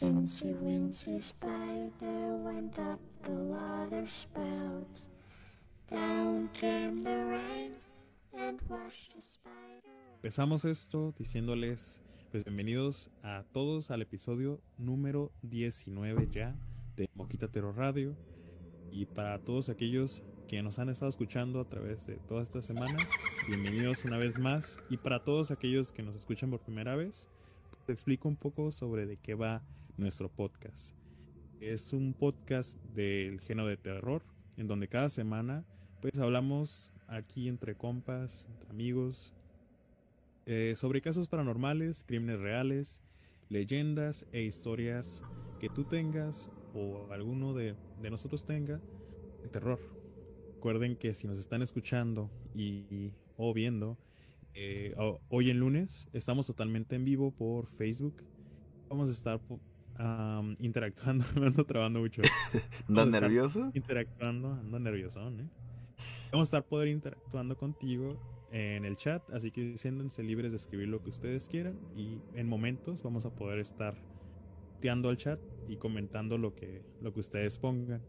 Incy 0.00 0.52
Wincy 0.62 1.22
Spider 1.22 2.36
went 2.44 2.78
up 2.78 3.00
the 3.22 3.30
water 3.30 4.06
spout. 4.06 4.86
Down 5.90 6.50
came 6.52 7.00
the 7.00 7.16
rain 7.24 7.72
and 8.36 8.60
washed 8.68 9.14
the 9.14 9.22
spider. 9.22 9.56
Empezamos 10.16 10.66
esto 10.66 11.14
diciéndoles, 11.18 12.02
pues 12.30 12.44
bienvenidos 12.44 13.08
a 13.22 13.44
todos 13.52 13.90
al 13.90 14.02
episodio 14.02 14.60
número 14.76 15.32
19 15.40 16.28
ya 16.30 16.54
de 16.96 17.08
Moquita 17.14 17.48
Terror 17.48 17.74
Radio. 17.74 18.14
Y 18.92 19.06
para 19.06 19.38
todos 19.38 19.70
aquellos 19.70 20.22
que 20.46 20.62
nos 20.62 20.78
han 20.78 20.90
estado 20.90 21.08
escuchando 21.08 21.58
a 21.58 21.70
través 21.70 22.06
de 22.06 22.16
todas 22.28 22.48
estas 22.48 22.66
semanas, 22.66 23.02
bienvenidos 23.48 24.04
una 24.04 24.18
vez 24.18 24.38
más. 24.38 24.78
Y 24.90 24.98
para 24.98 25.24
todos 25.24 25.50
aquellos 25.50 25.90
que 25.90 26.02
nos 26.02 26.14
escuchan 26.14 26.50
por 26.50 26.60
primera 26.60 26.96
vez, 26.96 27.30
te 27.86 27.92
explico 27.92 28.28
un 28.28 28.36
poco 28.36 28.72
sobre 28.72 29.06
de 29.06 29.16
qué 29.16 29.34
va 29.34 29.62
nuestro 29.96 30.28
podcast. 30.28 30.94
Es 31.60 31.92
un 31.92 32.12
podcast 32.12 32.78
del 32.94 33.40
género 33.40 33.68
de 33.68 33.76
terror, 33.76 34.22
en 34.56 34.66
donde 34.66 34.88
cada 34.88 35.08
semana 35.08 35.64
pues 36.00 36.18
hablamos 36.18 36.92
aquí 37.08 37.48
entre 37.48 37.74
compas, 37.74 38.46
entre 38.50 38.70
amigos, 38.70 39.32
eh, 40.44 40.74
sobre 40.76 41.00
casos 41.00 41.28
paranormales, 41.28 42.04
crímenes 42.06 42.40
reales, 42.40 43.02
leyendas 43.48 44.26
e 44.32 44.42
historias 44.42 45.22
que 45.58 45.68
tú 45.68 45.84
tengas 45.84 46.50
o 46.74 47.10
alguno 47.12 47.54
de, 47.54 47.74
de 48.02 48.10
nosotros 48.10 48.44
tenga 48.44 48.80
de 49.42 49.48
terror. 49.48 49.80
Recuerden 50.54 50.96
que 50.96 51.14
si 51.14 51.26
nos 51.26 51.38
están 51.38 51.62
escuchando 51.62 52.30
y, 52.54 53.12
o 53.36 53.52
viendo, 53.54 53.96
eh, 54.54 54.94
hoy 55.28 55.50
en 55.50 55.60
lunes 55.60 56.08
estamos 56.12 56.46
totalmente 56.46 56.96
en 56.96 57.04
vivo 57.04 57.30
por 57.30 57.66
Facebook. 57.76 58.22
Vamos 58.88 59.08
a 59.08 59.12
estar 59.12 59.40
interactuando, 60.58 61.24
me 61.36 61.46
ando 61.46 61.64
trabando 61.64 62.00
mucho. 62.00 62.22
¿Andas 62.88 63.08
nervioso? 63.08 63.70
Interactuando, 63.74 64.52
ando 64.52 64.78
nerviosón, 64.78 65.40
¿eh? 65.40 65.48
Vamos 66.30 66.46
a 66.46 66.58
estar 66.58 66.68
poder 66.68 66.88
interactuando 66.88 67.56
contigo 67.56 68.08
en 68.50 68.84
el 68.84 68.96
chat, 68.96 69.28
así 69.30 69.50
que 69.50 69.78
siéntense 69.78 70.22
libres 70.22 70.52
de 70.52 70.56
escribir 70.56 70.88
lo 70.88 71.02
que 71.02 71.10
ustedes 71.10 71.48
quieran 71.48 71.78
y 71.96 72.20
en 72.34 72.48
momentos 72.48 73.02
vamos 73.02 73.24
a 73.24 73.30
poder 73.30 73.58
estar 73.58 73.94
teando 74.80 75.08
al 75.08 75.16
chat 75.16 75.40
y 75.68 75.76
comentando 75.76 76.38
lo 76.38 76.54
que, 76.54 76.84
lo 77.00 77.12
que 77.12 77.20
ustedes 77.20 77.58
pongan. 77.58 78.02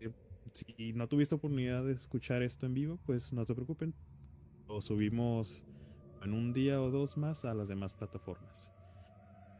Eh, 0.00 0.10
Si 0.52 0.92
no 0.94 1.08
tuviste 1.08 1.34
oportunidad 1.36 1.84
de 1.84 1.92
escuchar 1.92 2.42
esto 2.42 2.66
en 2.66 2.74
vivo, 2.74 2.98
pues 3.06 3.32
no 3.32 3.44
te 3.46 3.54
preocupen. 3.54 3.94
Lo 4.68 4.80
subimos 4.80 5.64
en 6.22 6.32
un 6.32 6.52
día 6.52 6.80
o 6.82 6.90
dos 6.90 7.16
más 7.16 7.44
a 7.44 7.54
las 7.54 7.68
demás 7.68 7.94
plataformas. 7.94 8.72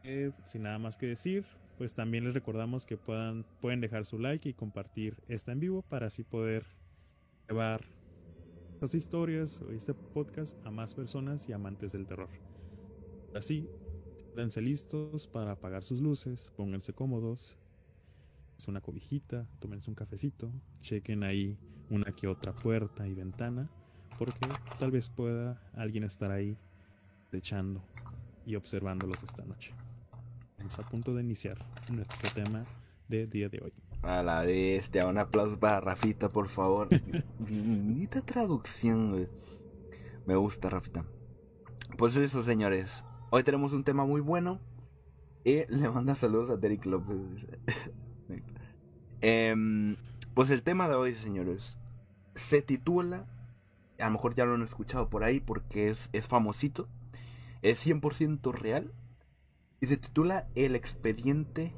Eh, 0.09 0.31
sin 0.45 0.63
nada 0.63 0.79
más 0.79 0.95
que 0.95 1.05
decir, 1.05 1.45
pues 1.77 1.93
también 1.93 2.23
les 2.23 2.33
recordamos 2.33 2.85
que 2.85 2.95
puedan, 2.95 3.43
pueden 3.59 3.81
dejar 3.81 4.05
su 4.05 4.17
like 4.17 4.47
y 4.47 4.53
compartir 4.53 5.17
esta 5.27 5.51
en 5.51 5.59
vivo 5.59 5.81
para 5.81 6.07
así 6.07 6.23
poder 6.23 6.65
llevar 7.49 7.81
estas 8.75 8.95
historias 8.95 9.61
o 9.61 9.73
este 9.73 9.93
podcast 9.93 10.55
a 10.65 10.71
más 10.71 10.93
personas 10.93 11.49
y 11.49 11.51
amantes 11.51 11.91
del 11.91 12.07
terror. 12.07 12.29
Así, 13.35 13.67
dense 14.33 14.61
listos 14.61 15.27
para 15.27 15.51
apagar 15.51 15.83
sus 15.83 15.99
luces, 15.99 16.53
pónganse 16.55 16.93
cómodos, 16.93 17.57
es 18.57 18.65
una 18.69 18.79
cobijita, 18.79 19.45
tómense 19.59 19.89
un 19.89 19.95
cafecito, 19.95 20.53
chequen 20.79 21.25
ahí 21.25 21.57
una 21.89 22.15
que 22.15 22.29
otra 22.29 22.53
puerta 22.53 23.05
y 23.09 23.13
ventana, 23.13 23.69
porque 24.17 24.47
tal 24.79 24.89
vez 24.89 25.09
pueda 25.09 25.61
alguien 25.73 26.05
estar 26.05 26.31
ahí 26.31 26.57
echando 27.33 27.83
y 28.45 28.55
observándolos 28.55 29.21
esta 29.21 29.43
noche. 29.43 29.73
Estamos 30.67 30.85
a 30.85 30.91
punto 30.91 31.15
de 31.15 31.23
iniciar 31.23 31.57
nuestro 31.87 32.29
tema 32.33 32.65
del 33.07 33.29
día 33.29 33.47
de 33.47 33.61
hoy. 33.63 33.73
A 34.01 34.21
la 34.21 34.41
bestia, 34.41 35.07
un 35.07 35.17
aplauso 35.17 35.57
para 35.57 35.79
Rafita, 35.79 36.27
por 36.27 36.49
favor. 36.49 36.89
Bonita 37.39 38.19
traducción, 38.19 39.11
güey. 39.11 39.29
Me 40.25 40.35
gusta, 40.35 40.69
Rafita. 40.69 41.05
Pues 41.97 42.17
eso, 42.17 42.43
señores. 42.43 43.05
Hoy 43.29 43.43
tenemos 43.43 43.71
un 43.71 43.85
tema 43.85 44.05
muy 44.05 44.19
bueno. 44.19 44.59
Y 45.45 45.65
le 45.73 45.89
manda 45.89 46.15
saludos 46.15 46.49
a 46.49 46.57
Derek 46.57 46.85
López. 46.85 47.17
Em, 49.21 49.95
pues 50.33 50.49
el 50.49 50.63
tema 50.63 50.89
de 50.89 50.95
hoy, 50.95 51.13
señores, 51.13 51.77
se 52.35 52.61
titula. 52.61 53.25
A 53.99 54.07
lo 54.07 54.11
mejor 54.11 54.35
ya 54.35 54.43
lo 54.43 54.55
han 54.55 54.63
escuchado 54.63 55.09
por 55.09 55.23
ahí 55.23 55.39
porque 55.39 55.87
es, 55.87 56.09
es 56.11 56.27
famosito. 56.27 56.89
Es 57.61 57.87
100% 57.87 58.51
real. 58.51 58.91
Y 59.79 59.87
se 59.87 59.97
titula 59.97 60.47
El 60.55 60.75
expediente 60.75 61.73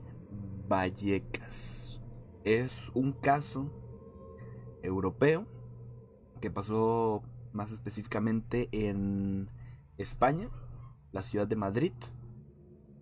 Vallecas. 0.67 1.99
Es 2.43 2.73
un 2.93 3.11
caso 3.11 3.69
europeo 4.83 5.45
que 6.39 6.49
pasó 6.49 7.23
más 7.51 7.71
específicamente 7.71 8.69
en 8.71 9.49
España, 9.97 10.49
la 11.11 11.23
ciudad 11.23 11.47
de 11.47 11.55
Madrid, 11.55 11.93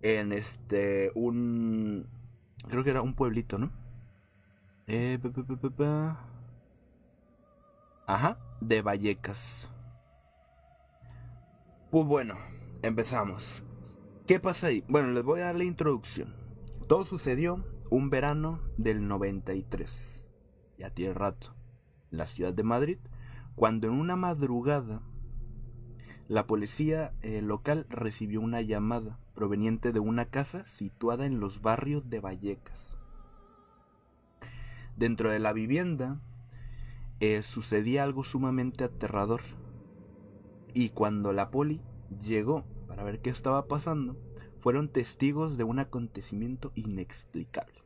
en 0.02 0.32
este 0.32 1.12
un 1.14 2.06
creo 2.68 2.82
que 2.82 2.90
era 2.90 3.02
un 3.02 3.14
pueblito, 3.14 3.58
¿no? 3.58 3.70
Eh. 4.86 5.18
Ajá, 8.06 8.38
de 8.60 8.82
Vallecas. 8.82 9.68
Pues 11.90 12.06
bueno, 12.06 12.36
empezamos. 12.82 13.62
¿Qué 14.28 14.40
pasa 14.40 14.66
ahí? 14.66 14.84
Bueno, 14.88 15.12
les 15.12 15.24
voy 15.24 15.40
a 15.40 15.46
dar 15.46 15.56
la 15.56 15.64
introducción. 15.64 16.34
Todo 16.86 17.06
sucedió 17.06 17.64
un 17.88 18.10
verano 18.10 18.60
del 18.76 19.08
93. 19.08 20.22
Ya 20.76 20.90
tiene 20.90 21.14
rato. 21.14 21.54
En 22.12 22.18
la 22.18 22.26
ciudad 22.26 22.52
de 22.52 22.62
Madrid. 22.62 22.98
Cuando 23.54 23.86
en 23.86 23.94
una 23.94 24.16
madrugada 24.16 25.00
la 26.28 26.46
policía 26.46 27.14
eh, 27.22 27.40
local 27.40 27.86
recibió 27.88 28.42
una 28.42 28.60
llamada 28.60 29.18
proveniente 29.34 29.92
de 29.92 30.00
una 30.00 30.26
casa 30.26 30.66
situada 30.66 31.24
en 31.24 31.40
los 31.40 31.62
barrios 31.62 32.10
de 32.10 32.20
Vallecas. 32.20 32.98
Dentro 34.94 35.30
de 35.30 35.38
la 35.38 35.54
vivienda 35.54 36.20
eh, 37.20 37.40
sucedía 37.40 38.02
algo 38.02 38.24
sumamente 38.24 38.84
aterrador. 38.84 39.40
Y 40.74 40.90
cuando 40.90 41.32
la 41.32 41.50
poli 41.50 41.80
llegó 42.20 42.66
para 42.98 43.12
ver 43.12 43.20
qué 43.20 43.30
estaba 43.30 43.68
pasando, 43.68 44.16
fueron 44.58 44.88
testigos 44.88 45.56
de 45.56 45.62
un 45.62 45.78
acontecimiento 45.78 46.72
inexplicable. 46.74 47.84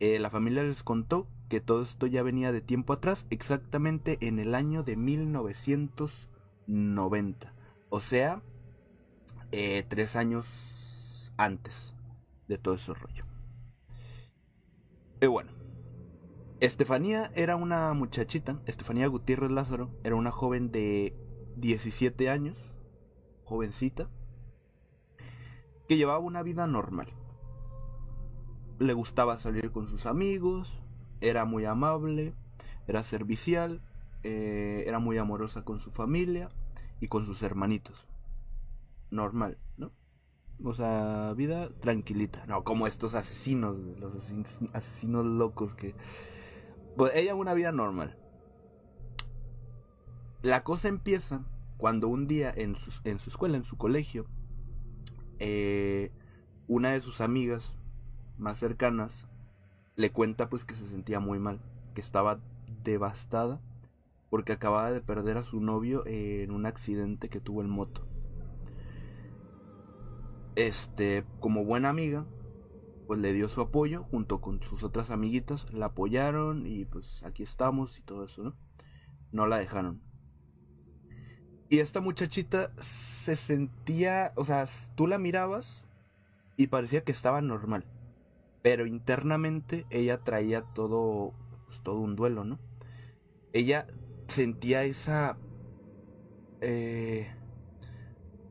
Eh, 0.00 0.18
la 0.18 0.30
familia 0.30 0.62
les 0.62 0.82
contó 0.82 1.28
que 1.50 1.60
todo 1.60 1.82
esto 1.82 2.06
ya 2.06 2.22
venía 2.22 2.50
de 2.50 2.62
tiempo 2.62 2.94
atrás, 2.94 3.26
exactamente 3.28 4.16
en 4.22 4.38
el 4.38 4.54
año 4.54 4.84
de 4.84 4.96
1990. 4.96 7.52
O 7.90 8.00
sea, 8.00 8.40
eh, 9.52 9.84
tres 9.86 10.16
años 10.16 11.30
antes 11.36 11.94
de 12.48 12.56
todo 12.56 12.76
ese 12.76 12.94
rollo. 12.94 13.26
Y 15.20 15.26
bueno, 15.26 15.52
Estefanía 16.60 17.30
era 17.34 17.56
una 17.56 17.92
muchachita, 17.92 18.62
Estefanía 18.64 19.08
Gutiérrez 19.08 19.50
Lázaro, 19.50 19.90
era 20.04 20.14
una 20.14 20.30
joven 20.30 20.72
de 20.72 21.14
17 21.56 22.30
años, 22.30 22.73
jovencita, 23.44 24.08
que 25.88 25.96
llevaba 25.96 26.18
una 26.18 26.42
vida 26.42 26.66
normal. 26.66 27.08
Le 28.78 28.92
gustaba 28.92 29.38
salir 29.38 29.70
con 29.70 29.86
sus 29.86 30.06
amigos, 30.06 30.72
era 31.20 31.44
muy 31.44 31.64
amable, 31.64 32.34
era 32.86 33.02
servicial, 33.02 33.80
eh, 34.22 34.84
era 34.86 34.98
muy 34.98 35.18
amorosa 35.18 35.64
con 35.64 35.80
su 35.80 35.90
familia 35.90 36.50
y 37.00 37.08
con 37.08 37.26
sus 37.26 37.42
hermanitos. 37.42 38.08
Normal, 39.10 39.58
¿no? 39.76 39.92
O 40.62 40.74
sea, 40.74 41.32
vida 41.36 41.68
tranquilita. 41.80 42.46
No, 42.46 42.64
como 42.64 42.86
estos 42.86 43.14
asesinos, 43.14 43.76
los 43.98 44.14
asesinos, 44.72 45.26
locos 45.26 45.74
que... 45.74 45.94
Pues 46.96 47.12
ella 47.14 47.34
una 47.34 47.54
vida 47.54 47.72
normal. 47.72 48.16
La 50.42 50.62
cosa 50.62 50.88
empieza 50.88 51.44
cuando 51.76 52.08
un 52.08 52.26
día 52.26 52.52
en 52.54 52.76
su, 52.76 52.92
en 53.04 53.18
su 53.18 53.30
escuela, 53.30 53.56
en 53.56 53.64
su 53.64 53.76
colegio, 53.76 54.26
eh, 55.38 56.12
una 56.66 56.92
de 56.92 57.00
sus 57.00 57.20
amigas 57.20 57.76
más 58.38 58.58
cercanas 58.58 59.28
le 59.96 60.10
cuenta 60.10 60.48
pues 60.48 60.64
que 60.64 60.74
se 60.74 60.86
sentía 60.86 61.20
muy 61.20 61.38
mal, 61.38 61.60
que 61.94 62.00
estaba 62.00 62.40
devastada 62.82 63.60
porque 64.30 64.52
acababa 64.52 64.90
de 64.90 65.00
perder 65.00 65.38
a 65.38 65.44
su 65.44 65.60
novio 65.60 66.04
en 66.06 66.50
un 66.50 66.66
accidente 66.66 67.28
que 67.28 67.40
tuvo 67.40 67.60
en 67.60 67.70
moto. 67.70 68.04
Este, 70.56 71.24
como 71.38 71.64
buena 71.64 71.88
amiga, 71.88 72.26
pues 73.06 73.20
le 73.20 73.32
dio 73.32 73.48
su 73.48 73.60
apoyo 73.60 74.02
junto 74.10 74.40
con 74.40 74.60
sus 74.62 74.82
otras 74.82 75.10
amiguitas, 75.10 75.72
la 75.72 75.86
apoyaron 75.86 76.66
y 76.66 76.84
pues 76.84 77.22
aquí 77.22 77.42
estamos 77.42 77.98
y 77.98 78.02
todo 78.02 78.24
eso, 78.24 78.42
¿no? 78.42 78.56
No 79.30 79.46
la 79.46 79.58
dejaron. 79.58 80.02
Y 81.74 81.80
esta 81.80 82.00
muchachita 82.00 82.70
se 82.78 83.34
sentía, 83.34 84.32
o 84.36 84.44
sea, 84.44 84.64
tú 84.94 85.08
la 85.08 85.18
mirabas 85.18 85.84
y 86.56 86.68
parecía 86.68 87.02
que 87.02 87.10
estaba 87.10 87.40
normal. 87.40 87.84
Pero 88.62 88.86
internamente 88.86 89.84
ella 89.90 90.18
traía 90.18 90.62
todo, 90.62 91.34
pues, 91.66 91.82
todo 91.82 91.98
un 91.98 92.14
duelo, 92.14 92.44
¿no? 92.44 92.60
Ella 93.52 93.88
sentía 94.28 94.84
esa, 94.84 95.36
eh, 96.60 97.26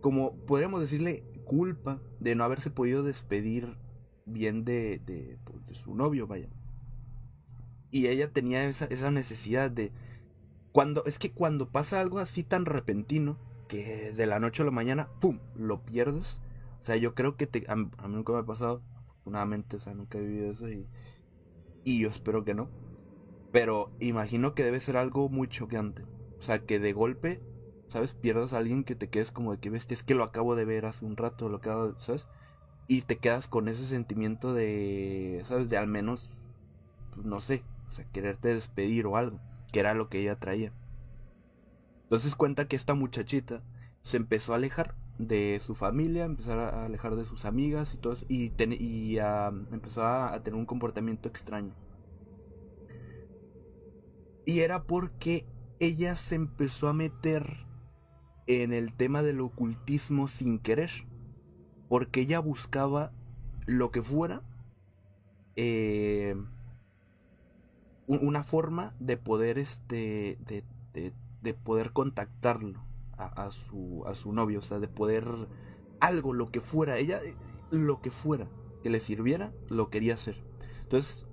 como 0.02 0.36
podríamos 0.46 0.82
decirle, 0.82 1.24
culpa 1.46 2.02
de 2.20 2.36
no 2.36 2.44
haberse 2.44 2.72
podido 2.72 3.04
despedir 3.04 3.78
bien 4.26 4.66
de, 4.66 5.00
de, 5.06 5.38
pues, 5.46 5.66
de 5.66 5.76
su 5.76 5.96
novio, 5.96 6.28
vaya. 6.28 6.50
Y 7.90 8.08
ella 8.08 8.34
tenía 8.34 8.66
esa, 8.66 8.84
esa 8.88 9.12
necesidad 9.12 9.72
de... 9.72 9.94
Cuando, 10.74 11.06
es 11.06 11.20
que 11.20 11.32
cuando 11.32 11.70
pasa 11.70 12.02
algo 12.02 12.20
así 12.20 12.44
tan 12.44 12.66
repentino, 12.66 13.38
que 13.68 14.12
de 14.12 14.26
la 14.26 14.40
noche 14.40 14.64
a 14.64 14.66
la 14.66 14.72
mañana, 14.72 15.08
¡pum!, 15.22 15.40
lo 15.56 15.82
pierdes. 15.84 16.40
O 16.82 16.86
sea, 16.86 16.96
yo 16.96 17.16
creo 17.16 17.38
que 17.38 17.48
te, 17.48 17.64
a, 17.68 17.76
mí 17.76 17.90
nunca 18.10 18.34
me 18.34 18.40
ha 18.40 18.44
pasado, 18.44 18.82
afortunadamente, 19.08 19.78
o 19.78 19.80
sea, 19.80 19.94
nunca 19.94 20.18
he 20.18 20.22
vivido 20.22 20.52
eso 20.52 20.70
y, 20.70 20.88
y 21.84 22.00
yo 22.00 22.10
espero 22.10 22.44
que 22.44 22.56
no. 22.56 22.70
Pero 23.52 23.92
imagino 24.00 24.56
que 24.56 24.64
debe 24.64 24.80
ser 24.80 24.98
algo 24.98 25.30
muy 25.30 25.48
choqueante. 25.48 26.04
O 26.40 26.42
sea, 26.42 26.66
que 26.66 26.80
de 26.80 26.92
golpe, 26.92 27.40
¿sabes? 27.88 28.14
Pierdas 28.14 28.54
a 28.54 28.58
alguien 28.58 28.84
que 28.84 28.96
te 28.96 29.10
quedes 29.10 29.32
como 29.32 29.52
de 29.52 29.60
que 29.60 29.70
bestia, 29.70 29.94
es 29.94 30.04
que 30.04 30.16
lo 30.16 30.24
acabo 30.24 30.56
de 30.56 30.66
ver 30.66 30.88
hace 30.88 31.06
un 31.06 31.16
rato, 31.16 31.50
lo 31.50 31.58
acabo, 31.58 31.98
¿sabes? 32.00 32.28
Y 32.88 33.04
te 33.04 33.18
quedas 33.18 33.48
con 33.48 33.68
ese 33.70 33.86
sentimiento 33.86 34.54
de, 34.56 35.44
¿sabes? 35.46 35.70
De 35.70 35.78
al 35.78 35.88
menos, 35.88 36.32
pues, 37.14 37.26
no 37.28 37.40
sé, 37.40 37.64
o 37.90 37.94
sea, 37.94 38.06
quererte 38.12 38.54
despedir 38.54 39.06
o 39.06 39.18
algo, 39.18 39.40
que 39.74 39.82
era 39.82 39.94
lo 39.94 40.08
que 40.08 40.20
ella 40.20 40.40
traía. 40.40 40.72
Entonces 42.04 42.36
cuenta 42.36 42.70
que 42.70 42.78
esta 42.78 42.94
muchachita 42.94 43.62
se 44.04 44.16
empezó 44.16 44.54
a 44.54 44.56
alejar 44.56 44.96
de 45.18 45.62
su 45.66 45.76
familia, 45.76 46.24
empezó 46.24 46.54
a 46.54 46.86
alejar 46.86 47.18
de 47.18 47.26
sus 47.26 47.44
amigas 47.44 47.94
y 47.94 47.98
todo 47.98 48.14
eso, 48.14 48.26
y, 48.30 48.54
empezó 49.72 50.04
a, 50.04 50.34
a 50.34 50.44
tener 50.44 50.58
un 50.58 50.66
comportamiento 50.66 51.28
extraño. 51.28 51.74
Y 54.46 54.60
era 54.60 54.84
porque 54.84 55.46
ella 55.80 56.16
se 56.16 56.36
empezó 56.36 56.88
a 56.88 56.94
meter 56.94 57.66
en 58.48 58.74
el 58.74 58.94
tema 58.94 59.24
del 59.24 59.42
ocultismo 59.42 60.28
sin 60.28 60.60
querer. 60.60 60.92
Porque 61.90 62.22
ella 62.22 62.40
buscaba 62.40 63.12
lo 63.66 63.92
que 63.92 64.02
fuera 64.02 64.42
eh, 65.56 66.36
una 68.08 68.44
forma 68.44 68.94
de 69.00 69.18
poder 69.18 69.58
este 69.58 70.38
de, 70.46 70.64
de, 70.94 71.14
de 71.42 71.54
poder 71.54 71.92
contactarlo 71.92 72.84
a, 73.18 73.26
a, 73.26 73.52
su 73.52 74.04
a 74.08 74.16
su 74.16 74.34
novio 74.34 74.60
o 74.60 74.62
sea 74.62 74.80
de 74.80 74.88
poder 74.88 75.26
algo 76.00 76.34
lo 76.34 76.52
que 76.52 76.62
fuera 76.62 76.98
ella 76.98 77.22
lo 77.72 78.02
que 78.02 78.12
fuera 78.12 78.48
que 78.82 78.90
le 78.90 79.00
sirviera 79.00 79.54
lo 79.70 79.90
quería 79.90 80.16
hacer. 80.16 80.44
Entonces 80.84 81.28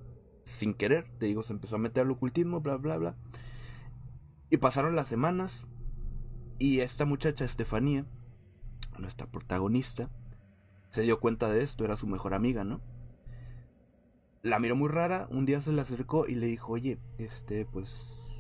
sin 0.45 0.75
querer 0.75 1.07
te 1.19 1.27
digo 1.27 1.43
se 1.43 1.53
empezó 1.53 1.77
a 1.77 1.81
meter 1.81 2.05
al 2.05 2.11
ocultismo 2.13 2.61
bla 2.61 2.77
bla 2.77 2.97
bla. 2.97 3.17
Y 4.49 4.57
pasaron 4.57 4.97
las 4.97 5.09
semanas 5.09 5.67
y 6.59 6.81
esta 6.81 7.05
muchacha 7.05 7.45
Estefanía 7.45 8.07
nuestra 8.99 9.27
protagonista 9.27 10.11
se 10.91 11.03
dio 11.03 11.21
cuenta 11.21 11.51
de 11.51 11.63
esto 11.63 11.85
era 11.85 11.97
su 11.97 12.07
mejor 12.07 12.35
amiga 12.35 12.65
no 12.65 12.81
la 14.43 14.59
miró 14.59 14.77
muy 14.77 14.89
rara, 14.89 15.27
un 15.31 15.45
día 15.45 15.61
se 15.61 15.73
le 15.73 15.83
acercó 15.83 16.27
y 16.27 16.35
le 16.35 16.47
dijo, 16.47 16.73
oye, 16.73 16.99
este, 17.19 17.67
pues, 17.67 18.31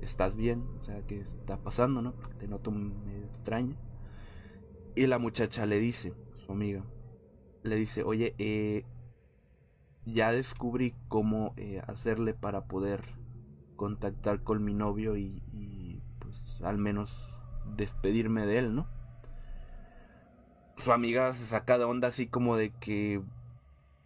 ¿estás 0.00 0.36
bien? 0.36 0.64
O 0.80 0.84
sea, 0.84 1.02
¿qué 1.06 1.20
está 1.20 1.56
pasando, 1.58 2.00
no? 2.00 2.12
Porque 2.12 2.34
te 2.34 2.48
noto 2.48 2.70
medio 2.70 3.26
extraña. 3.26 3.76
Y 4.94 5.06
la 5.06 5.18
muchacha 5.18 5.66
le 5.66 5.80
dice, 5.80 6.14
su 6.46 6.52
amiga, 6.52 6.84
le 7.62 7.76
dice, 7.76 8.04
oye, 8.04 8.34
eh, 8.38 8.84
ya 10.06 10.32
descubrí 10.32 10.94
cómo 11.08 11.54
eh, 11.56 11.82
hacerle 11.86 12.34
para 12.34 12.64
poder 12.64 13.02
contactar 13.76 14.42
con 14.42 14.64
mi 14.64 14.74
novio 14.74 15.16
y, 15.16 15.42
y, 15.52 16.02
pues, 16.20 16.60
al 16.62 16.78
menos 16.78 17.34
despedirme 17.76 18.46
de 18.46 18.58
él, 18.58 18.74
¿no? 18.74 18.86
Su 20.76 20.92
amiga 20.92 21.34
se 21.34 21.44
saca 21.44 21.78
de 21.78 21.84
onda 21.84 22.08
así 22.08 22.28
como 22.28 22.56
de 22.56 22.70
que, 22.70 23.20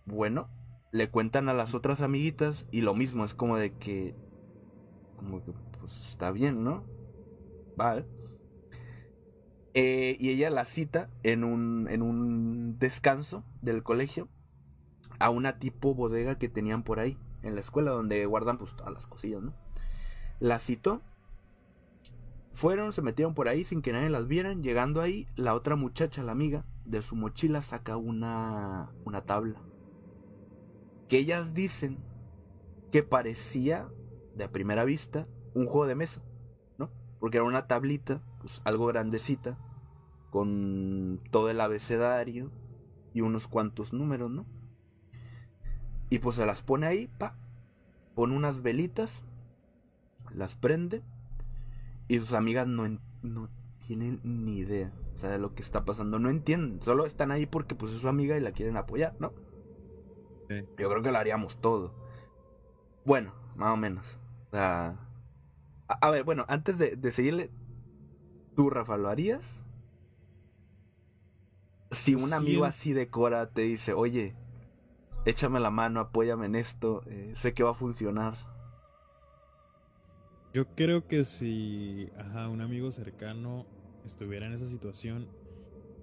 bueno, 0.07 0.49
le 0.93 1.09
cuentan 1.09 1.49
a 1.49 1.55
las 1.55 1.75
otras 1.75 2.03
amiguitas 2.03 2.67
y 2.71 2.83
lo 2.83 2.95
mismo, 2.95 3.25
es 3.25 3.35
como 3.35 3.57
de 3.57 3.73
que, 3.73 4.15
como 5.17 5.43
que, 5.43 5.53
pues 5.81 6.11
está 6.11 6.31
bien, 6.31 6.63
¿no? 6.63 6.85
Vale. 7.77 8.05
Eh, 9.75 10.19
y 10.21 10.29
ella 10.29 10.51
la 10.51 10.67
cita 10.67 11.09
en 11.23 11.45
un, 11.45 11.89
en 11.89 12.03
un 12.03 12.79
descanso 12.79 13.43
del 13.63 13.83
colegio 13.83 14.29
a 15.19 15.31
una 15.31 15.59
tipo 15.59 15.95
bodega 15.95 16.37
que 16.37 16.51
tenían 16.51 16.83
por 16.83 17.01
ahí, 17.01 17.17
en 17.43 17.55
la 17.55 17.63
escuela, 17.63 17.93
donde 17.93 18.27
guardan 18.27 18.59
pues 18.59 18.77
todas 18.77 18.93
las 18.93 19.07
cosillas, 19.07 19.43
¿no? 19.43 19.55
La 20.41 20.59
citó. 20.59 21.01
Fueron, 22.53 22.93
se 22.93 23.01
metieron 23.01 23.33
por 23.33 23.49
ahí 23.49 23.65
sin 23.65 23.81
que 23.81 23.93
nadie 23.93 24.11
las 24.11 24.29
vieran. 24.29 24.63
Llegando 24.63 25.01
ahí, 25.01 25.27
la 25.37 25.55
otra 25.55 25.75
muchacha, 25.75 26.23
la 26.23 26.33
amiga, 26.33 26.67
de 26.85 27.01
su 27.01 27.17
mochila 27.17 27.63
saca 27.63 27.97
una, 27.97 28.91
una 29.07 29.23
tabla 29.23 29.59
que 31.13 31.19
ellas 31.19 31.53
dicen 31.53 31.99
que 32.91 33.03
parecía, 33.03 33.87
de 34.35 34.45
a 34.45 34.51
primera 34.51 34.83
vista, 34.87 35.29
un 35.53 35.67
juego 35.67 35.87
de 35.87 35.95
mesa, 35.95 36.23
¿no? 36.79 36.89
Porque 37.21 37.37
era 37.37 37.45
una 37.45 37.67
tablita, 37.67 38.23
pues 38.41 38.63
algo 38.65 38.87
grandecita, 38.87 39.59
con 40.31 41.21
todo 41.31 41.51
el 41.51 41.61
abecedario 41.61 42.51
y 43.13 43.21
unos 43.21 43.47
cuantos 43.47 43.93
números, 43.93 44.31
¿no? 44.31 44.47
Y 46.09 46.21
pues 46.21 46.37
se 46.37 46.47
las 46.47 46.63
pone 46.63 46.87
ahí, 46.87 47.09
pa, 47.19 47.37
pone 48.15 48.35
unas 48.35 48.63
velitas, 48.63 49.23
las 50.35 50.55
prende, 50.55 51.03
y 52.09 52.21
sus 52.21 52.33
amigas 52.33 52.67
no, 52.67 52.89
no 53.21 53.51
tienen 53.87 54.19
ni 54.25 54.61
idea, 54.61 54.91
o 55.15 55.19
sea, 55.19 55.29
de 55.29 55.39
lo 55.39 55.55
que 55.55 55.61
está 55.61 55.85
pasando, 55.85 56.19
no 56.19 56.31
entienden, 56.31 56.81
solo 56.81 57.05
están 57.05 57.33
ahí 57.33 57.45
porque 57.45 57.75
pues 57.75 57.93
es 57.93 58.01
su 58.01 58.09
amiga 58.09 58.35
y 58.39 58.41
la 58.41 58.53
quieren 58.53 58.79
apoyar, 58.79 59.15
¿no? 59.21 59.35
Sí. 60.61 60.69
Yo 60.79 60.91
creo 60.91 61.03
que 61.03 61.13
lo 61.13 61.19
haríamos 61.19 61.61
todo. 61.61 61.95
Bueno, 63.05 63.33
más 63.57 63.73
o 63.73 63.77
menos. 63.77 64.07
O 64.49 64.51
sea, 64.51 64.97
a, 65.89 65.95
a, 65.95 66.11
ver, 66.11 66.25
bueno, 66.25 66.45
antes 66.49 66.79
de, 66.79 66.97
de, 66.97 67.11
seguirle, 67.11 67.51
¿tú, 68.55 68.71
Rafa, 68.71 68.97
lo 68.97 69.09
harías? 69.09 69.59
Si 71.91 72.15
un 72.15 72.33
amigo 72.33 72.65
sí. 72.65 72.69
así 72.69 72.93
de 72.93 73.09
Cora 73.09 73.51
te 73.51 73.63
dice, 73.63 73.93
oye, 73.93 74.35
échame 75.25 75.61
la 75.61 75.71
mano, 75.71 76.01
apóyame 76.01 76.47
en 76.47 76.57
esto, 76.57 77.03
eh, 77.07 77.33
sé 77.37 77.55
que 77.55 77.63
va 77.63 77.71
a 77.71 77.75
funcionar. 77.75 78.35
Yo 80.53 80.67
creo 80.75 81.07
que 81.07 81.25
si 81.25 82.11
ajá, 82.19 82.49
un 82.49 82.61
amigo 82.61 82.93
cercano 82.93 83.67
estuviera 84.05 84.47
en 84.47 84.53
esa 84.53 84.67
situación 84.67 85.29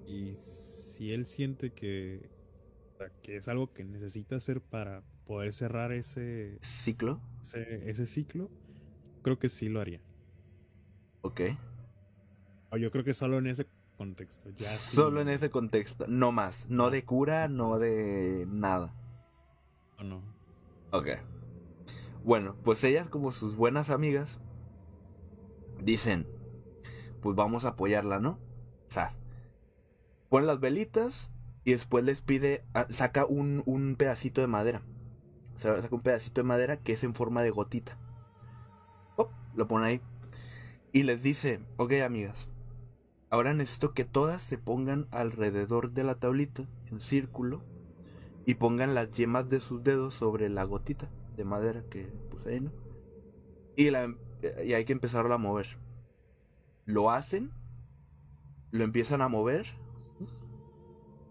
y 0.08 0.36
si 0.42 1.14
él 1.14 1.26
siente 1.26 1.72
que 1.72 2.30
que 3.22 3.38
es 3.38 3.48
algo 3.48 3.74
que 3.74 3.84
necesita 3.84 4.36
hacer 4.36 4.62
para 4.62 5.04
poder 5.26 5.54
cerrar 5.54 5.92
ese 5.92 6.58
ciclo. 6.62 7.22
Ese, 7.42 7.90
ese 7.90 8.06
ciclo, 8.06 8.50
creo 9.22 9.40
que 9.40 9.50
sí 9.50 9.70
lo 9.70 9.80
haría. 9.80 10.02
Ok. 11.22 11.42
O 12.72 12.78
yo 12.78 12.92
creo 12.92 13.04
que 13.04 13.14
solo 13.14 13.38
en 13.38 13.48
ese 13.48 13.68
contexto. 13.98 14.50
Ya 14.58 14.70
solo 14.70 15.18
sí. 15.18 15.22
en 15.24 15.30
ese 15.30 15.50
contexto, 15.50 16.06
no 16.08 16.32
más. 16.32 16.70
No 16.70 16.90
de 16.90 17.04
cura, 17.04 17.48
no 17.48 17.80
de 17.80 18.46
nada. 18.50 18.94
No, 19.98 20.04
no. 20.04 20.24
Ok. 20.92 21.08
Bueno, 22.24 22.56
pues 22.64 22.84
ellas 22.84 23.08
como 23.10 23.32
sus 23.32 23.56
buenas 23.56 23.90
amigas 23.90 24.40
dicen, 25.82 26.28
pues 27.22 27.36
vamos 27.36 27.66
a 27.66 27.70
apoyarla, 27.70 28.20
¿no? 28.20 28.40
O 28.88 28.92
sea, 28.92 29.14
ponen 30.30 30.48
las 30.48 30.60
velitas, 30.60 31.32
y 31.64 31.72
después 31.72 32.04
les 32.04 32.22
pide, 32.22 32.64
ah, 32.74 32.88
saca 32.90 33.26
un, 33.26 33.64
un 33.66 33.96
pedacito 33.96 34.42
de 34.42 34.48
madera. 34.48 34.82
O 35.56 35.60
sea, 35.60 35.82
saca 35.82 35.96
un 35.96 36.02
pedacito 36.02 36.42
de 36.42 36.48
madera 36.48 36.78
que 36.78 36.94
es 36.94 37.04
en 37.04 37.14
forma 37.14 37.44
de 37.44 37.50
gotita. 37.50 37.98
Oh, 39.18 39.30
lo 39.56 39.68
pone 39.68 39.88
ahí. 39.88 40.02
Y 40.92 41.04
les 41.04 41.22
dice, 41.22 41.60
ok 41.78 41.94
amigas, 42.06 42.50
ahora 43.30 43.54
necesito 43.54 43.94
que 43.94 44.06
todas 44.06 44.42
se 44.42 44.58
pongan 44.58 45.08
alrededor 45.12 45.92
de 45.92 46.04
la 46.04 46.16
tablita, 46.16 46.64
en 46.90 47.00
círculo, 47.00 47.62
y 48.46 48.56
pongan 48.56 48.96
las 48.96 49.12
yemas 49.12 49.50
de 49.50 49.60
sus 49.60 49.84
dedos 49.84 50.16
sobre 50.16 50.50
la 50.50 50.64
gotita 50.64 51.10
de 51.38 51.44
madera 51.44 51.84
que 51.92 52.06
puse 52.32 52.50
ahí, 52.50 52.62
¿no? 52.62 52.72
Y, 53.76 53.92
la, 53.92 54.16
y 54.66 54.74
hay 54.74 54.86
que 54.86 54.94
empezarla 54.94 55.36
a 55.36 55.38
mover. 55.38 55.78
Lo 56.86 57.12
hacen, 57.12 57.52
lo 58.72 58.84
empiezan 58.84 59.22
a 59.22 59.28
mover 59.28 59.68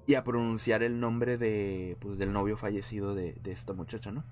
y 0.09 0.15
a 0.15 0.25
pronunciar 0.25 0.83
el 0.83 1.01
nombre 1.01 1.37
de 1.37 1.99
pues, 2.01 2.17
del 2.17 2.33
novio 2.33 2.57
fallecido 2.57 3.15
de, 3.15 3.35
de, 3.35 3.53
esta 3.53 3.75
muchacha, 3.75 4.11
¿no? 4.11 4.25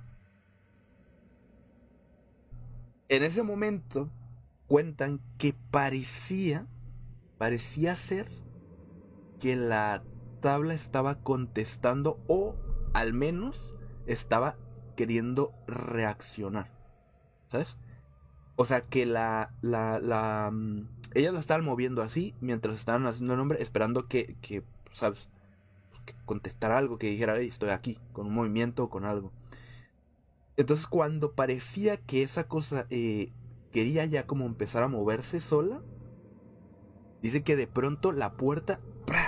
En 3.10 3.22
ese 3.22 3.42
momento 3.42 4.08
cuentan 4.68 5.20
que 5.36 5.54
parecía 5.70 6.66
parecía 7.36 7.94
ser 7.94 8.30
que 9.38 9.54
la 9.54 10.02
tabla 10.40 10.72
estaba 10.72 11.16
contestando 11.16 12.18
o 12.26 12.56
al 12.94 13.12
menos 13.12 13.74
estaba 14.06 14.56
queriendo 14.96 15.52
reaccionar. 15.66 16.70
¿Sabes? 17.50 17.76
O 18.56 18.64
sea 18.64 18.80
que 18.80 19.04
la, 19.04 19.52
la, 19.60 20.00
la, 20.00 20.50
mm, 20.50 20.88
ellas 21.12 21.34
la 21.34 21.40
estaban 21.40 21.66
moviendo 21.66 22.00
así 22.00 22.34
mientras 22.40 22.78
estaban 22.78 23.06
haciendo 23.06 23.34
el 23.34 23.38
nombre, 23.38 23.62
esperando 23.62 24.08
que, 24.08 24.36
que 24.40 24.64
¿sabes? 24.92 25.28
Que 26.06 26.14
contestara 26.24 26.78
algo, 26.78 26.98
que 26.98 27.10
dijera, 27.10 27.36
"Ey, 27.38 27.48
estoy 27.48 27.70
aquí, 27.70 27.98
con 28.12 28.26
un 28.26 28.34
movimiento 28.34 28.84
o 28.84 28.90
con 28.90 29.04
algo. 29.04 29.32
Entonces 30.56 30.86
cuando 30.86 31.32
parecía 31.32 31.98
que 31.98 32.22
esa 32.22 32.48
cosa 32.48 32.86
eh, 32.88 33.30
quería 33.72 34.06
ya 34.06 34.26
como 34.26 34.46
empezar 34.46 34.82
a 34.82 34.88
moverse 34.88 35.40
sola, 35.40 35.82
dice 37.20 37.42
que 37.42 37.56
de 37.56 37.66
pronto 37.66 38.12
la 38.12 38.32
puerta 38.32 38.80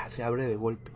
se 0.08 0.22
abre 0.22 0.46
de 0.46 0.56
golpe. 0.56 0.90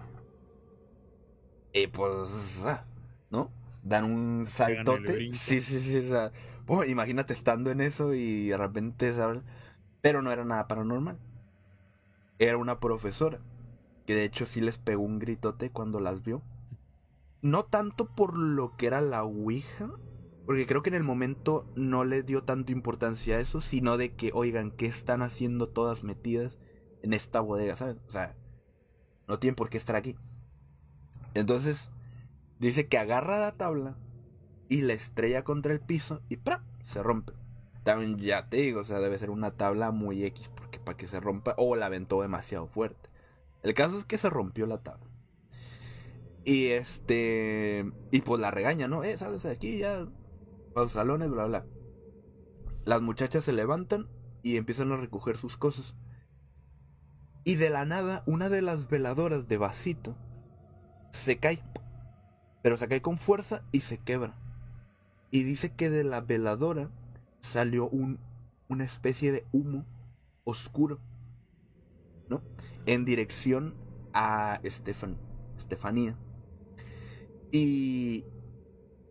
Y 1.75 1.87
pues, 1.87 2.63
ah, 2.65 2.85
¿no? 3.31 3.51
Dan 3.83 4.05
un 4.05 4.47
saltote. 4.47 5.33
Sí, 5.33 5.61
sí, 5.61 5.81
sí. 5.81 5.99
O 5.99 6.09
sea, 6.09 6.33
oh, 6.67 6.85
imagínate 6.85 7.33
estando 7.33 7.71
en 7.71 7.81
eso 7.81 8.15
y 8.15 8.49
de 8.49 8.57
repente 8.57 9.13
se 9.13 9.21
abre. 9.23 9.41
Pero 10.01 10.23
no 10.23 10.33
era 10.33 10.45
nada 10.45 10.69
paranormal. 10.69 11.19
Era 12.39 12.57
una 12.57 12.81
profesora. 12.81 13.39
Que 14.07 14.15
de 14.15 14.25
hecho 14.25 14.47
sí 14.47 14.61
les 14.61 14.79
pegó 14.79 15.03
un 15.03 15.19
gritote 15.19 15.71
cuando 15.71 16.01
las 16.01 16.23
vio. 16.23 16.43
No 17.41 17.65
tanto 17.65 18.07
por 18.07 18.37
lo 18.37 18.77
que 18.77 18.87
era 18.87 19.01
la 19.01 19.25
Ouija. 19.25 19.91
Porque 20.47 20.67
creo 20.67 20.83
que 20.83 20.91
en 20.91 20.97
el 20.97 21.05
momento 21.05 21.71
no 21.77 22.05
le 22.05 22.23
dio 22.23 22.43
tanto 22.43 22.73
importancia 22.73 23.37
a 23.37 23.41
eso. 23.41 23.61
Sino 23.61 23.97
de 23.97 24.15
que, 24.15 24.31
oigan, 24.35 24.71
¿qué 24.71 24.87
están 24.87 25.23
haciendo 25.23 25.69
todas 25.69 26.03
metidas 26.05 26.59
en 27.03 27.13
esta 27.13 27.41
bodega? 27.41 27.77
¿Sabes? 27.77 27.99
O 28.09 28.11
sea, 28.11 28.37
no 29.29 29.39
tienen 29.39 29.55
por 29.55 29.71
qué 29.71 29.79
estar 29.79 29.97
aquí. 29.97 30.17
Entonces, 31.35 31.91
dice 32.59 32.89
que 32.89 32.99
agarra 32.99 33.39
la 33.39 33.53
tabla 33.53 33.97
y 34.69 34.83
la 34.83 34.93
estrella 34.95 35.45
contra 35.45 35.73
el 35.73 35.81
piso 35.81 36.23
y 36.29 36.37
¡pra! 36.37 36.65
se 36.83 37.03
rompe. 37.03 37.33
También 37.83 38.19
ya 38.19 38.49
te 38.49 38.59
digo, 38.59 38.81
o 38.81 38.85
sea, 38.85 39.01
debe 39.01 39.19
ser 39.19 39.31
una 39.31 39.53
tabla 39.53 39.91
muy 39.91 40.25
X 40.25 40.51
porque 40.55 40.79
para 40.79 40.97
que 40.97 41.07
se 41.07 41.21
rompa 41.21 41.55
o 41.57 41.75
la 41.77 41.87
aventó 41.87 42.23
demasiado 42.23 42.67
fuerte. 42.67 43.11
El 43.63 43.75
caso 43.75 43.99
es 43.99 44.05
que 44.05 44.19
se 44.19 44.31
rompió 44.31 44.67
la 44.67 44.79
tabla. 44.79 45.13
Y 46.45 46.69
este. 46.69 47.91
Y 48.11 48.21
pues 48.23 48.41
la 48.41 48.51
regaña, 48.51 48.89
¿no? 48.89 49.05
Eh, 49.05 49.17
sales 49.17 49.43
de 49.45 49.51
aquí 49.51 49.79
ya. 49.79 50.07
Los 50.75 50.93
salones, 50.93 51.31
bla, 51.31 51.47
bla. 51.47 51.67
Las 52.85 53.01
muchachas 53.01 53.45
se 53.45 53.53
levantan 53.53 54.09
y 54.43 54.57
empiezan 54.57 54.91
a 54.93 54.97
recoger 54.97 55.37
sus 55.37 55.57
cosas. 55.57 55.95
Y 57.45 57.57
de 57.57 57.71
la 57.71 57.85
nada, 57.85 58.23
una 58.27 58.49
de 58.49 58.63
las 58.63 58.89
veladoras 58.89 59.49
de 59.49 59.57
vasito 59.57 60.17
se 61.13 61.39
cae. 61.39 61.63
Pero 62.63 62.77
se 62.77 62.89
cae 62.89 63.03
con 63.03 63.19
fuerza 63.19 63.63
y 63.71 63.81
se 63.81 63.99
quebra. 63.99 64.35
Y 65.31 65.45
dice 65.45 65.73
que 65.73 65.91
de 65.91 66.05
la 66.05 66.21
veladora 66.21 66.91
salió 67.41 67.89
un, 67.89 68.19
una 68.69 68.85
especie 68.85 69.33
de 69.33 69.47
humo 69.53 69.85
oscuro. 70.45 70.99
¿No? 72.33 72.43
En 72.87 73.05
dirección 73.05 73.75
a 74.15 74.59
Estefan, 74.63 75.19
Estefanía. 75.59 76.17
Y 77.51 78.25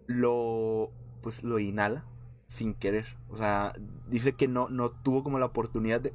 lo 0.07 0.91
pues 1.21 1.43
lo 1.43 1.59
inhala 1.59 2.05
sin 2.47 2.73
querer. 2.73 3.05
O 3.29 3.37
sea, 3.37 3.73
dice 4.07 4.33
que 4.33 4.47
no, 4.47 4.69
no 4.69 4.91
tuvo 4.91 5.23
como 5.23 5.39
la 5.39 5.45
oportunidad 5.45 6.01
de. 6.01 6.13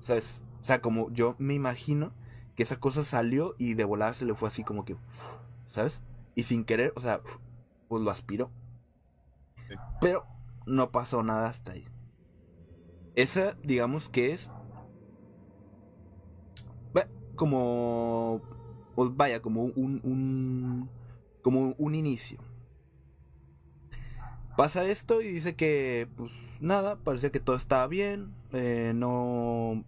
¿Sabes? 0.00 0.40
O 0.62 0.64
sea, 0.64 0.80
como 0.80 1.10
yo 1.10 1.36
me 1.38 1.54
imagino 1.54 2.12
que 2.54 2.62
esa 2.62 2.80
cosa 2.80 3.04
salió 3.04 3.54
y 3.58 3.74
de 3.74 3.84
volada 3.84 4.14
se 4.14 4.24
le 4.24 4.34
fue 4.34 4.48
así 4.48 4.64
como 4.64 4.84
que. 4.84 4.96
¿Sabes? 5.68 6.02
Y 6.34 6.44
sin 6.44 6.64
querer, 6.64 6.92
o 6.96 7.00
sea, 7.00 7.20
pues 7.88 8.02
lo 8.02 8.10
aspiró. 8.10 8.50
Pero 10.00 10.24
no 10.64 10.90
pasó 10.90 11.22
nada 11.22 11.48
hasta 11.48 11.72
ahí. 11.72 11.86
Esa, 13.14 13.56
digamos 13.62 14.08
que 14.08 14.32
es. 14.32 14.50
Como. 17.36 18.40
Pues 18.94 19.14
vaya, 19.16 19.40
como 19.40 19.64
un. 19.64 20.00
un 20.02 20.88
como 21.42 21.76
un 21.78 21.94
inicio. 21.94 22.38
Pasa 24.56 24.84
esto 24.84 25.20
y 25.20 25.28
dice 25.28 25.54
que, 25.54 26.08
pues 26.16 26.32
nada, 26.60 26.96
parecía 26.96 27.30
que 27.30 27.38
todo 27.38 27.54
estaba 27.54 27.86
bien. 27.86 28.34
eh, 28.52 28.92
no. 28.94 29.84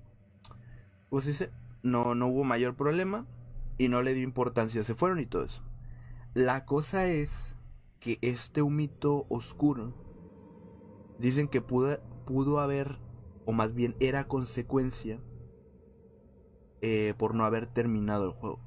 Pues 1.10 1.24
dice, 1.26 1.50
no, 1.82 2.14
no 2.14 2.28
hubo 2.28 2.44
mayor 2.44 2.76
problema. 2.76 3.26
Y 3.78 3.88
no 3.88 4.02
le 4.02 4.14
dio 4.14 4.24
importancia, 4.24 4.82
se 4.84 4.94
fueron 4.94 5.20
y 5.20 5.26
todo 5.26 5.44
eso. 5.44 5.62
La 6.34 6.64
cosa 6.64 7.06
es 7.06 7.56
que 8.00 8.18
este 8.22 8.62
humito 8.62 9.26
oscuro. 9.28 9.94
Dicen 11.18 11.48
que 11.48 11.60
pudo, 11.60 11.98
pudo 12.26 12.60
haber, 12.60 12.98
o 13.46 13.52
más 13.52 13.74
bien 13.74 13.96
era 13.98 14.28
consecuencia. 14.28 15.18
Eh, 16.82 17.14
por 17.16 17.34
no 17.34 17.44
haber 17.44 17.66
terminado 17.66 18.24
el 18.26 18.32
juego. 18.32 18.60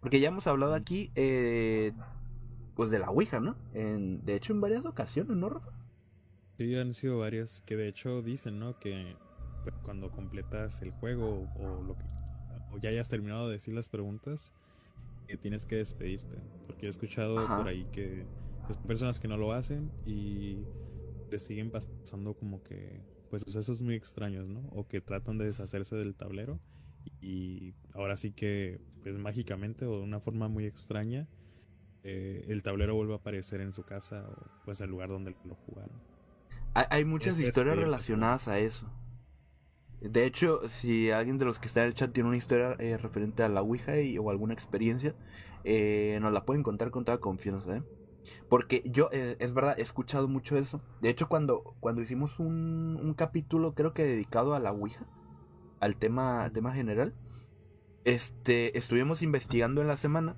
Porque 0.00 0.20
ya 0.20 0.28
hemos 0.28 0.46
hablado 0.46 0.74
aquí. 0.74 1.10
eh, 1.14 1.92
pues 2.80 2.90
de 2.90 2.98
la 2.98 3.10
Ouija, 3.10 3.40
¿no? 3.40 3.56
En, 3.74 4.24
de 4.24 4.34
hecho, 4.34 4.54
en 4.54 4.62
varias 4.62 4.86
ocasiones, 4.86 5.36
¿no, 5.36 5.50
Rafa? 5.50 5.70
Sí, 6.56 6.74
han 6.76 6.94
sido 6.94 7.18
varias 7.18 7.62
que 7.66 7.76
de 7.76 7.88
hecho 7.88 8.22
dicen, 8.22 8.58
¿no? 8.58 8.78
Que 8.78 9.16
cuando 9.82 10.10
completas 10.10 10.80
el 10.80 10.90
juego 10.92 11.46
o, 11.58 11.82
lo 11.82 11.94
que, 11.94 12.04
o 12.72 12.78
ya 12.78 12.88
hayas 12.88 13.10
terminado 13.10 13.48
de 13.48 13.52
decir 13.52 13.74
las 13.74 13.90
preguntas, 13.90 14.54
que 15.28 15.36
tienes 15.36 15.66
que 15.66 15.76
despedirte. 15.76 16.38
Porque 16.66 16.86
he 16.86 16.88
escuchado 16.88 17.38
Ajá. 17.38 17.58
por 17.58 17.68
ahí 17.68 17.86
que 17.92 18.24
pues, 18.66 18.78
personas 18.78 19.20
que 19.20 19.28
no 19.28 19.36
lo 19.36 19.52
hacen 19.52 19.90
y 20.06 20.64
les 21.30 21.42
siguen 21.42 21.70
pasando 21.70 22.32
como 22.32 22.62
que 22.62 23.02
pues 23.28 23.42
sucesos 23.42 23.82
muy 23.82 23.94
extraños, 23.94 24.48
¿no? 24.48 24.60
O 24.70 24.88
que 24.88 25.02
tratan 25.02 25.36
de 25.36 25.44
deshacerse 25.44 25.96
del 25.96 26.14
tablero 26.14 26.58
y 27.20 27.74
ahora 27.94 28.16
sí 28.16 28.32
que 28.32 28.80
pues 29.02 29.14
mágicamente 29.16 29.86
o 29.86 29.98
de 29.98 30.02
una 30.02 30.20
forma 30.20 30.48
muy 30.48 30.66
extraña 30.66 31.26
eh, 32.04 32.44
el 32.48 32.62
tablero 32.62 32.94
vuelve 32.94 33.14
a 33.14 33.16
aparecer 33.16 33.60
en 33.60 33.72
su 33.72 33.84
casa 33.84 34.24
o 34.28 34.46
pues 34.64 34.80
el 34.80 34.90
lugar 34.90 35.08
donde 35.10 35.34
lo 35.44 35.54
jugaron. 35.66 36.00
Hay, 36.74 36.86
hay 36.90 37.04
muchas 37.04 37.36
que 37.36 37.42
historias 37.42 37.78
relacionadas 37.78 38.48
a 38.48 38.58
eso. 38.58 38.86
De 40.00 40.24
hecho, 40.24 40.66
si 40.68 41.10
alguien 41.10 41.36
de 41.38 41.44
los 41.44 41.58
que 41.58 41.66
está 41.68 41.82
en 41.82 41.88
el 41.88 41.94
chat 41.94 42.10
tiene 42.12 42.28
una 42.28 42.38
historia 42.38 42.74
eh, 42.78 42.96
referente 42.96 43.42
a 43.42 43.48
la 43.50 43.60
Ouija 43.60 44.00
y- 44.00 44.16
o 44.18 44.30
alguna 44.30 44.54
experiencia, 44.54 45.14
eh, 45.64 46.18
nos 46.22 46.32
la 46.32 46.44
pueden 46.46 46.62
contar 46.62 46.90
con 46.90 47.04
toda 47.04 47.18
confianza, 47.18 47.76
¿eh? 47.76 47.82
Porque 48.48 48.82
yo, 48.86 49.10
eh, 49.12 49.36
es 49.40 49.54
verdad, 49.54 49.78
he 49.78 49.82
escuchado 49.82 50.28
mucho 50.28 50.56
eso. 50.56 50.80
De 51.00 51.10
hecho, 51.10 51.28
cuando, 51.28 51.76
cuando 51.80 52.02
hicimos 52.02 52.38
un, 52.38 52.98
un 53.02 53.14
capítulo, 53.14 53.74
creo 53.74 53.92
que 53.94 54.04
dedicado 54.04 54.54
a 54.54 54.60
la 54.60 54.72
Ouija, 54.72 55.06
al 55.80 55.96
tema, 55.96 56.48
tema 56.52 56.72
general, 56.72 57.14
este, 58.04 58.76
estuvimos 58.78 59.22
investigando 59.22 59.80
en 59.80 59.88
la 59.88 59.96
semana 59.96 60.36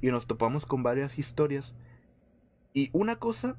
y 0.00 0.10
nos 0.10 0.26
topamos 0.26 0.66
con 0.66 0.82
varias 0.82 1.18
historias. 1.18 1.74
Y 2.74 2.90
una 2.92 3.16
cosa 3.16 3.56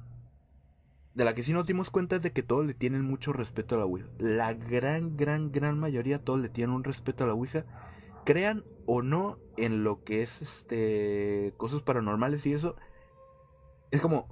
de 1.14 1.24
la 1.24 1.34
que 1.34 1.42
sí 1.42 1.52
nos 1.52 1.66
dimos 1.66 1.90
cuenta 1.90 2.16
es 2.16 2.22
de 2.22 2.32
que 2.32 2.42
todos 2.42 2.66
le 2.66 2.74
tienen 2.74 3.02
mucho 3.02 3.32
respeto 3.32 3.74
a 3.74 3.78
la 3.78 3.84
Ouija. 3.84 4.06
La 4.18 4.54
gran, 4.54 5.16
gran, 5.16 5.52
gran 5.52 5.78
mayoría 5.78 6.24
todos 6.24 6.40
le 6.40 6.48
tienen 6.48 6.74
un 6.74 6.84
respeto 6.84 7.24
a 7.24 7.26
la 7.26 7.34
Ouija. 7.34 7.64
Crean 8.24 8.64
o 8.86 9.02
no 9.02 9.38
en 9.56 9.84
lo 9.84 10.04
que 10.04 10.22
es 10.22 10.42
este 10.42 11.54
cosas 11.56 11.82
paranormales 11.82 12.46
y 12.46 12.54
eso. 12.54 12.76
Es 13.90 14.00
como, 14.00 14.26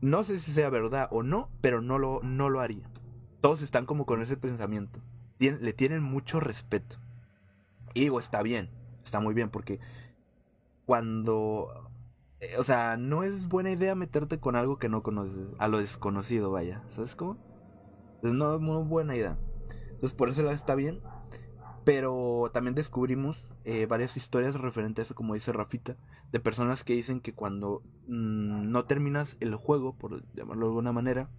no 0.00 0.24
sé 0.24 0.38
si 0.40 0.50
sea 0.50 0.68
verdad 0.68 1.08
o 1.10 1.22
no, 1.22 1.48
pero 1.60 1.80
no 1.80 1.98
lo, 1.98 2.20
no 2.22 2.50
lo 2.50 2.60
haría. 2.60 2.90
Todos 3.40 3.62
están 3.62 3.86
como 3.86 4.06
con 4.06 4.20
ese 4.20 4.36
pensamiento. 4.36 5.00
Le 5.38 5.72
tienen 5.72 6.02
mucho 6.02 6.40
respeto. 6.40 6.96
Y 7.94 8.02
digo, 8.02 8.20
está 8.20 8.42
bien, 8.42 8.70
está 9.04 9.20
muy 9.20 9.34
bien, 9.34 9.50
porque 9.50 9.80
cuando 10.84 11.86
eh, 12.40 12.56
o 12.58 12.62
sea, 12.62 12.96
no 12.96 13.22
es 13.22 13.48
buena 13.48 13.70
idea 13.70 13.94
meterte 13.94 14.38
con 14.38 14.56
algo 14.56 14.78
que 14.78 14.88
no 14.88 15.02
conoces, 15.02 15.48
a 15.58 15.68
lo 15.68 15.78
desconocido, 15.78 16.50
vaya. 16.50 16.82
¿Sabes 16.94 17.16
cómo? 17.16 17.38
No 18.22 18.54
es 18.54 18.60
muy 18.60 18.82
buena 18.84 19.16
idea. 19.16 19.38
Entonces, 19.90 20.12
por 20.12 20.28
eso 20.28 20.48
está 20.50 20.74
bien. 20.74 21.00
Pero 21.84 22.50
también 22.52 22.74
descubrimos 22.74 23.48
eh, 23.64 23.86
varias 23.86 24.16
historias 24.16 24.56
referentes 24.56 25.02
a 25.02 25.06
eso, 25.06 25.14
como 25.14 25.34
dice 25.34 25.52
Rafita, 25.52 25.96
de 26.32 26.40
personas 26.40 26.82
que 26.82 26.94
dicen 26.94 27.20
que 27.20 27.32
cuando 27.32 27.82
mm, 28.08 28.70
no 28.72 28.84
terminas 28.86 29.36
el 29.38 29.54
juego, 29.54 29.94
por 29.94 30.20
llamarlo 30.34 30.66
de 30.66 30.70
alguna 30.70 30.92
manera, 30.92 31.30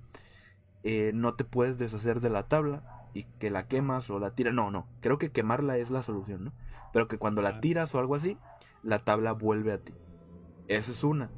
eh, 0.83 1.11
no 1.13 1.35
te 1.35 1.43
puedes 1.43 1.77
deshacer 1.77 2.19
de 2.19 2.29
la 2.29 2.47
tabla 2.47 3.09
y 3.13 3.23
que 3.39 3.49
la 3.49 3.67
quemas 3.67 4.09
o 4.09 4.19
la 4.19 4.35
tiras. 4.35 4.53
No, 4.53 4.71
no, 4.71 4.87
creo 5.01 5.17
que 5.17 5.31
quemarla 5.31 5.77
es 5.77 5.89
la 5.89 6.03
solución, 6.03 6.45
¿no? 6.45 6.53
Pero 6.93 7.07
que 7.07 7.17
cuando 7.17 7.41
la 7.41 7.59
tiras 7.59 7.93
o 7.93 7.99
algo 7.99 8.15
así, 8.15 8.37
la 8.83 8.99
tabla 8.99 9.33
vuelve 9.33 9.73
a 9.73 9.79
ti. 9.79 9.93
Esa 10.67 10.91
es 10.91 11.03
una. 11.03 11.29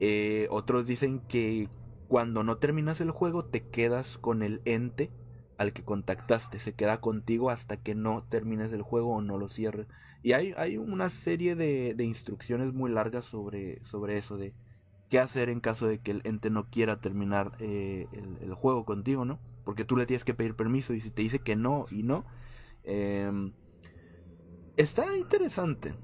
Eh, 0.00 0.46
otros 0.50 0.86
dicen 0.86 1.20
que 1.20 1.68
cuando 2.08 2.42
no 2.42 2.58
terminas 2.58 3.00
el 3.00 3.10
juego 3.10 3.44
te 3.44 3.62
quedas 3.68 4.18
con 4.18 4.42
el 4.42 4.60
ente 4.64 5.10
al 5.58 5.72
que 5.72 5.84
contactaste. 5.84 6.58
Se 6.58 6.74
queda 6.74 7.00
contigo 7.00 7.50
hasta 7.50 7.76
que 7.76 7.94
no 7.94 8.24
termines 8.28 8.72
el 8.72 8.82
juego 8.82 9.14
o 9.14 9.22
no 9.22 9.38
lo 9.38 9.48
cierres. 9.48 9.86
Y 10.22 10.32
hay, 10.32 10.52
hay 10.56 10.76
una 10.76 11.08
serie 11.08 11.56
de, 11.56 11.94
de 11.94 12.04
instrucciones 12.04 12.72
muy 12.72 12.90
largas 12.90 13.24
sobre, 13.24 13.84
sobre 13.84 14.18
eso, 14.18 14.36
de 14.36 14.54
qué 15.08 15.18
hacer 15.18 15.48
en 15.48 15.60
caso 15.60 15.86
de 15.86 15.98
que 15.98 16.10
el 16.10 16.20
ente 16.24 16.50
no 16.50 16.68
quiera 16.70 17.00
terminar 17.00 17.52
eh, 17.60 18.06
el, 18.12 18.38
el 18.40 18.54
juego 18.54 18.84
contigo, 18.84 19.24
¿no? 19.24 19.38
Porque 19.64 19.84
tú 19.84 19.96
le 19.96 20.06
tienes 20.06 20.24
que 20.24 20.34
pedir 20.34 20.54
permiso 20.54 20.94
y 20.94 21.00
si 21.00 21.10
te 21.10 21.22
dice 21.22 21.38
que 21.40 21.56
no 21.56 21.86
y 21.90 22.02
no, 22.02 22.24
em, 22.84 23.52
está 24.76 25.16
interesante. 25.16 25.94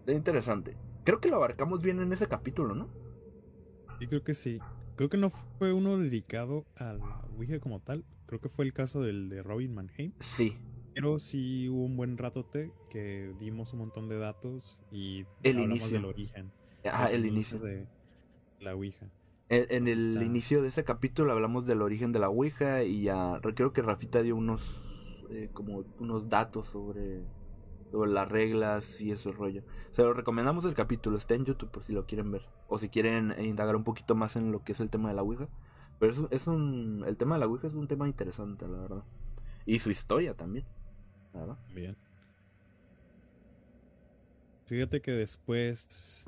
Está 0.00 0.12
interesante. 0.12 0.76
Creo 1.04 1.20
que 1.20 1.28
lo 1.28 1.36
abarcamos 1.36 1.80
bien 1.82 2.00
en 2.00 2.12
ese 2.12 2.28
capítulo, 2.28 2.74
¿no? 2.74 2.88
Sí, 3.98 4.06
creo 4.06 4.22
que 4.22 4.34
sí. 4.34 4.58
Creo 4.96 5.08
que 5.08 5.16
no 5.16 5.30
fue 5.30 5.72
uno 5.72 5.96
dedicado 5.98 6.64
a 6.76 6.92
la 6.94 7.24
Ouija 7.36 7.60
como 7.60 7.80
tal. 7.80 8.04
Creo 8.26 8.40
que 8.40 8.48
fue 8.48 8.64
el 8.64 8.72
caso 8.72 9.00
del 9.00 9.28
de 9.28 9.42
Robin 9.42 9.74
Mannheim. 9.74 10.12
Sí. 10.20 10.58
Pero 10.94 11.18
sí 11.18 11.68
hubo 11.68 11.84
un 11.84 11.96
buen 11.96 12.18
ratote 12.18 12.72
que 12.90 13.32
dimos 13.38 13.72
un 13.72 13.78
montón 13.80 14.08
de 14.08 14.18
datos 14.18 14.78
y 14.90 15.24
El 15.44 15.58
hablamos 15.58 15.78
inicio. 15.78 15.96
del 15.98 16.04
origen. 16.06 16.52
Ah, 16.84 17.08
el 17.12 17.24
inicios 17.26 17.60
inicio. 17.60 17.66
de 17.80 17.86
la 18.60 18.74
Ouija. 18.74 19.06
En, 19.48 19.66
en 19.70 19.88
el 19.88 20.12
Está- 20.14 20.24
inicio 20.24 20.62
de 20.62 20.68
ese 20.68 20.84
capítulo 20.84 21.32
hablamos 21.32 21.66
del 21.66 21.80
origen 21.82 22.12
de 22.12 22.18
la 22.18 22.28
Ouija 22.28 22.82
y 22.84 23.02
ya 23.04 23.40
creo 23.54 23.72
que 23.72 23.82
Rafita 23.82 24.22
dio 24.22 24.36
unos 24.36 24.82
eh, 25.30 25.48
como 25.52 25.84
unos 25.98 26.28
datos 26.28 26.66
sobre, 26.68 27.22
sobre 27.90 28.10
las 28.10 28.28
reglas 28.28 29.00
y 29.00 29.10
ese 29.10 29.30
rollo. 29.32 29.62
Se 29.92 30.02
lo 30.02 30.12
recomendamos 30.12 30.64
el 30.64 30.74
capítulo, 30.74 31.16
está 31.16 31.34
en 31.34 31.44
YouTube 31.44 31.70
por 31.70 31.82
si 31.84 31.92
lo 31.92 32.06
quieren 32.06 32.30
ver. 32.30 32.42
O 32.68 32.78
si 32.78 32.88
quieren 32.90 33.34
indagar 33.42 33.76
un 33.76 33.84
poquito 33.84 34.14
más 34.14 34.36
en 34.36 34.52
lo 34.52 34.62
que 34.62 34.72
es 34.72 34.80
el 34.80 34.90
tema 34.90 35.08
de 35.08 35.14
la 35.14 35.22
Ouija. 35.22 35.48
Pero 35.98 36.12
es, 36.12 36.18
es 36.30 36.46
un, 36.46 37.04
el 37.06 37.16
tema 37.16 37.34
de 37.36 37.40
la 37.40 37.46
Ouija 37.46 37.66
es 37.66 37.74
un 37.74 37.88
tema 37.88 38.06
interesante, 38.06 38.68
la 38.68 38.78
verdad. 38.78 39.02
Y 39.66 39.78
su 39.80 39.90
historia 39.90 40.34
también, 40.34 40.64
verdad. 41.34 41.58
Bien. 41.74 41.96
Fíjate 44.66 45.00
que 45.00 45.12
después. 45.12 46.26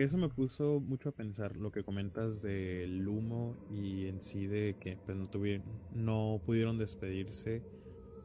Que 0.00 0.06
eso 0.06 0.16
me 0.16 0.30
puso 0.30 0.80
mucho 0.80 1.10
a 1.10 1.12
pensar 1.12 1.56
lo 1.58 1.70
que 1.70 1.84
comentas 1.84 2.40
del 2.40 3.06
humo 3.06 3.54
y 3.68 4.06
en 4.06 4.22
sí 4.22 4.46
de 4.46 4.78
que 4.80 4.96
pues, 4.96 5.14
no 5.18 5.28
tuvieron, 5.28 5.66
no 5.90 6.40
pudieron 6.46 6.78
despedirse 6.78 7.62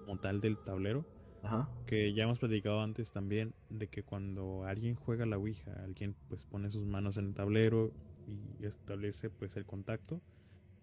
como 0.05 0.17
tal 0.17 0.39
del 0.39 0.57
tablero. 0.57 1.05
Ajá. 1.43 1.67
Que 1.85 2.13
ya 2.13 2.23
hemos 2.23 2.39
platicado 2.39 2.81
antes 2.81 3.11
también 3.11 3.53
de 3.69 3.89
que 3.89 4.03
cuando 4.03 4.63
alguien 4.65 4.95
juega 4.95 5.25
la 5.25 5.37
Ouija, 5.37 5.73
alguien 5.83 6.15
pues 6.29 6.45
pone 6.45 6.69
sus 6.69 6.85
manos 6.85 7.17
en 7.17 7.25
el 7.27 7.33
tablero 7.33 7.91
y 8.25 8.65
establece 8.65 9.29
pues 9.29 9.57
el 9.57 9.65
contacto. 9.65 10.21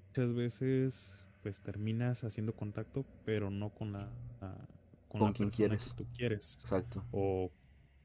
Muchas 0.09 0.35
veces 0.35 1.27
pues 1.43 1.61
terminas 1.63 2.25
haciendo 2.25 2.55
contacto, 2.55 3.07
pero 3.25 3.51
no 3.51 3.71
con 3.71 3.93
la, 3.93 4.11
la- 4.43 4.69
con 5.09 5.21
Con 5.21 5.29
la 5.29 5.33
quien 5.33 5.49
persona 5.49 5.57
quieres. 5.57 5.85
que 5.85 5.91
tú 5.91 6.07
quieres. 6.15 6.59
Exacto. 6.61 7.03
O 7.13 7.51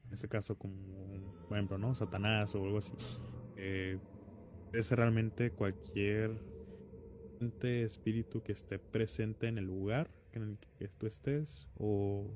en 0.08 0.14
este 0.14 0.28
caso 0.28 0.56
como, 0.56 0.74
por 1.48 1.56
ejemplo, 1.56 1.78
¿no? 1.78 1.94
Satanás 1.94 2.54
o 2.54 2.64
algo 2.64 2.78
así. 2.78 2.92
Eh, 3.56 3.98
es 4.72 4.90
realmente 4.92 5.50
cualquier 5.50 6.38
espíritu 7.62 8.42
que 8.42 8.52
esté 8.52 8.78
presente 8.78 9.46
en 9.46 9.58
el 9.58 9.64
lugar 9.64 10.10
en 10.32 10.42
el 10.42 10.58
que 10.78 10.88
tú 10.88 11.06
estés 11.06 11.68
o 11.78 12.26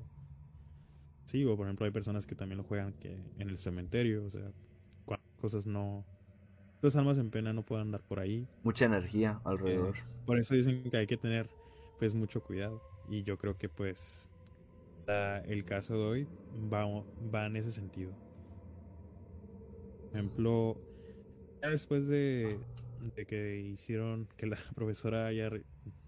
sí 1.25 1.43
o 1.45 1.57
por 1.57 1.67
ejemplo 1.67 1.85
hay 1.85 1.91
personas 1.91 2.25
que 2.25 2.35
también 2.35 2.57
lo 2.57 2.63
juegan 2.63 2.93
que 2.93 3.17
en 3.37 3.49
el 3.49 3.57
cementerio 3.57 4.23
o 4.25 4.29
sea 4.29 4.51
cosas 5.41 5.67
no 5.67 6.05
las 6.81 6.95
almas 6.95 7.17
en 7.17 7.31
pena 7.31 7.51
no 7.51 7.63
pueden 7.63 7.87
andar 7.87 8.01
por 8.01 8.19
ahí 8.19 8.47
Mucha 8.63 8.85
energía 8.85 9.41
alrededor. 9.43 9.95
por 10.25 10.39
eso 10.39 10.53
dicen 10.55 10.89
que 10.89 10.95
hay 10.97 11.07
que 11.07 11.17
tener 11.17 11.49
pues 11.99 12.15
mucho 12.15 12.41
cuidado 12.41 12.81
y 13.09 13.23
yo 13.23 13.37
creo 13.37 13.57
que 13.57 13.67
pues 13.67 14.29
el 15.07 15.65
caso 15.65 15.95
de 15.95 16.03
hoy 16.03 16.27
va, 16.71 16.85
va 17.33 17.45
en 17.45 17.55
ese 17.55 17.71
sentido. 17.71 18.11
Por 20.01 20.19
ejemplo 20.19 20.77
ya 21.61 21.69
después 21.69 22.07
de, 22.07 22.59
de 23.15 23.25
que 23.25 23.59
hicieron 23.61 24.27
que 24.35 24.45
la 24.47 24.57
profesora 24.75 25.27
haya 25.27 25.49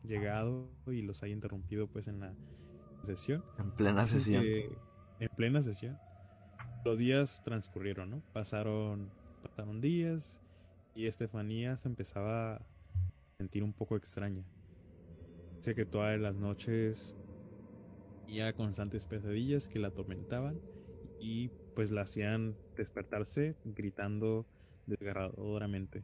llegado 0.03 0.69
y 0.87 1.01
los 1.01 1.23
haya 1.23 1.33
interrumpido 1.33 1.87
pues 1.87 2.07
en 2.07 2.19
la 2.19 2.33
sesión. 3.03 3.43
En 3.57 3.71
plena 3.71 4.05
sesión. 4.05 4.43
que 4.43 4.77
en 5.19 5.29
plena 5.29 5.61
sesión 5.61 5.97
los 6.83 6.97
días 6.97 7.41
transcurrieron 7.43 8.11
no 8.11 8.21
pasaron 8.33 9.09
pasaron 9.41 9.79
días 9.79 10.41
y 10.93 11.07
Estefanía 11.07 11.77
se 11.77 11.87
empezaba 11.87 12.55
a 12.55 12.61
sentir 13.37 13.63
un 13.63 13.73
poco 13.73 13.95
extraña. 13.95 14.43
Dice 15.57 15.73
que 15.75 15.85
todas 15.85 16.19
las 16.19 16.35
noches 16.35 17.15
tenía 18.25 18.53
constantes 18.53 19.05
pesadillas 19.05 19.67
que 19.67 19.79
la 19.79 19.89
atormentaban 19.89 20.59
y 21.19 21.49
pues 21.75 21.91
la 21.91 22.01
hacían 22.01 22.55
despertarse 22.75 23.55
gritando 23.63 24.45
desgarradoramente. 24.87 26.03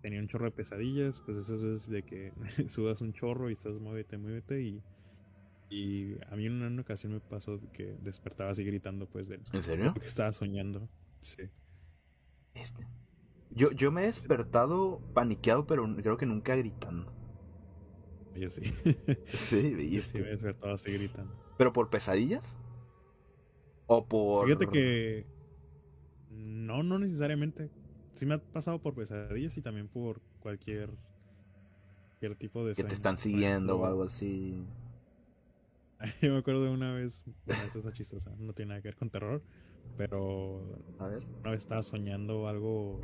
Tenía 0.00 0.20
un 0.20 0.28
chorro 0.28 0.46
de 0.46 0.50
pesadillas, 0.50 1.22
pues 1.24 1.38
esas 1.38 1.62
veces 1.62 1.88
de 1.88 2.02
que 2.02 2.32
sudas 2.68 3.00
un 3.00 3.12
chorro 3.12 3.50
y 3.50 3.52
estás 3.52 3.78
muévete, 3.78 4.18
muévete 4.18 4.62
y, 4.62 4.82
y 5.70 6.16
a 6.30 6.36
mí 6.36 6.46
en 6.46 6.62
una 6.62 6.82
ocasión 6.82 7.12
me 7.12 7.20
pasó 7.20 7.60
que 7.72 7.96
despertaba 8.02 8.50
así 8.50 8.64
gritando 8.64 9.06
pues 9.06 9.28
de 9.28 9.40
¿En 9.52 9.62
serio? 9.62 9.94
que 9.94 10.06
estaba 10.06 10.32
soñando. 10.32 10.88
Sí. 11.20 11.42
Este. 12.54 12.86
Yo, 13.50 13.70
yo 13.72 13.92
me 13.92 14.02
he 14.02 14.06
despertado 14.06 15.00
paniqueado, 15.14 15.66
pero 15.66 15.86
creo 15.96 16.16
que 16.16 16.26
nunca 16.26 16.56
gritando. 16.56 17.21
Yo 18.34 18.50
sí. 18.50 18.62
Sí, 19.26 19.74
¿viste? 19.74 20.18
sí 20.18 20.22
me 20.22 20.28
despertaba 20.30 20.74
así 20.74 20.92
gritando. 20.92 21.32
¿Pero 21.58 21.72
por 21.72 21.90
pesadillas? 21.90 22.44
¿O 23.86 24.04
por...? 24.06 24.46
Fíjate 24.46 24.68
que 24.68 25.26
no, 26.30 26.82
no 26.82 26.98
necesariamente. 26.98 27.70
Sí 28.14 28.26
me 28.26 28.34
ha 28.34 28.38
pasado 28.38 28.78
por 28.80 28.94
pesadillas 28.94 29.56
y 29.56 29.62
también 29.62 29.88
por 29.88 30.20
cualquier, 30.40 30.90
cualquier 32.08 32.36
tipo 32.36 32.64
de 32.64 32.74
Que 32.74 32.84
te 32.84 32.94
están 32.94 33.18
siguiendo 33.18 33.78
o 33.78 33.86
algo 33.86 34.04
así. 34.04 34.64
Yo 36.22 36.32
me 36.32 36.38
acuerdo 36.38 36.64
de 36.64 36.70
una 36.70 36.92
vez, 36.92 37.24
bueno, 37.46 37.62
esta 37.62 37.78
está 37.78 37.92
chistosa, 37.92 38.34
no 38.38 38.52
tiene 38.52 38.70
nada 38.70 38.82
que 38.82 38.88
ver 38.88 38.96
con 38.96 39.10
terror, 39.10 39.42
pero 39.96 40.60
A 40.98 41.06
ver. 41.06 41.22
una 41.40 41.50
vez 41.50 41.62
estaba 41.62 41.82
soñando 41.82 42.48
algo 42.48 43.00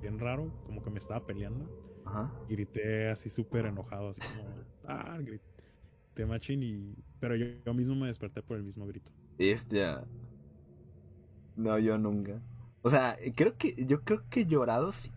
bien 0.00 0.18
raro, 0.18 0.52
como 0.64 0.82
que 0.82 0.90
me 0.90 0.98
estaba 0.98 1.26
peleando. 1.26 1.66
Ajá. 2.08 2.32
grité 2.48 3.10
así 3.10 3.28
súper 3.28 3.66
enojado, 3.66 4.08
así 4.08 4.20
como, 4.22 4.48
ah, 4.88 5.18
grité 5.20 6.24
machín 6.26 6.62
y... 6.62 6.96
Pero 7.20 7.36
yo, 7.36 7.46
yo 7.64 7.74
mismo 7.74 7.94
me 7.94 8.06
desperté 8.06 8.42
por 8.42 8.56
el 8.56 8.62
mismo 8.64 8.86
grito. 8.86 9.12
Este... 9.36 9.84
No, 11.54 11.78
yo 11.78 11.98
nunca. 11.98 12.40
O 12.82 12.90
sea, 12.90 13.16
creo 13.36 13.56
que... 13.56 13.84
Yo 13.84 14.02
creo 14.02 14.22
que 14.30 14.46
llorado 14.46 14.90
sí. 14.92 15.12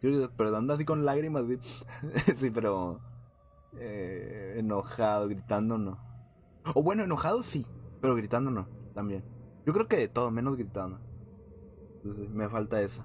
Pero 0.00 0.56
ando 0.56 0.74
así 0.74 0.84
con 0.84 1.04
lágrimas. 1.04 1.44
Sí, 1.46 1.58
sí 2.36 2.50
pero... 2.50 3.00
eh, 3.78 4.56
enojado, 4.58 5.28
gritando 5.28 5.78
no. 5.78 5.98
O 6.74 6.82
bueno, 6.82 7.04
enojado 7.04 7.42
sí. 7.42 7.64
Pero 8.00 8.16
gritando 8.16 8.50
no. 8.50 8.66
También. 8.92 9.24
Yo 9.64 9.72
creo 9.72 9.88
que 9.88 9.96
de 9.96 10.08
todo, 10.08 10.30
menos 10.30 10.56
gritando. 10.56 11.00
Entonces, 12.02 12.28
me 12.30 12.48
falta 12.48 12.82
eso. 12.82 13.02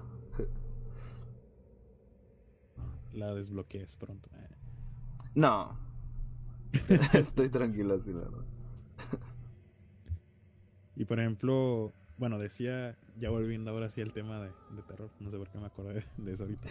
La 3.12 3.34
desbloquees 3.34 3.96
pronto. 3.96 4.28
No. 5.34 5.76
Estoy 7.12 7.48
tranquilo 7.48 7.94
así, 7.94 8.12
la 8.12 8.20
verdad. 8.20 8.44
Y 10.96 11.04
por 11.04 11.18
ejemplo, 11.18 11.92
bueno, 12.18 12.38
decía, 12.38 12.96
ya 13.18 13.30
volviendo 13.30 13.70
ahora 13.70 13.88
sí 13.88 14.00
al 14.00 14.12
tema 14.12 14.40
de, 14.40 14.50
de 14.68 14.82
terror, 14.82 15.10
no 15.20 15.30
sé 15.30 15.38
por 15.38 15.48
qué 15.48 15.58
me 15.58 15.66
acordé 15.66 15.94
de, 15.94 16.04
de 16.24 16.32
eso 16.32 16.44
ahorita. 16.44 16.68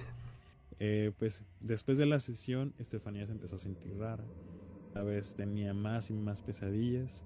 Eh, 0.79 1.11
pues 1.19 1.43
después 1.59 1.97
de 1.97 2.05
la 2.05 2.19
sesión, 2.19 2.73
Estefanía 2.79 3.25
se 3.25 3.33
empezó 3.33 3.55
a 3.57 3.59
sentir 3.59 3.97
rara. 3.97 4.23
A 4.93 5.03
vez 5.03 5.35
tenía 5.35 5.73
más 5.73 6.09
y 6.09 6.13
más 6.13 6.41
pesadillas 6.41 7.23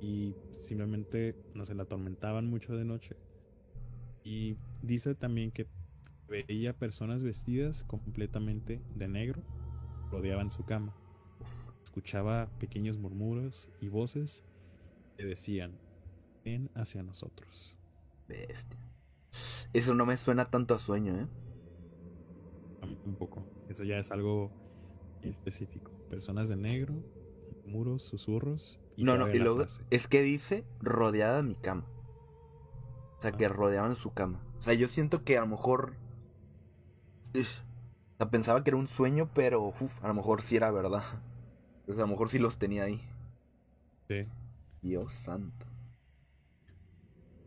y 0.00 0.34
simplemente, 0.60 1.36
no 1.54 1.64
sé, 1.64 1.74
la 1.74 1.84
atormentaban 1.84 2.46
mucho 2.46 2.76
de 2.76 2.84
noche. 2.84 3.16
Y 4.24 4.56
dice 4.82 5.14
también 5.14 5.52
que 5.52 5.66
veía 6.28 6.72
personas 6.72 7.22
vestidas 7.22 7.84
completamente 7.84 8.80
de 8.94 9.08
negro, 9.08 9.42
rodeaban 10.10 10.50
su 10.50 10.64
cama. 10.64 10.94
Escuchaba 11.82 12.48
pequeños 12.58 12.98
murmuros 12.98 13.70
y 13.80 13.88
voces 13.88 14.44
que 15.16 15.24
decían, 15.24 15.78
ven 16.44 16.70
hacia 16.74 17.02
nosotros. 17.02 17.76
Bestia. 18.28 18.78
Eso 19.72 19.94
no 19.94 20.06
me 20.06 20.16
suena 20.16 20.46
tanto 20.46 20.74
a 20.74 20.78
sueño, 20.78 21.14
¿eh? 21.16 21.26
A 22.82 22.86
mí 22.86 22.98
Un 23.04 23.14
poco. 23.14 23.44
Eso 23.68 23.84
ya 23.84 23.98
es 23.98 24.10
algo 24.10 24.50
específico. 25.22 25.90
Personas 26.08 26.48
de 26.48 26.56
negro, 26.56 26.94
muros, 27.66 28.04
susurros. 28.04 28.78
Y 28.96 29.04
no, 29.04 29.16
no, 29.16 29.28
y 29.28 29.38
luego 29.38 29.58
frase. 29.58 29.82
es 29.90 30.08
que 30.08 30.22
dice 30.22 30.64
rodeada 30.80 31.38
de 31.38 31.42
mi 31.42 31.56
cama. 31.56 31.84
O 33.18 33.22
sea, 33.22 33.32
que 33.32 33.48
rodeaban 33.48 33.96
su 33.96 34.12
cama. 34.12 34.42
O 34.58 34.62
sea, 34.62 34.74
yo 34.74 34.88
siento 34.88 35.24
que 35.24 35.36
a 35.36 35.40
lo 35.40 35.46
mejor. 35.46 35.94
Pensaba 38.30 38.62
que 38.64 38.70
era 38.70 38.76
un 38.76 38.86
sueño, 38.86 39.30
pero 39.34 39.68
uf, 39.80 40.02
a 40.04 40.08
lo 40.08 40.14
mejor 40.14 40.42
sí 40.42 40.56
era 40.56 40.70
verdad. 40.70 41.02
Pues 41.86 41.98
a 41.98 42.00
lo 42.00 42.08
mejor 42.08 42.28
sí 42.28 42.40
los 42.40 42.56
tenía 42.56 42.82
ahí. 42.82 43.00
Sí. 44.08 44.26
Dios 44.82 45.12
santo. 45.14 45.66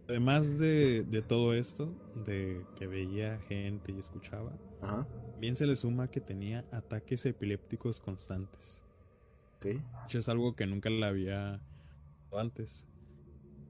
Además 0.08 0.58
de, 0.58 1.04
de 1.04 1.22
todo 1.22 1.54
esto, 1.54 1.94
de 2.26 2.66
que 2.78 2.88
veía 2.88 3.38
gente 3.50 3.92
y 3.92 4.00
escuchaba, 4.00 4.54
Ajá. 4.82 5.06
bien 5.40 5.56
se 5.58 5.68
le 5.68 5.76
suma 5.76 6.10
que 6.10 6.22
tenía 6.22 6.66
ataques 6.72 7.26
epilépticos 7.26 8.00
constantes. 8.00 8.82
De 9.62 9.82
hecho, 10.06 10.20
es 10.20 10.30
algo 10.30 10.56
que 10.56 10.66
nunca 10.66 10.90
le 10.90 11.06
había 11.06 11.62
antes. 12.32 12.88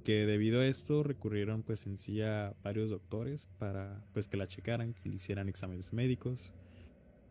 Que 0.03 0.25
debido 0.25 0.61
a 0.61 0.65
esto 0.67 1.03
recurrieron 1.03 1.63
pues 1.63 1.85
en 1.85 1.97
sí 1.97 2.21
a 2.21 2.55
varios 2.63 2.89
doctores 2.89 3.47
para 3.57 4.03
pues 4.13 4.27
que 4.27 4.37
la 4.37 4.47
checaran, 4.47 4.93
que 4.93 5.09
le 5.09 5.15
hicieran 5.15 5.49
exámenes 5.49 5.93
médicos, 5.93 6.53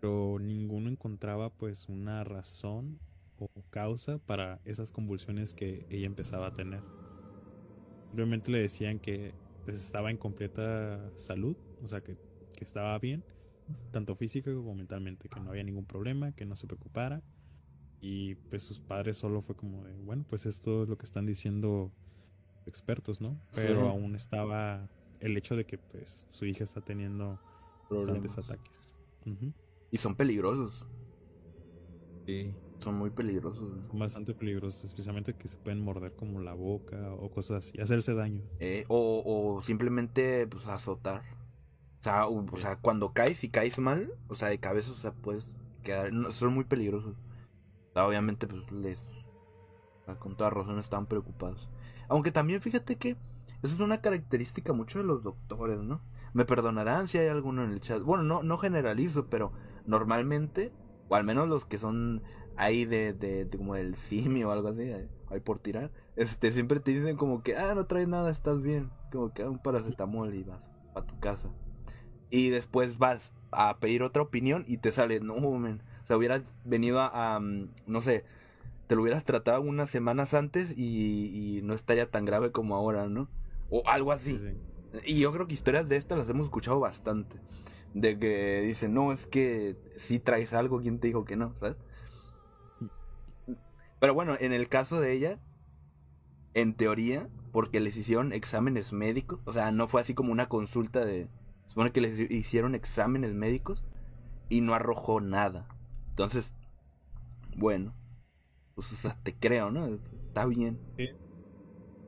pero 0.00 0.38
ninguno 0.38 0.90
encontraba 0.90 1.50
pues 1.50 1.88
una 1.88 2.24
razón 2.24 2.98
o 3.38 3.48
causa 3.70 4.18
para 4.18 4.61
esas 4.64 4.90
convulsiones 4.90 5.54
que 5.54 5.87
ella 5.90 6.07
empezaba 6.07 6.48
a 6.48 6.54
tener. 6.54 6.81
Realmente 8.14 8.50
le 8.50 8.61
decían 8.61 8.98
que 8.98 9.35
pues 9.64 9.81
estaba 9.81 10.11
en 10.11 10.16
completa 10.16 11.12
salud, 11.16 11.57
o 11.83 11.88
sea 11.88 12.00
que, 12.00 12.16
que 12.57 12.64
estaba 12.64 12.98
bien, 12.98 13.22
tanto 13.90 14.14
física 14.16 14.52
como 14.54 14.74
mentalmente, 14.74 15.28
que 15.28 15.40
no 15.40 15.50
había 15.50 15.62
ningún 15.62 15.85
problema, 15.85 16.33
que 16.33 16.46
no 16.46 16.57
se 16.57 16.66
preocupara. 16.66 17.22
Y 18.00 18.37
pues 18.37 18.62
sus 18.62 18.81
padres 18.81 19.16
solo 19.16 19.42
fue 19.42 19.57
como 19.57 19.85
de, 19.85 20.00
bueno, 20.00 20.24
pues 20.28 20.46
esto 20.46 20.85
es 20.85 20.88
lo 20.88 20.96
que 20.96 21.04
están 21.04 21.26
diciendo 21.26 21.92
expertos, 22.68 23.20
¿no? 23.20 23.37
Pero 23.54 23.81
Sí. 23.83 23.88
aún 23.88 24.14
estaba 24.14 24.88
el 25.20 25.37
hecho 25.37 25.57
de 25.57 25.64
que 25.66 25.78
pues 25.78 26.26
su 26.31 26.44
hija 26.46 26.64
está 26.64 26.81
teniendo 26.81 27.38
bastantes 27.90 28.38
ataques. 28.38 28.94
Y 29.90 29.96
son 29.98 30.14
peligrosos. 30.14 30.87
Sí. 32.26 32.54
Son 32.78 32.94
muy 32.94 33.11
peligrosos. 33.11 33.72
Son 33.90 33.98
bastante 33.98 34.35
peligrosos, 34.35 34.85
especialmente 34.85 35.35
que 35.35 35.48
se 35.48 35.57
pueden 35.57 35.81
morder 35.81 36.12
como 36.14 36.40
la 36.40 36.54
boca 36.54 37.12
o 37.14 37.28
cosas 37.31 37.66
así, 37.66 37.81
hacerse 37.81 38.14
daño. 38.14 38.42
Eh, 38.61 38.85
o, 38.88 39.22
o 39.57 39.62
simplemente 39.62 40.46
pues 40.46 40.68
azotar. 40.68 41.22
O 42.00 42.04
sea, 42.04 42.26
o 42.28 42.57
sea, 42.59 42.76
cuando 42.76 43.12
caes 43.12 43.42
y 43.42 43.48
caes 43.48 43.78
mal, 43.81 44.12
o 44.28 44.37
sea, 44.37 44.48
de 44.48 44.59
cabeza, 44.59 44.92
o 44.92 44.94
sea, 44.94 45.12
puedes 45.12 45.52
quedar. 45.83 46.12
no, 46.12 46.31
son 46.31 46.54
muy 46.54 46.62
peligrosos. 46.64 47.16
O 47.90 47.92
sea, 47.94 48.07
obviamente, 48.07 48.46
pues 48.46 48.70
les. 48.70 49.00
o 49.00 50.04
sea, 50.04 50.14
con 50.16 50.37
toda 50.37 50.50
razón 50.50 50.78
estaban 50.78 51.07
preocupados. 51.07 51.68
Aunque 52.09 52.33
también 52.33 52.61
fíjate 52.61 52.97
que 52.97 53.16
esa 53.62 53.75
es 53.75 53.81
una 53.81 54.01
característica 54.01 54.73
mucho 54.73 54.99
de 54.99 55.05
los 55.05 55.23
doctores, 55.23 55.81
¿no? 55.81 56.01
Me 56.33 56.44
perdonarán 56.44 57.09
si 57.09 57.18
hay 57.18 57.29
alguno 57.29 57.64
en 57.64 57.73
el 57.73 57.81
chat. 57.81 58.03
Bueno, 58.03 58.23
no, 58.23 58.42
no 58.42 58.59
generalizo, 58.59 59.27
pero 59.27 59.53
normalmente, 59.87 60.73
o 61.09 61.16
al 61.16 61.25
menos 61.25 61.49
los 61.49 61.64
que 61.64 61.79
son 61.79 62.23
ahí 62.57 62.85
de, 62.85 63.12
de, 63.12 63.49
como 63.57 63.75
el 63.77 63.97
simio 63.97 64.49
o 64.49 64.53
algo 64.53 64.68
así, 64.68 64.83
eh, 64.83 65.09
ahí 65.29 65.40
por 65.40 65.59
tirar, 65.59 65.90
este, 66.16 66.51
siempre 66.51 66.81
te 66.81 66.92
dicen 66.92 67.16
como 67.16 67.42
que, 67.42 67.57
ah, 67.57 67.75
no 67.75 67.87
traes 67.87 68.09
nada, 68.09 68.31
estás 68.31 68.62
bien. 68.62 68.90
Como 69.11 69.33
que 69.33 69.42
ah, 69.42 69.51
un 69.51 69.59
paracetamol 69.59 70.35
y 70.35 70.44
vas 70.44 70.61
a 70.94 71.03
tu 71.03 71.18
casa. 71.18 71.49
Y 72.31 72.51
después 72.51 72.99
vas 72.99 73.33
a 73.51 73.79
pedir 73.79 74.03
otra 74.03 74.23
opinión 74.23 74.64
y 74.68 74.79
te 74.79 74.92
sale, 74.92 75.21
no, 75.21 75.35
men. 75.59 75.83
O 76.05 76.07
sea, 76.07 76.16
hubieras 76.16 76.42
venido 76.64 77.01
a, 77.01 77.37
a, 77.37 77.40
mm, 77.40 77.71
no 77.87 78.01
sé, 78.01 78.25
te 78.88 78.96
lo 78.96 79.03
hubieras 79.03 79.22
tratado 79.22 79.61
unas 79.61 79.90
semanas 79.90 80.35
antes 80.35 80.77
y, 80.77 81.59
y 81.59 81.62
no 81.62 81.74
estaría 81.74 82.11
tan 82.11 82.24
grave 82.24 82.51
como 82.51 82.74
ahora, 82.74 83.07
¿no? 83.07 83.29
O 83.70 83.83
algo 83.87 84.12
así. 84.12 84.38
Sí, 84.38 84.48
sí. 84.48 85.12
Y 85.14 85.20
yo 85.20 85.33
creo 85.33 85.46
que 85.46 85.55
historias 85.55 85.88
de 85.88 85.96
estas 85.96 86.18
las 86.18 86.31
hemos 86.31 86.46
escuchado 86.46 86.81
bastante. 86.81 87.38
De 87.92 88.18
que 88.18 88.62
dicen, 88.62 88.94
no, 88.94 89.12
es 89.12 89.27
que 89.27 89.77
si 89.96 90.18
traes 90.18 90.55
algo, 90.55 90.81
¿quién 90.81 90.98
te 90.98 91.09
dijo 91.09 91.24
que 91.24 91.37
no? 91.37 91.55
¿Sabes? 91.61 91.77
Pero 94.01 94.14
bueno, 94.14 94.37
en 94.40 94.53
el 94.53 94.68
caso 94.68 95.01
de 95.01 95.12
ella, 95.12 95.38
en 96.55 96.74
teoría, 96.74 97.29
porque 97.53 97.81
les 97.81 97.96
hicieron 97.96 98.33
exámenes 98.33 98.92
médicos, 98.92 99.40
o 99.44 99.53
sea, 99.53 99.70
no 99.70 99.87
fue 99.87 100.01
así 100.01 100.14
como 100.14 100.33
una 100.33 100.48
consulta 100.48 101.05
de... 101.05 101.29
Supone 101.66 101.92
que 101.92 102.01
les 102.01 102.18
hicieron 102.31 102.74
exámenes 102.74 103.35
médicos 103.35 103.85
y 104.48 104.62
no 104.62 104.74
arrojó 104.74 105.20
nada. 105.20 105.68
Entonces, 106.11 106.55
bueno, 107.57 107.92
pues 108.78 108.92
o 108.92 108.94
sea, 108.94 109.18
te 109.24 109.34
creo, 109.34 109.72
¿no? 109.72 109.98
Está 110.28 110.46
bien. 110.46 110.78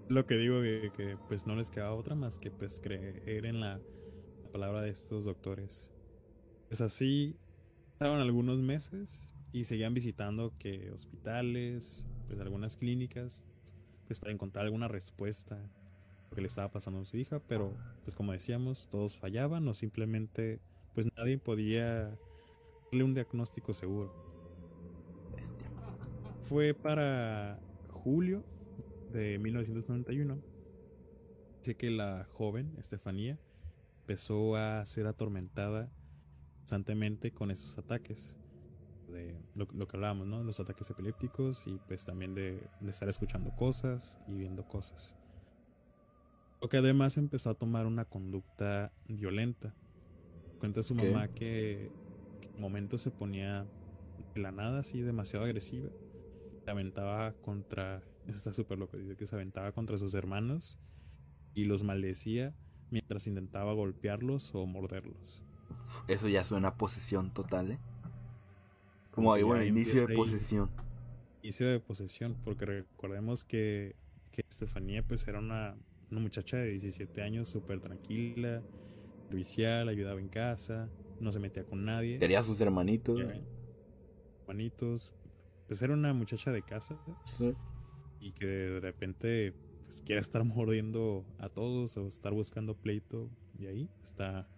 Lo 0.09 0.25
que 0.25 0.37
digo 0.37 0.63
que, 0.63 0.93
que, 0.97 1.17
pues 1.27 1.45
no 1.45 1.57
les 1.57 1.69
quedaba 1.69 1.95
otra 1.95 2.15
más 2.15 2.39
que 2.39 2.53
pues 2.53 2.79
creer 2.81 3.45
en 3.45 3.59
la, 3.59 3.81
la 4.45 4.53
palabra 4.53 4.81
de 4.81 4.91
estos 4.91 5.25
doctores. 5.25 5.91
Pues 6.69 6.81
así 6.81 7.35
pasaron 7.99 8.21
algunos 8.21 8.61
meses 8.61 9.29
y 9.51 9.65
seguían 9.65 9.95
visitando 9.95 10.53
que 10.61 10.93
hospitales, 10.93 12.07
pues 12.29 12.39
algunas 12.39 12.77
clínicas, 12.77 13.43
pues 14.07 14.21
para 14.21 14.31
encontrar 14.31 14.65
alguna 14.65 14.87
respuesta 14.87 15.57
a 15.57 16.29
lo 16.31 16.37
que 16.37 16.41
le 16.41 16.47
estaba 16.47 16.71
pasando 16.71 17.01
a 17.01 17.05
su 17.05 17.17
hija, 17.17 17.41
pero 17.49 17.75
pues 18.05 18.15
como 18.15 18.31
decíamos, 18.31 18.87
todos 18.93 19.17
fallaban 19.17 19.67
o 19.67 19.75
simplemente 19.75 20.61
pues 20.95 21.09
nadie 21.17 21.37
podía 21.37 22.17
darle 22.93 23.03
un 23.03 23.15
diagnóstico 23.15 23.73
seguro. 23.73 24.30
Fue 26.51 26.75
para 26.75 27.61
julio 27.91 28.45
de 29.13 29.39
1991. 29.39 30.37
Dice 31.59 31.77
que 31.77 31.91
la 31.91 32.27
joven, 32.33 32.75
Estefanía, 32.77 33.39
empezó 34.01 34.57
a 34.57 34.85
ser 34.85 35.07
atormentada 35.07 35.93
constantemente 36.57 37.31
con 37.31 37.53
esos 37.53 37.79
ataques. 37.79 38.37
De 39.07 39.41
lo, 39.55 39.69
lo 39.73 39.87
que 39.87 39.97
hablábamos, 39.97 40.27
¿no? 40.27 40.43
Los 40.43 40.59
ataques 40.59 40.91
epilépticos 40.91 41.69
y 41.69 41.79
pues 41.87 42.05
también 42.05 42.35
de, 42.35 42.61
de 42.81 42.91
estar 42.91 43.09
escuchando 43.09 43.55
cosas 43.55 44.19
y 44.27 44.33
viendo 44.33 44.65
cosas. 44.65 45.15
Lo 46.61 46.69
que 46.69 46.79
además 46.79 47.17
empezó 47.17 47.51
a 47.51 47.55
tomar 47.55 47.87
una 47.87 48.07
conducta 48.07 48.91
violenta. 49.07 49.73
Cuenta 50.59 50.83
su 50.83 50.97
mamá 50.97 51.29
que, 51.29 51.93
que 52.41 52.49
en 52.49 52.61
momentos 52.61 53.03
se 53.03 53.13
ponía 53.13 53.69
de 54.35 54.41
la 54.41 54.51
nada 54.51 54.81
así 54.81 55.01
demasiado 55.01 55.45
agresiva. 55.45 55.91
Se 56.65 56.71
aventaba 56.71 57.33
contra. 57.43 58.03
Eso 58.27 58.37
está 58.37 58.53
súper 58.53 58.79
loco. 58.79 58.97
Dice 58.97 59.17
que 59.17 59.27
se 59.27 59.35
aventaba 59.35 59.73
contra 59.73 59.99
sus 59.99 60.15
hermanos 60.15 60.79
y 61.55 61.65
los 61.65 61.83
maldecía 61.83 62.55
mientras 62.91 63.27
intentaba 63.27 63.73
golpearlos 63.73 64.55
o 64.55 64.67
morderlos. 64.67 65.43
Eso 66.09 66.29
ya 66.29 66.45
suena 66.45 66.69
a 66.69 66.75
posesión 66.77 67.33
total, 67.33 67.73
¿eh? 67.73 67.79
Como 69.11 69.33
ahí, 69.33 69.43
bueno, 69.43 69.63
ahí 69.63 69.69
inicio 69.69 70.07
de 70.07 70.15
posesión. 70.15 70.71
Inicio 71.43 71.69
de 71.69 71.81
posesión, 71.81 72.37
porque 72.45 72.67
recordemos 72.67 73.45
que, 73.45 73.97
que 74.31 74.43
Estefanía 74.49 75.03
pues 75.03 75.27
era 75.27 75.39
una, 75.39 75.75
una 76.11 76.21
muchacha 76.21 76.59
de 76.59 76.71
17 76.71 77.23
años 77.23 77.49
súper 77.49 77.81
tranquila, 77.81 78.63
servicial, 79.29 79.89
ayudaba 79.89 80.21
en 80.21 80.29
casa, 80.29 80.89
no 81.21 81.33
se 81.33 81.39
metía 81.39 81.65
con 81.65 81.85
nadie. 81.85 82.19
Quería 82.19 82.41
a 82.41 82.43
sus 82.43 82.61
hermanitos. 82.61 83.21
Hermanitos, 84.43 85.13
pues 85.71 85.81
era 85.83 85.95
una 85.95 86.13
muchacha 86.13 86.51
de 86.51 86.63
casa 86.63 86.97
Sí. 87.39 87.55
y 88.19 88.33
que 88.33 88.45
de 88.45 88.81
repente 88.81 89.55
pues 89.85 90.01
quiere 90.01 90.21
estar 90.21 90.43
mordiendo 90.45 91.25
a 91.39 91.49
todos 91.49 91.97
o 91.97 92.09
estar 92.09 92.33
buscando 92.33 92.75
pleito 92.75 93.31
y 93.57 93.67
ahí 93.67 93.89
está, 94.03 94.49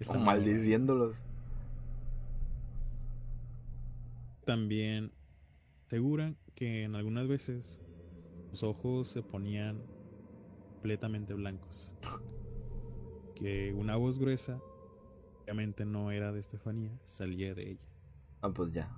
está 0.00 0.18
O 0.18 0.20
maldiciéndolos. 0.20 1.16
También 4.44 5.12
aseguran 5.86 6.36
que 6.56 6.82
en 6.82 6.96
algunas 6.96 7.28
veces 7.28 7.78
los 8.50 8.64
ojos 8.64 9.06
se 9.06 9.22
ponían 9.22 9.80
completamente 10.72 11.32
blancos. 11.34 11.94
Que 13.36 13.72
una 13.72 13.94
voz 13.96 14.18
gruesa, 14.18 14.58
obviamente 15.44 15.84
no 15.84 16.10
era 16.10 16.32
de 16.32 16.40
Estefanía, 16.40 16.90
salía 17.06 17.54
de 17.54 17.72
ella. 17.72 17.86
Ah, 18.40 18.48
pues 18.48 18.72
ya. 18.72 18.90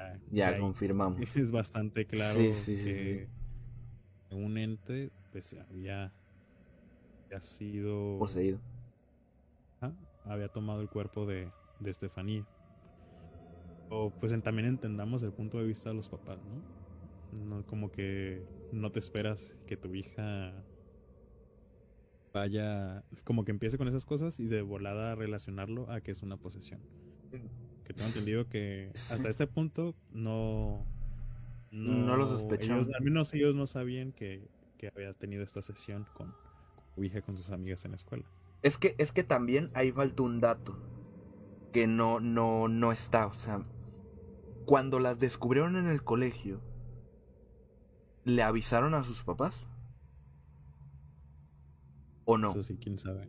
Ah, 0.00 0.16
Ya 0.30 0.58
confirmamos. 0.58 1.20
es 1.36 1.50
bastante 1.50 2.06
claro 2.06 2.34
Sí, 2.40 2.52
sí, 2.52 2.76
sí, 2.76 2.84
que 2.84 3.28
un 4.30 4.56
ente 4.58 5.10
pues 5.32 5.54
había, 5.54 6.12
había 7.26 7.40
sido 7.40 8.18
Poseído. 8.18 8.58
Había 10.24 10.48
tomado 10.48 10.80
el 10.82 10.88
cuerpo 10.88 11.26
de, 11.26 11.50
de 11.80 11.90
Estefanía. 11.90 12.44
O 13.88 14.10
pues 14.20 14.32
en- 14.32 14.42
también 14.42 14.68
entendamos 14.68 15.22
el 15.22 15.32
punto 15.32 15.58
de 15.58 15.66
vista 15.66 15.90
de 15.90 15.96
los 15.96 16.08
papás, 16.08 16.38
¿no? 16.44 16.62
No 17.32 17.64
como 17.66 17.90
que 17.90 18.42
no 18.72 18.90
te 18.90 18.98
esperas 18.98 19.54
que 19.66 19.76
tu 19.76 19.94
hija 19.94 20.52
vaya, 22.32 23.02
como 23.24 23.44
que 23.44 23.50
empiece 23.50 23.78
con 23.78 23.88
esas 23.88 24.04
cosas 24.04 24.38
y 24.38 24.46
de 24.46 24.62
volada 24.62 25.14
relacionarlo 25.14 25.90
a 25.90 26.00
que 26.00 26.12
es 26.12 26.22
una 26.22 26.36
posesión. 26.36 26.80
Que 27.90 27.94
tengo 27.94 28.08
entendido 28.08 28.48
que 28.48 28.92
hasta 28.94 29.28
este 29.28 29.48
punto 29.48 29.96
no... 30.12 30.86
No 31.72 32.16
lo 32.16 32.28
sospechaban. 32.28 32.82
ellos- 32.82 32.94
al 32.94 33.02
menos 33.02 33.34
ellos 33.34 33.54
no 33.56 33.66
sabían 33.66 34.12
que, 34.12 34.48
que 34.78 34.88
había 34.94 35.12
tenido 35.14 35.42
esta 35.42 35.60
sesión 35.60 36.06
con, 36.14 36.32
hija, 37.02 37.20
con 37.22 37.36
sus 37.36 37.50
amigas 37.50 37.84
en 37.84 37.90
la 37.90 37.96
escuela. 37.96 38.24
Es 38.62 38.78
que, 38.78 38.94
es 38.98 39.10
que 39.10 39.24
también 39.24 39.70
ahí 39.74 39.90
falta 39.90 40.22
un 40.22 40.40
dato. 40.40 40.78
que 41.72 41.86
no, 41.88 42.20
no, 42.20 42.68
no 42.68 42.92
está. 42.92 43.26
O 43.26 43.34
sea, 43.34 43.64
cuando 44.66 44.98
las 45.00 45.18
descubrieron 45.18 45.74
en 45.76 45.86
el 45.88 46.02
colegio, 46.04 46.60
¿le 48.24 48.42
avisaron 48.44 48.94
a 48.94 49.02
sus 49.02 49.22
papás? 49.24 49.54
¿O 52.24 52.38
no? 52.38 52.50
Eso 52.50 52.62
sí, 52.62 52.76
quién 52.80 52.98
sabe. 52.98 53.28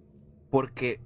Porque 0.50 1.00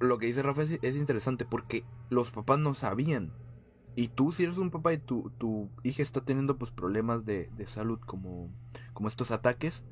lo 0.00 0.18
que 0.18 0.26
dice 0.26 0.42
Rafa 0.42 0.62
es, 0.62 0.78
es 0.82 0.96
interesante 0.96 1.44
porque 1.44 1.84
los 2.10 2.30
papás 2.30 2.58
no 2.58 2.74
sabían. 2.74 3.32
Y 3.94 4.08
tú, 4.08 4.32
si 4.32 4.44
eres 4.44 4.58
un 4.58 4.70
papá 4.70 4.92
y 4.92 4.98
tu, 4.98 5.30
tu 5.38 5.70
hija 5.82 6.02
está 6.02 6.20
teniendo 6.20 6.58
pues 6.58 6.70
problemas 6.70 7.24
de, 7.24 7.50
de 7.56 7.66
salud 7.66 7.98
como, 8.00 8.50
como 8.92 9.08
estos 9.08 9.30
ataques, 9.30 9.84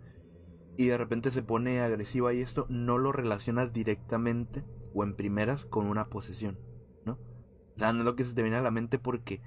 y 0.76 0.86
de 0.86 0.98
repente 0.98 1.30
se 1.30 1.42
pone 1.42 1.80
agresiva 1.80 2.34
y 2.34 2.40
esto, 2.40 2.66
no 2.68 2.98
lo 2.98 3.12
relacionas 3.12 3.72
directamente 3.72 4.64
o 4.92 5.04
en 5.04 5.14
primeras 5.14 5.64
con 5.64 5.86
una 5.86 6.06
posesión, 6.06 6.58
¿no? 7.04 7.12
O 7.12 7.78
sea, 7.78 7.92
no 7.92 8.00
es 8.00 8.04
lo 8.04 8.16
que 8.16 8.24
se 8.24 8.34
te 8.34 8.42
viene 8.42 8.56
a 8.56 8.62
la 8.62 8.70
mente 8.70 8.98
porque... 8.98 9.40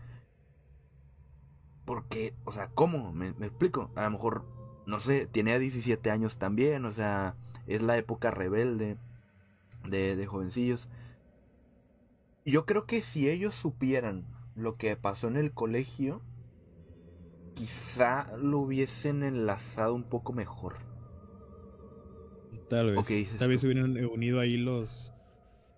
Porque, 1.85 2.35
o 2.43 2.51
sea, 2.51 2.69
¿cómo? 2.69 3.13
¿Me, 3.13 3.33
me 3.33 3.45
explico? 3.45 3.91
A 3.95 4.03
lo 4.03 4.11
mejor, 4.11 4.45
no 4.85 4.99
sé, 4.99 5.25
tiene 5.27 5.57
17 5.57 6.11
años 6.11 6.37
también, 6.37 6.83
o 6.83 6.91
sea, 6.91 7.35
es 7.65 7.81
la 7.81 7.97
época 7.97 8.31
rebelde 8.31 8.97
de, 9.89 10.15
de 10.15 10.25
jovencillos. 10.27 10.87
Yo 12.45 12.65
creo 12.65 12.87
que 12.87 13.03
si 13.03 13.29
ellos 13.29 13.53
supieran 13.53 14.25
lo 14.55 14.77
que 14.77 14.95
pasó 14.95 15.27
en 15.27 15.37
el 15.37 15.53
colegio, 15.53 16.21
quizá 17.55 18.31
lo 18.37 18.59
hubiesen 18.59 19.21
enlazado 19.23 19.93
un 19.93 20.03
poco 20.03 20.31
mejor. 20.31 20.77
Tal 22.69 22.91
vez. 22.91 22.99
¿O 22.99 23.03
qué 23.03 23.15
dices 23.15 23.39
Tal 23.39 23.49
vez 23.49 23.63
hubieran 23.63 23.97
unido 24.05 24.39
ahí 24.39 24.57
los, 24.57 25.11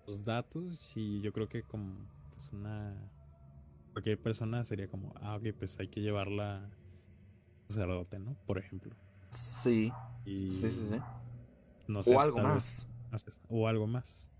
los 0.06 0.24
datos 0.24 0.92
y 0.96 1.20
yo 1.20 1.32
creo 1.32 1.48
que 1.48 1.62
como 1.62 1.94
pues 2.30 2.50
una 2.52 2.94
cualquier 3.92 4.18
persona 4.20 4.64
sería 4.64 4.88
como, 4.88 5.12
ah, 5.20 5.36
ok, 5.36 5.54
pues 5.58 5.78
hay 5.80 5.88
que 5.88 6.00
llevarla 6.00 6.58
al 6.64 6.70
sacerdote, 7.68 8.18
¿no? 8.18 8.36
Por 8.46 8.58
ejemplo. 8.58 8.94
Sí, 9.32 9.92
Y 10.24 10.48
sí, 10.48 10.70
sí, 10.70 10.88
sí. 10.90 11.00
no 11.88 12.02
sé, 12.02 12.14
O 12.14 12.20
algo 12.20 12.38
más. 12.40 12.54
vez 12.54 12.86
o 13.48 13.68
algo 13.68 13.86
más. 13.86 14.30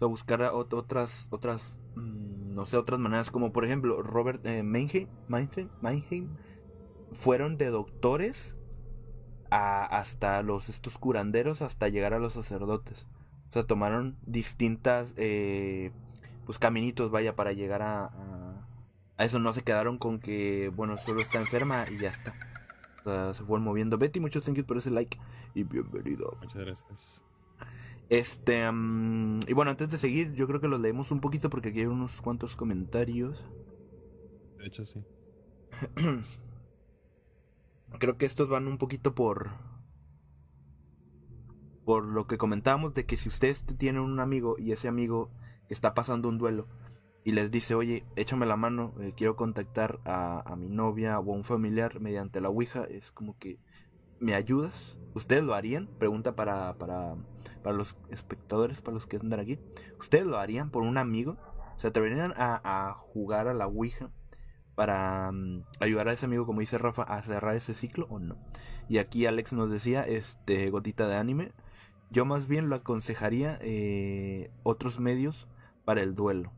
O 0.00 0.08
buscar 0.08 0.42
otras, 0.42 1.28
otras, 1.30 1.74
mm, 1.94 2.54
no 2.54 2.66
sé, 2.66 2.76
otras 2.76 3.00
maneras, 3.00 3.30
como 3.30 3.52
por 3.52 3.64
ejemplo, 3.64 4.02
Robert 4.02 4.44
eh, 4.44 4.62
Meinheim, 4.62 5.08
Meinheim, 5.28 5.70
Meinheim, 5.80 6.28
fueron 7.12 7.56
de 7.56 7.70
doctores 7.70 8.54
a, 9.50 9.84
hasta 9.84 10.42
los, 10.42 10.68
estos 10.68 10.98
curanderos, 10.98 11.62
hasta 11.62 11.88
llegar 11.88 12.12
a 12.12 12.18
los 12.18 12.34
sacerdotes. 12.34 13.06
O 13.48 13.52
sea, 13.52 13.62
tomaron 13.62 14.18
distintas, 14.26 15.14
eh, 15.16 15.92
pues 16.44 16.58
caminitos, 16.58 17.10
vaya, 17.10 17.34
para 17.36 17.52
llegar 17.52 17.80
a, 17.82 18.06
a, 18.06 18.68
a 19.16 19.24
eso. 19.24 19.38
No 19.38 19.54
se 19.54 19.62
quedaron 19.62 19.96
con 19.96 20.18
que, 20.18 20.70
bueno, 20.74 20.96
solo 21.06 21.20
está 21.20 21.38
enferma 21.38 21.84
y 21.90 21.98
ya 21.98 22.10
está. 22.10 22.34
O 23.00 23.02
sea, 23.04 23.34
se 23.34 23.44
fueron 23.44 23.64
moviendo. 23.64 23.96
Betty, 23.96 24.20
muchos 24.20 24.44
thank 24.44 24.56
you 24.56 24.64
por 24.64 24.76
ese 24.78 24.90
like 24.90 25.18
y 25.54 25.62
bienvenido. 25.62 26.36
Muchas 26.40 26.62
gracias. 26.62 27.24
Este, 28.08 28.70
mm, 28.70 29.40
y 29.48 29.52
bueno, 29.54 29.70
antes 29.70 29.90
de 29.90 29.98
seguir, 29.98 30.34
yo 30.34 30.46
creo 30.46 30.60
que 30.60 30.68
los 30.68 30.80
leemos 30.80 31.10
un 31.10 31.20
poquito 31.20 31.50
porque 31.50 31.70
aquí 31.70 31.80
hay 31.80 31.86
unos 31.86 32.20
cuantos 32.20 32.56
comentarios. 32.56 33.44
De 34.58 34.66
hecho, 34.66 34.84
sí. 34.84 35.02
Creo 37.98 38.18
que 38.18 38.26
estos 38.26 38.48
van 38.48 38.66
un 38.66 38.78
poquito 38.78 39.14
por. 39.14 39.50
Por 41.84 42.04
lo 42.06 42.26
que 42.26 42.38
comentábamos 42.38 42.94
de 42.94 43.04
que 43.04 43.16
si 43.16 43.28
ustedes 43.28 43.64
tienen 43.78 44.02
un 44.02 44.18
amigo 44.18 44.56
y 44.58 44.72
ese 44.72 44.88
amigo 44.88 45.30
está 45.68 45.94
pasando 45.94 46.28
un 46.28 46.38
duelo 46.38 46.66
y 47.24 47.32
les 47.32 47.50
dice, 47.50 47.74
oye, 47.74 48.04
échame 48.16 48.46
la 48.46 48.56
mano, 48.56 48.94
eh, 49.00 49.12
quiero 49.16 49.36
contactar 49.36 50.00
a, 50.04 50.40
a 50.50 50.56
mi 50.56 50.68
novia 50.68 51.18
o 51.18 51.32
a 51.32 51.36
un 51.36 51.44
familiar 51.44 52.00
mediante 52.00 52.40
la 52.40 52.50
Ouija, 52.50 52.84
es 52.84 53.12
como 53.12 53.38
que, 53.38 53.58
¿me 54.24 54.34
ayudas? 54.34 54.96
¿Ustedes 55.12 55.44
lo 55.44 55.54
harían? 55.54 55.86
Pregunta 55.98 56.34
para, 56.34 56.78
para, 56.78 57.14
para 57.62 57.76
los 57.76 57.98
espectadores, 58.08 58.80
para 58.80 58.94
los 58.94 59.06
que 59.06 59.18
andan 59.18 59.38
aquí. 59.38 59.58
¿Ustedes 60.00 60.24
lo 60.24 60.38
harían 60.38 60.70
por 60.70 60.82
un 60.82 60.96
amigo? 60.96 61.36
¿Se 61.76 61.88
atreverían 61.88 62.32
a, 62.36 62.96
jugar 63.12 63.48
a 63.48 63.54
la 63.54 63.66
Ouija 63.66 64.10
para 64.74 65.30
mm, 65.30 65.64
ayudar 65.80 66.08
a 66.08 66.14
ese 66.14 66.24
amigo, 66.24 66.46
como 66.46 66.60
dice 66.60 66.78
Rafa, 66.78 67.02
a 67.02 67.20
cerrar 67.22 67.54
ese 67.54 67.74
ciclo 67.74 68.06
o 68.08 68.18
no? 68.18 68.38
Y 68.88 68.96
aquí 68.96 69.26
Alex 69.26 69.52
nos 69.52 69.70
decía, 69.70 70.04
este, 70.04 70.70
gotita 70.70 71.06
de 71.06 71.16
anime, 71.16 71.52
yo 72.10 72.24
más 72.24 72.48
bien 72.48 72.70
lo 72.70 72.76
aconsejaría 72.76 73.58
eh, 73.60 74.50
otros 74.62 75.00
medios 75.00 75.48
para 75.84 76.00
el 76.00 76.14
duelo. 76.14 76.50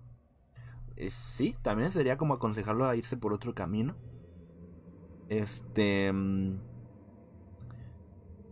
Eh, 0.95 1.11
sí, 1.11 1.57
también 1.63 1.91
sería 1.91 2.17
como 2.17 2.35
aconsejarlo 2.35 2.87
a 2.87 2.95
irse 2.95 3.17
por 3.17 3.33
otro 3.33 3.57
camino. 3.57 3.97
Este... 5.29 6.13
mm, 6.13 6.76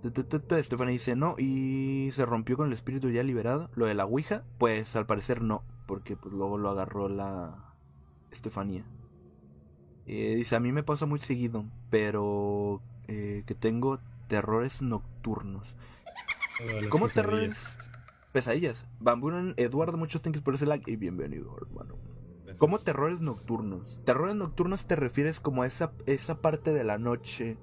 Estefania 0.04 0.92
dice 0.92 1.16
no 1.16 1.36
y 1.38 2.10
se 2.12 2.26
rompió 2.26 2.56
con 2.56 2.66
el 2.66 2.72
espíritu 2.72 3.08
ya 3.10 3.22
liberado. 3.22 3.70
Lo 3.74 3.86
de 3.86 3.94
la 3.94 4.04
Ouija, 4.04 4.44
pues 4.58 4.96
al 4.96 5.06
parecer 5.06 5.40
no, 5.42 5.62
porque 5.86 6.16
pues 6.16 6.34
luego 6.34 6.58
lo 6.58 6.70
agarró 6.70 7.08
la 7.08 7.72
Estefanía. 8.30 8.84
Eh, 10.06 10.34
dice 10.36 10.56
a 10.56 10.60
mí 10.60 10.72
me 10.72 10.82
pasa 10.82 11.06
muy 11.06 11.18
seguido, 11.18 11.64
pero 11.90 12.82
eh, 13.08 13.44
que 13.46 13.54
tengo 13.54 13.98
terrores 14.28 14.82
nocturnos. 14.82 15.74
¿Cómo 16.90 17.06
pesadillas. 17.06 17.78
Pesadillas. 18.32 18.86
Bamburan 19.00 19.54
Eduardo, 19.56 19.96
muchos 19.96 20.20
thanks 20.22 20.40
por 20.40 20.54
ese 20.54 20.66
like 20.66 20.90
y 20.90 20.96
bienvenido, 20.96 21.56
hermano. 21.60 21.96
Gracias. 22.42 22.58
¿Cómo 22.58 22.78
terrores 22.78 23.20
nocturnos? 23.20 24.00
Terrores 24.04 24.36
nocturnos 24.36 24.84
te 24.84 24.96
refieres 24.96 25.40
como 25.40 25.62
a 25.62 25.66
esa, 25.66 25.92
esa 26.06 26.40
parte 26.42 26.72
de 26.72 26.84
la 26.84 26.98
noche 26.98 27.56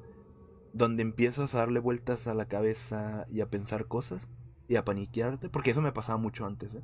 donde 0.73 1.01
empiezas 1.01 1.53
a 1.53 1.59
darle 1.59 1.79
vueltas 1.79 2.27
a 2.27 2.33
la 2.33 2.45
cabeza 2.45 3.25
y 3.29 3.41
a 3.41 3.49
pensar 3.49 3.87
cosas 3.87 4.27
y 4.67 4.75
a 4.75 4.85
paniquearte, 4.85 5.49
porque 5.49 5.71
eso 5.71 5.81
me 5.81 5.91
pasaba 5.91 6.17
mucho 6.17 6.45
antes, 6.45 6.73
¿eh? 6.73 6.81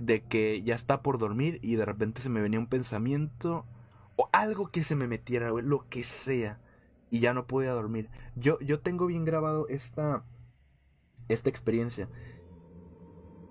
De 0.00 0.22
que 0.24 0.62
ya 0.62 0.74
está 0.74 1.02
por 1.02 1.18
dormir 1.18 1.58
y 1.62 1.76
de 1.76 1.84
repente 1.84 2.22
se 2.22 2.28
me 2.28 2.40
venía 2.40 2.58
un 2.58 2.66
pensamiento 2.68 3.66
o 4.16 4.28
algo 4.32 4.70
que 4.70 4.84
se 4.84 4.96
me 4.96 5.08
metiera, 5.08 5.50
lo 5.50 5.88
que 5.88 6.04
sea, 6.04 6.60
y 7.10 7.20
ya 7.20 7.34
no 7.34 7.46
podía 7.46 7.72
dormir. 7.72 8.10
Yo, 8.36 8.58
yo 8.60 8.80
tengo 8.80 9.06
bien 9.06 9.24
grabado 9.24 9.68
esta, 9.68 10.24
esta 11.28 11.50
experiencia. 11.50 12.08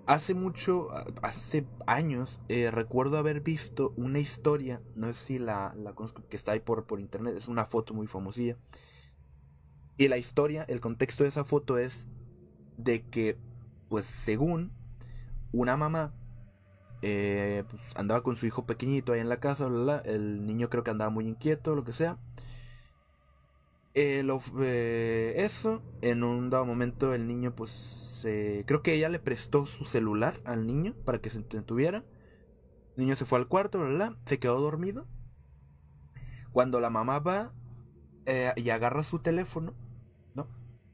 Hace 0.04 0.34
mucho, 0.34 0.88
hace 1.22 1.64
años, 1.86 2.40
eh, 2.48 2.70
recuerdo 2.72 3.18
haber 3.18 3.40
visto 3.40 3.92
una 3.96 4.18
historia, 4.18 4.80
no 4.96 5.06
sé 5.06 5.14
si 5.14 5.38
la, 5.38 5.74
la 5.76 5.94
que 6.28 6.36
está 6.36 6.52
ahí 6.52 6.60
por, 6.60 6.84
por 6.86 6.98
internet, 6.98 7.36
es 7.36 7.46
una 7.46 7.66
foto 7.66 7.94
muy 7.94 8.08
famosilla. 8.08 8.56
Y 9.96 10.08
la 10.08 10.18
historia, 10.18 10.64
el 10.68 10.80
contexto 10.80 11.22
de 11.24 11.28
esa 11.30 11.44
foto 11.44 11.78
es 11.78 12.06
de 12.76 13.02
que, 13.02 13.36
pues 13.88 14.06
según 14.06 14.72
una 15.52 15.76
mamá, 15.76 16.14
eh, 17.02 17.64
pues, 17.70 17.82
andaba 17.96 18.22
con 18.22 18.36
su 18.36 18.46
hijo 18.46 18.66
pequeñito 18.66 19.12
ahí 19.12 19.20
en 19.20 19.28
la 19.28 19.40
casa, 19.40 19.68
el 20.04 20.46
niño 20.46 20.70
creo 20.70 20.84
que 20.84 20.90
andaba 20.90 21.10
muy 21.10 21.26
inquieto, 21.28 21.74
lo 21.76 21.84
que 21.84 21.92
sea. 21.92 22.18
Eh, 23.94 24.22
lo- 24.24 24.40
eh, 24.60 25.34
eso, 25.36 25.82
en 26.00 26.24
un 26.24 26.48
dado 26.50 26.64
momento 26.64 27.12
el 27.14 27.26
niño 27.26 27.54
pues 27.54 28.08
creo 28.66 28.82
que 28.82 28.94
ella 28.94 29.08
le 29.08 29.18
prestó 29.18 29.66
su 29.66 29.84
celular 29.84 30.40
al 30.44 30.66
niño 30.66 30.94
para 31.04 31.20
que 31.20 31.28
se 31.30 31.38
entretuviera. 31.38 32.04
El 32.96 33.04
niño 33.04 33.16
se 33.16 33.24
fue 33.26 33.38
al 33.38 33.48
cuarto, 33.48 33.80
se 34.26 34.38
quedó 34.38 34.60
dormido. 34.60 35.06
Cuando 36.52 36.80
la 36.80 36.90
mamá 36.90 37.18
va 37.18 37.52
y 38.56 38.70
agarra 38.70 39.02
su 39.02 39.18
teléfono, 39.18 39.74
¿no? 39.74 39.81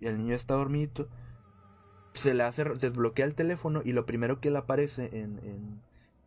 Y 0.00 0.06
el 0.06 0.18
niño 0.18 0.34
está 0.34 0.54
dormido, 0.54 1.08
se 2.14 2.34
le 2.34 2.42
hace, 2.42 2.64
desbloquea 2.64 3.26
el 3.26 3.34
teléfono 3.34 3.82
y 3.84 3.92
lo 3.92 4.06
primero 4.06 4.40
que 4.40 4.50
le 4.50 4.58
aparece 4.58 5.06
en, 5.12 5.38
en- 5.44 5.82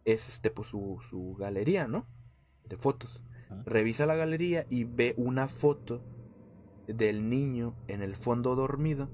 es 0.06 0.30
este 0.30 0.50
pues 0.50 0.70
su, 0.70 1.00
su 1.10 1.36
galería, 1.36 1.88
¿no? 1.88 2.06
De 2.68 2.78
fotos. 2.78 3.24
Ajá. 3.50 3.62
Revisa 3.66 4.06
la 4.06 4.16
galería 4.16 4.66
y 4.70 4.86
ve 4.86 5.14
una 5.18 5.48
foto 5.48 6.02
del 6.88 7.30
niño 7.30 7.76
en 7.88 8.02
el 8.02 8.16
fondo 8.16 8.56
dormido 8.56 9.10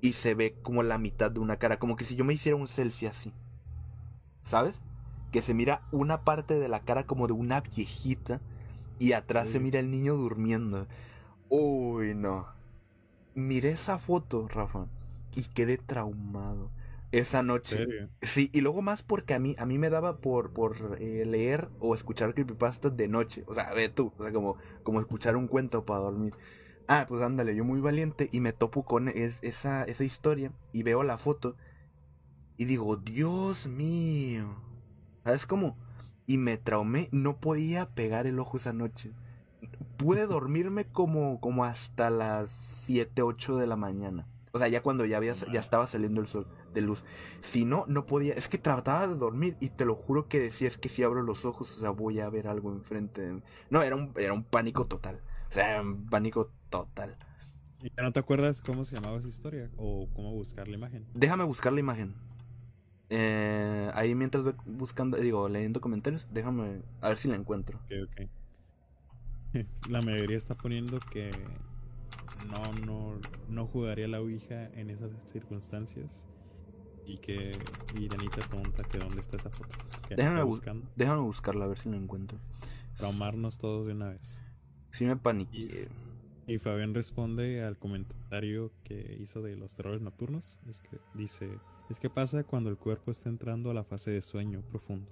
y 0.00 0.12
se 0.14 0.34
ve 0.34 0.54
como 0.62 0.82
la 0.82 0.96
mitad 0.98 1.30
de 1.30 1.40
una 1.40 1.58
cara, 1.58 1.78
como 1.78 1.96
que 1.96 2.04
si 2.04 2.16
yo 2.16 2.24
me 2.24 2.34
hiciera 2.34 2.56
un 2.56 2.68
selfie 2.68 3.08
así. 3.08 3.32
¿Sabes? 4.40 4.80
Que 5.32 5.42
se 5.42 5.54
mira 5.54 5.82
una 5.92 6.22
parte 6.24 6.58
de 6.58 6.68
la 6.68 6.80
cara 6.80 7.06
como 7.06 7.26
de 7.26 7.32
una 7.34 7.60
viejita 7.60 8.40
y 8.98 9.12
atrás 9.12 9.48
se 9.50 9.60
mira 9.60 9.80
el 9.80 9.90
niño 9.90 10.14
durmiendo. 10.14 10.86
Uy, 11.48 12.14
no. 12.14 12.46
Miré 13.34 13.70
esa 13.70 13.98
foto, 13.98 14.48
Rafa, 14.48 14.86
y 15.34 15.44
quedé 15.44 15.78
traumado. 15.78 16.70
Esa 17.12 17.38
¿En 17.40 17.46
noche. 17.46 17.86
Sí, 18.22 18.50
y 18.52 18.60
luego 18.60 18.82
más 18.82 19.02
porque 19.02 19.34
a 19.34 19.38
mí, 19.38 19.54
a 19.58 19.64
mí 19.66 19.78
me 19.78 19.88
daba 19.90 20.18
por, 20.18 20.52
por 20.52 20.96
eh, 21.00 21.24
leer 21.24 21.70
o 21.78 21.94
escuchar 21.94 22.34
creepypastas 22.34 22.96
de 22.96 23.08
noche. 23.08 23.44
O 23.46 23.54
sea, 23.54 23.72
ve 23.72 23.88
tú, 23.88 24.12
o 24.18 24.22
sea, 24.22 24.32
como, 24.32 24.56
como 24.82 25.00
escuchar 25.00 25.36
un 25.36 25.48
cuento 25.48 25.84
para 25.86 26.00
dormir. 26.00 26.34
Ah, 26.86 27.06
pues 27.08 27.22
ándale, 27.22 27.54
yo 27.56 27.64
muy 27.64 27.80
valiente 27.80 28.28
y 28.32 28.40
me 28.40 28.52
topo 28.52 28.84
con 28.84 29.08
es- 29.08 29.38
esa, 29.42 29.84
esa 29.84 30.04
historia 30.04 30.52
y 30.72 30.82
veo 30.82 31.02
la 31.02 31.16
foto 31.18 31.56
Y 32.56 32.64
digo, 32.66 32.96
Dios 32.96 33.66
mío. 33.66 34.56
¿Sabes 35.24 35.46
cómo? 35.46 35.76
Y 36.26 36.38
me 36.38 36.58
traumé, 36.58 37.08
no 37.12 37.38
podía 37.40 37.90
pegar 37.94 38.26
el 38.26 38.38
ojo 38.38 38.56
esa 38.58 38.72
noche. 38.72 39.12
Pude 39.96 40.26
dormirme 40.26 40.86
como, 40.86 41.40
como 41.40 41.64
hasta 41.64 42.10
las 42.10 42.50
7, 42.50 43.22
8 43.22 43.56
de 43.58 43.66
la 43.66 43.76
mañana. 43.76 44.26
O 44.52 44.58
sea, 44.58 44.68
ya 44.68 44.82
cuando 44.82 45.04
ya, 45.04 45.18
había, 45.18 45.34
ya 45.34 45.60
estaba 45.60 45.86
saliendo 45.86 46.20
el 46.20 46.26
sol 46.26 46.46
de 46.74 46.80
luz. 46.80 47.04
Si 47.40 47.64
no, 47.64 47.84
no 47.86 48.06
podía. 48.06 48.34
Es 48.34 48.48
que 48.48 48.58
trataba 48.58 49.06
de 49.06 49.14
dormir 49.14 49.56
y 49.60 49.68
te 49.68 49.84
lo 49.84 49.94
juro 49.94 50.28
que 50.28 50.40
decía, 50.40 50.68
es 50.68 50.78
que 50.78 50.88
si 50.88 51.02
abro 51.02 51.22
los 51.22 51.44
ojos, 51.44 51.76
o 51.76 51.80
sea, 51.80 51.90
voy 51.90 52.20
a 52.20 52.28
ver 52.28 52.48
algo 52.48 52.72
enfrente 52.72 53.22
de 53.22 53.32
mí. 53.34 53.42
No, 53.70 53.82
era 53.82 53.96
un, 53.96 54.12
era 54.16 54.32
un 54.32 54.42
pánico 54.42 54.86
total. 54.86 55.20
O 55.48 55.52
sea, 55.52 55.80
un 55.80 56.06
pánico 56.06 56.50
total. 56.68 57.16
¿Y 57.82 57.90
ya 57.96 58.02
no 58.02 58.12
te 58.12 58.20
acuerdas 58.20 58.60
cómo 58.60 58.84
se 58.84 58.96
llamaba 58.96 59.18
esa 59.18 59.28
historia? 59.28 59.70
¿O 59.76 60.08
cómo 60.14 60.32
buscar 60.32 60.68
la 60.68 60.76
imagen? 60.76 61.06
Déjame 61.14 61.44
buscar 61.44 61.72
la 61.72 61.80
imagen. 61.80 62.14
Eh, 63.08 63.90
ahí 63.94 64.14
mientras 64.14 64.44
voy 64.44 64.54
buscando, 64.66 65.16
digo, 65.16 65.48
leyendo 65.48 65.80
comentarios, 65.80 66.28
déjame 66.32 66.82
a 67.00 67.08
ver 67.08 67.16
si 67.16 67.28
la 67.28 67.36
encuentro. 67.36 67.78
Ok, 67.78 67.92
ok. 68.04 68.30
La 69.88 70.00
mayoría 70.00 70.36
está 70.36 70.54
poniendo 70.54 70.98
que 71.10 71.30
no, 72.48 72.72
no, 72.86 73.20
no 73.48 73.66
jugaría 73.66 74.06
la 74.08 74.20
Ouija 74.20 74.66
en 74.74 74.90
esas 74.90 75.10
circunstancias. 75.32 76.26
Y 77.06 77.18
que 77.18 77.50
Iranita 77.98 78.46
pregunta 78.48 78.84
que 78.84 78.98
dónde 78.98 79.20
está 79.20 79.36
esa 79.36 79.50
foto. 79.50 79.76
Que 80.06 80.14
Déjame, 80.14 80.42
bu- 80.42 80.46
buscando. 80.46 80.86
déjame 80.94 81.22
buscarla 81.22 81.64
a 81.64 81.68
ver 81.68 81.78
si 81.78 81.88
la 81.88 81.96
encuentro. 81.96 82.38
Traumarnos 82.96 83.58
todos 83.58 83.86
de 83.86 83.92
una 83.94 84.10
vez. 84.10 84.40
Sí 84.90 85.04
me 85.06 85.16
paniqué. 85.16 85.88
Y 86.46 86.58
Fabián 86.58 86.94
responde 86.94 87.64
al 87.64 87.78
comentario 87.78 88.72
que 88.84 89.16
hizo 89.20 89.42
de 89.42 89.56
los 89.56 89.74
terrores 89.74 90.00
nocturnos. 90.02 90.58
Es 90.68 90.80
que 90.80 90.98
dice, 91.14 91.48
es 91.88 91.98
que 91.98 92.10
pasa 92.10 92.44
cuando 92.44 92.70
el 92.70 92.76
cuerpo 92.76 93.10
está 93.10 93.28
entrando 93.28 93.70
a 93.70 93.74
la 93.74 93.84
fase 93.84 94.10
de 94.12 94.20
sueño 94.20 94.62
profundo. 94.70 95.10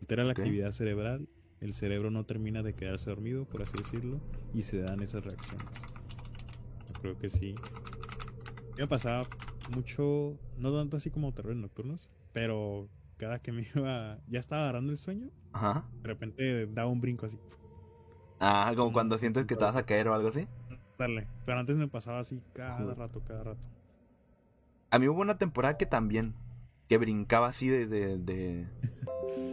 Altera 0.00 0.24
la 0.24 0.32
actividad 0.32 0.70
cerebral, 0.72 1.28
el 1.60 1.74
cerebro 1.74 2.10
no 2.10 2.24
termina 2.24 2.62
de 2.62 2.74
quedarse 2.74 3.10
dormido, 3.10 3.44
por 3.46 3.62
así 3.62 3.76
decirlo, 3.76 4.20
y 4.52 4.62
se 4.62 4.78
dan 4.78 5.02
esas 5.02 5.24
reacciones. 5.24 5.66
Yo 6.88 7.00
creo 7.00 7.18
que 7.18 7.30
sí. 7.30 7.54
Me 8.78 8.86
pasaba 8.86 9.22
mucho, 9.74 10.38
no 10.58 10.76
tanto 10.76 10.96
así 10.96 11.10
como 11.10 11.32
terrores 11.32 11.58
nocturnos, 11.58 12.10
pero 12.32 12.88
cada 13.16 13.38
que 13.40 13.52
me 13.52 13.66
iba, 13.74 14.18
ya 14.28 14.38
estaba 14.38 14.62
agarrando 14.62 14.92
el 14.92 14.98
sueño, 14.98 15.30
Ajá. 15.52 15.84
de 16.02 16.08
repente 16.08 16.66
daba 16.66 16.90
un 16.90 17.00
brinco 17.00 17.26
así. 17.26 17.38
Ah, 18.38 18.72
como 18.76 18.92
cuando 18.92 19.16
sientes 19.16 19.46
que 19.46 19.56
te 19.56 19.64
vas 19.64 19.76
a 19.76 19.86
caer 19.86 20.08
o 20.08 20.14
algo 20.14 20.28
así. 20.28 20.46
Darle. 20.98 21.26
Pero 21.46 21.58
antes 21.58 21.76
me 21.76 21.88
pasaba 21.88 22.20
así 22.20 22.42
cada 22.52 22.94
rato, 22.94 23.22
cada 23.26 23.42
rato. 23.42 23.68
A 24.90 24.98
mí 24.98 25.08
hubo 25.08 25.20
una 25.20 25.38
temporada 25.38 25.76
que 25.76 25.86
también, 25.86 26.34
que 26.88 26.98
brincaba 26.98 27.48
así 27.48 27.68
de, 27.68 27.86
de, 27.86 28.18
de, 28.18 28.66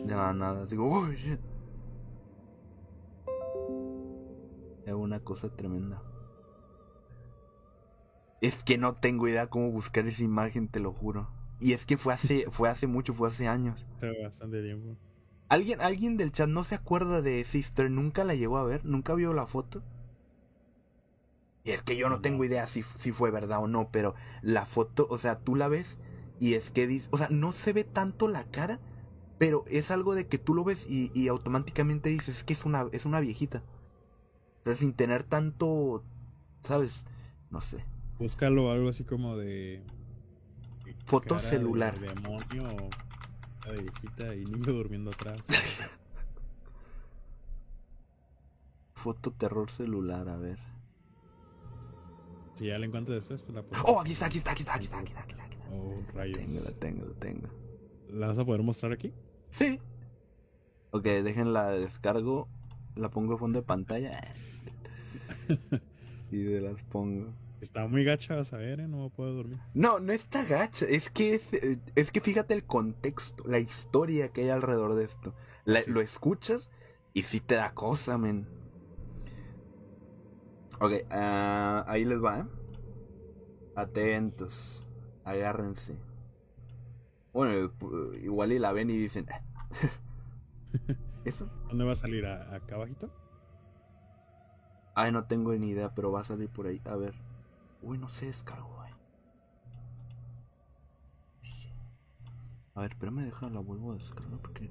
nada. 0.06 0.66
Digo, 0.66 0.89
oh, 0.89 1.12
shit. 1.12 1.39
Una 5.13 5.23
cosa 5.23 5.49
tremenda. 5.49 6.02
Es 8.41 8.63
que 8.63 8.78
no 8.80 8.95
tengo 8.95 9.28
idea 9.28 9.47
cómo 9.47 9.69
buscar 9.69 10.08
esa 10.08 10.23
imagen, 10.23 10.67
te 10.67 10.80
lo 10.80 10.91
juro. 10.91 11.30
Y 11.60 11.73
es 11.73 11.86
que 11.86 11.97
fue 11.97 12.13
hace, 12.13 12.47
fue 12.52 12.69
hace 12.69 12.88
mucho, 12.88 13.13
fue 13.13 13.28
hace 13.28 13.47
años. 13.47 13.86
Bastante 14.23 14.62
tiempo. 14.63 14.97
¿Alguien, 15.49 15.82
alguien 15.82 16.17
del 16.17 16.32
chat 16.32 16.49
no 16.49 16.63
se 16.63 16.76
acuerda 16.76 17.21
de 17.21 17.43
Sister? 17.43 17.91
¿Nunca 17.91 18.23
la 18.23 18.34
llegó 18.34 18.58
a 18.58 18.63
ver? 18.63 18.84
¿Nunca 18.86 19.13
vio 19.13 19.34
la 19.34 19.45
foto? 19.45 19.84
Y 21.63 21.71
es 21.71 21.84
que 21.84 21.95
yo 21.95 22.10
no 22.10 22.19
tengo 22.19 22.43
idea 22.43 22.65
si, 22.65 22.84
si 22.97 23.12
fue 23.12 23.30
verdad 23.30 23.62
o 23.62 23.67
no, 23.67 23.89
pero 23.91 24.15
la 24.41 24.65
foto, 24.65 25.08
o 25.10 25.17
sea, 25.17 25.39
tú 25.39 25.56
la 25.56 25.67
ves 25.67 25.97
y 26.39 26.56
es 26.56 26.71
que 26.71 26.88
dices, 26.88 27.08
o 27.12 27.17
sea, 27.17 27.30
no 27.30 27.52
se 27.54 27.71
ve 27.71 27.84
tanto 27.84 28.28
la 28.28 28.43
cara, 28.45 28.80
pero 29.38 29.63
es 29.67 29.91
algo 29.91 30.15
de 30.15 30.28
que 30.28 30.39
tú 30.39 30.56
lo 30.56 30.63
ves 30.63 30.86
y, 30.89 31.12
y 31.13 31.30
automáticamente 31.30 32.10
dices 32.10 32.43
que 32.43 32.54
es 32.54 32.65
una, 32.65 32.88
es 32.91 33.06
una 33.06 33.21
viejita. 33.21 33.63
O 34.63 34.65
sea, 34.65 34.76
sin 34.76 34.93
tener 34.93 35.23
tanto, 35.23 36.04
¿sabes? 36.63 37.04
No 37.49 37.60
sé. 37.60 37.84
Búscalo 38.17 38.71
algo 38.71 38.88
así 38.88 39.04
como 39.04 39.36
de. 39.36 39.84
Foto 41.06 41.36
cara 41.36 41.41
de 41.41 41.49
celular. 41.49 41.99
demonio, 41.99 42.67
de 43.65 43.82
viejita 43.82 44.34
y 44.34 44.45
niño 44.45 44.71
durmiendo 44.71 45.12
atrás. 45.12 45.41
Foto 48.93 49.32
terror 49.32 49.69
celular, 49.69 50.30
a 50.30 50.38
ver. 50.38 50.60
si 52.56 52.67
ya 52.67 52.80
la 52.80 52.86
encuentro 52.86 53.13
después, 53.13 53.41
pues 53.41 53.54
la 53.54 53.63
puedo. 53.63 53.84
Oh, 53.84 53.99
aquí 53.99 54.13
está, 54.13 54.28
aquí 54.28 54.38
está, 54.38 54.52
aquí 54.52 54.62
está, 54.63 54.76
aquí 54.76 54.86
está, 54.86 54.99
aquí 54.99 55.10
está, 55.10 55.23
aquí 55.23 55.32
está. 55.34 55.43
Aquí 55.43 55.56
está. 55.56 55.69
Oh, 55.76 55.93
rayos. 56.13 56.38
Tengo, 56.38 56.62
la 56.62 56.71
tengo, 56.71 57.06
la 57.06 57.13
tengo. 57.15 57.49
¿La 58.08 58.28
vas 58.28 58.39
a 58.39 58.45
poder 58.45 58.62
mostrar 58.62 58.93
aquí? 58.93 59.12
Sí. 59.49 59.82
Ok, 60.91 61.04
déjenla 61.04 61.71
descargo. 61.71 62.47
La 62.95 63.10
pongo 63.10 63.34
a 63.34 63.38
fondo 63.38 63.60
de 63.60 63.65
pantalla. 63.65 64.21
y 66.32 66.43
de 66.43 66.62
las 66.62 66.82
pongo. 66.86 67.34
Está 67.62 67.88
muy 67.88 68.03
gacha, 68.03 68.36
vas 68.36 68.51
a 68.53 68.58
ver, 68.58 68.82
¿eh? 68.82 68.88
No 68.88 69.10
puedo 69.10 69.34
dormir. 69.34 69.58
No, 69.73 69.99
no 69.99 70.12
está 70.12 70.43
gacha. 70.43 70.86
Es 70.86 71.10
que, 71.10 71.36
es, 71.36 71.41
eh, 71.53 71.79
es 71.95 72.12
que 72.12 72.19
fíjate 72.19 72.53
el 72.53 72.65
contexto, 72.65 73.43
la 73.47 73.60
historia 73.60 74.29
que 74.34 74.41
hay 74.41 74.49
alrededor 74.49 74.95
de 74.95 75.06
esto. 75.06 75.34
La- 75.63 75.82
Sí. 75.82 75.91
Lo 75.91 76.01
escuchas 76.01 76.69
y 77.13 77.23
sí 77.23 77.39
te 77.39 77.56
da 77.56 77.73
cosa, 77.73 78.17
men. 78.17 78.47
Ok, 80.82 80.91
ah, 81.10 81.86
ahí 81.88 82.03
les 82.03 82.21
va, 82.21 82.39
¿eh? 82.39 82.45
Atentos. 83.75 84.86
Agárrense. 85.23 85.95
Bueno, 87.32 87.71
pu- 87.79 88.21
igual 88.21 88.51
y 88.51 88.60
la 88.60 88.73
ven 88.73 88.89
y 88.89 88.97
dicen... 88.97 89.25
"Ah". 89.32 89.41
¿Eso? 91.25 91.49
¿Dónde 91.69 91.86
va 91.86 91.93
a 91.93 91.95
salir? 91.95 92.25
¿A- 92.25 92.53
¿Acá 92.56 92.75
abajito? 92.75 93.10
Ay, 94.95 95.12
no 95.12 95.25
tengo 95.25 95.53
ni 95.53 95.69
idea, 95.69 95.93
pero 95.93 96.12
va 96.12 96.21
a 96.21 96.23
salir 96.23 96.49
por 96.49 96.67
ahí. 96.67 96.82
A 96.86 96.95
ver. 96.95 97.13
Uy, 97.82 97.97
no 97.97 98.10
se 98.10 98.27
descargó. 98.27 98.73
Shit. 101.41 101.73
A 102.75 102.82
ver, 102.82 102.91
espérame, 102.91 103.25
deja, 103.25 103.49
la 103.49 103.60
vuelvo 103.60 103.91
a 103.91 103.95
descargar 103.95 104.39
porque. 104.39 104.69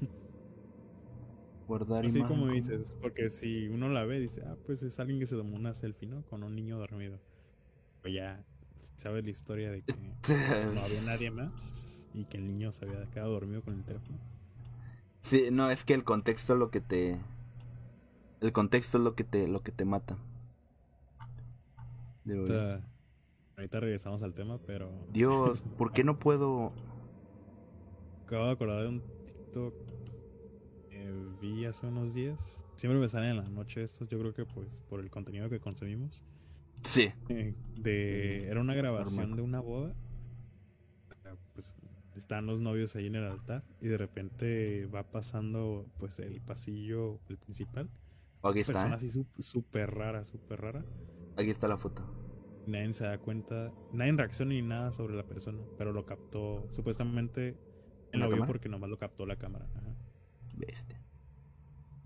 Guardar 1.66 2.06
Así 2.06 2.18
imagen 2.18 2.36
como 2.36 2.52
dices, 2.52 2.92
porque 3.00 3.30
si 3.30 3.68
uno 3.68 3.88
la 3.88 4.04
ve, 4.04 4.20
dice, 4.20 4.42
ah, 4.46 4.56
pues 4.66 4.82
es 4.82 5.00
alguien 5.00 5.18
que 5.18 5.26
se 5.26 5.36
tomó 5.36 5.56
una 5.56 5.74
selfie, 5.74 6.08
¿no? 6.08 6.22
Con 6.22 6.42
un 6.42 6.54
niño 6.54 6.78
dormido. 6.78 7.18
Pues 8.02 8.14
ya 8.14 8.44
sabes 8.96 9.24
la 9.24 9.30
historia 9.30 9.70
de 9.70 9.82
que 9.82 9.94
no 10.74 10.80
había 10.80 11.02
nadie 11.02 11.30
más 11.30 12.08
y 12.14 12.24
que 12.24 12.38
el 12.38 12.46
niño 12.46 12.72
se 12.72 12.84
había 12.84 13.04
quedado 13.10 13.32
dormido 13.32 13.62
con 13.62 13.74
el 13.74 13.84
teléfono. 13.84 14.18
Sí, 15.22 15.48
no, 15.50 15.70
es 15.70 15.84
que 15.84 15.94
el 15.94 16.04
contexto 16.04 16.52
es 16.52 16.58
lo 16.58 16.70
que 16.70 16.80
te. 16.80 17.18
El 18.40 18.52
contexto 18.52 18.98
es 18.98 19.04
lo 19.04 19.14
que 19.14 19.24
te, 19.24 19.48
lo 19.48 19.62
que 19.62 19.72
te 19.72 19.84
mata. 19.84 20.16
Digo, 22.24 22.44
O 22.44 22.46
sea, 22.46 22.80
ahorita 23.56 23.80
regresamos 23.80 24.22
al 24.22 24.34
tema, 24.34 24.58
pero 24.66 24.90
Dios, 25.12 25.62
¿por 25.78 25.92
qué 25.92 26.04
no 26.04 26.18
puedo? 26.18 26.70
acabo 28.26 28.46
de 28.46 28.52
acordar 28.52 28.82
de 28.82 28.88
un 28.88 29.00
TikTok 29.00 29.74
que 30.90 31.12
vi 31.40 31.64
hace 31.64 31.86
unos 31.86 32.12
días. 32.14 32.60
Siempre 32.76 33.00
me 33.00 33.08
salen 33.08 33.30
en 33.30 33.36
la 33.36 33.44
noche 33.44 33.84
estos, 33.84 34.08
yo 34.08 34.18
creo 34.18 34.34
que 34.34 34.44
pues 34.44 34.82
por 34.90 35.00
el 35.00 35.10
contenido 35.10 35.48
que 35.48 35.60
consumimos. 35.60 36.24
Sí. 36.82 37.10
eh, 37.28 37.54
de 37.80 38.48
era 38.48 38.60
una 38.60 38.74
grabación 38.74 39.16
Normal. 39.16 39.36
de 39.36 39.42
una 39.42 39.60
boda 39.60 39.94
pues 41.54 41.74
están 42.14 42.46
los 42.46 42.60
novios 42.60 42.94
ahí 42.96 43.06
en 43.06 43.14
el 43.16 43.24
altar 43.24 43.62
y 43.80 43.88
de 43.88 43.96
repente 43.96 44.86
va 44.86 45.02
pasando 45.04 45.86
pues 45.98 46.18
el 46.18 46.40
pasillo 46.42 47.18
el 47.28 47.38
principal 47.38 47.88
Aquí 48.42 48.60
está, 48.60 48.72
persona 48.74 48.94
¿eh? 48.94 48.94
así 48.96 49.10
súper 49.38 49.90
rara 49.90 50.24
súper 50.24 50.60
rara 50.60 50.84
Aquí 51.36 51.50
está 51.50 51.68
la 51.68 51.78
foto. 51.78 52.02
nadie 52.66 52.92
se 52.92 53.04
da 53.04 53.18
cuenta 53.18 53.72
nadie 53.92 54.12
reacciona 54.12 54.52
ni 54.54 54.62
nada 54.62 54.92
sobre 54.92 55.14
la 55.16 55.24
persona 55.26 55.62
pero 55.78 55.92
lo 55.92 56.04
captó 56.06 56.66
supuestamente 56.70 57.58
él 58.12 58.20
¿La 58.20 58.26
lo 58.26 58.30
vio 58.30 58.42
cámara? 58.42 58.46
porque 58.46 58.68
nomás 58.68 58.90
lo 58.90 58.98
captó 58.98 59.26
la 59.26 59.36
cámara 59.36 59.66
ajá. 59.74 59.94
Bestia. 60.56 61.00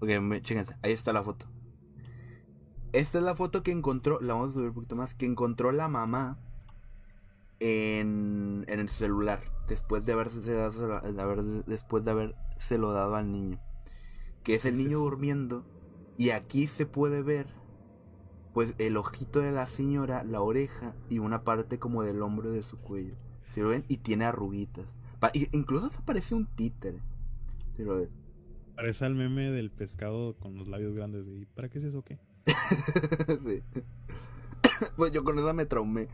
Ok, 0.00 0.08
chéquense, 0.42 0.74
ahí 0.82 0.92
está 0.92 1.12
la 1.12 1.22
foto. 1.22 1.46
Esta 2.92 3.18
es 3.18 3.24
la 3.24 3.36
foto 3.36 3.62
que 3.62 3.70
encontró, 3.70 4.18
la 4.20 4.32
vamos 4.34 4.50
a 4.50 4.52
subir 4.54 4.68
un 4.68 4.74
poquito 4.74 4.96
más, 4.96 5.14
que 5.14 5.26
encontró 5.26 5.72
la 5.72 5.88
mamá 5.88 6.38
en, 7.60 8.64
en 8.68 8.80
el 8.80 8.88
celular, 8.88 9.40
después 9.68 10.04
de 10.06 10.12
haberse 10.12 10.52
dado, 10.52 11.00
después 11.66 12.04
de 12.04 12.10
haberse 12.10 12.78
lo 12.78 12.92
dado 12.92 13.14
al 13.16 13.30
niño. 13.30 13.60
Que 14.42 14.54
es 14.54 14.64
el 14.64 14.74
¿Qué 14.74 14.80
es 14.80 14.86
niño 14.86 14.98
durmiendo, 14.98 15.64
y 16.20 16.30
aquí 16.30 16.66
se 16.66 16.84
puede 16.86 17.22
ver, 17.22 17.46
pues, 18.52 18.74
el 18.78 18.96
ojito 18.98 19.40
de 19.40 19.52
la 19.52 19.66
señora, 19.66 20.22
la 20.24 20.40
oreja, 20.42 20.94
y 21.08 21.18
una 21.18 21.44
parte 21.44 21.78
como 21.78 22.02
del 22.02 22.20
hombro 22.20 22.50
de 22.52 22.62
su 22.62 22.76
cuello. 22.78 23.14
¿Sí 23.54 23.60
lo 23.60 23.68
ven? 23.70 23.84
Y 23.88 23.96
tiene 23.98 24.26
arruguitas. 24.26 24.84
Pa- 25.18 25.30
y- 25.32 25.48
incluso 25.56 25.88
se 25.90 26.02
parece 26.02 26.34
un 26.34 26.46
títere. 26.46 27.00
¿Sí 27.76 27.84
lo 27.84 27.96
ven? 27.96 28.10
parece 28.76 29.04
al 29.04 29.14
meme 29.14 29.50
del 29.50 29.70
pescado 29.70 30.34
con 30.36 30.56
los 30.56 30.66
labios 30.68 30.94
grandes 30.94 31.26
de 31.26 31.32
"¿Y 31.40 31.44
para 31.46 31.68
qué 31.68 31.76
es 31.78 31.84
eso 31.84 32.02
qué 32.02 32.18
Sí. 33.46 33.62
Pues 34.96 35.12
yo 35.12 35.22
con 35.22 35.38
esa 35.38 35.52
me 35.52 35.66
traumé. 35.66 36.08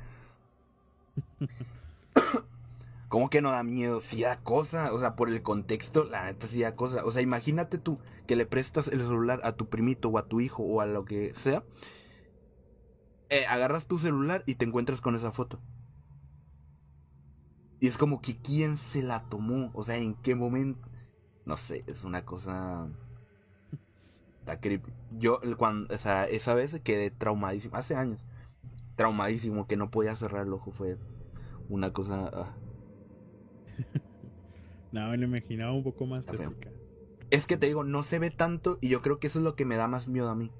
¿Cómo 3.08 3.30
que 3.30 3.40
no 3.40 3.52
da 3.52 3.62
miedo? 3.62 4.00
Sí 4.00 4.22
da 4.22 4.40
cosa. 4.40 4.92
O 4.92 4.98
sea, 4.98 5.14
por 5.14 5.28
el 5.28 5.42
contexto, 5.42 6.04
la 6.04 6.24
neta 6.24 6.48
sí 6.48 6.60
da 6.60 6.72
cosa. 6.72 7.04
O 7.04 7.12
sea, 7.12 7.22
imagínate 7.22 7.78
tú 7.78 7.98
que 8.26 8.36
le 8.36 8.46
prestas 8.46 8.88
el 8.88 9.00
celular 9.00 9.40
a 9.44 9.52
tu 9.52 9.68
primito 9.68 10.08
o 10.08 10.18
a 10.18 10.26
tu 10.26 10.40
hijo 10.40 10.62
o 10.64 10.80
a 10.80 10.86
lo 10.86 11.04
que 11.04 11.32
sea. 11.34 11.62
Eh, 13.28 13.46
agarras 13.46 13.86
tu 13.86 13.98
celular 13.98 14.42
y 14.46 14.56
te 14.56 14.64
encuentras 14.64 15.00
con 15.00 15.14
esa 15.14 15.30
foto. 15.30 15.60
Y 17.78 17.88
es 17.88 17.98
como 17.98 18.20
que 18.20 18.36
quién 18.36 18.76
se 18.76 19.02
la 19.02 19.28
tomó. 19.28 19.70
O 19.74 19.84
sea, 19.84 19.96
en 19.96 20.14
qué 20.14 20.34
momento. 20.34 20.88
No 21.44 21.56
sé, 21.56 21.84
es 21.86 22.02
una 22.02 22.24
cosa. 22.24 22.88
Está 24.40 24.60
creepy. 24.60 24.92
Yo, 25.16 25.40
cuando, 25.56 25.94
o 25.94 25.98
sea, 25.98 26.24
esa 26.26 26.54
vez 26.54 26.80
quedé 26.82 27.12
traumadísimo. 27.12 27.76
Hace 27.76 27.94
años. 27.94 28.24
Traumadísimo 28.96 29.66
que 29.68 29.76
no 29.76 29.90
podía 29.90 30.16
cerrar 30.16 30.46
el 30.46 30.52
ojo. 30.52 30.72
Fue 30.72 30.98
una 31.68 31.92
cosa. 31.92 32.30
ah. 32.32 32.56
No, 34.92 35.10
me 35.10 35.18
lo 35.18 35.24
imaginaba 35.26 35.72
un 35.72 35.82
poco 35.82 36.06
más 36.06 36.24
tétrica. 36.24 36.70
Es 37.30 37.46
que 37.46 37.56
te 37.56 37.66
digo, 37.66 37.84
no 37.84 38.02
se 38.02 38.18
ve 38.18 38.30
tanto 38.30 38.78
y 38.80 38.88
yo 38.88 39.02
creo 39.02 39.18
que 39.18 39.26
eso 39.26 39.40
es 39.40 39.44
lo 39.44 39.54
que 39.56 39.64
me 39.66 39.76
da 39.76 39.88
más 39.88 40.08
miedo 40.08 40.28
a 40.30 40.34
mí. 40.34 40.50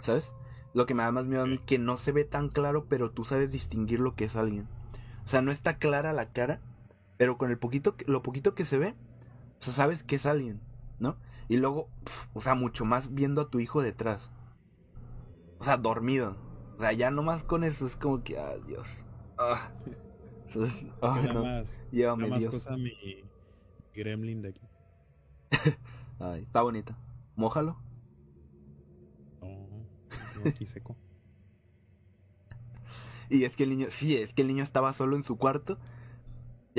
¿Sabes? 0.00 0.32
Lo 0.74 0.86
que 0.86 0.94
me 0.94 1.02
da 1.02 1.12
más 1.12 1.26
miedo 1.26 1.42
a 1.42 1.46
mí, 1.46 1.58
que 1.58 1.78
no 1.78 1.96
se 1.98 2.12
ve 2.12 2.24
tan 2.24 2.48
claro, 2.48 2.86
pero 2.88 3.10
tú 3.10 3.24
sabes 3.24 3.50
distinguir 3.50 4.00
lo 4.00 4.14
que 4.14 4.24
es 4.24 4.36
alguien. 4.36 4.68
O 5.26 5.28
sea, 5.28 5.42
no 5.42 5.50
está 5.52 5.78
clara 5.78 6.12
la 6.12 6.32
cara, 6.32 6.60
pero 7.16 7.36
con 7.36 7.50
el 7.50 7.58
poquito, 7.58 7.96
que- 7.96 8.04
lo 8.06 8.22
poquito 8.22 8.54
que 8.54 8.64
se 8.64 8.78
ve, 8.78 8.94
o 9.58 9.62
sea, 9.62 9.72
sabes 9.72 10.02
que 10.02 10.16
es 10.16 10.26
alguien, 10.26 10.60
¿no? 10.98 11.16
Y 11.48 11.56
luego, 11.58 11.88
pf, 12.04 12.28
o 12.34 12.40
sea, 12.40 12.54
mucho 12.54 12.84
más 12.84 13.12
viendo 13.14 13.40
a 13.42 13.50
tu 13.50 13.60
hijo 13.60 13.82
detrás. 13.82 14.30
O 15.58 15.64
sea, 15.64 15.76
dormido. 15.76 16.36
O 16.76 16.80
sea, 16.80 16.92
ya 16.92 17.10
nomás 17.10 17.44
con 17.44 17.64
eso 17.64 17.86
es 17.86 17.96
como 17.96 18.22
que, 18.22 18.38
ah, 18.38 18.54
Dios. 18.66 18.88
Ah. 19.38 19.70
Entonces, 20.54 20.84
ay, 21.02 21.22
Nada 21.22 21.32
no. 21.34 21.42
más, 21.44 21.80
Llévame, 21.90 22.22
nada 22.24 22.30
más 22.30 22.40
Dios. 22.40 22.54
cosa 22.54 22.76
mi 22.76 22.92
gremlin 23.94 24.42
de 24.42 24.48
aquí. 24.50 24.60
Ay, 26.20 26.42
está 26.42 26.62
bonito. 26.62 26.94
Mójalo. 27.36 27.76
No, 29.40 29.48
no 29.48 30.48
aquí 30.50 30.66
seco. 30.66 30.96
Y 33.30 33.44
es 33.44 33.56
que 33.56 33.64
el 33.64 33.70
niño, 33.70 33.86
sí, 33.90 34.16
es 34.16 34.32
que 34.34 34.42
el 34.42 34.48
niño 34.48 34.62
estaba 34.62 34.92
solo 34.92 35.16
en 35.16 35.24
su 35.24 35.36
cuarto. 35.36 35.78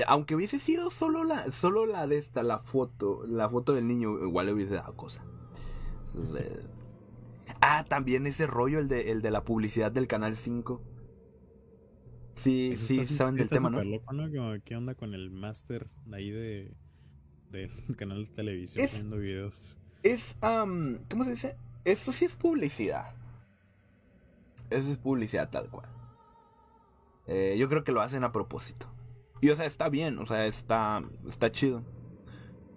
Aunque 0.07 0.36
hubiese 0.36 0.59
sido 0.59 0.91
solo 0.91 1.23
la, 1.23 1.51
solo 1.51 1.86
la 1.86 2.05
de 2.05 2.17
esta, 2.17 2.43
la 2.43 2.59
foto, 2.59 3.23
la 3.28 3.49
foto 3.49 3.73
del 3.73 3.88
niño, 3.88 4.19
igual 4.26 4.45
le 4.45 4.53
hubiese 4.53 4.76
dado 4.76 4.95
cosa. 4.95 5.23
Entonces, 6.07 6.41
eh, 6.45 6.65
Ah, 7.61 7.84
también 7.88 8.28
ese 8.28 8.45
rollo, 8.45 8.80
el 8.80 8.88
de, 8.88 9.11
el 9.11 9.21
de 9.21 9.32
la 9.32 9.43
publicidad 9.43 9.91
del 9.91 10.07
canal 10.07 10.36
5. 10.36 10.82
Sí, 12.38 12.72
Eso 12.74 12.86
sí, 12.88 13.00
está- 13.00 13.16
saben 13.16 13.36
del 13.36 13.44
está 13.44 13.56
tema, 13.56 13.70
¿no? 13.70 14.62
¿Qué 14.64 14.76
onda 14.76 14.96
con 14.96 15.14
el 15.14 15.32
máster 15.32 15.88
de 16.06 16.18
ahí 16.18 16.32
de 16.32 16.74
del 17.52 17.70
canal 17.98 18.26
de 18.28 18.32
televisión 18.34 18.84
Es- 18.84 18.92
poniendo 18.92 19.18
videos? 19.18 19.78
Es, 20.04 20.36
am, 20.42 21.00
¿cómo 21.10 21.24
se 21.24 21.32
dice? 21.32 21.58
Eso 21.84 22.12
sí 22.12 22.26
es 22.26 22.36
publicidad. 22.36 23.16
Eso 24.70 24.92
es 24.92 24.98
publicidad 24.98 25.50
tal 25.50 25.70
cual. 25.70 25.88
Eh, 27.28 27.56
yo 27.58 27.68
creo 27.70 27.84
que 27.84 27.92
lo 27.92 28.02
hacen 28.02 28.24
a 28.24 28.32
propósito. 28.32 28.88
Y 29.42 29.50
o 29.50 29.56
sea, 29.56 29.66
está 29.66 29.90
bien, 29.90 30.20
o 30.20 30.26
sea, 30.28 30.46
está, 30.46 31.02
está 31.28 31.52
chido. 31.52 31.80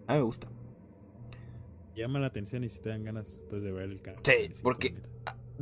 A 0.06 0.12
mí 0.14 0.18
me 0.18 0.22
gusta. 0.22 0.48
Llama 1.94 2.18
la 2.20 2.28
atención 2.28 2.64
y 2.64 2.68
si 2.68 2.80
te 2.80 2.88
dan 2.90 3.04
ganas 3.04 3.26
pues, 3.50 3.62
de 3.62 3.72
ver 3.72 3.90
el 3.92 4.00
canal. 4.00 4.20
Sí, 4.24 4.52
porque- 4.62 4.94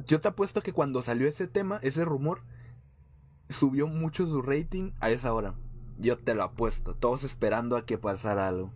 Yo 0.07 0.21
te 0.21 0.29
apuesto 0.29 0.61
que 0.61 0.73
cuando 0.75 1.01
salió 1.03 1.27
ese 1.27 1.47
tema, 1.49 1.79
ese 1.83 2.05
rumor, 2.05 2.43
subió 3.49 3.87
mucho 3.87 4.27
su 4.27 4.43
rating 4.43 4.93
a 5.01 5.11
esa 5.11 5.33
hora. 5.33 5.55
Yo 5.99 6.19
te 6.19 6.35
lo 6.35 6.43
apuesto. 6.43 6.95
Todos 6.95 7.25
esperando 7.25 7.77
a 7.77 7.87
que 7.87 7.99
pasara 7.99 8.49
algo. 8.49 8.73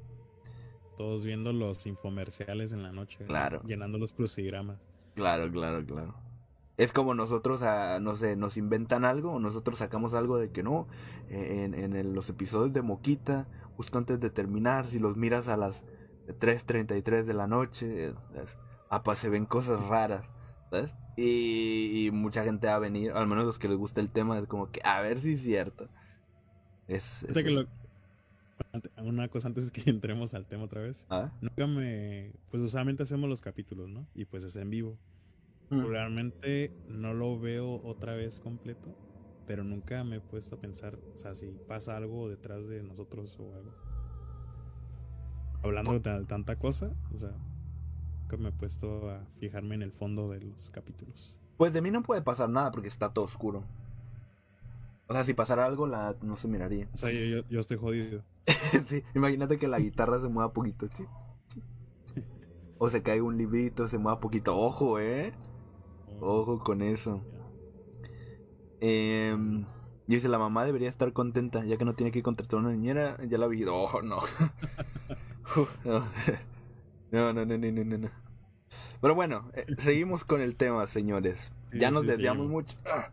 Todos 0.96 1.24
viendo 1.24 1.52
los 1.52 1.86
infomerciales 1.86 2.72
en 2.72 2.82
la 2.82 2.92
noche. 2.92 3.18
¿no? 3.20 3.26
Claro. 3.26 3.62
Llenando 3.64 3.98
los 3.98 4.12
crucigramas. 4.12 4.78
Claro, 5.14 5.50
claro, 5.50 5.84
claro. 5.84 6.14
Es 6.76 6.92
como 6.92 7.14
nosotros, 7.14 7.62
ah, 7.62 7.98
no 8.00 8.16
sé, 8.16 8.36
nos 8.36 8.56
inventan 8.56 9.04
algo 9.04 9.38
nosotros 9.38 9.78
sacamos 9.78 10.14
algo 10.14 10.38
de 10.38 10.50
que 10.50 10.62
no. 10.62 10.86
En, 11.28 11.74
en 11.74 11.94
el- 11.94 12.14
los 12.14 12.28
episodios 12.30 12.72
de 12.72 12.80
Moquita, 12.82 13.46
justo 13.76 13.98
antes 13.98 14.18
de 14.20 14.30
terminar, 14.30 14.86
si 14.86 14.98
los 14.98 15.16
miras 15.16 15.48
a 15.48 15.56
las 15.58 15.84
3.33 16.38 17.24
de 17.24 17.34
la 17.34 17.46
noche, 17.46 18.14
apa, 18.88 19.14
se 19.16 19.28
ven 19.28 19.44
cosas 19.46 19.84
raras, 19.86 20.24
¿sabes? 20.70 20.90
Y, 21.16 22.06
y 22.06 22.10
mucha 22.10 22.44
gente 22.44 22.66
va 22.66 22.74
a 22.76 22.78
venir, 22.78 23.12
al 23.12 23.26
menos 23.26 23.44
los 23.46 23.58
que 23.58 23.68
les 23.68 23.76
gusta 23.76 24.00
el 24.00 24.10
tema, 24.10 24.38
es 24.38 24.46
como 24.46 24.70
que 24.70 24.80
a 24.84 25.00
ver 25.00 25.18
si 25.20 25.34
es 25.34 25.42
cierto. 25.42 25.88
Es, 26.88 27.24
es- 27.24 27.34
que 27.44 27.50
lo- 27.50 27.66
Una 29.02 29.28
cosa 29.28 29.48
antes 29.48 29.70
que 29.70 29.82
entremos 29.90 30.34
al 30.34 30.46
tema 30.46 30.64
otra 30.64 30.80
vez. 30.82 31.06
¿Ah? 31.10 31.30
Nunca 31.40 31.66
me. 31.66 32.32
Pues 32.50 32.62
usualmente 32.62 33.02
hacemos 33.02 33.28
los 33.28 33.40
capítulos, 33.40 33.88
¿no? 33.88 34.06
Y 34.14 34.24
pues 34.24 34.44
es 34.44 34.56
en 34.56 34.70
vivo. 34.70 34.96
Mm. 35.70 35.86
Realmente 35.86 36.72
no 36.88 37.14
lo 37.14 37.38
veo 37.38 37.80
otra 37.84 38.14
vez 38.14 38.40
completo. 38.40 38.94
Pero 39.46 39.64
nunca 39.64 40.04
me 40.04 40.16
he 40.16 40.20
puesto 40.20 40.56
a 40.56 40.60
pensar, 40.60 40.96
o 41.14 41.18
sea, 41.18 41.34
si 41.34 41.46
pasa 41.66 41.96
algo 41.96 42.28
detrás 42.28 42.68
de 42.68 42.82
nosotros 42.82 43.36
o 43.40 43.52
algo. 43.54 43.72
Hablando 45.62 45.92
de 45.94 46.00
ta- 46.00 46.24
tanta 46.24 46.56
cosa, 46.56 46.92
o 47.12 47.18
sea, 47.18 47.32
nunca 48.30 48.42
me 48.42 48.50
he 48.50 48.52
puesto 48.52 49.10
a 49.10 49.24
fijarme 49.38 49.74
en 49.74 49.82
el 49.82 49.92
fondo 49.92 50.28
de 50.28 50.40
los 50.40 50.70
capítulos. 50.70 51.36
Pues 51.56 51.72
de 51.72 51.82
mí 51.82 51.90
no 51.90 52.02
puede 52.02 52.22
pasar 52.22 52.48
nada 52.48 52.70
porque 52.70 52.88
está 52.88 53.12
todo 53.12 53.24
oscuro. 53.24 53.64
O 55.08 55.12
sea, 55.12 55.24
si 55.24 55.34
pasara 55.34 55.66
algo, 55.66 55.88
la, 55.88 56.14
no 56.22 56.36
se 56.36 56.46
miraría. 56.46 56.88
O 56.94 56.96
sea, 56.96 57.10
yo, 57.10 57.24
yo, 57.24 57.48
yo 57.48 57.60
estoy 57.60 57.76
jodido. 57.76 58.22
Sí, 58.88 59.02
imagínate 59.14 59.58
que 59.58 59.68
la 59.68 59.78
guitarra 59.78 60.20
se 60.20 60.28
mueva 60.28 60.52
poquito. 60.52 60.86
chi, 60.88 61.04
chi, 61.48 61.62
chi. 62.04 62.24
O 62.78 62.88
se 62.88 63.02
cae 63.02 63.20
un 63.20 63.36
librito, 63.36 63.88
se 63.88 63.98
mueva 63.98 64.20
poquito. 64.20 64.56
Ojo, 64.56 65.00
eh. 65.00 65.32
Ojo 66.20 66.60
con 66.60 66.82
eso. 66.82 67.20
Eh, 68.80 69.36
dice, 70.06 70.28
la 70.28 70.38
mamá 70.38 70.64
debería 70.64 70.88
estar 70.88 71.12
contenta, 71.12 71.64
ya 71.64 71.76
que 71.76 71.84
no 71.84 71.94
tiene 71.94 72.12
que 72.12 72.22
contratar 72.22 72.60
una 72.60 72.70
niñera. 72.70 73.18
Ya 73.26 73.38
la 73.38 73.48
vi. 73.48 73.64
Ojo, 73.64 74.02
no. 74.02 74.20
No, 77.10 77.32
no, 77.32 77.44
no, 77.44 77.58
no, 77.58 77.70
no, 77.70 77.84
no, 77.84 77.98
no. 77.98 78.10
Pero 79.00 79.14
bueno, 79.14 79.50
eh, 79.54 79.66
seguimos 79.78 80.24
con 80.24 80.40
el 80.40 80.56
tema, 80.56 80.86
señores. 80.86 81.52
Sí, 81.72 81.78
ya 81.78 81.90
nos 81.90 82.02
sí, 82.02 82.08
desviamos 82.08 82.46
seguimos. 82.46 82.64
mucho. 82.64 82.76
Ah. 82.86 83.10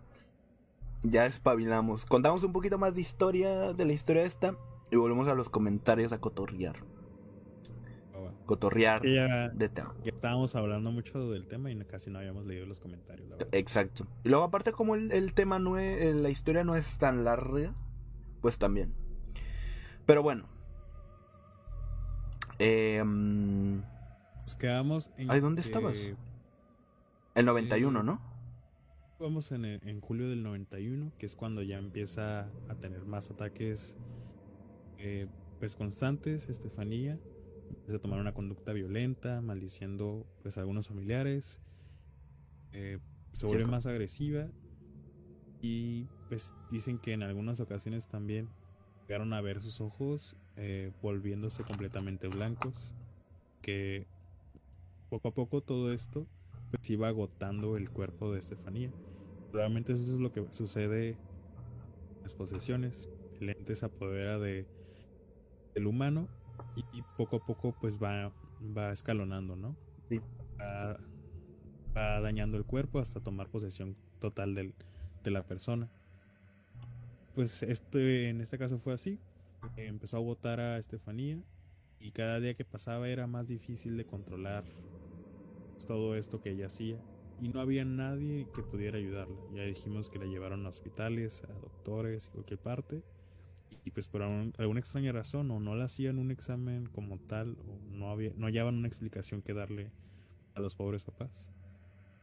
Ya 1.04 1.26
espabilamos. 1.26 2.06
Contamos 2.06 2.44
un 2.44 2.52
poquito 2.52 2.78
más 2.78 2.94
de 2.96 3.02
historia, 3.02 3.74
de 3.74 3.86
la 3.86 3.94
historia 3.94 4.24
esta, 4.24 4.56
y 4.92 4.96
volvemos 4.96 5.28
a 5.28 5.36
los 5.36 5.50
comentarios 5.50 6.12
a 6.12 6.20
cotorrear. 6.20 6.78
Ah, 8.14 8.18
bueno. 8.18 8.38
Cotorrear 8.46 9.04
ya, 9.06 9.50
de 9.50 9.70
tema. 9.70 9.94
ya 10.04 10.12
estábamos 10.12 10.56
hablando 10.56 10.92
mucho 10.92 11.30
del 11.32 11.48
tema 11.48 11.72
y 11.72 11.78
casi 11.86 12.10
no 12.10 12.20
habíamos 12.20 12.46
leído 12.46 12.66
los 12.66 12.80
comentarios, 12.80 13.30
la. 13.30 13.38
Exacto. 13.52 14.08
Y 14.24 14.30
luego 14.30 14.44
aparte 14.46 14.72
como 14.72 14.96
el, 14.96 15.12
el 15.12 15.34
tema 15.34 15.60
no 15.60 15.78
es, 15.78 16.02
eh, 16.02 16.14
la 16.14 16.30
historia 16.30 16.64
no 16.64 16.76
es 16.76 16.98
tan 16.98 17.24
larga, 17.24 17.74
pues 18.42 18.58
también. 18.58 18.94
Pero 20.06 20.24
bueno. 20.24 20.46
Eh, 22.60 23.04
mm, 23.04 23.82
Nos 24.44 24.56
quedamos 24.56 25.12
en. 25.18 25.30
Ay, 25.32 25.40
¿dónde 25.40 25.62
que 25.62 25.68
estabas? 25.68 25.96
el 27.36 27.46
91, 27.46 28.00
Eh, 28.00 28.04
¿no? 28.04 28.22
Vamos 29.20 29.52
en, 29.52 29.66
el- 29.66 29.88
en 29.88 30.00
julio 30.02 30.30
del 30.30 30.44
91, 30.44 31.12
que 31.18 31.26
es 31.26 31.36
cuando 31.36 31.62
ya 31.64 31.78
empieza 31.78 32.42
a 32.70 32.76
tener 32.76 33.04
más 33.06 33.30
ataques 33.32 33.96
eh, 35.00 35.28
pues 35.60 35.76
constantes, 35.76 36.50
Estefanía. 36.50 37.18
Empieza 37.70 37.98
a 37.98 38.00
tomar 38.00 38.20
una 38.20 38.34
conducta 38.34 38.74
violenta, 38.74 39.42
maldiciendo 39.42 40.26
pues 40.44 40.58
a 40.58 40.62
algunos 40.62 40.88
familiares. 40.88 41.60
eh, 42.74 43.00
se 43.34 43.46
vuelve 43.48 43.66
más 43.66 43.86
agresiva. 43.86 44.48
Y 45.62 46.06
pues 46.30 46.54
dicen 46.70 46.98
que 47.00 47.14
en 47.14 47.24
algunas 47.24 47.60
ocasiones 47.60 48.08
también 48.08 48.48
llegaron 49.08 49.34
a 49.34 49.42
ver 49.42 49.62
sus 49.62 49.82
ojos 49.82 50.36
eh, 50.58 50.92
volviéndose 51.02 51.64
completamente 51.64 52.28
blancos. 52.28 52.94
Que 53.62 54.08
poco 55.10 55.30
a 55.30 55.34
poco 55.34 55.62
todo 55.62 55.94
esto 55.94 56.28
pues 56.72 56.90
iba 56.90 57.08
agotando 57.08 57.78
el 57.78 57.90
cuerpo 57.90 58.34
de 58.34 58.40
Estefanía. 58.40 58.92
Realmente 59.54 59.94
eso 59.94 60.04
es 60.04 60.20
lo 60.20 60.32
que 60.32 60.46
sucede 60.52 61.12
en 61.12 61.18
las 62.24 62.34
posesiones. 62.36 63.10
El 63.40 63.50
ente 63.50 63.76
se 63.76 63.86
apodera 63.86 64.40
de 64.40 64.68
del 65.76 65.88
humano 65.88 66.28
y, 66.76 66.82
y 66.92 67.04
poco 67.18 67.38
a 67.38 67.46
poco 67.46 67.74
pues 67.80 68.02
va, 68.02 68.32
va 68.76 68.92
escalonando, 68.92 69.56
¿no? 69.56 69.76
Sí. 70.10 70.20
Va, 70.60 70.98
va 71.96 72.22
dañando 72.22 72.58
el 72.58 72.66
cuerpo 72.66 73.00
hasta 73.00 73.20
tomar 73.20 73.50
posesión 73.50 73.96
total 74.20 74.56
del, 74.56 74.74
de 75.24 75.32
la 75.32 75.44
persona. 75.44 75.90
Pues 77.36 77.64
este, 77.64 78.30
en 78.30 78.42
este 78.42 78.58
caso 78.58 78.80
fue 78.80 78.94
así. 78.94 79.20
Empezó 79.76 80.18
a 80.18 80.22
votar 80.22 80.60
a 80.60 80.78
Estefanía 80.78 81.42
y 82.00 82.12
cada 82.12 82.40
día 82.40 82.54
que 82.54 82.66
pasaba 82.66 83.10
era 83.10 83.28
más 83.28 83.48
difícil 83.48 83.98
de 83.98 84.06
controlar 84.06 84.64
todo 85.88 86.16
esto 86.16 86.42
que 86.42 86.52
ella 86.52 86.68
hacía 86.68 87.00
y 87.42 87.50
no 87.50 87.60
había 87.60 87.86
nadie 87.86 88.48
que 88.54 88.64
pudiera 88.64 88.98
ayudarla. 88.98 89.38
Ya 89.54 89.64
dijimos 89.64 90.10
que 90.10 90.20
la 90.20 90.26
llevaron 90.26 90.66
a 90.66 90.70
hospitales, 90.70 91.44
a 91.44 91.54
doctores 91.54 92.28
y 92.28 92.30
cualquier 92.32 92.60
parte 92.60 93.04
y 93.84 93.92
pues 93.92 94.08
por 94.08 94.22
alguna 94.22 94.80
extraña 94.80 95.12
razón 95.12 95.50
o 95.52 95.60
no 95.60 95.76
le 95.76 95.84
hacían 95.84 96.20
un 96.20 96.32
examen 96.32 96.88
como 96.88 97.20
tal 97.20 97.58
o 97.68 97.80
no 97.90 98.10
había 98.10 98.34
no 98.36 98.48
hallaban 98.48 98.76
una 98.76 98.88
explicación 98.88 99.42
que 99.42 99.54
darle 99.54 99.92
a 100.56 100.60
los 100.60 100.76
pobres 100.76 101.04
papás. 101.04 101.52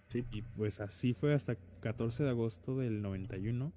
Sí. 0.08 0.24
Y 0.30 0.42
pues 0.42 0.80
así 0.80 1.14
fue 1.14 1.32
hasta 1.32 1.56
14 1.80 2.24
de 2.24 2.30
agosto 2.30 2.76
del 2.76 3.02
91 3.02 3.72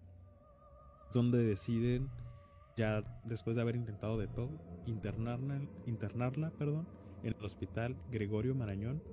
donde 1.13 1.37
deciden 1.43 2.09
ya 2.77 3.03
después 3.23 3.55
de 3.57 3.63
haber 3.63 3.75
intentado 3.75 4.17
de 4.17 4.27
todo 4.29 4.61
internarla, 4.85 5.61
internarla, 5.85 6.51
perdón, 6.51 6.87
en 7.23 7.33
el 7.39 7.45
hospital 7.45 7.97
Gregorio 8.07 8.55
Marañón. 8.55 9.03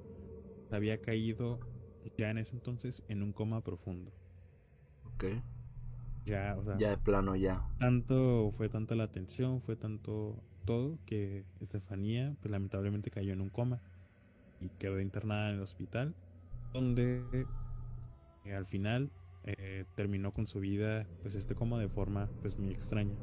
Había 0.71 1.01
caído 1.01 1.61
ya 2.19 2.31
en 2.31 2.39
ese 2.39 2.57
entonces 2.57 3.03
en 3.09 3.23
un 3.23 3.33
coma 3.33 3.63
profundo. 3.63 4.13
Ok. 5.05 5.25
Ya, 6.27 6.57
o 6.59 6.65
sea, 6.65 6.79
Ya 6.79 6.91
de 6.91 6.99
plano, 6.99 7.37
ya. 7.37 7.63
tanto 7.79 8.53
fue 8.57 8.69
tanta 8.69 8.95
la 8.95 9.05
atención, 9.05 9.63
fue 9.63 9.77
tanto 9.77 10.43
todo 10.65 10.99
que 11.07 11.45
Estefanía 11.61 12.35
pues 12.41 12.51
lamentablemente 12.51 13.11
cayó 13.11 13.33
en 13.33 13.41
un 13.43 13.51
coma 13.51 13.81
y 14.61 14.71
quedó 14.71 15.01
internada 15.01 15.51
en 15.51 15.57
el 15.57 15.63
hospital 15.63 16.15
donde 16.73 17.49
eh, 18.45 18.55
al 18.55 18.67
final 18.67 19.11
eh, 19.45 19.85
terminó 19.95 20.33
con 20.33 20.47
su 20.47 20.61
vida 20.61 21.07
pues 21.23 21.35
este 21.35 21.55
coma 21.55 21.81
de 21.81 21.89
forma 21.89 22.31
pues 22.41 22.59
muy 22.59 22.71
extraña. 22.73 23.19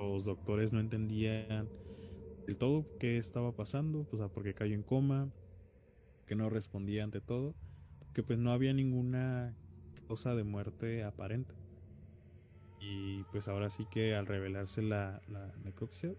Los 0.00 0.26
doctores 0.26 0.72
no 0.72 0.78
entendían 0.78 1.68
del 2.46 2.56
todo 2.56 2.84
qué 3.00 3.18
estaba 3.18 3.50
pasando, 3.50 4.06
pues 4.08 4.22
a 4.22 4.28
por 4.28 4.44
qué 4.44 4.54
cayó 4.54 4.74
en 4.74 4.82
coma, 4.82 5.28
que 6.26 6.36
no 6.36 6.48
respondía 6.48 7.02
ante 7.02 7.20
todo, 7.20 7.54
que 8.14 8.22
pues 8.22 8.38
no 8.38 8.52
había 8.52 8.72
ninguna 8.72 9.56
causa 10.06 10.36
de 10.36 10.44
muerte 10.44 11.02
aparente. 11.02 11.52
Y 12.80 13.24
pues 13.32 13.48
ahora 13.48 13.70
sí 13.70 13.86
que 13.90 14.14
al 14.14 14.26
revelarse 14.26 14.82
la, 14.82 15.20
necropsia, 15.64 16.14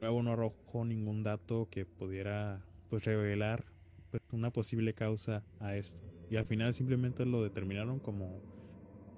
luego 0.00 0.22
no 0.22 0.32
arrojó 0.32 0.84
ningún 0.86 1.22
dato 1.22 1.68
que 1.70 1.84
pudiera 1.84 2.64
pues 2.88 3.04
revelar 3.04 3.66
pues, 4.10 4.22
una 4.32 4.50
posible 4.50 4.94
causa 4.94 5.44
a 5.60 5.76
esto. 5.76 6.00
Y 6.30 6.36
al 6.36 6.46
final 6.46 6.72
simplemente 6.72 7.26
lo 7.26 7.42
determinaron 7.42 7.98
como 7.98 8.40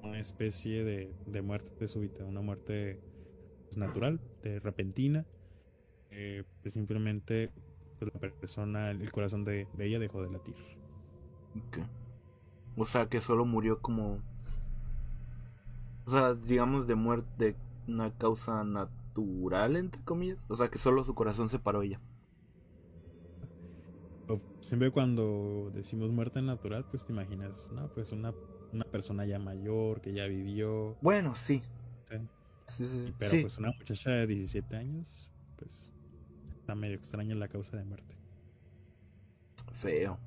una 0.02 0.18
especie 0.18 0.82
de, 0.82 1.14
de 1.26 1.42
muerte 1.42 1.86
súbita, 1.86 2.24
una 2.24 2.40
muerte 2.40 2.98
natural, 3.76 4.20
de 4.42 4.60
repentina. 4.60 5.26
eh, 6.10 6.44
pues 6.62 6.74
simplemente 6.74 7.50
pues, 7.98 8.12
la 8.12 8.20
persona, 8.20 8.90
el 8.90 9.10
corazón 9.12 9.44
de, 9.44 9.68
de 9.74 9.86
ella 9.86 9.98
dejó 9.98 10.22
de 10.22 10.30
latir. 10.30 10.54
Ok. 11.56 11.78
O 12.76 12.84
sea, 12.84 13.08
que 13.08 13.20
solo 13.20 13.44
murió 13.44 13.80
como. 13.80 14.18
O 16.06 16.10
sea, 16.10 16.34
digamos 16.34 16.86
de 16.86 16.94
muerte, 16.94 17.28
de 17.38 17.56
una 17.92 18.12
causa 18.16 18.64
natural, 18.64 19.76
entre 19.76 20.02
comillas. 20.02 20.38
O 20.48 20.56
sea, 20.56 20.68
que 20.68 20.78
solo 20.78 21.04
su 21.04 21.14
corazón 21.14 21.50
se 21.50 21.58
paró 21.58 21.82
ella. 21.82 22.00
Siempre 24.60 24.90
cuando 24.90 25.70
decimos 25.74 26.10
muerte 26.10 26.42
natural, 26.42 26.84
pues 26.90 27.04
te 27.04 27.12
imaginas, 27.12 27.70
¿no? 27.72 27.88
Pues 27.88 28.12
una, 28.12 28.34
una 28.72 28.84
persona 28.84 29.24
ya 29.24 29.38
mayor, 29.38 30.00
que 30.00 30.12
ya 30.12 30.26
vivió. 30.26 30.96
Bueno, 31.00 31.34
sí. 31.34 31.62
¿sí? 32.04 32.16
Sí, 32.76 32.86
sí, 32.86 33.06
sí. 33.06 33.14
Pero 33.18 33.30
Sí. 33.30 33.40
pues 33.40 33.58
una 33.58 33.70
muchacha 33.72 34.10
de 34.10 34.26
17 34.26 34.76
años, 34.76 35.30
pues 35.56 35.92
está 36.60 36.74
medio 36.74 36.96
extraña 36.96 37.34
la 37.34 37.48
causa 37.48 37.76
de 37.76 37.84
muerte. 37.84 38.16
Feo. 39.72 40.18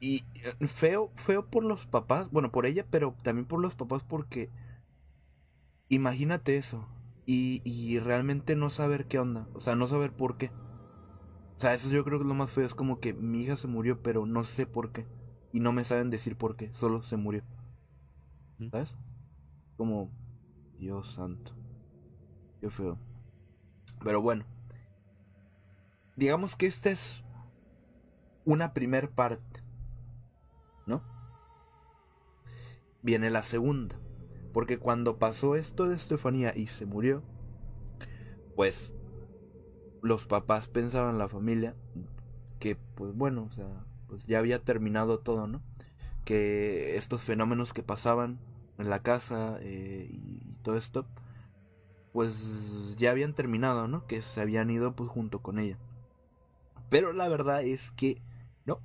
Y 0.00 0.24
eh, 0.34 0.66
feo, 0.66 1.12
feo 1.16 1.46
por 1.46 1.64
los 1.64 1.86
papás, 1.86 2.30
bueno, 2.30 2.50
por 2.50 2.66
ella, 2.66 2.84
pero 2.90 3.16
también 3.22 3.46
por 3.46 3.60
los 3.60 3.74
papás 3.74 4.02
porque 4.02 4.50
imagínate 5.88 6.56
eso 6.56 6.88
y, 7.26 7.62
y 7.64 8.00
realmente 8.00 8.56
no 8.56 8.68
saber 8.70 9.06
qué 9.06 9.18
onda, 9.20 9.46
o 9.54 9.60
sea, 9.60 9.76
no 9.76 9.86
saber 9.86 10.12
por 10.12 10.36
qué. 10.38 10.50
O 11.56 11.60
sea, 11.62 11.74
eso 11.74 11.88
yo 11.90 12.04
creo 12.04 12.18
que 12.18 12.24
es 12.24 12.28
lo 12.28 12.34
más 12.34 12.50
feo, 12.50 12.64
es 12.64 12.74
como 12.74 13.00
que 13.00 13.14
mi 13.14 13.42
hija 13.42 13.56
se 13.56 13.68
murió, 13.68 14.02
pero 14.02 14.26
no 14.26 14.44
sé 14.44 14.66
por 14.66 14.92
qué. 14.92 15.06
Y 15.52 15.60
no 15.60 15.72
me 15.72 15.84
saben 15.84 16.10
decir 16.10 16.36
por 16.36 16.56
qué, 16.56 16.70
solo 16.74 17.02
se 17.02 17.16
murió. 17.16 17.42
¿Sabes? 18.70 18.94
Como, 19.76 20.10
Dios 20.82 21.12
santo. 21.14 21.52
Qué 22.60 22.68
feo. 22.68 22.98
Pero 24.02 24.20
bueno. 24.20 24.44
Digamos 26.16 26.56
que 26.56 26.66
esta 26.66 26.90
es 26.90 27.22
una 28.44 28.74
primer 28.74 29.08
parte. 29.08 29.62
¿No? 30.86 31.00
Viene 33.00 33.30
la 33.30 33.42
segunda. 33.42 33.96
Porque 34.52 34.76
cuando 34.76 35.20
pasó 35.20 35.54
esto 35.54 35.88
de 35.88 35.94
Estefanía 35.94 36.52
y 36.56 36.66
se 36.66 36.84
murió, 36.84 37.22
pues 38.56 38.92
los 40.02 40.26
papás 40.26 40.66
pensaban, 40.66 41.16
la 41.16 41.28
familia, 41.28 41.76
que 42.58 42.74
pues 42.96 43.14
bueno, 43.14 43.44
o 43.44 43.52
sea, 43.52 43.86
pues 44.08 44.26
ya 44.26 44.40
había 44.40 44.58
terminado 44.58 45.20
todo, 45.20 45.46
¿no? 45.46 45.62
Que 46.24 46.96
estos 46.96 47.22
fenómenos 47.22 47.72
que 47.72 47.84
pasaban 47.84 48.40
en 48.78 48.90
la 48.90 49.00
casa 49.00 49.58
eh, 49.60 50.10
todo 50.62 50.76
esto, 50.76 51.06
pues 52.12 52.96
ya 52.96 53.10
habían 53.10 53.34
terminado, 53.34 53.88
¿no? 53.88 54.06
Que 54.06 54.22
se 54.22 54.40
habían 54.40 54.70
ido 54.70 54.94
pues 54.94 55.10
junto 55.10 55.40
con 55.42 55.58
ella. 55.58 55.78
Pero 56.90 57.12
la 57.12 57.28
verdad 57.28 57.62
es 57.62 57.90
que 57.92 58.22
no, 58.66 58.80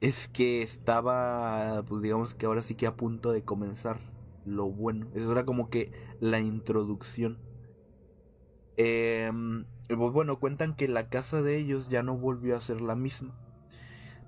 es 0.00 0.28
que 0.28 0.62
estaba, 0.62 1.82
pues 1.86 2.02
digamos 2.02 2.34
que 2.34 2.46
ahora 2.46 2.62
sí 2.62 2.74
que 2.74 2.86
a 2.86 2.96
punto 2.96 3.32
de 3.32 3.44
comenzar 3.44 4.00
lo 4.44 4.66
bueno. 4.66 5.06
Eso 5.14 5.30
era 5.32 5.44
como 5.44 5.70
que 5.70 5.92
la 6.20 6.40
introducción. 6.40 7.38
Em, 8.76 9.66
pues 9.86 10.12
bueno, 10.12 10.38
cuentan 10.40 10.74
que 10.74 10.88
la 10.88 11.08
casa 11.08 11.42
de 11.42 11.58
ellos 11.58 11.88
ya 11.88 12.02
no 12.02 12.16
volvió 12.16 12.56
a 12.56 12.60
ser 12.60 12.80
la 12.80 12.94
misma. 12.94 13.34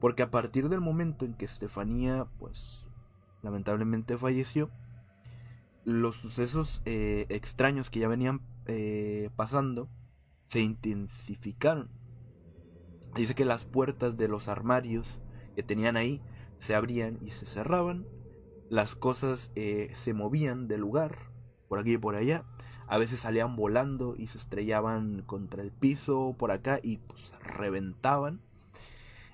Porque 0.00 0.22
a 0.22 0.30
partir 0.30 0.68
del 0.68 0.80
momento 0.80 1.24
en 1.24 1.34
que 1.34 1.46
Estefanía, 1.46 2.26
pues, 2.38 2.86
lamentablemente 3.42 4.18
falleció, 4.18 4.70
los 5.84 6.16
sucesos 6.16 6.82
eh, 6.86 7.26
extraños 7.28 7.90
que 7.90 8.00
ya 8.00 8.08
venían 8.08 8.40
eh, 8.66 9.30
pasando 9.36 9.88
se 10.48 10.60
intensificaron. 10.60 11.90
Dice 13.14 13.34
que 13.34 13.44
las 13.44 13.64
puertas 13.64 14.16
de 14.16 14.28
los 14.28 14.48
armarios 14.48 15.22
que 15.54 15.62
tenían 15.62 15.96
ahí 15.96 16.20
se 16.58 16.74
abrían 16.74 17.18
y 17.22 17.30
se 17.30 17.46
cerraban. 17.46 18.06
Las 18.70 18.94
cosas 18.94 19.52
eh, 19.54 19.90
se 19.94 20.14
movían 20.14 20.66
de 20.66 20.78
lugar, 20.78 21.30
por 21.68 21.78
aquí 21.78 21.94
y 21.94 21.98
por 21.98 22.16
allá. 22.16 22.44
A 22.86 22.98
veces 22.98 23.20
salían 23.20 23.56
volando 23.56 24.14
y 24.16 24.26
se 24.26 24.38
estrellaban 24.38 25.22
contra 25.22 25.62
el 25.62 25.70
piso 25.70 26.34
por 26.38 26.50
acá 26.50 26.80
y 26.82 26.98
pues 26.98 27.30
reventaban. 27.40 28.40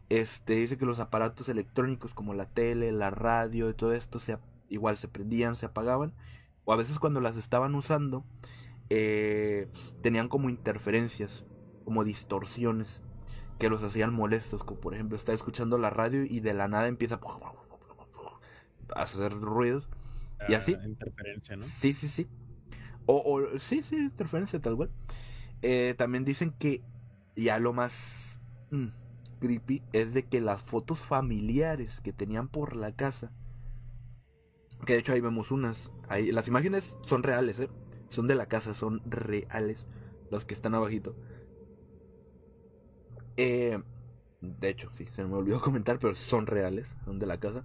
Este 0.09 0.55
dice 0.55 0.77
que 0.77 0.87
los 0.87 1.01
aparatos 1.01 1.49
electrónicos 1.49 2.15
como 2.15 2.35
la 2.35 2.47
tele, 2.47 2.91
la 2.93 3.11
radio 3.11 3.71
y 3.71 3.75
todo 3.75 3.93
esto 3.93 4.19
se, 4.19 4.39
igual 4.69 4.97
se 4.97 5.09
prendían, 5.09 5.55
se 5.55 5.67
apagaban. 5.67 6.13
O 6.71 6.73
a 6.73 6.77
veces 6.77 7.01
cuando 7.01 7.21
las 7.21 7.37
estaban 7.37 7.75
usando 7.75 8.25
eh, 8.91 9.67
tenían 10.03 10.29
como 10.29 10.49
interferencias, 10.51 11.45
como 11.85 12.05
distorsiones 12.05 13.03
que 13.59 13.69
los 13.69 13.83
hacían 13.83 14.15
molestos, 14.15 14.63
como 14.63 14.81
por 14.81 14.95
ejemplo 14.95 15.17
estar 15.17 15.35
escuchando 15.35 15.79
la 15.79 15.91
radio 15.91 16.23
y 16.23 16.39
de 16.39 16.55
la 16.55 16.69
nada 16.69 16.87
empieza 16.87 17.19
a 18.95 19.03
hacer 19.03 19.33
ruidos. 19.33 19.89
¿Y 20.49 20.55
así? 20.55 20.77
Ah, 20.81 20.87
Interferencia, 20.87 21.57
¿no? 21.57 21.63
Sí, 21.63 21.93
sí, 21.93 22.07
sí. 22.07 22.29
O, 23.07 23.17
o- 23.17 23.59
sí, 23.59 23.83
sí, 23.83 23.97
interferencia 23.97 24.61
tal 24.61 24.77
cual. 24.77 24.91
Eh, 25.63 25.97
también 25.99 26.25
dicen 26.25 26.53
que 26.53 26.83
ya 27.35 27.59
lo 27.59 27.73
más 27.73 28.41
mm, 28.71 28.87
creepy 29.41 29.83
es 29.93 30.15
de 30.15 30.23
que 30.25 30.41
las 30.41 30.63
fotos 30.63 31.01
familiares 31.01 32.01
que 32.01 32.13
tenían 32.13 32.47
por 32.47 32.77
la 32.77 32.93
casa, 32.93 33.33
que 34.87 34.95
de 34.95 35.01
hecho 35.01 35.13
ahí 35.13 35.21
vemos 35.21 35.51
unas, 35.51 35.91
ahí, 36.09 36.33
las 36.33 36.49
imágenes 36.49 36.97
son 37.07 37.23
reales, 37.23 37.61
¿eh? 37.61 37.69
son 38.11 38.27
de 38.27 38.35
la 38.35 38.47
casa, 38.47 38.75
son 38.75 39.01
reales, 39.07 39.87
los 40.31 40.45
que 40.45 40.55
están 40.55 40.75
abajito. 40.75 41.17
Eh, 43.37 43.81
de 44.41 44.69
hecho, 44.69 44.91
sí, 44.97 45.07
se 45.15 45.25
me 45.25 45.35
olvidó 45.35 45.61
comentar, 45.63 45.99
pero 45.99 46.15
son 46.15 46.47
reales, 46.47 46.89
son 47.05 47.19
de 47.19 47.27
la 47.27 47.39
casa. 47.39 47.65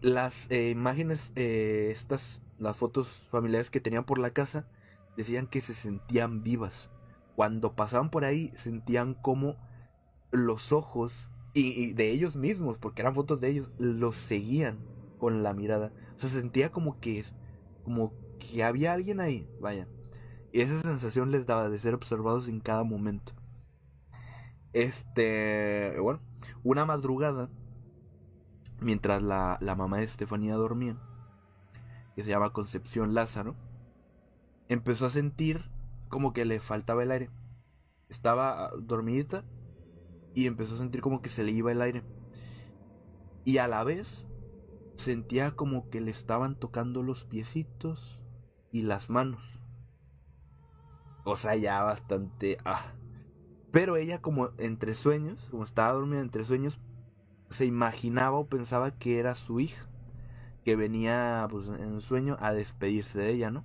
Las 0.00 0.48
eh, 0.50 0.70
imágenes, 0.70 1.20
eh, 1.34 1.88
estas, 1.90 2.40
las 2.58 2.76
fotos 2.76 3.08
familiares 3.30 3.70
que 3.70 3.80
tenían 3.80 4.04
por 4.04 4.18
la 4.18 4.30
casa, 4.30 4.68
decían 5.16 5.46
que 5.46 5.60
se 5.60 5.74
sentían 5.74 6.42
vivas. 6.44 6.90
Cuando 7.34 7.74
pasaban 7.74 8.10
por 8.10 8.24
ahí, 8.24 8.52
sentían 8.56 9.14
como 9.14 9.56
los 10.30 10.72
ojos, 10.72 11.30
y 11.54 11.94
de 11.94 12.10
ellos 12.10 12.36
mismos, 12.36 12.78
porque 12.78 13.02
eran 13.02 13.14
fotos 13.14 13.40
de 13.40 13.48
ellos, 13.48 13.72
los 13.78 14.14
seguían 14.14 14.78
con 15.18 15.42
la 15.42 15.52
mirada. 15.54 15.92
Se 16.18 16.28
sentía 16.28 16.70
como 16.70 17.00
que, 17.00 17.24
como 17.84 18.12
que 18.38 18.62
había 18.62 18.92
alguien 18.92 19.20
ahí, 19.20 19.48
vaya. 19.60 19.88
Y 20.52 20.60
esa 20.60 20.80
sensación 20.80 21.30
les 21.30 21.46
daba 21.46 21.68
de 21.68 21.78
ser 21.78 21.94
observados 21.94 22.48
en 22.48 22.60
cada 22.60 22.84
momento. 22.84 23.32
Este, 24.72 25.98
bueno, 26.00 26.20
una 26.62 26.84
madrugada, 26.84 27.48
mientras 28.80 29.22
la, 29.22 29.58
la 29.60 29.74
mamá 29.74 29.98
de 29.98 30.04
Estefanía 30.04 30.54
dormía, 30.54 30.96
que 32.14 32.22
se 32.22 32.30
llama 32.30 32.52
Concepción 32.52 33.14
Lázaro, 33.14 33.54
empezó 34.68 35.06
a 35.06 35.10
sentir 35.10 35.70
como 36.08 36.32
que 36.32 36.44
le 36.44 36.60
faltaba 36.60 37.02
el 37.02 37.10
aire. 37.10 37.30
Estaba 38.08 38.66
ah, 38.66 38.70
dormidita 38.78 39.44
y 40.34 40.46
empezó 40.46 40.74
a 40.74 40.78
sentir 40.78 41.00
como 41.00 41.20
que 41.20 41.28
se 41.28 41.42
le 41.42 41.52
iba 41.52 41.72
el 41.72 41.82
aire. 41.82 42.02
Y 43.44 43.58
a 43.58 43.68
la 43.68 43.84
vez 43.84 44.26
sentía 44.98 45.52
como 45.52 45.88
que 45.90 46.00
le 46.00 46.10
estaban 46.10 46.56
tocando 46.56 47.02
los 47.02 47.24
piecitos 47.24 48.24
y 48.72 48.82
las 48.82 49.08
manos. 49.08 49.60
O 51.24 51.36
sea, 51.36 51.56
ya 51.56 51.82
bastante... 51.82 52.58
Ah. 52.64 52.94
Pero 53.70 53.96
ella 53.96 54.20
como 54.20 54.50
entre 54.58 54.94
sueños, 54.94 55.48
como 55.50 55.62
estaba 55.62 55.92
dormida 55.92 56.20
entre 56.20 56.44
sueños, 56.44 56.80
se 57.50 57.64
imaginaba 57.64 58.36
o 58.38 58.48
pensaba 58.48 58.90
que 58.90 59.18
era 59.18 59.34
su 59.34 59.60
hija, 59.60 59.88
que 60.64 60.74
venía 60.74 61.46
pues, 61.50 61.68
en 61.68 62.00
sueño 62.00 62.36
a 62.40 62.52
despedirse 62.52 63.20
de 63.20 63.30
ella, 63.30 63.50
¿no? 63.50 63.64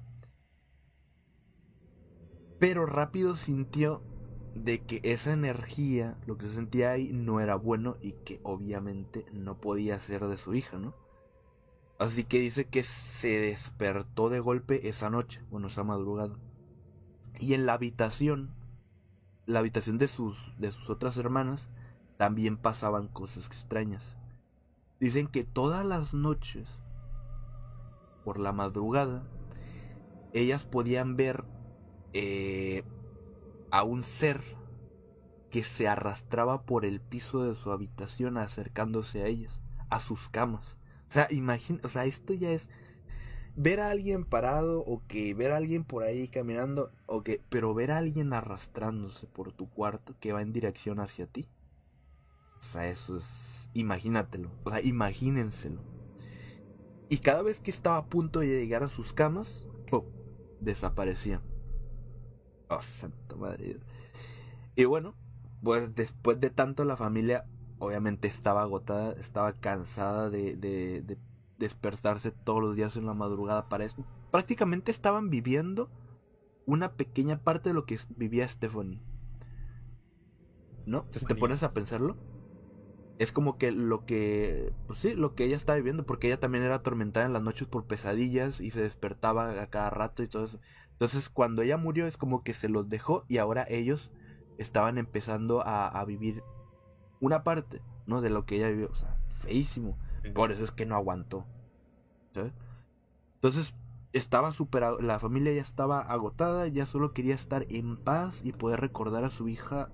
Pero 2.60 2.86
rápido 2.86 3.36
sintió 3.36 4.04
de 4.56 4.82
que 4.82 5.00
esa 5.04 5.34
energía, 5.34 6.18
lo 6.28 6.38
que 6.38 6.48
se 6.48 6.56
sentía 6.56 6.92
ahí, 6.92 7.12
no 7.12 7.40
era 7.40 7.56
bueno 7.56 7.98
y 8.02 8.12
que 8.12 8.40
obviamente 8.44 9.26
no 9.34 9.60
podía 9.60 9.98
ser 10.00 10.28
de 10.28 10.38
su 10.38 10.54
hija, 10.54 10.78
¿no? 10.78 11.03
Así 12.00 12.24
que 12.24 12.40
dice 12.40 12.66
que 12.66 12.84
se 12.84 13.40
despertó 13.40 14.30
de 14.30 14.40
golpe 14.40 14.90
esa 14.90 15.10
noche, 15.10 15.42
bueno, 15.50 15.68
esa 15.68 15.84
madrugada. 15.84 16.36
Y 17.40 17.54
en 17.54 17.66
la 17.66 17.74
habitación, 17.74 18.52
la 19.46 19.60
habitación 19.60 19.98
de 19.98 20.08
sus, 20.08 20.38
de 20.58 20.72
sus 20.72 20.90
otras 20.90 21.18
hermanas, 21.18 21.70
también 22.18 22.58
pasaban 22.58 23.08
cosas 23.08 23.48
extrañas. 23.48 24.04
Dicen 25.00 25.28
que 25.28 25.44
todas 25.44 25.86
las 25.86 26.14
noches, 26.14 26.68
por 28.24 28.40
la 28.40 28.54
madrugada, 28.54 29.24
ellas 30.34 30.64
podían 30.64 31.16
ver 31.16 31.44
eh, 32.14 32.84
a 33.70 33.84
un 33.84 34.04
ser 34.04 34.42
que 35.50 35.64
se 35.64 35.88
arrastraba 35.88 36.64
por 36.64 36.86
el 36.86 37.00
piso 37.00 37.44
de 37.44 37.56
su 37.56 37.72
habitación 37.72 38.38
acercándose 38.38 39.22
a 39.22 39.28
ellas, 39.28 39.62
a 39.90 40.00
sus 40.00 40.30
camas. 40.30 40.78
O 41.14 41.16
sea, 41.16 41.28
imagina, 41.30 41.80
o 41.84 41.90
sea, 41.90 42.06
esto 42.06 42.34
ya 42.34 42.50
es 42.50 42.68
ver 43.56 43.80
a 43.80 43.92
alguien 43.92 44.26
parado 44.26 44.80
o 44.80 45.04
que 45.08 45.36
ver 45.36 45.52
a 45.52 45.58
alguien 45.58 45.84
por 45.84 46.02
ahí 46.02 46.28
caminando 46.28 46.92
o 47.06 47.22
que 47.22 47.40
pero 47.50 47.76
ver 47.76 47.92
a 47.92 48.00
alguien 48.00 48.34
arrastrándose 48.34 49.28
por 49.28 49.52
tu 49.52 49.70
cuarto 49.70 50.16
que 50.20 50.34
va 50.34 50.42
en 50.42 50.54
dirección 50.54 51.00
hacia 51.00 51.28
ti. 51.28 51.48
O 52.58 52.64
sea, 52.64 52.90
eso 52.90 53.18
es 53.18 53.70
imagínatelo, 53.76 54.50
o 54.64 54.72
sea, 54.72 54.82
imagínenselo. 54.82 55.84
Y 57.10 57.20
cada 57.20 57.44
vez 57.44 57.60
que 57.60 57.70
estaba 57.70 57.98
a 57.98 58.06
punto 58.08 58.40
de 58.40 58.48
llegar 58.48 58.82
a 58.82 58.88
sus 58.88 59.14
camas, 59.14 59.68
desaparecía. 60.62 61.44
Oh, 62.70 62.82
santa 62.82 63.36
madre. 63.36 63.78
Y 64.76 64.86
bueno, 64.86 65.14
pues 65.62 65.94
después 65.94 66.40
de 66.40 66.50
tanto 66.50 66.86
la 66.86 66.98
familia 66.98 67.46
obviamente 67.80 68.28
estaba 68.28 68.62
agotada, 68.62 69.14
estaba 69.14 69.54
cansada 69.54 70.30
de, 70.30 70.56
de, 70.56 71.18
despertarse 71.58 72.32
todos 72.32 72.62
los 72.62 72.76
días 72.76 72.96
en 72.96 73.06
la 73.06 73.14
madrugada 73.14 73.70
para 73.70 73.86
eso. 73.86 74.06
Prácticamente 74.32 74.92
estaban 74.92 75.30
viviendo 75.30 75.90
una 76.66 76.94
pequeña 76.94 77.40
parte 77.44 77.70
de 77.70 77.74
lo 77.74 77.86
que 77.86 78.00
vivía 78.16 78.48
Stephanie. 78.48 79.02
¿No? 80.86 81.06
Si 81.12 81.26
te 81.26 81.36
pones 81.36 81.64
a 81.64 81.74
pensarlo, 81.74 82.18
es 83.20 83.32
como 83.32 83.58
que 83.58 83.72
lo 83.72 84.06
que, 84.06 84.74
pues 84.88 85.00
sí, 85.00 85.14
lo 85.14 85.36
que 85.36 85.46
ella 85.46 85.56
estaba 85.56 85.78
viviendo, 85.78 86.06
porque 86.06 86.28
ella 86.28 86.40
también 86.40 86.64
era 86.64 86.76
atormentada 86.76 87.26
en 87.26 87.34
las 87.34 87.42
noches 87.42 87.68
por 87.68 87.86
pesadillas 87.86 88.60
y 88.60 88.72
se 88.72 88.82
despertaba 88.82 89.62
a 89.62 89.68
cada 89.68 89.90
rato 89.90 90.24
y 90.24 90.28
todo 90.28 90.46
eso. 90.46 90.60
Entonces, 90.92 91.30
cuando 91.30 91.62
ella 91.62 91.78
murió, 91.78 92.08
es 92.08 92.18
como 92.18 92.44
que 92.44 92.54
se 92.54 92.70
los 92.70 92.90
dejó 92.90 93.24
y 93.28 93.38
ahora 93.38 93.66
ellos 93.70 94.12
estaban 94.58 94.98
empezando 94.98 95.62
a, 95.62 95.88
a 95.88 96.06
vivir 96.06 96.44
una 97.24 97.44
parte, 97.44 97.82
¿no? 98.06 98.20
De 98.20 98.30
lo 98.30 98.46
que 98.46 98.58
ella 98.58 98.68
vivió. 98.68 98.90
O 98.92 98.96
sea, 98.96 99.18
feísimo. 99.30 99.98
Por 100.36 100.52
eso 100.52 100.64
es 100.64 100.72
que 100.72 100.86
no 100.86 100.96
aguantó. 100.96 101.46
¿sabes? 102.34 102.54
Entonces, 103.36 103.74
estaba 104.12 104.52
superado. 104.52 105.00
La 105.00 105.20
familia 105.20 105.54
ya 105.54 105.62
estaba 105.62 106.02
agotada, 106.02 106.68
ya 106.68 106.86
solo 106.86 107.14
quería 107.14 107.34
estar 107.34 107.66
en 107.70 107.96
paz 107.96 108.42
y 108.44 108.52
poder 108.52 108.82
recordar 108.82 109.24
a 109.24 109.30
su 109.30 109.48
hija, 109.48 109.90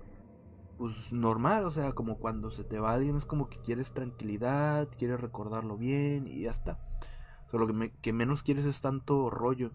pues 0.76 1.12
normal. 1.12 1.66
O 1.66 1.70
sea, 1.70 1.92
como 1.92 2.18
cuando 2.18 2.50
se 2.50 2.64
te 2.64 2.80
va 2.80 2.94
alguien, 2.94 3.16
es 3.16 3.24
como 3.24 3.48
que 3.48 3.58
quieres 3.60 3.92
tranquilidad, 3.92 4.88
quieres 4.98 5.20
recordarlo 5.20 5.76
bien 5.76 6.26
y 6.26 6.42
ya 6.42 6.50
está. 6.50 6.80
Solo 7.52 7.68
que, 7.68 7.92
que 8.02 8.12
menos 8.12 8.42
quieres 8.42 8.64
es 8.66 8.80
tanto 8.80 9.30
rollo 9.30 9.70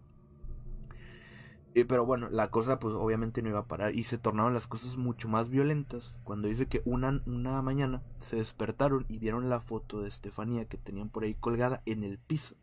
pero 1.84 2.06
bueno, 2.06 2.30
la 2.30 2.50
cosa 2.52 2.80
pues 2.80 2.94
obviamente 2.94 3.42
no 3.42 3.50
iba 3.50 3.60
a 3.60 3.68
parar 3.68 3.94
y 3.94 4.06
se 4.06 4.18
tornaron 4.18 4.54
las 4.54 4.66
cosas 4.66 4.96
mucho 4.96 5.28
más 5.28 5.50
violentas 5.50 6.16
cuando 6.24 6.48
dice 6.48 6.68
que 6.68 6.82
una, 6.86 7.22
una 7.26 7.62
mañana 7.62 8.02
se 8.20 8.38
despertaron 8.38 9.06
y 9.10 9.20
vieron 9.20 9.50
la 9.50 9.60
foto 9.60 10.02
de 10.02 10.08
Estefanía 10.08 10.66
que 10.66 10.78
tenían 10.78 11.10
por 11.10 11.26
ahí 11.26 11.34
colgada 11.34 11.82
en 11.86 12.06
el 12.06 12.18
piso. 12.18 12.56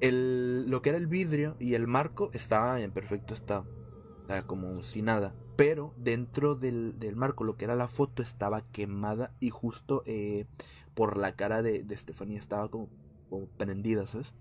El, 0.00 0.68
lo 0.68 0.82
que 0.82 0.90
era 0.90 0.98
el 0.98 1.06
vidrio 1.06 1.56
y 1.58 1.72
el 1.72 1.86
marco 1.86 2.28
estaba 2.34 2.78
en 2.82 2.90
perfecto 2.90 3.32
estado, 3.32 3.64
sea, 4.26 4.46
como 4.46 4.82
si 4.82 5.00
nada. 5.00 5.34
Pero 5.56 5.94
dentro 5.96 6.54
del, 6.54 6.98
del 6.98 7.16
marco, 7.16 7.44
lo 7.44 7.56
que 7.56 7.64
era 7.64 7.74
la 7.76 7.88
foto 7.88 8.22
estaba 8.22 8.60
quemada 8.72 9.32
y 9.40 9.48
justo 9.48 10.02
eh, 10.04 10.44
por 10.94 11.16
la 11.16 11.34
cara 11.34 11.62
de, 11.62 11.82
de 11.82 11.94
Estefanía 11.94 12.38
estaba 12.38 12.68
como, 12.68 12.90
como 13.30 13.46
prendida, 13.46 14.06
¿sabes? 14.06 14.34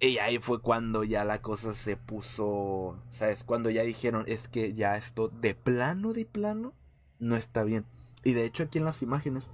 Y 0.00 0.16
ahí 0.16 0.38
fue 0.38 0.60
cuando 0.62 1.04
ya 1.04 1.24
la 1.26 1.42
cosa 1.42 1.74
se 1.74 1.94
puso, 1.96 2.98
¿sabes? 3.10 3.44
Cuando 3.44 3.68
ya 3.68 3.82
dijeron, 3.82 4.24
es 4.26 4.48
que 4.48 4.72
ya 4.72 4.96
esto 4.96 5.28
de 5.28 5.54
plano, 5.54 6.14
de 6.14 6.24
plano, 6.24 6.72
no 7.18 7.36
está 7.36 7.64
bien. 7.64 7.84
Y 8.24 8.32
de 8.32 8.46
hecho 8.46 8.62
aquí 8.62 8.78
en 8.78 8.86
las 8.86 9.02
imágenes, 9.02 9.46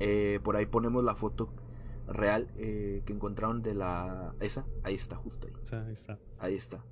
eh, 0.00 0.38
por 0.44 0.56
ahí 0.56 0.66
ponemos 0.66 1.02
la 1.02 1.14
foto 1.14 1.50
real 2.06 2.50
eh, 2.56 3.02
que 3.06 3.14
encontraron 3.14 3.62
de 3.62 3.74
la... 3.74 4.34
Esa, 4.40 4.66
ahí 4.82 4.94
está, 4.94 5.16
justo 5.16 5.46
ahí. 5.46 5.78
ahí 5.78 5.92
está. 5.94 6.18
Ahí 6.38 6.54
está. 6.54 6.84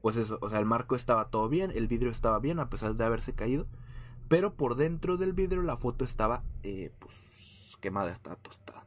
Pues 0.00 0.16
eso, 0.16 0.38
o 0.40 0.48
sea, 0.48 0.60
el 0.60 0.66
marco 0.66 0.94
estaba 0.94 1.30
todo 1.30 1.48
bien, 1.48 1.72
el 1.74 1.88
vidrio 1.88 2.12
estaba 2.12 2.38
bien 2.38 2.60
a 2.60 2.70
pesar 2.70 2.94
de 2.94 3.04
haberse 3.04 3.34
caído. 3.34 3.66
Pero 4.28 4.54
por 4.54 4.76
dentro 4.76 5.16
del 5.16 5.32
vidrio 5.32 5.62
la 5.62 5.76
foto 5.76 6.04
estaba, 6.04 6.44
eh, 6.62 6.92
pues, 7.00 7.76
quemada, 7.80 8.12
estaba 8.12 8.36
tostada. 8.36 8.84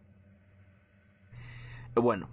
Bueno, 1.96 2.30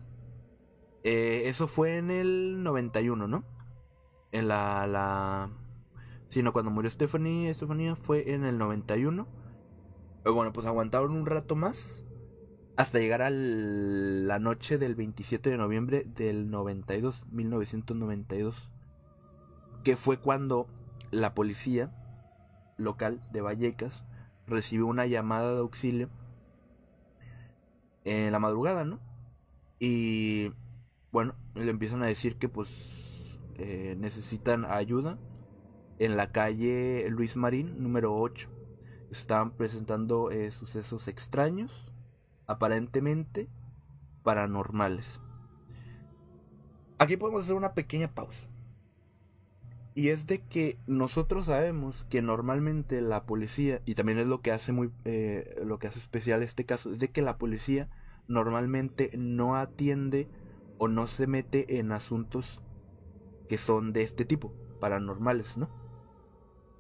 eh, 1.11 1.49
eso 1.49 1.69
fue 1.69 1.97
en 1.97 2.11
el 2.11 2.63
91, 2.63 3.27
¿no? 3.29 3.43
En 4.31 4.47
la, 4.47 4.87
la... 4.87 5.49
Sino 6.29 6.53
cuando 6.53 6.71
murió 6.71 6.91
Stephanie, 6.91 7.55
Stephanie 7.55 7.95
fue 7.95 8.35
en 8.35 8.45
el 8.45 8.59
91. 8.59 9.27
Pero 10.23 10.35
bueno, 10.35 10.53
pues 10.53 10.67
aguantaron 10.67 11.13
un 11.13 11.25
rato 11.25 11.57
más. 11.57 12.05
Hasta 12.77 12.99
llegar 12.99 13.23
a 13.23 13.31
la 13.31 14.39
noche 14.39 14.77
del 14.77 14.97
27 14.97 15.49
de 15.49 15.57
noviembre 15.57 16.05
del 16.05 16.51
92, 16.51 17.25
1992. 17.33 18.69
Que 19.85 19.97
fue 19.97 20.19
cuando 20.19 20.69
la 21.11 21.33
policía 21.33 21.91
local 22.77 23.23
de 23.33 23.41
Vallecas 23.41 24.05
recibió 24.47 24.87
una 24.87 25.07
llamada 25.07 25.55
de 25.55 25.61
auxilio 25.61 26.11
en 28.05 28.31
la 28.31 28.39
madrugada, 28.39 28.85
¿no? 28.85 29.01
Y 29.81 30.53
bueno, 31.13 31.35
le 31.55 31.71
empiezan 31.71 32.03
a 32.03 32.07
decir 32.07 32.37
que 32.37 32.49
pues 32.49 33.39
eh, 33.57 33.97
necesitan 33.99 34.65
ayuda 34.65 35.19
en 35.99 36.17
la 36.17 36.31
calle 36.31 37.07
Luis 37.11 37.37
Marín, 37.37 37.83
número 37.83 38.17
8. 38.17 38.49
Estaban 39.11 39.53
presentando 39.53 40.31
eh, 40.31 40.51
sucesos 40.51 41.09
extraños, 41.09 41.93
aparentemente 42.47 43.49
paranormales. 44.23 45.21
Aquí 46.99 47.17
podemos 47.17 47.45
hacer 47.45 47.57
una 47.57 47.75
pequeña 47.75 48.15
pausa. 48.15 48.47
Y 49.95 50.11
es 50.11 50.27
de 50.27 50.43
que 50.43 50.79
nosotros 50.87 51.47
sabemos 51.47 52.05
que 52.05 52.23
normalmente 52.23 53.01
la 53.01 53.25
policía, 53.25 53.83
y 53.85 53.95
también 53.95 54.19
es 54.19 54.27
lo 54.27 54.43
que 54.43 54.53
hace 54.53 54.73
muy, 54.73 54.93
eh, 55.05 55.61
lo 55.65 55.79
que 55.79 55.89
hace 55.89 55.99
especial 55.99 56.43
este 56.43 56.65
caso, 56.65 56.93
es 56.93 57.01
de 57.01 57.11
que 57.11 57.23
la 57.23 57.39
policía 57.39 57.89
normalmente 58.29 59.11
no 59.17 59.57
atiende 59.57 60.29
o 60.79 60.89
no 60.89 61.07
se 61.07 61.27
mete 61.27 61.79
en 61.79 61.93
asuntos 61.93 62.61
que 63.49 63.59
son 63.59 63.93
de 63.93 64.03
este 64.03 64.25
tipo, 64.25 64.53
paranormales, 64.81 65.57
¿no? 65.57 65.69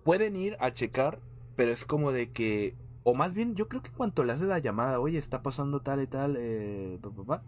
Pueden 0.04 0.36
ir 0.36 0.56
a 0.60 0.72
checar, 0.72 1.20
pero 1.56 1.72
es 1.72 1.84
como 1.84 2.12
de 2.12 2.30
que, 2.32 2.76
o 3.02 3.14
más 3.14 3.34
bien 3.34 3.54
yo 3.54 3.68
creo 3.68 3.82
que 3.82 3.90
cuando 3.90 4.24
le 4.24 4.32
haces 4.32 4.48
la 4.48 4.58
llamada, 4.58 5.00
oye, 5.00 5.18
está 5.18 5.42
pasando 5.42 5.80
tal 5.80 6.02
y 6.02 6.06
tal, 6.06 6.36
eh, 6.38 6.98
papá, 7.02 7.42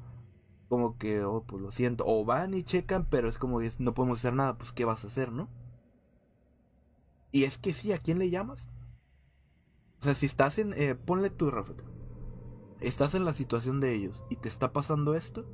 como 0.69 0.99
que, 0.99 1.25
oh, 1.25 1.45
pues 1.47 1.63
lo 1.63 1.73
siento, 1.73 2.05
o 2.07 2.25
van 2.25 2.55
y 2.55 2.65
checan, 2.65 3.07
pero 3.09 3.29
es 3.29 3.39
como 3.39 3.61
que 3.61 3.71
no 3.79 3.95
podemos 3.95 4.19
hacer 4.19 4.35
nada, 4.35 4.57
pues 4.59 4.73
¿qué 4.73 4.85
vas 4.85 5.05
a 5.05 5.09
hacer, 5.09 5.33
no? 5.33 5.49
Y 7.33 7.45
es 7.45 7.59
que 7.59 7.73
sí, 7.73 7.93
¿a 7.93 7.99
quién 7.99 8.19
le 8.19 8.31
llamas? 8.31 8.69
O 10.01 10.05
sea, 10.05 10.15
si 10.15 10.27
estás 10.27 10.59
en, 10.59 10.73
eh, 10.75 10.95
ponle 10.95 11.31
tu 11.31 11.51
Rafa, 11.51 11.75
estás 12.81 13.15
en 13.15 13.25
la 13.25 13.35
situación 13.35 13.81
de 13.81 13.95
ellos 13.95 14.25
y 14.31 14.37
te 14.37 14.49
está 14.49 14.73
pasando 14.73 15.15
esto, 15.15 15.45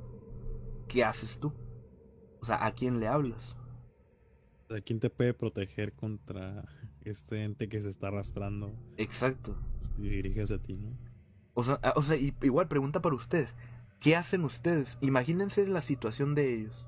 ¿qué 0.87 1.03
haces 1.03 1.39
tú? 1.39 1.53
sea, 2.47 2.65
¿a 2.65 2.71
quién 2.71 2.99
le 2.99 3.07
hablas? 3.07 3.55
O 4.69 4.73
sea, 4.73 4.81
¿quién 4.81 4.99
te 4.99 5.09
puede 5.09 5.33
proteger 5.33 5.93
contra 5.93 6.65
este 7.05 7.43
ente 7.43 7.69
que 7.69 7.79
se 7.81 7.89
está 7.89 8.07
arrastrando 8.07 8.73
Exacto. 8.97 9.55
si 9.79 10.01
diriges 10.01 10.51
a 10.51 10.57
ti, 10.57 10.73
no? 10.75 10.89
O 11.53 11.63
sea, 11.63 11.79
ah, 11.83 11.93
o 11.95 12.01
sea, 12.01 12.15
y- 12.17 12.33
igual 12.41 12.67
pregunta 12.67 13.01
para 13.01 13.15
ustedes. 13.15 13.55
¿Qué 13.99 14.15
hacen 14.15 14.43
ustedes? 14.43 14.97
Imagínense 15.01 15.65
la 15.67 15.81
situación 15.81 16.35
de 16.35 16.53
ellos. 16.53 16.85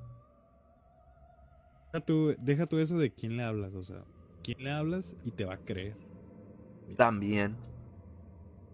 Deja 1.91 2.05
tú, 2.05 2.35
deja 2.39 2.65
tú 2.67 2.77
eso 2.77 2.97
de 2.97 3.11
quién 3.11 3.35
le 3.37 3.43
hablas, 3.43 3.73
o 3.73 3.83
sea, 3.83 4.03
quién 4.43 4.63
le 4.63 4.71
hablas 4.71 5.15
y 5.25 5.31
te 5.31 5.45
va 5.45 5.55
a 5.55 5.65
creer. 5.65 5.95
También. 6.97 7.55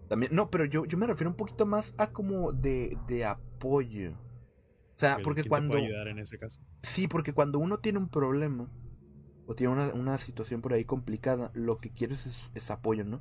También. 0.08 0.34
No, 0.34 0.50
pero 0.50 0.64
yo, 0.66 0.84
yo 0.84 0.98
me 0.98 1.06
refiero 1.06 1.30
un 1.30 1.36
poquito 1.36 1.64
más 1.66 1.94
a 1.96 2.08
como 2.12 2.52
de, 2.52 2.96
de 3.06 3.24
apoyo. 3.24 4.12
O 4.96 4.98
sea, 4.98 5.14
¿Quién- 5.16 5.24
porque 5.24 5.42
quién 5.42 5.44
te 5.44 5.48
cuando. 5.50 5.72
puede 5.74 5.86
ayudar 5.86 6.08
en 6.08 6.18
ese 6.20 6.38
caso? 6.38 6.60
Sí, 6.82 7.08
porque 7.08 7.32
cuando 7.32 7.58
uno 7.58 7.78
tiene 7.78 7.98
un 7.98 8.08
problema 8.08 8.68
o 9.46 9.54
tiene 9.54 9.72
una, 9.72 9.88
una 9.92 10.18
situación 10.18 10.62
por 10.62 10.72
ahí 10.72 10.84
complicada, 10.84 11.50
lo 11.54 11.78
que 11.78 11.90
quieres 11.90 12.26
es, 12.26 12.40
es 12.54 12.70
apoyo, 12.70 13.04
¿no? 13.04 13.20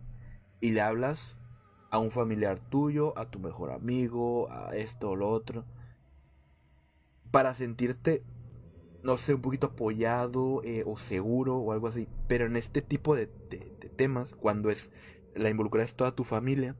Y 0.61 0.71
le 0.71 0.81
hablas 0.81 1.37
a 1.91 1.99
un 1.99 2.11
familiar 2.11 2.59
tuyo, 2.69 3.17
a 3.17 3.29
tu 3.29 3.39
mejor 3.39 3.71
amigo, 3.71 4.49
a 4.51 4.75
esto 4.75 5.09
o 5.11 5.15
lo 5.15 5.29
otro, 5.29 5.65
para 7.31 7.53
sentirte, 7.55 8.23
no 9.03 9.17
sé, 9.17 9.33
un 9.35 9.41
poquito 9.41 9.67
apoyado 9.67 10.61
eh, 10.63 10.83
o 10.85 10.97
seguro 10.97 11.57
o 11.57 11.71
algo 11.73 11.87
así. 11.87 12.07
Pero 12.27 12.45
en 12.45 12.55
este 12.55 12.81
tipo 12.81 13.15
de, 13.15 13.27
de- 13.49 13.71
de 13.81 13.89
temas, 13.89 14.33
cuando 14.35 14.69
es 14.69 14.91
la 15.35 15.49
involucrada 15.49 15.85
es 15.85 15.95
toda 15.95 16.15
tu 16.15 16.23
familia, 16.23 16.75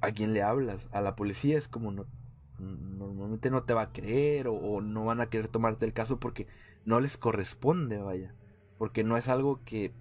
¿a 0.00 0.10
quién 0.12 0.32
le 0.34 0.42
hablas? 0.42 0.88
A 0.92 1.00
la 1.00 1.16
policía 1.16 1.56
es 1.58 1.68
como 1.68 1.90
no, 1.92 2.06
normalmente 2.58 3.50
no 3.50 3.64
te 3.64 3.74
va 3.74 3.82
a 3.82 3.92
creer 3.92 4.48
o, 4.48 4.54
o 4.54 4.80
no 4.80 5.04
van 5.06 5.20
a 5.20 5.30
querer 5.30 5.48
tomarte 5.48 5.84
el 5.84 5.92
caso 5.92 6.18
porque 6.20 6.46
no 6.84 7.00
les 7.00 7.16
corresponde, 7.18 7.98
vaya. 7.98 8.34
Porque 8.78 9.04
no 9.04 9.16
es 9.16 9.28
algo 9.28 9.62
que, 9.64 9.92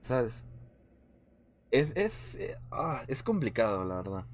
¿sabes? 0.00 0.44
Es, 1.70 1.92
es, 1.96 2.34
eh, 2.36 2.56
ah, 2.70 3.02
es 3.08 3.22
complicado, 3.22 3.84
la 3.84 3.96
verdad. 3.96 4.26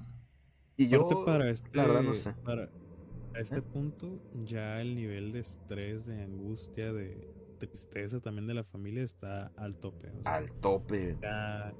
Y 0.77 0.87
yo, 0.89 1.23
para 1.25 1.49
este, 1.49 1.69
la 1.75 1.85
verdad, 1.85 2.03
no 2.03 2.13
sé. 2.13 2.33
Para 2.43 2.69
a 3.35 3.39
este 3.39 3.59
¿Eh? 3.59 3.61
punto, 3.61 4.21
ya 4.45 4.81
el 4.81 4.95
nivel 4.95 5.31
de 5.31 5.39
estrés, 5.39 6.05
de 6.05 6.21
angustia, 6.23 6.93
de 6.93 7.33
tristeza 7.59 8.19
también 8.19 8.47
de 8.47 8.53
la 8.53 8.63
familia 8.63 9.03
está 9.03 9.47
al 9.55 9.77
tope. 9.79 10.09
o 10.19 10.23
sea, 10.23 10.33
Al 10.35 10.51
tope. 10.51 11.17
ya 11.21 11.73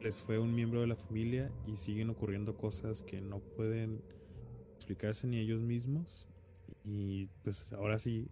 les 0.00 0.22
fue 0.22 0.38
un 0.38 0.54
miembro 0.54 0.80
de 0.80 0.86
la 0.88 0.96
familia 0.96 1.52
y 1.66 1.76
siguen 1.76 2.10
ocurriendo 2.10 2.56
cosas 2.56 3.02
que 3.02 3.20
no 3.20 3.40
pueden 3.40 4.02
explicarse 4.76 5.26
ni 5.26 5.38
ellos 5.38 5.62
mismos. 5.62 6.26
Y 6.84 7.28
pues 7.42 7.72
ahora 7.72 7.98
sí, 7.98 8.30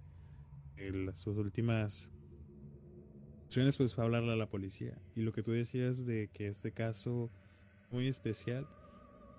el- 0.76 1.12
sus 1.16 1.36
últimas 1.38 2.11
acciones 3.47 3.76
pues 3.76 3.95
fue 3.95 4.05
hablarle 4.05 4.32
a 4.32 4.36
la 4.36 4.47
policía. 4.49 5.01
Y 5.14 5.22
lo 5.22 5.32
que 5.32 5.43
tú 5.43 5.53
decías 5.53 6.05
de 6.07 6.28
que 6.32 6.49
este 6.49 6.72
caso 6.72 7.32
muy 7.90 8.09
especial, 8.09 8.68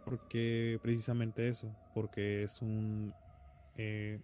porque 0.03 0.79
precisamente 0.83 1.49
eso, 1.49 1.75
porque 1.93 2.43
es 2.43 2.61
un... 2.61 3.15
eh, 3.75 4.21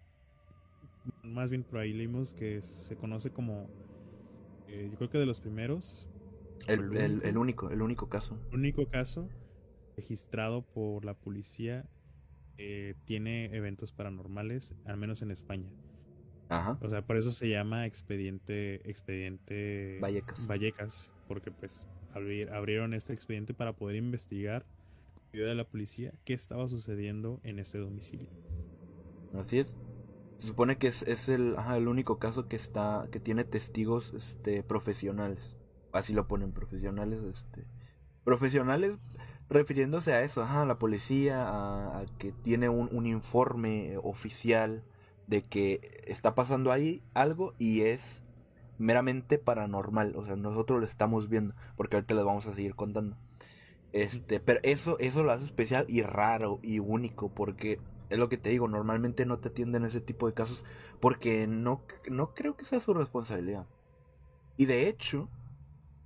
más 1.24 1.50
bien 1.50 1.64
por 1.64 1.80
ahí 1.80 1.94
leímos 1.94 2.34
que 2.34 2.62
se 2.62 2.96
conoce 2.98 3.32
como... 3.32 3.72
eh, 4.68 4.90
yo 4.92 4.98
creo 4.98 5.10
que 5.10 5.18
de 5.20 5.26
los 5.26 5.42
primeros 5.42 6.08
El, 6.68 6.80
el 6.80 6.92
el- 6.98 6.98
único. 7.02 7.26
el 7.26 7.38
único, 7.38 7.70
el 7.72 7.82
caso. 8.08 8.40
único 8.52 8.88
caso 8.88 9.32
registrado 9.98 10.64
por 10.64 11.06
la 11.06 11.16
policía 11.16 11.86
eh, 12.60 12.94
tiene 13.06 13.56
eventos 13.56 13.92
paranormales, 13.94 14.76
al 14.86 14.98
menos 14.98 15.22
en 15.22 15.32
España. 15.32 15.70
Ajá. 16.50 16.78
O 16.82 16.90
sea, 16.90 17.02
por 17.04 17.16
eso 17.18 17.32
se 17.32 17.48
llama 17.48 17.86
expediente, 17.86 18.88
expediente 18.90 19.98
Vallecas. 20.02 20.46
Vallecas, 20.46 21.14
porque 21.28 21.52
pues 21.52 21.88
abrir- 22.14 22.50
abrieron 22.52 22.94
este 22.94 23.14
expediente 23.14 23.54
para 23.54 23.74
poder 23.74 23.96
investigar 23.96 24.66
con 25.14 25.24
ayuda 25.34 25.50
de 25.50 25.56
la 25.56 25.64
policía 25.64 26.14
qué 26.26 26.34
estaba 26.34 26.68
sucediendo 26.68 27.40
en 27.44 27.60
este 27.60 27.78
domicilio. 27.78 28.28
Así 29.34 29.60
es. 29.60 29.72
Se 30.40 30.48
supone 30.48 30.78
que 30.78 30.88
es, 30.88 31.04
es 31.04 31.30
el, 31.30 31.56
ajá, 31.58 31.78
el 31.78 31.88
único 31.88 32.18
caso 32.18 32.48
que 32.48 32.56
está, 32.56 33.08
que 33.12 33.20
tiene 33.20 33.44
testigos 33.44 34.14
este, 34.14 34.64
profesionales. 34.64 35.56
Así 35.92 36.14
lo 36.14 36.28
ponen, 36.28 36.52
profesionales, 36.52 37.22
este. 37.24 37.66
Profesionales 38.24 38.98
refiriéndose 39.50 40.14
a 40.14 40.22
eso, 40.24 40.42
ajá, 40.44 40.64
a 40.64 40.66
la 40.66 40.80
policía, 40.80 41.48
a, 41.48 42.00
a 42.00 42.06
que 42.18 42.32
tiene 42.32 42.70
un, 42.70 42.90
un 42.92 43.06
informe 43.08 43.98
oficial 44.04 44.84
de 45.28 45.42
que 45.44 46.04
está 46.08 46.36
pasando 46.36 46.72
ahí 46.72 47.02
algo 47.14 47.54
y 47.60 47.82
es 47.82 48.22
meramente 48.78 49.38
paranormal. 49.40 50.16
O 50.16 50.26
sea, 50.26 50.36
nosotros 50.36 50.80
lo 50.80 50.86
estamos 50.86 51.30
viendo, 51.30 51.56
porque 51.78 51.98
ahorita 51.98 52.16
les 52.16 52.26
vamos 52.26 52.46
a 52.48 52.54
seguir 52.54 52.76
contando. 52.76 53.18
Este, 53.92 54.40
pero 54.40 54.60
eso, 54.64 54.98
eso 55.00 55.24
lo 55.24 55.32
hace 55.32 55.46
especial 55.46 55.86
y 55.90 56.02
raro 56.04 56.60
y 56.62 56.80
único, 56.80 57.30
porque 57.30 57.80
es 58.10 58.20
lo 58.20 58.30
que 58.30 58.38
te 58.38 58.50
digo, 58.52 58.68
normalmente 58.68 59.26
no 59.26 59.40
te 59.40 59.50
atienden 59.50 59.86
ese 59.86 60.02
tipo 60.02 60.28
de 60.28 60.34
casos 60.34 60.64
porque 61.00 61.48
no, 61.48 61.82
no 62.10 62.34
creo 62.34 62.56
que 62.56 62.66
sea 62.66 62.80
su 62.80 62.94
responsabilidad. 62.94 63.66
Y 64.58 64.66
de 64.66 64.88
hecho, 64.88 65.30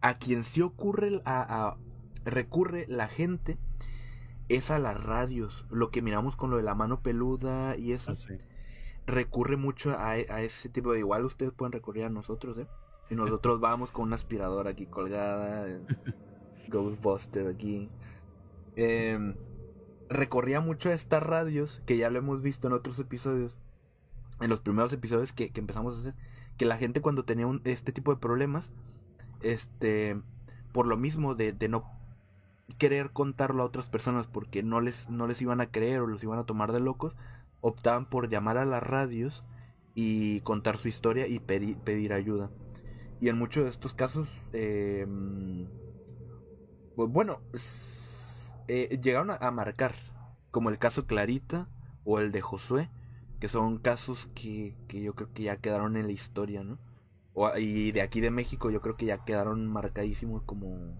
a 0.02 0.18
quien 0.18 0.44
sí 0.44 0.62
ocurre, 0.62 1.22
a, 1.26 1.42
a- 1.70 1.78
recurre 2.26 2.86
la 2.88 3.08
gente 3.08 3.58
es 4.50 4.72
a 4.72 4.80
las 4.80 5.02
radios. 5.04 5.66
Lo 5.70 5.90
que 5.92 6.02
miramos 6.02 6.36
con 6.36 6.50
lo 6.50 6.58
de 6.58 6.64
la 6.64 6.76
mano 6.76 7.02
peluda 7.02 7.76
y 7.78 7.92
eso. 7.94 8.12
Así. 8.12 8.38
Recurre 9.06 9.58
mucho 9.58 9.92
a, 9.92 10.12
a 10.12 10.42
ese 10.42 10.70
tipo 10.70 10.94
de... 10.94 11.00
Igual 11.00 11.26
ustedes 11.26 11.52
pueden 11.52 11.72
recurrir 11.74 12.06
a 12.06 12.10
nosotros, 12.10 12.58
¿eh? 12.58 12.68
Si 13.10 13.16
nosotros 13.16 13.60
vamos 13.62 13.92
con 13.92 14.06
una 14.06 14.16
aspiradora 14.16 14.72
aquí 14.72 14.86
colgada. 14.86 15.68
eh, 15.70 15.82
Ghostbuster 16.70 17.48
aquí. 17.48 17.90
Em, 18.76 19.36
recorría 20.10 20.60
mucho 20.62 20.90
a 20.90 20.94
estas 20.94 21.22
radios, 21.24 21.82
que 21.86 21.98
ya 21.98 22.10
lo 22.10 22.20
hemos 22.20 22.42
visto 22.42 22.68
en 22.68 22.74
otros 22.74 22.98
episodios, 23.00 23.58
en 24.42 24.50
los 24.50 24.60
primeros 24.62 24.92
episodios 24.94 25.34
que, 25.34 25.52
que 25.52 25.60
empezamos 25.60 25.96
a 25.96 26.00
hacer, 26.00 26.14
que 26.58 26.66
la 26.66 26.78
gente 26.78 27.02
cuando 27.02 27.24
tenía 27.26 27.46
un- 27.48 27.62
este 27.66 27.92
tipo 27.92 28.14
de 28.14 28.20
problemas, 28.20 28.72
este, 29.42 30.20
por 30.72 30.88
lo 30.88 30.98
mismo 30.98 31.36
de, 31.36 31.52
de 31.54 31.68
no 31.70 31.84
querer 32.78 33.12
contarlo 33.12 33.64
a 33.64 33.66
otras 33.66 33.88
personas 33.88 34.28
porque 34.28 34.64
no 34.64 34.82
les, 34.82 35.10
no 35.10 35.28
les 35.28 35.42
iban 35.42 35.62
a 35.62 35.72
creer 35.72 36.02
o 36.02 36.08
los 36.08 36.24
iban 36.24 36.40
a 36.40 36.46
tomar 36.46 36.72
de 36.72 36.80
locos, 36.80 37.16
optaban 37.62 38.06
por 38.10 38.30
llamar 38.30 38.58
a 38.58 38.66
las 38.66 38.84
radios 38.84 39.44
y 39.96 40.42
contar 40.42 40.78
su 40.78 40.88
historia 40.88 41.28
y 41.28 41.40
pedi- 41.40 41.78
pedir 41.78 42.14
ayuda. 42.14 42.50
Y 43.22 43.30
en 43.30 43.38
muchos 43.38 43.64
de 43.66 43.70
estos 43.72 43.94
casos, 43.94 44.30
eh, 44.54 45.06
bueno, 46.96 47.40
eh, 48.68 49.00
llegaron 49.02 49.32
a, 49.32 49.36
a 49.36 49.52
marcar, 49.52 49.96
como 50.52 50.70
el 50.70 50.78
caso 50.78 51.06
Clarita 51.06 51.68
o 52.06 52.20
el 52.20 52.32
de 52.32 52.42
Josué, 52.42 52.90
que 53.40 53.48
son 53.50 53.78
casos 53.78 54.30
que, 54.36 54.76
que 54.88 55.02
yo 55.02 55.14
creo 55.16 55.32
que 55.34 55.44
ya 55.44 55.58
quedaron 55.58 55.98
en 55.98 56.08
la 56.08 56.14
historia, 56.14 56.64
¿no? 56.64 56.78
O- 57.34 57.56
y 57.58 57.92
de 57.92 58.02
aquí 58.02 58.22
de 58.22 58.32
México 58.32 58.70
yo 58.72 58.82
creo 58.82 58.96
que 58.98 59.06
ya 59.06 59.24
quedaron 59.26 59.68
marcadísimos 59.68 60.44
como, 60.44 60.96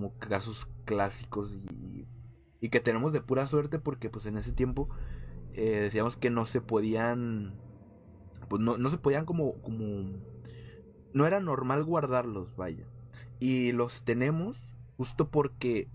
como 0.00 0.18
casos 0.18 0.66
clásicos 0.86 1.52
y, 2.60 2.68
que 2.70 2.80
tenemos 2.80 3.12
de 3.12 3.20
pura 3.20 3.46
suerte 3.46 3.78
porque 3.78 4.08
pues 4.08 4.24
en 4.24 4.38
ese 4.38 4.52
tiempo 4.52 4.88
eh, 5.52 5.80
decíamos 5.80 6.16
que 6.16 6.30
no 6.30 6.46
se 6.46 6.62
podían, 6.62 7.54
pues 8.48 8.62
no, 8.62 8.78
no 8.78 8.90
se 8.90 8.96
podían 8.96 9.26
como, 9.26 9.60
como, 9.60 10.16
no 11.12 11.26
era 11.26 11.40
normal 11.40 11.84
guardarlos, 11.84 12.56
vaya. 12.56 12.86
Y 13.40 13.72
los 13.72 14.04
tenemos 14.04 14.74
justo 14.96 15.28
porque 15.28 15.88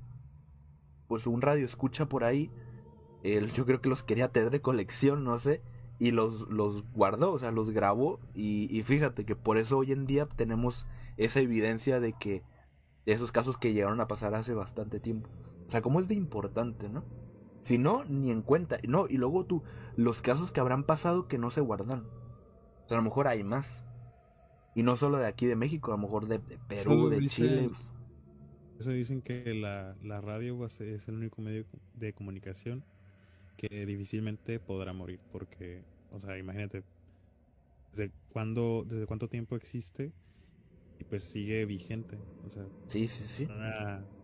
pues 1.08 1.26
un 1.26 1.42
radio 1.42 1.66
escucha 1.66 2.08
por 2.08 2.24
ahí 2.24 2.52
yo 3.56 3.66
creo 3.66 3.82
que 3.82 3.90
los 3.90 4.04
quería 4.04 4.32
tener 4.32 4.52
de 4.52 4.62
colección 4.62 5.24
no 5.24 5.40
sé 5.40 5.62
y 5.98 6.12
los 6.12 6.48
los 6.50 6.84
guardó 6.94 7.32
o 7.32 7.40
sea 7.40 7.50
los 7.50 7.72
grabó 7.72 8.20
y 8.36 8.84
fíjate 8.84 9.26
que 9.26 9.36
por 9.36 9.58
eso 9.58 9.80
hoy 9.80 9.92
en 9.92 10.06
día 10.06 10.28
tenemos 10.28 10.86
esa 11.18 11.40
evidencia 11.40 12.00
de 12.00 12.14
que 12.14 12.44
de 13.06 13.14
esos 13.14 13.32
casos 13.32 13.58
que 13.58 13.74
llegaron 13.74 14.02
a 14.02 14.08
pasar 14.08 14.34
hace 14.36 14.54
bastante 14.54 15.00
tiempo. 15.00 15.30
O 15.68 15.72
sea 15.72 15.82
cómo 15.82 16.00
es 16.00 16.08
de 16.08 16.16
importante 16.16 16.90
no 16.90 17.04
si 17.64 17.78
no 17.78 18.04
ni 18.06 18.32
en 18.32 18.42
cuenta. 18.42 18.78
No 18.88 19.08
y 19.08 19.18
luego 19.18 19.46
tú 19.46 19.64
los 19.96 20.22
casos 20.22 20.52
que 20.52 20.60
habrán 20.60 20.84
pasado 20.84 21.28
que 21.28 21.38
no 21.38 21.50
se 21.52 21.62
guardan 21.62 22.02
o 22.86 22.88
sea 22.88 22.98
a 22.98 23.02
lo 23.02 23.04
mejor 23.04 23.28
hay 23.28 23.44
más. 23.44 23.84
Y 24.76 24.84
no 24.84 24.96
solo 24.98 25.18
de 25.18 25.26
aquí 25.28 25.46
de 25.46 25.56
México 25.56 25.92
a 25.92 25.96
lo 25.96 26.02
mejor 26.02 26.28
de, 26.28 26.40
de 26.40 26.58
Perú 26.68 27.10
de 27.10 27.20
dice- 27.20 27.36
Chile. 27.36 27.70
Eso 28.78 28.92
dicen 28.92 29.22
que 29.22 29.54
la, 29.54 29.96
la 30.04 30.20
radio 30.20 30.66
es 30.66 30.82
el 31.08 31.16
único 31.16 31.42
medio 31.42 31.66
de 31.94 32.12
comunicación 32.12 32.84
que 33.56 33.86
difícilmente 33.86 34.60
podrá 34.60 34.92
morir 34.92 35.22
porque, 35.32 35.82
o 36.12 36.20
sea, 36.20 36.38
imagínate, 36.38 36.84
desde 37.94 38.12
cuándo, 38.34 38.84
desde 38.86 39.06
cuánto 39.06 39.30
tiempo 39.30 39.56
existe 39.56 40.12
y 41.00 41.04
pues 41.04 41.24
sigue 41.24 41.66
vigente, 41.66 42.18
o 42.46 42.50
sea, 42.50 42.66
sí 42.88 43.08
sí 43.08 43.24
sí 43.26 43.48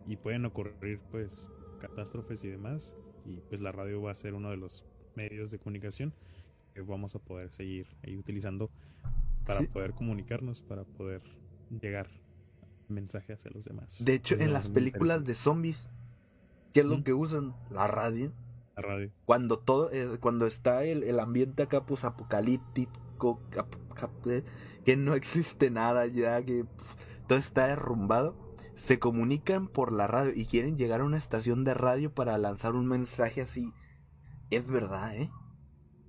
y 0.08 0.16
pueden 0.18 0.46
ocurrir 0.46 1.00
pues 1.12 1.50
catástrofes 1.80 2.44
y 2.44 2.48
demás 2.50 2.96
y 3.26 3.38
pues 3.50 3.62
la 3.62 3.72
radio 3.72 4.02
va 4.02 4.12
a 4.12 4.16
ser 4.16 4.34
uno 4.34 4.50
de 4.50 4.58
los 4.58 4.84
medios 5.16 5.52
de 5.52 5.60
comunicación 5.60 6.14
que 6.74 6.82
vamos 6.82 7.16
a 7.16 7.20
poder 7.20 7.52
seguir 7.52 7.88
ahí 8.04 8.16
utilizando 8.18 8.70
para 9.46 9.60
Sí. 9.60 9.68
poder 9.68 9.94
comunicarnos, 9.94 10.62
para 10.62 10.84
poder 10.86 11.22
llegar 11.82 12.08
mensajes 12.88 13.40
hacia 13.40 13.52
los 13.52 13.66
demás. 13.66 14.04
De 14.04 14.14
hecho, 14.14 14.36
Eso 14.36 14.44
en 14.44 14.54
las 14.54 14.70
películas 14.70 15.26
de 15.26 15.34
zombies, 15.34 15.90
¿qué 16.74 16.82
es 16.82 16.86
lo 16.86 17.04
que 17.04 17.14
usan? 17.14 17.54
La 17.70 17.88
radio. 17.88 18.32
la 18.76 18.82
radio. 18.84 19.12
Cuando 19.26 19.60
todo, 19.60 19.92
eh, 19.92 20.18
cuando 20.20 20.46
está 20.48 20.86
el, 20.86 21.04
el 21.04 21.20
ambiente 21.20 21.64
acá 21.64 21.86
pues 21.86 22.04
apocalíptico, 22.06 22.92
eh, 24.26 24.44
que 24.86 24.98
no 24.98 25.14
existe 25.16 25.70
nada 25.70 26.06
ya, 26.08 26.44
que 26.44 26.66
todo 27.28 27.38
está 27.38 27.68
derrumbado, 27.68 28.36
se 28.76 29.00
comunican 29.00 29.68
por 29.68 29.92
la 29.92 30.08
radio 30.08 30.34
y 30.36 30.46
quieren 30.46 30.78
llegar 30.78 31.02
a 31.02 31.06
una 31.06 31.18
estación 31.18 31.64
de 31.64 31.74
radio 31.74 32.14
para 32.14 32.38
lanzar 32.38 32.76
un 32.76 32.88
mensaje 32.88 33.42
así. 33.42 33.74
Es 34.50 34.68
verdad, 34.68 35.16
¿eh? 35.16 35.30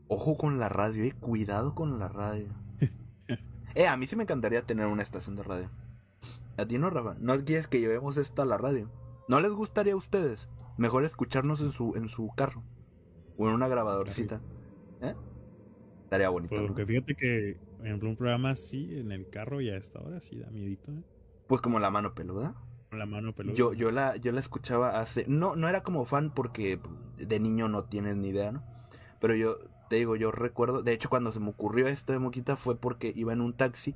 Ojo 0.09 0.37
con 0.37 0.59
la 0.59 0.69
radio, 0.69 1.05
eh. 1.05 1.13
Cuidado 1.13 1.75
con 1.75 1.99
la 1.99 2.09
radio. 2.09 2.49
eh, 3.75 3.87
a 3.87 3.97
mí 3.97 4.07
sí 4.07 4.17
me 4.17 4.25
encantaría 4.25 4.67
tener 4.67 4.87
una 4.87 5.03
estación 5.03 5.37
de 5.37 5.43
radio. 5.43 5.71
A 6.57 6.67
ti 6.67 6.79
no, 6.79 6.91
Rafa. 6.91 7.17
No 7.19 7.43
quieres 7.45 7.69
que 7.69 7.81
llevemos 7.81 8.17
esto 8.17 8.43
a 8.43 8.47
la 8.47 8.59
radio. 8.59 8.91
¿No 9.29 9.41
les 9.41 9.53
gustaría 9.53 9.93
a 9.93 9.97
ustedes? 9.97 10.49
Mejor 10.77 11.05
escucharnos 11.05 11.61
en 11.61 11.71
su, 11.71 11.95
en 11.95 12.09
su 12.09 12.31
carro. 12.35 12.63
O 13.39 13.49
en 13.49 13.55
una 13.55 13.69
grabadorcita. 13.69 14.41
Estaría 16.13 16.29
bonito. 16.29 16.61
¿no? 16.61 16.67
Porque 16.67 16.85
fíjate 16.85 17.15
que, 17.15 17.57
por 17.79 17.87
ejemplo, 17.87 18.11
un 18.11 18.17
programa 18.17 18.51
así 18.51 18.99
en 18.99 19.13
el 19.13 19.31
carro 19.31 19.63
y 19.63 19.71
a 19.71 19.79
esta 19.79 19.99
hora 19.99 20.21
sí 20.21 20.39
da 20.39 20.51
miedito, 20.51 20.93
¿eh? 20.93 21.03
Pues 21.47 21.63
como 21.63 21.79
la 21.81 21.91
mano 21.91 22.15
peluda. 22.15 22.55
La 22.91 23.07
mano 23.07 23.35
peluda. 23.35 23.55
Yo, 23.55 23.73
yo 23.73 23.91
la, 23.91 24.17
yo 24.17 24.31
la 24.31 24.41
escuchaba 24.41 25.01
hace. 25.01 25.25
No, 25.27 25.57
no 25.57 25.71
era 25.71 25.83
como 25.83 26.05
fan 26.05 26.31
porque 26.31 26.79
de 27.17 27.41
niño 27.41 27.69
no 27.69 27.85
tienes 27.85 28.17
ni 28.17 28.29
idea, 28.29 28.53
¿no? 28.53 28.63
Pero 29.21 29.35
yo, 29.35 29.57
te 29.89 29.97
digo, 29.97 30.15
yo 30.15 30.31
recuerdo. 30.31 30.83
De 30.83 30.93
hecho, 30.93 31.09
cuando 31.09 31.33
se 31.33 31.41
me 31.41 31.49
ocurrió 31.49 31.87
esto 31.87 32.13
de 32.13 32.19
Moquita 32.19 32.57
fue 32.57 32.77
porque 32.77 33.11
iba 33.17 33.33
en 33.33 33.41
un 33.41 33.55
taxi. 33.55 33.95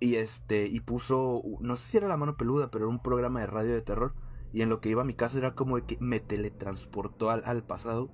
Y 0.00 0.16
este, 0.16 0.66
y 0.66 0.80
puso. 0.80 1.42
No 1.60 1.76
sé 1.76 1.92
si 1.92 1.96
era 1.96 2.08
la 2.08 2.18
mano 2.18 2.36
peluda, 2.36 2.70
pero 2.70 2.84
era 2.84 2.90
un 2.90 3.02
programa 3.02 3.40
de 3.40 3.46
radio 3.46 3.72
de 3.72 3.80
terror. 3.80 4.12
Y 4.52 4.60
en 4.60 4.68
lo 4.68 4.82
que 4.82 4.90
iba 4.90 5.00
a 5.00 5.06
mi 5.06 5.14
casa 5.14 5.38
era 5.38 5.54
como 5.54 5.76
de 5.76 5.86
que 5.86 5.96
me 5.98 6.20
teletransportó 6.20 7.30
al, 7.30 7.42
al 7.46 7.62
pasado. 7.62 8.10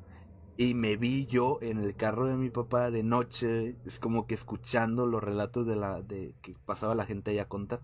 Y 0.61 0.75
me 0.75 0.97
vi 0.97 1.25
yo 1.27 1.61
en 1.63 1.79
el 1.79 1.95
carro 1.95 2.27
de 2.27 2.37
mi 2.37 2.51
papá 2.51 2.91
de 2.91 3.05
noche. 3.05 3.77
Es 3.87 4.01
como 4.01 4.27
que 4.27 4.35
escuchando 4.35 5.07
los 5.07 5.23
relatos 5.23 5.65
de 5.69 5.77
la. 5.77 6.03
de 6.03 6.35
que 6.43 6.57
pasaba 6.67 6.97
la 6.97 7.07
gente 7.07 7.31
ahí 7.31 7.39
a 7.39 7.49
contar. 7.49 7.81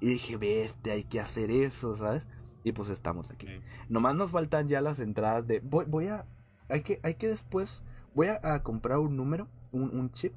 Y 0.00 0.08
dije, 0.08 0.36
bestia, 0.36 0.94
hay 0.94 1.04
que 1.04 1.20
hacer 1.20 1.52
eso, 1.52 1.96
¿sabes? 1.96 2.24
Y 2.64 2.72
pues 2.72 2.90
estamos 2.90 3.30
aquí. 3.30 3.46
Sí. 3.46 3.60
Nomás 3.88 4.16
nos 4.16 4.32
faltan 4.32 4.68
ya 4.68 4.80
las 4.80 4.98
entradas 4.98 5.46
de. 5.46 5.60
Voy, 5.60 5.84
voy 5.86 6.08
a. 6.08 6.26
Hay 6.68 6.82
que, 6.82 6.98
hay 7.04 7.14
que 7.14 7.28
después. 7.28 7.84
Voy 8.16 8.26
a, 8.26 8.40
a 8.42 8.64
comprar 8.64 8.98
un 8.98 9.16
número, 9.16 9.46
un, 9.70 9.96
un 9.96 10.10
chip 10.10 10.34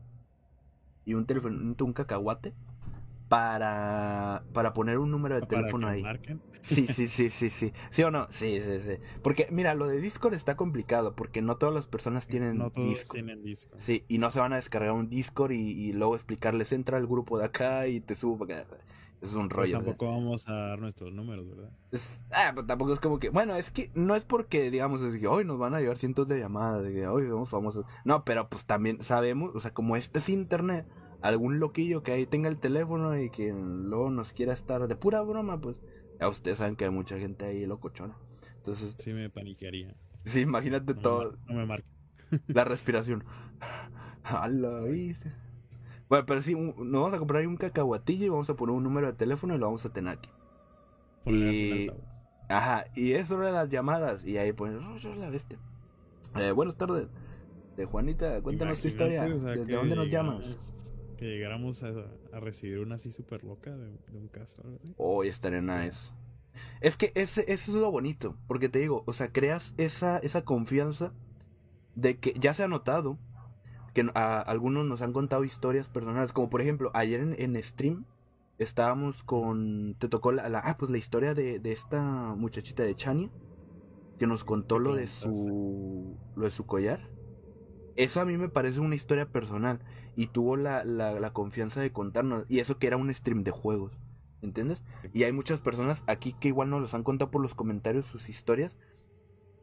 y 1.04 1.16
un 1.16 1.26
teléfono, 1.26 1.58
un, 1.58 1.76
un 1.80 1.94
cacahuate 1.94 2.54
para, 3.32 4.44
para 4.54 4.74
poner 4.74 4.98
un 4.98 5.10
número 5.10 5.36
de 5.40 5.48
teléfono 5.48 5.88
ahí. 5.88 6.04
marquen. 6.04 6.42
Sí, 6.62 6.86
sí, 6.88 7.08
sí, 7.08 7.30
sí, 7.30 7.50
sí. 7.50 7.72
¿Sí 7.90 8.04
o 8.04 8.12
no? 8.12 8.28
Sí, 8.30 8.60
sí, 8.62 8.80
sí. 8.82 8.98
Porque, 9.24 9.48
mira, 9.52 9.74
lo 9.74 9.88
de 9.88 10.00
Discord 10.02 10.34
está 10.34 10.56
complicado 10.58 11.16
porque 11.16 11.42
no 11.42 11.56
todas 11.56 11.74
las 11.74 11.86
personas 11.88 12.28
tienen 12.28 12.58
no 12.58 12.70
todos 12.72 12.90
Discord. 12.90 13.16
tienen 13.16 13.42
disco. 13.42 13.72
Sí, 13.78 14.04
y 14.10 14.18
no 14.18 14.32
se 14.32 14.42
van 14.42 14.54
a 14.54 14.58
descargar 14.58 14.92
un 14.92 15.10
Discord 15.10 15.52
y, 15.54 15.58
y 15.72 15.94
luego 15.94 16.16
explicarles, 16.16 16.72
entra 16.74 16.98
al 16.98 17.08
grupo 17.08 17.40
de 17.40 17.46
acá 17.46 17.88
y 17.88 18.02
te 18.02 18.16
subo 18.16 18.46
para 18.46 18.62
acá. 18.62 18.78
Es 19.22 19.34
un 19.34 19.48
Pues 19.50 19.70
rollo. 19.70 19.78
¿verdad? 19.80 19.86
tampoco 19.96 20.12
vamos 20.12 20.48
a 20.50 20.54
dar 20.54 20.80
nuestros 20.80 21.14
números, 21.14 21.48
¿verdad? 21.48 21.70
Es- 21.92 22.20
ah, 22.32 22.52
pero 22.54 22.66
tampoco 22.68 22.92
es 22.92 23.00
como 23.00 23.18
que, 23.20 23.30
bueno, 23.30 23.56
es 23.56 23.72
que 23.72 23.92
no 23.96 24.16
es 24.16 24.24
porque 24.26 24.70
digamos 24.72 25.02
es 25.04 25.18
que 25.20 25.28
hoy 25.28 25.46
nos 25.46 25.58
van 25.58 25.74
a 25.74 25.80
llevar 25.80 25.98
cientos 25.98 26.28
de 26.28 26.38
llamadas, 26.40 26.84
de 26.84 26.92
que 26.92 27.08
hoy 27.08 27.28
somos 27.28 27.50
famosos. 27.50 27.86
No, 28.04 28.26
pero 28.26 28.50
pues 28.50 28.66
también 28.66 29.02
sabemos, 29.04 29.56
o 29.56 29.60
sea, 29.62 29.74
como 29.74 29.96
este 29.96 30.20
es 30.20 30.28
internet, 30.30 30.86
algún 31.22 31.60
loquillo 31.60 32.04
que 32.04 32.12
ahí 32.12 32.26
tenga 32.26 32.50
el 32.50 32.58
teléfono 32.58 33.20
y 33.20 33.30
que 33.30 33.52
luego 33.54 34.10
nos 34.10 34.34
quiera 34.34 34.54
estar 34.54 34.88
de 34.88 34.96
pura 34.96 35.22
broma, 35.22 35.60
pues 35.60 35.78
ya 36.20 36.28
ustedes 36.28 36.58
saben 36.58 36.76
que 36.76 36.86
hay 36.86 36.92
mucha 36.92 37.18
gente 37.18 37.46
ahí 37.46 37.66
locochona. 37.66 38.16
Entonces, 38.58 38.96
Sí 39.00 39.12
me 39.14 39.30
paniquearía. 39.30 39.96
sí, 40.26 40.42
imagínate 40.42 40.94
No 40.94 41.00
todo, 41.02 41.38
no 41.48 41.56
me 41.56 41.66
marquen. 41.66 41.90
la 42.48 42.64
respiración. 42.64 43.24
Ala, 44.24 44.82
¿viste? 44.82 45.32
Bueno, 46.10 46.26
pero 46.26 46.42
sí, 46.42 46.54
un- 46.54 46.76
nos 46.92 47.02
vamos 47.02 47.14
a 47.14 47.20
comprar 47.20 47.46
un 47.48 47.58
cacahuatillo 47.58 48.26
y 48.26 48.30
vamos 48.30 48.50
a 48.50 48.56
poner 48.56 48.76
un 48.76 48.84
número 48.84 49.08
de 49.08 49.14
teléfono 49.14 49.56
y 49.56 49.58
lo 49.58 49.66
vamos 49.66 49.86
a 49.86 49.90
tener 49.94 50.14
aquí. 50.18 50.30
Poner 51.24 51.54
Y-. 51.54 51.92
Ajá, 52.50 52.86
y 52.96 53.14
es 53.14 53.28
sobre 53.30 53.52
las 53.52 53.70
llamadas. 53.70 54.26
Y 54.26 54.38
ahí 54.38 54.52
ponen, 54.52 54.80
"Oh, 54.84 55.16
la 55.16 55.30
bestia. 55.30 55.58
Eh, 56.36 56.52
buenas 56.52 56.76
tardes. 56.76 57.08
De 57.78 57.86
Juanita, 57.86 58.42
cuéntanos 58.42 58.82
tu 58.82 58.88
historia. 58.90 59.26
Imagínate, 59.26 59.36
o 59.36 59.54
sea, 59.54 59.62
¿Desde 59.64 59.74
dónde 59.74 59.96
nos 59.96 60.08
llamas? 60.10 60.91
Que 61.22 61.28
llegáramos 61.28 61.84
a, 61.84 61.90
a 62.34 62.40
recibir 62.40 62.80
una 62.80 62.96
así 62.96 63.12
súper 63.12 63.44
loca 63.44 63.70
de, 63.70 63.92
de 63.92 64.18
un 64.18 64.28
caso. 64.28 64.64
así. 64.82 64.92
Hoy 64.98 65.28
estaría 65.28 65.62
nice. 65.62 66.14
Es 66.82 66.98
que 66.98 67.12
ese, 67.14 67.42
eso 67.42 67.72
es 67.74 67.78
lo 67.78 67.92
bonito. 67.92 68.36
Porque 68.48 68.70
te 68.70 68.80
digo, 68.80 69.04
o 69.06 69.14
sea, 69.14 69.32
creas 69.32 69.76
esa, 69.78 70.18
esa 70.18 70.44
confianza 70.44 71.14
de 71.94 72.18
que 72.18 72.34
ya 72.34 72.56
se 72.56 72.64
ha 72.64 72.68
notado 72.68 73.20
que 73.94 74.10
a, 74.16 74.40
algunos 74.42 74.84
nos 74.88 75.04
han 75.04 75.14
contado 75.14 75.44
historias 75.44 75.90
personales. 75.90 76.34
Como 76.34 76.50
por 76.50 76.60
ejemplo, 76.60 76.90
ayer 76.96 77.20
en, 77.20 77.36
en 77.40 77.62
stream 77.62 78.06
estábamos 78.58 79.24
con. 79.24 79.94
Te 80.00 80.10
tocó 80.10 80.32
la, 80.32 80.50
la- 80.50 80.62
ah, 80.62 80.76
pues 80.80 80.90
la 80.90 80.98
historia 80.98 81.36
de, 81.36 81.60
de 81.60 81.72
esta 81.72 82.02
muchachita 82.36 82.82
de 82.82 82.96
Chania. 82.96 83.30
Que 84.18 84.26
nos 84.26 84.44
contó 84.44 84.78
Sí, 84.78 84.84
lo 84.84 84.96
de 84.96 85.06
su. 85.06 86.18
lo 86.36 86.46
de 86.46 86.50
su 86.52 86.66
collar. 86.66 87.11
Eso 88.02 88.20
a 88.20 88.26
mí 88.26 88.38
me 88.38 88.50
parece 88.50 88.80
una 88.80 88.96
historia 88.96 89.28
personal. 89.32 89.80
Y 90.16 90.28
tuvo 90.28 90.58
la, 90.58 90.84
la, 90.84 91.20
la 91.20 91.34
confianza 91.34 91.82
de 91.82 91.92
contarnos. 91.92 92.46
Y 92.50 92.60
eso 92.60 92.78
que 92.80 92.88
era 92.88 92.98
un 92.98 93.14
stream 93.14 93.44
de 93.44 93.52
juegos. 93.52 93.94
¿Entiendes? 94.42 94.82
Y 95.14 95.24
hay 95.24 95.32
muchas 95.32 95.60
personas 95.60 96.04
aquí 96.08 96.34
que 96.34 96.48
igual 96.48 96.70
nos 96.70 96.82
los 96.82 96.94
han 96.96 97.04
contado 97.04 97.30
por 97.32 97.42
los 97.42 97.54
comentarios 97.54 98.06
sus 98.08 98.28
historias. 98.30 98.76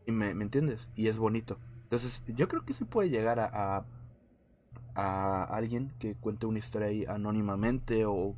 Y 0.06 0.12
me, 0.12 0.34
¿me 0.34 0.44
entiendes? 0.44 0.88
Y 0.94 1.08
es 1.08 1.18
bonito. 1.18 1.58
Entonces, 1.84 2.22
yo 2.28 2.48
creo 2.48 2.64
que 2.64 2.74
se 2.74 2.84
puede 2.84 3.10
llegar 3.10 3.40
a, 3.40 3.50
a, 3.52 3.84
a 4.94 5.44
alguien 5.44 5.92
que 5.98 6.14
cuente 6.14 6.46
una 6.46 6.58
historia 6.58 6.88
ahí 6.88 7.04
anónimamente 7.06 8.04
o 8.06 8.36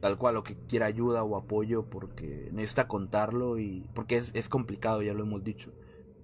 tal 0.00 0.16
cual, 0.18 0.36
o 0.36 0.44
que 0.44 0.56
quiera 0.68 0.86
ayuda 0.86 1.24
o 1.24 1.36
apoyo 1.36 1.84
porque 1.90 2.50
necesita 2.52 2.88
contarlo 2.88 3.58
y 3.58 3.88
porque 3.94 4.16
es, 4.16 4.34
es 4.34 4.48
complicado, 4.48 5.02
ya 5.02 5.14
lo 5.14 5.24
hemos 5.24 5.44
dicho. 5.44 5.72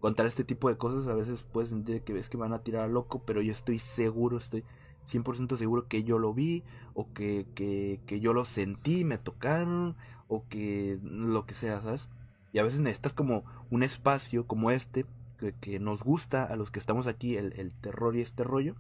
Contar 0.05 0.27
este 0.27 0.45
tipo 0.45 0.69
de 0.69 0.77
cosas 0.77 1.07
a 1.07 1.15
veces 1.15 1.47
puedes 1.51 1.71
sentir 1.71 2.03
que 2.03 2.13
ves 2.13 2.29
que 2.29 2.37
van 2.37 2.53
a 2.53 2.59
tirar 2.59 2.83
a 2.85 2.89
loco, 2.89 3.23
pero 3.25 3.41
yo 3.41 3.53
estoy 3.53 3.79
seguro, 3.79 4.37
estoy 4.37 4.63
100% 5.07 5.57
seguro 5.57 5.89
que 5.89 6.05
yo 6.05 6.19
lo 6.19 6.35
vi 6.35 6.63
o 6.93 7.11
que, 7.15 7.47
que, 7.55 8.03
que 8.05 8.21
yo 8.21 8.35
lo 8.35 8.45
sentí, 8.45 9.03
me 9.07 9.17
tocaron 9.17 9.97
o 10.29 10.47
que 10.47 10.99
lo 11.03 11.47
que 11.47 11.55
sea, 11.55 11.81
¿sabes? 11.81 12.11
Y 12.53 12.59
a 12.59 12.63
veces 12.65 12.81
necesitas 12.81 13.15
como 13.15 13.45
un 13.71 13.83
espacio 13.83 14.47
como 14.47 14.71
este 14.71 15.07
que, 15.39 15.55
que 15.55 15.81
nos 15.81 16.03
gusta 16.03 16.45
a 16.45 16.55
los 16.57 16.71
que 16.71 16.81
estamos 16.81 17.07
aquí, 17.07 17.39
el, 17.39 17.55
el 17.55 17.73
terror 17.73 18.15
y 18.15 18.21
este 18.21 18.45
rollo, 18.45 18.75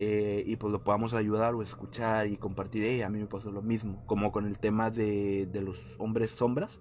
eh, 0.00 0.44
y 0.46 0.56
pues 0.56 0.70
lo 0.70 0.84
podamos 0.84 1.14
ayudar 1.14 1.54
o 1.54 1.62
escuchar 1.62 2.26
y 2.26 2.36
compartir. 2.36 2.84
"Ey, 2.84 3.00
a 3.00 3.08
mí 3.08 3.18
me 3.20 3.26
pasó 3.26 3.50
lo 3.50 3.62
mismo, 3.62 4.04
como 4.04 4.32
con 4.32 4.44
el 4.44 4.58
tema 4.58 4.90
de, 4.90 5.48
de 5.50 5.62
los 5.62 5.78
hombres 5.98 6.30
sombras. 6.32 6.78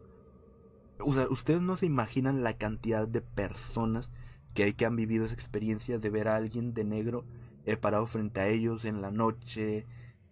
Ustedes 1.04 1.62
no 1.62 1.78
se 1.78 1.86
imaginan 1.86 2.44
la 2.44 2.58
cantidad 2.58 3.08
de 3.08 3.22
personas 3.22 4.10
que 4.54 4.64
hay 4.64 4.74
que 4.74 4.86
han 4.86 4.96
vivido 4.96 5.26
esa 5.26 5.34
experiencia 5.34 5.98
de 5.98 6.10
ver 6.10 6.28
a 6.28 6.36
alguien 6.36 6.74
de 6.74 6.84
negro 6.84 7.26
eh, 7.66 7.78
parado 7.78 8.06
frente 8.06 8.40
a 8.40 8.48
ellos 8.48 8.86
en 8.86 9.02
la 9.02 9.12
noche, 9.12 9.86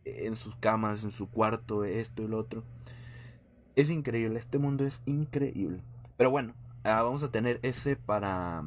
eh, 0.05 0.25
en 0.25 0.35
sus 0.35 0.55
camas, 0.55 1.03
en 1.03 1.11
su 1.11 1.29
cuarto, 1.29 1.83
esto 1.83 2.23
y 2.23 2.27
lo 2.27 2.37
otro. 2.37 2.63
Es 3.75 3.89
increíble, 3.89 4.39
este 4.39 4.57
mundo 4.57 4.85
es 4.85 5.01
increíble. 5.05 5.83
Pero 6.17 6.31
bueno, 6.31 6.53
ah, 6.83 7.01
vamos 7.01 7.23
a 7.23 7.31
tener 7.31 7.59
ese 7.63 7.95
para... 7.95 8.63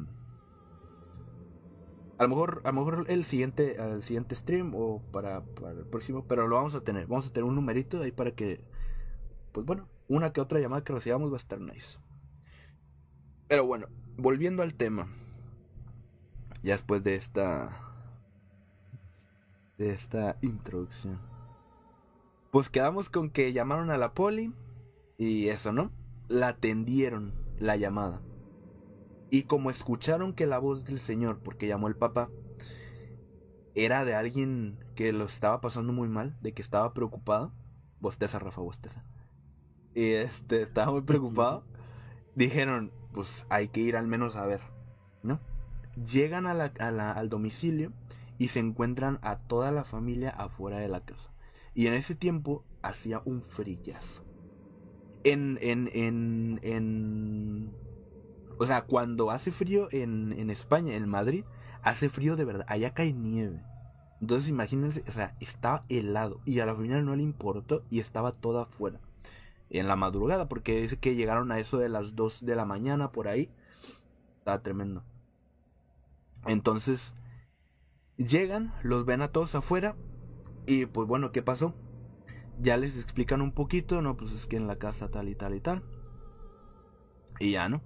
A 2.19 2.23
lo 2.23 2.29
mejor, 2.29 2.61
a 2.63 2.71
lo 2.71 2.73
mejor 2.73 3.05
el 3.09 3.23
siguiente, 3.25 3.75
el 3.75 4.03
siguiente 4.03 4.35
stream 4.35 4.73
o 4.75 5.01
para, 5.11 5.41
para 5.41 5.71
el 5.71 5.85
próximo, 5.85 6.25
pero 6.25 6.47
lo 6.47 6.55
vamos 6.55 6.75
a 6.75 6.81
tener. 6.81 7.07
Vamos 7.07 7.27
a 7.27 7.33
tener 7.33 7.43
un 7.43 7.55
numerito 7.55 8.01
ahí 8.01 8.11
para 8.11 8.31
que, 8.31 8.61
pues 9.51 9.65
bueno, 9.65 9.87
una 10.13 10.31
que 10.31 10.41
otra 10.41 10.59
llamada 10.59 10.83
que 10.83 10.93
recibamos 10.93 11.31
va 11.31 11.35
a 11.35 11.37
estar 11.37 11.59
nice. 11.59 11.97
Pero 13.47 13.65
bueno, 13.65 13.87
volviendo 14.15 14.61
al 14.61 14.75
tema. 14.75 15.07
Ya 16.61 16.73
después 16.73 17.03
de 17.03 17.15
esta 17.15 17.79
de 19.77 19.91
esta 19.91 20.37
introducción. 20.41 21.19
Pues 22.51 22.69
quedamos 22.69 23.09
con 23.09 23.31
que 23.31 23.53
llamaron 23.53 23.89
a 23.89 23.97
la 23.97 24.13
poli 24.13 24.53
y 25.17 25.49
eso, 25.49 25.73
¿no? 25.73 25.91
La 26.27 26.49
atendieron 26.49 27.33
la 27.59 27.75
llamada. 27.75 28.21
Y 29.31 29.43
como 29.43 29.71
escucharon 29.71 30.33
que 30.33 30.45
la 30.45 30.59
voz 30.59 30.85
del 30.85 30.99
señor, 30.99 31.39
porque 31.39 31.67
llamó 31.67 31.87
el 31.87 31.95
papá, 31.95 32.29
era 33.73 34.05
de 34.05 34.13
alguien 34.13 34.77
que 34.95 35.11
lo 35.11 35.25
estaba 35.25 35.59
pasando 35.59 35.91
muy 35.91 36.07
mal, 36.07 36.37
de 36.41 36.53
que 36.53 36.61
estaba 36.61 36.93
preocupado. 36.93 37.51
Bosteza, 37.99 38.37
Rafa, 38.37 38.61
bosteza. 38.61 39.03
Y 39.95 40.11
este, 40.13 40.61
estaba 40.63 40.91
muy 40.91 41.01
preocupado. 41.01 41.63
Dijeron, 42.35 42.91
pues 43.13 43.45
hay 43.49 43.67
que 43.67 43.81
ir 43.81 43.95
al 43.95 44.07
menos 44.07 44.35
a 44.35 44.45
ver, 44.45 44.61
¿no? 45.21 45.39
Llegan 46.11 46.47
a 46.47 46.53
la- 46.53 47.11
al 47.11 47.29
domicilio 47.29 47.91
y 48.09 48.13
y 48.39 48.47
se 48.49 48.59
encuentran 48.59 49.19
a 49.21 49.37
toda 49.37 49.71
la 49.71 49.83
familia 49.85 50.31
afuera 50.31 50.79
de 50.79 50.89
la 50.89 51.01
casa. 51.01 51.29
Y 51.75 51.87
en 51.87 51.93
ese 51.93 52.13
tiempo 52.15 52.65
hacía 52.81 53.21
un 53.23 53.41
frillazo. 53.41 54.25
En, 55.23 55.57
en, 55.61 55.89
en, 55.93 56.59
en... 56.63 57.71
O 58.57 58.65
sea, 58.65 58.81
cuando 58.81 59.31
hace 59.31 59.51
frío 59.51 59.87
en, 59.91 60.33
en 60.33 60.49
España, 60.49 60.95
en 60.95 61.07
Madrid, 61.07 61.45
hace 61.83 62.09
frío 62.09 62.35
de 62.35 62.43
verdad. 62.43 62.65
Allá 62.67 62.93
cae 62.93 63.13
nieve. 63.13 63.61
Entonces 64.19 64.49
imagínense, 64.49 65.03
o 65.07 65.11
sea, 65.11 65.37
estaba 65.39 65.85
helado. 65.87 66.41
Y 66.43 66.59
a 66.59 66.65
la 66.65 66.75
familia 66.75 66.99
no 67.01 67.15
le 67.15 67.23
importó 67.23 67.83
y 67.89 67.99
estaba 67.99 68.33
toda 68.33 68.63
afuera. 68.63 68.99
En 69.73 69.87
la 69.87 69.95
madrugada, 69.95 70.47
porque 70.47 70.79
dice 70.79 70.97
que 70.97 71.15
llegaron 71.15 71.51
a 71.51 71.59
eso 71.59 71.79
de 71.79 71.89
las 71.89 72.15
2 72.15 72.45
de 72.45 72.55
la 72.55 72.63
mañana 72.63 73.11
por 73.11 73.27
ahí. 73.27 73.49
Estaba 74.37 74.61
tremendo. 74.61 75.03
Entonces, 76.45 77.15
llegan, 78.17 78.73
los 78.83 79.05
ven 79.05 79.23
a 79.23 79.29
todos 79.29 79.55
afuera. 79.55 79.95
Y 80.67 80.85
pues 80.85 81.07
bueno, 81.07 81.31
¿qué 81.31 81.41
pasó? 81.41 81.73
Ya 82.59 82.77
les 82.77 83.01
explican 83.01 83.41
un 83.41 83.51
poquito, 83.51 84.01
no, 84.01 84.15
pues 84.15 84.31
es 84.31 84.45
que 84.45 84.57
en 84.57 84.67
la 84.67 84.77
casa 84.77 85.09
tal 85.09 85.27
y 85.27 85.35
tal 85.35 85.55
y 85.55 85.59
tal. 85.59 85.83
Y 87.39 87.51
ya, 87.51 87.67
¿no? 87.67 87.81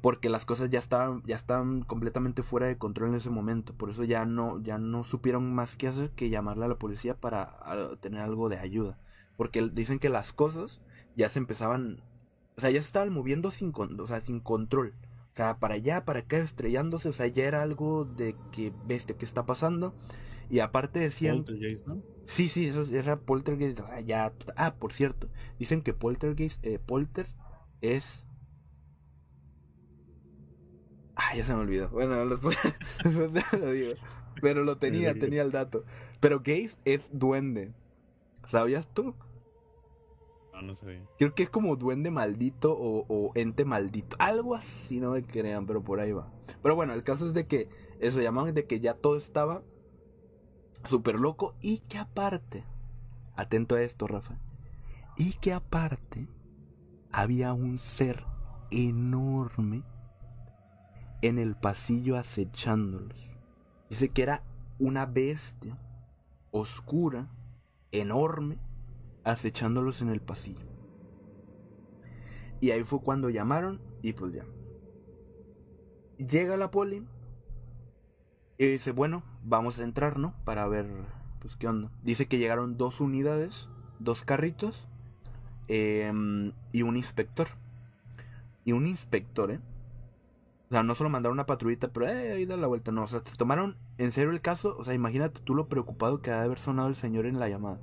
Porque 0.00 0.28
las 0.28 0.44
cosas 0.44 0.68
ya 0.68 0.80
estaban, 0.80 1.22
ya 1.26 1.36
estaban 1.36 1.82
completamente 1.82 2.42
fuera 2.42 2.66
de 2.66 2.76
control 2.76 3.10
en 3.10 3.14
ese 3.14 3.30
momento. 3.30 3.72
Por 3.72 3.88
eso 3.88 4.02
ya 4.02 4.26
no, 4.26 4.60
ya 4.60 4.78
no 4.78 5.04
supieron 5.04 5.54
más 5.54 5.76
que 5.76 5.86
hacer 5.86 6.10
que 6.10 6.28
llamarle 6.28 6.64
a 6.64 6.68
la 6.68 6.78
policía 6.78 7.14
para 7.14 7.56
tener 8.00 8.20
algo 8.20 8.48
de 8.48 8.58
ayuda. 8.58 8.98
Porque 9.36 9.62
dicen 9.72 9.98
que 9.98 10.10
las 10.10 10.32
cosas 10.32 10.82
ya 11.16 11.30
se 11.30 11.38
empezaban. 11.38 12.02
O 12.56 12.60
sea, 12.60 12.70
ya 12.70 12.80
se 12.80 12.86
estaban 12.86 13.12
moviendo 13.12 13.50
sin, 13.50 13.72
o 13.74 14.06
sea, 14.06 14.20
sin 14.20 14.40
control. 14.40 14.94
O 15.32 15.36
sea, 15.36 15.58
para 15.58 15.74
allá, 15.74 16.04
para 16.04 16.20
acá, 16.20 16.38
estrellándose. 16.38 17.08
O 17.08 17.12
sea, 17.12 17.26
ya 17.26 17.44
era 17.44 17.62
algo 17.62 18.04
de 18.04 18.36
que, 18.52 18.72
bestia, 18.86 19.16
¿qué 19.16 19.24
está 19.24 19.46
pasando? 19.46 19.94
Y 20.48 20.60
aparte 20.60 21.00
decían... 21.00 21.38
Poltergeist, 21.44 21.86
¿no? 21.86 22.02
Sí, 22.26 22.48
sí, 22.48 22.68
eso 22.68 22.86
era 22.92 23.16
Poltergeist. 23.16 23.80
Ah, 23.80 24.00
ya, 24.00 24.32
ah, 24.56 24.76
por 24.76 24.92
cierto. 24.92 25.28
Dicen 25.58 25.82
que 25.82 25.92
Poltergeist, 25.92 26.64
eh, 26.64 26.78
Polter 26.78 27.26
es... 27.80 28.24
Ah, 31.16 31.34
ya 31.36 31.44
se 31.44 31.54
me 31.54 31.60
olvidó. 31.60 31.88
Bueno, 31.90 32.26
después, 32.28 32.56
lo 33.58 33.70
digo. 33.70 33.94
Pero 34.40 34.64
lo 34.64 34.78
tenía, 34.78 35.14
tenía 35.14 35.42
el 35.42 35.52
dato. 35.52 35.84
Pero 36.20 36.40
Gaze 36.40 36.76
es 36.84 37.02
duende. 37.12 37.72
¿Sabías 38.46 38.86
tú? 38.92 39.14
No. 40.64 40.72
Creo 41.18 41.34
que 41.34 41.44
es 41.44 41.50
como 41.50 41.76
duende 41.76 42.10
maldito 42.10 42.74
o, 42.76 43.32
ente 43.34 43.64
maldito. 43.64 44.16
Algo 44.18 44.54
así, 44.54 45.00
no 45.00 45.12
me 45.12 45.22
crean, 45.22 45.66
pero 45.66 45.82
por 45.82 46.00
ahí 46.00 46.12
va. 46.12 46.32
Pero 46.62 46.74
bueno, 46.74 46.94
el 46.94 47.02
caso 47.02 47.26
es 47.26 47.34
de 47.34 47.46
que 47.46 47.68
eso 48.00 48.20
llamaban 48.20 48.54
de 48.54 48.66
que 48.66 48.80
ya 48.80 48.94
todo 48.94 49.16
estaba 49.16 49.62
súper 50.88 51.18
loco 51.18 51.54
y 51.60 51.78
que 51.78 51.98
aparte, 51.98 52.64
atento 53.36 53.76
a 53.76 53.82
esto, 53.82 54.06
Rafa, 54.06 54.38
y 55.16 55.34
que 55.34 55.52
aparte 55.52 56.28
había 57.12 57.52
un 57.52 57.78
ser 57.78 58.24
enorme 58.70 59.84
en 61.22 61.38
el 61.38 61.56
pasillo 61.56 62.16
acechándolos. 62.16 63.30
Dice 63.88 64.08
que 64.08 64.22
era 64.22 64.42
una 64.78 65.06
bestia 65.06 65.78
oscura, 66.50 67.28
enorme, 67.92 68.58
acechándolos 69.24 70.02
en 70.02 70.10
el 70.10 70.20
pasillo. 70.20 70.66
Y 72.60 72.70
ahí 72.70 72.84
fue 72.84 73.00
cuando 73.00 73.30
llamaron 73.30 73.80
y 74.02 74.12
pues 74.12 74.32
ya. 74.32 74.44
Llega 76.18 76.56
la 76.56 76.70
poli 76.70 77.04
y 78.56 78.66
dice, 78.66 78.92
bueno, 78.92 79.22
vamos 79.42 79.78
a 79.78 79.84
entrar, 79.84 80.18
¿no? 80.18 80.34
Para 80.44 80.66
ver, 80.68 80.86
pues 81.40 81.56
qué 81.56 81.66
onda. 81.66 81.90
Dice 82.02 82.26
que 82.26 82.38
llegaron 82.38 82.76
dos 82.76 83.00
unidades, 83.00 83.68
dos 83.98 84.24
carritos 84.24 84.86
em, 85.68 86.52
y 86.72 86.82
un 86.82 86.96
inspector. 86.96 87.48
Y 88.64 88.72
un 88.72 88.86
inspector, 88.86 89.50
¿eh? 89.50 89.60
O 90.70 90.74
sea, 90.74 90.82
no 90.82 90.94
solo 90.94 91.10
mandaron 91.10 91.36
una 91.36 91.46
patrullita, 91.46 91.88
pero 91.88 92.08
eh, 92.08 92.32
ahí 92.32 92.46
da 92.46 92.56
la 92.56 92.66
vuelta. 92.66 92.92
No, 92.92 93.02
o 93.02 93.06
sea, 93.06 93.20
tomaron 93.20 93.76
en 93.98 94.12
serio 94.12 94.30
el 94.30 94.40
caso. 94.40 94.76
O 94.78 94.84
sea, 94.84 94.94
imagínate 94.94 95.40
tú 95.40 95.54
lo 95.54 95.68
preocupado 95.68 96.22
que 96.22 96.30
ha 96.30 96.38
de 96.38 96.46
haber 96.46 96.58
sonado 96.58 96.88
el 96.88 96.96
señor 96.96 97.26
en 97.26 97.38
la 97.38 97.48
llamada. 97.48 97.78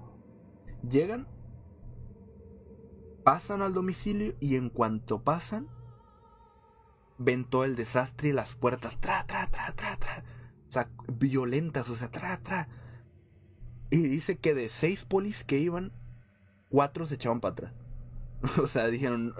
Llegan, 0.89 1.27
pasan 3.23 3.61
al 3.61 3.73
domicilio 3.73 4.35
y 4.39 4.55
en 4.55 4.69
cuanto 4.69 5.21
pasan, 5.21 5.67
ven 7.17 7.45
todo 7.45 7.65
el 7.65 7.75
desastre 7.75 8.29
y 8.29 8.33
las 8.33 8.55
puertas, 8.55 8.99
tra, 8.99 9.25
tra, 9.25 9.47
tra, 9.47 9.71
tra, 9.73 9.97
tra. 9.97 10.23
O 10.69 10.71
sea, 10.71 10.89
violentas, 11.07 11.89
o 11.89 11.95
sea, 11.95 12.09
tra, 12.09 12.37
tra. 12.37 12.67
Y 13.89 13.97
dice 13.97 14.37
que 14.37 14.53
de 14.53 14.69
seis 14.69 15.03
polis 15.03 15.43
que 15.43 15.59
iban, 15.59 15.91
cuatro 16.69 17.05
se 17.05 17.15
echaban 17.15 17.41
para 17.41 17.51
atrás. 17.53 17.73
o 18.63 18.67
sea, 18.67 18.87
dijeron, 18.87 19.35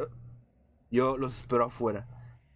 yo 0.91 1.17
los 1.17 1.39
espero 1.39 1.65
afuera. 1.65 2.07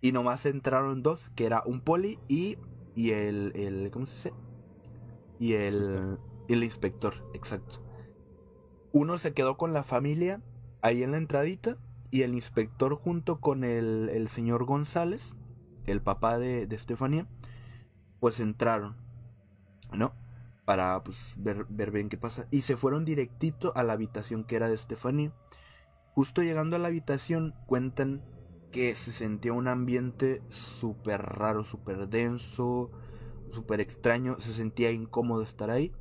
Y 0.01 0.11
nomás 0.11 0.45
entraron 0.45 1.01
dos, 1.01 1.31
que 1.36 1.45
era 1.45 1.63
un 1.65 1.81
poli 1.81 2.19
y, 2.27 2.57
y 2.93 3.11
el, 3.11 3.53
el, 3.55 3.89
¿cómo 3.91 4.05
se 4.05 4.13
dice? 4.13 4.33
Y 5.39 5.53
el, 5.53 6.19
el 6.47 6.63
inspector, 6.63 7.15
exacto. 7.33 7.84
Uno 8.96 9.18
se 9.18 9.34
quedó 9.34 9.58
con 9.58 9.74
la 9.74 9.84
familia 9.84 10.39
ahí 10.82 11.04
en 11.04 11.12
la 11.12 11.18
entradita 11.18 11.76
y 12.12 12.22
el 12.22 12.34
inspector 12.34 12.96
junto 12.96 13.41
con 13.41 13.66
el, 13.66 14.08
el 14.08 14.30
señor 14.30 14.64
González, 14.64 15.36
el 15.86 16.02
papá 16.02 16.38
de, 16.38 16.66
de 16.66 16.78
Estefanía, 16.78 17.28
pues 18.22 18.39
entraron, 18.39 18.96
¿no? 19.91 20.14
Para 20.64 21.04
pues, 21.04 21.34
ver, 21.36 21.66
ver 21.68 21.91
bien 21.91 22.08
qué 22.08 22.16
pasa. 22.16 22.48
Y 22.52 22.62
se 22.62 22.78
fueron 22.78 23.04
directito 23.04 23.74
a 23.76 23.84
la 23.84 23.91
habitación 23.91 24.46
que 24.46 24.56
era 24.56 24.70
de 24.70 24.76
Estefanía. 24.76 25.34
Justo 26.14 26.41
llegando 26.41 26.78
a 26.78 26.80
la 26.80 26.88
habitación 26.88 27.54
cuentan 27.66 28.24
que 28.72 28.96
se 28.96 29.12
sentía 29.12 29.52
un 29.52 29.68
ambiente 29.68 30.41
súper 30.48 31.22
raro, 31.22 31.66
súper 31.66 32.08
denso, 32.08 32.91
súper 33.52 33.82
extraño, 33.82 34.39
se 34.39 34.54
sentía 34.54 34.91
incómodo 34.91 35.41
estar 35.41 35.70
ahí 35.70 35.91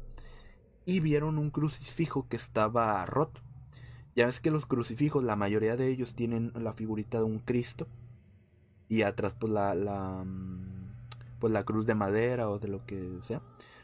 y 0.87 1.01
vieron 1.01 1.39
un 1.39 1.51
crucifijo 1.51 2.27
que 2.29 2.37
estaba 2.37 3.05
roto. 3.07 3.41
Ya 4.17 4.27
ves 4.27 4.41
que 4.41 4.51
los 4.51 4.67
crucifijos, 4.67 5.25
la 5.25 5.37
mayoría 5.37 5.77
de 5.77 5.89
ellos 5.89 6.15
tienen 6.15 6.53
la 6.55 6.73
figurita 6.73 7.19
de 7.19 7.25
un 7.25 7.41
Cristo 7.41 7.89
y 8.89 9.03
atrás 9.03 9.35
pues 9.39 9.53
la, 9.53 9.75
la 9.75 10.23
mm, 10.25 10.85
pues 11.41 11.53
la 11.53 11.65
cruz 11.65 11.87
de 11.87 11.95
madera 11.95 12.49
o 12.49 12.59
de 12.59 12.69
lo 12.69 12.85
que 12.87 13.19
sea. 13.25 13.43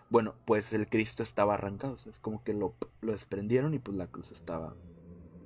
Bueno, 0.08 0.34
pues 0.44 0.72
el 0.72 0.88
Cristo 0.88 1.22
estaba 1.22 1.54
arrancado, 1.54 1.96
es 2.06 2.18
como 2.20 2.42
que 2.42 2.52
lo, 2.52 2.74
lo 3.00 3.12
desprendieron 3.12 3.74
y 3.74 3.78
pues 3.78 3.96
la 3.96 4.06
cruz 4.06 4.30
estaba 4.32 4.74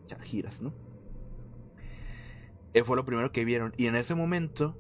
ya 0.09 0.19
giras, 0.19 0.61
¿no? 0.61 0.73
Eh, 2.73 2.83
fue 2.83 2.97
lo 2.97 3.05
primero 3.05 3.31
que 3.31 3.45
vieron 3.45 3.73
y 3.77 3.87
en 3.87 3.95
ese 3.95 4.15
momento 4.15 4.77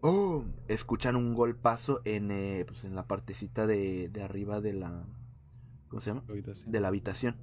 ¡oh! 0.00 0.44
escuchan 0.68 1.16
un 1.16 1.34
golpazo 1.34 2.00
en, 2.04 2.30
eh, 2.30 2.64
pues 2.66 2.84
en 2.84 2.94
la 2.94 3.06
partecita 3.06 3.66
de, 3.66 4.08
de 4.08 4.22
arriba 4.22 4.60
de 4.60 4.72
la 4.72 5.04
¿Cómo 5.88 6.00
se 6.00 6.10
llama? 6.10 6.24
De 6.66 6.80
la 6.80 6.88
habitación. 6.88 7.36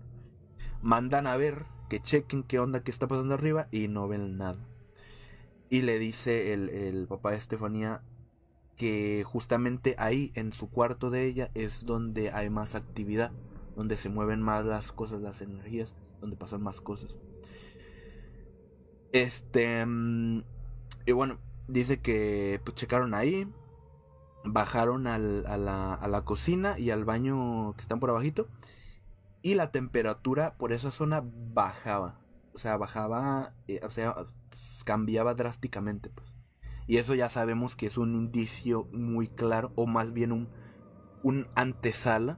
Mandan 0.82 1.28
a 1.28 1.38
ver, 1.38 1.66
que 1.90 2.02
chequen 2.02 2.44
qué 2.44 2.60
onda, 2.60 2.84
qué 2.84 2.92
está 2.92 3.08
pasando 3.08 3.34
arriba 3.34 3.68
y 3.72 3.88
no 3.88 4.08
ven 4.08 4.38
nada. 4.38 4.68
Y 5.70 5.82
le 5.82 6.00
dice 6.00 6.54
el, 6.54 6.70
el 6.70 7.08
papá 7.08 7.32
de 7.32 7.38
Estefanía 7.38 8.02
que 8.76 9.24
justamente 9.26 9.96
ahí, 9.98 10.32
en 10.36 10.54
su 10.54 10.70
cuarto 10.70 11.10
de 11.10 11.26
ella, 11.26 11.50
es 11.54 11.86
donde 11.86 12.32
hay 12.32 12.50
más 12.50 12.76
actividad, 12.76 13.32
donde 13.76 13.98
se 13.98 14.10
mueven 14.10 14.42
más 14.42 14.66
las 14.66 14.92
cosas, 14.92 15.22
las 15.22 15.42
energías, 15.42 15.94
donde 16.22 16.36
pasan 16.36 16.62
más 16.62 16.82
cosas. 16.82 17.16
Este. 19.12 19.86
Mm, 19.86 20.44
y 21.06 21.12
bueno, 21.14 21.40
dice 21.68 22.02
que 22.02 22.60
pues 22.64 22.76
checaron 22.76 23.14
ahí, 23.14 23.48
bajaron 24.46 25.08
al, 25.08 25.46
a, 25.48 25.58
la, 25.58 25.94
a, 25.94 26.08
la, 26.08 26.22
cocina 26.24 26.78
y 26.78 26.92
al 26.92 27.06
baño 27.06 27.74
que 27.76 27.82
están 27.82 28.00
por 28.00 28.10
abajito 28.10 28.48
y 29.42 29.56
la 29.56 29.72
temperatura 29.72 30.56
por 30.58 30.74
esa 30.74 30.92
zona 30.92 31.24
bajaba. 31.24 32.20
O 32.54 32.58
sea 32.58 32.78
bajaba 32.78 33.54
eh, 33.68 33.82
o 33.84 33.90
sea 33.90 34.16
cambiaba 34.86 35.34
drásticamente 35.34 36.10
pues. 36.10 36.34
Y 36.88 36.98
eso 36.98 37.16
ya 37.16 37.30
sabemos 37.30 37.76
que 37.76 37.88
es 37.88 37.98
un 37.98 38.16
indicio 38.16 38.88
muy 38.92 39.28
claro 39.28 39.72
o 39.76 39.88
más 39.88 40.14
bien 40.14 40.32
un 40.32 40.50
un 41.24 41.48
antesala 41.56 42.38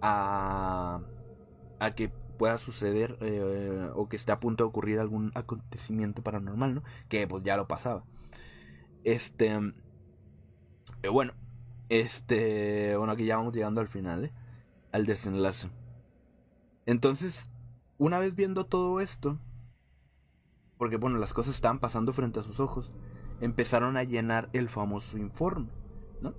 a 0.00 1.00
a 1.80 1.94
que 1.94 2.08
pueda 2.38 2.56
suceder 2.56 3.18
eh, 3.20 3.90
o 3.94 4.08
que 4.08 4.16
esté 4.16 4.32
a 4.32 4.40
punto 4.40 4.64
de 4.64 4.68
ocurrir 4.68 4.98
algún 4.98 5.30
acontecimiento 5.34 6.22
paranormal 6.22 6.74
no 6.74 6.82
que 7.08 7.26
pues 7.26 7.42
ya 7.42 7.56
lo 7.56 7.68
pasaba. 7.68 8.04
Este 9.04 9.58
eh, 11.02 11.08
bueno, 11.08 11.32
este, 11.88 12.96
bueno, 12.96 13.12
aquí 13.12 13.24
ya 13.24 13.36
vamos 13.36 13.54
llegando 13.54 13.80
al 13.80 13.88
final, 13.88 14.26
¿eh? 14.26 14.32
al 14.92 15.06
desenlace. 15.06 15.68
Entonces, 16.86 17.48
una 17.98 18.18
vez 18.18 18.34
viendo 18.34 18.66
todo 18.66 19.00
esto, 19.00 19.38
porque 20.78 20.96
bueno, 20.96 21.18
las 21.18 21.34
cosas 21.34 21.54
estaban 21.54 21.78
pasando 21.78 22.12
frente 22.12 22.40
a 22.40 22.42
sus 22.42 22.60
ojos, 22.60 22.90
empezaron 23.40 23.96
a 23.96 24.04
llenar 24.04 24.48
el 24.52 24.68
famoso 24.68 25.18
informe, 25.18 25.68
¿no? 26.20 26.34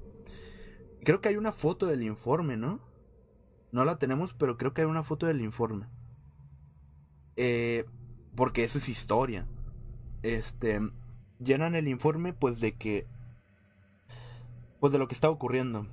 Creo 1.03 1.21
que 1.21 1.29
hay 1.29 1.37
una 1.37 1.51
foto 1.51 1.85
del 1.85 2.03
informe, 2.03 2.57
¿no? 2.57 2.79
No 3.71 3.85
la 3.85 3.97
tenemos, 3.97 4.33
pero 4.33 4.57
creo 4.57 4.73
que 4.73 4.81
hay 4.81 4.87
una 4.87 5.03
foto 5.03 5.27
del 5.27 5.41
informe. 5.41 5.87
Eh, 7.35 7.85
porque 8.35 8.63
eso 8.63 8.77
es 8.77 8.89
historia. 8.89 9.47
Este, 10.23 10.81
llenan 11.39 11.75
el 11.75 11.87
informe 11.87 12.33
pues 12.33 12.59
de 12.59 12.73
que 12.73 13.07
pues 14.81 14.91
de 14.91 14.99
lo 14.99 15.07
que 15.07 15.13
está 15.13 15.29
ocurriendo. 15.29 15.85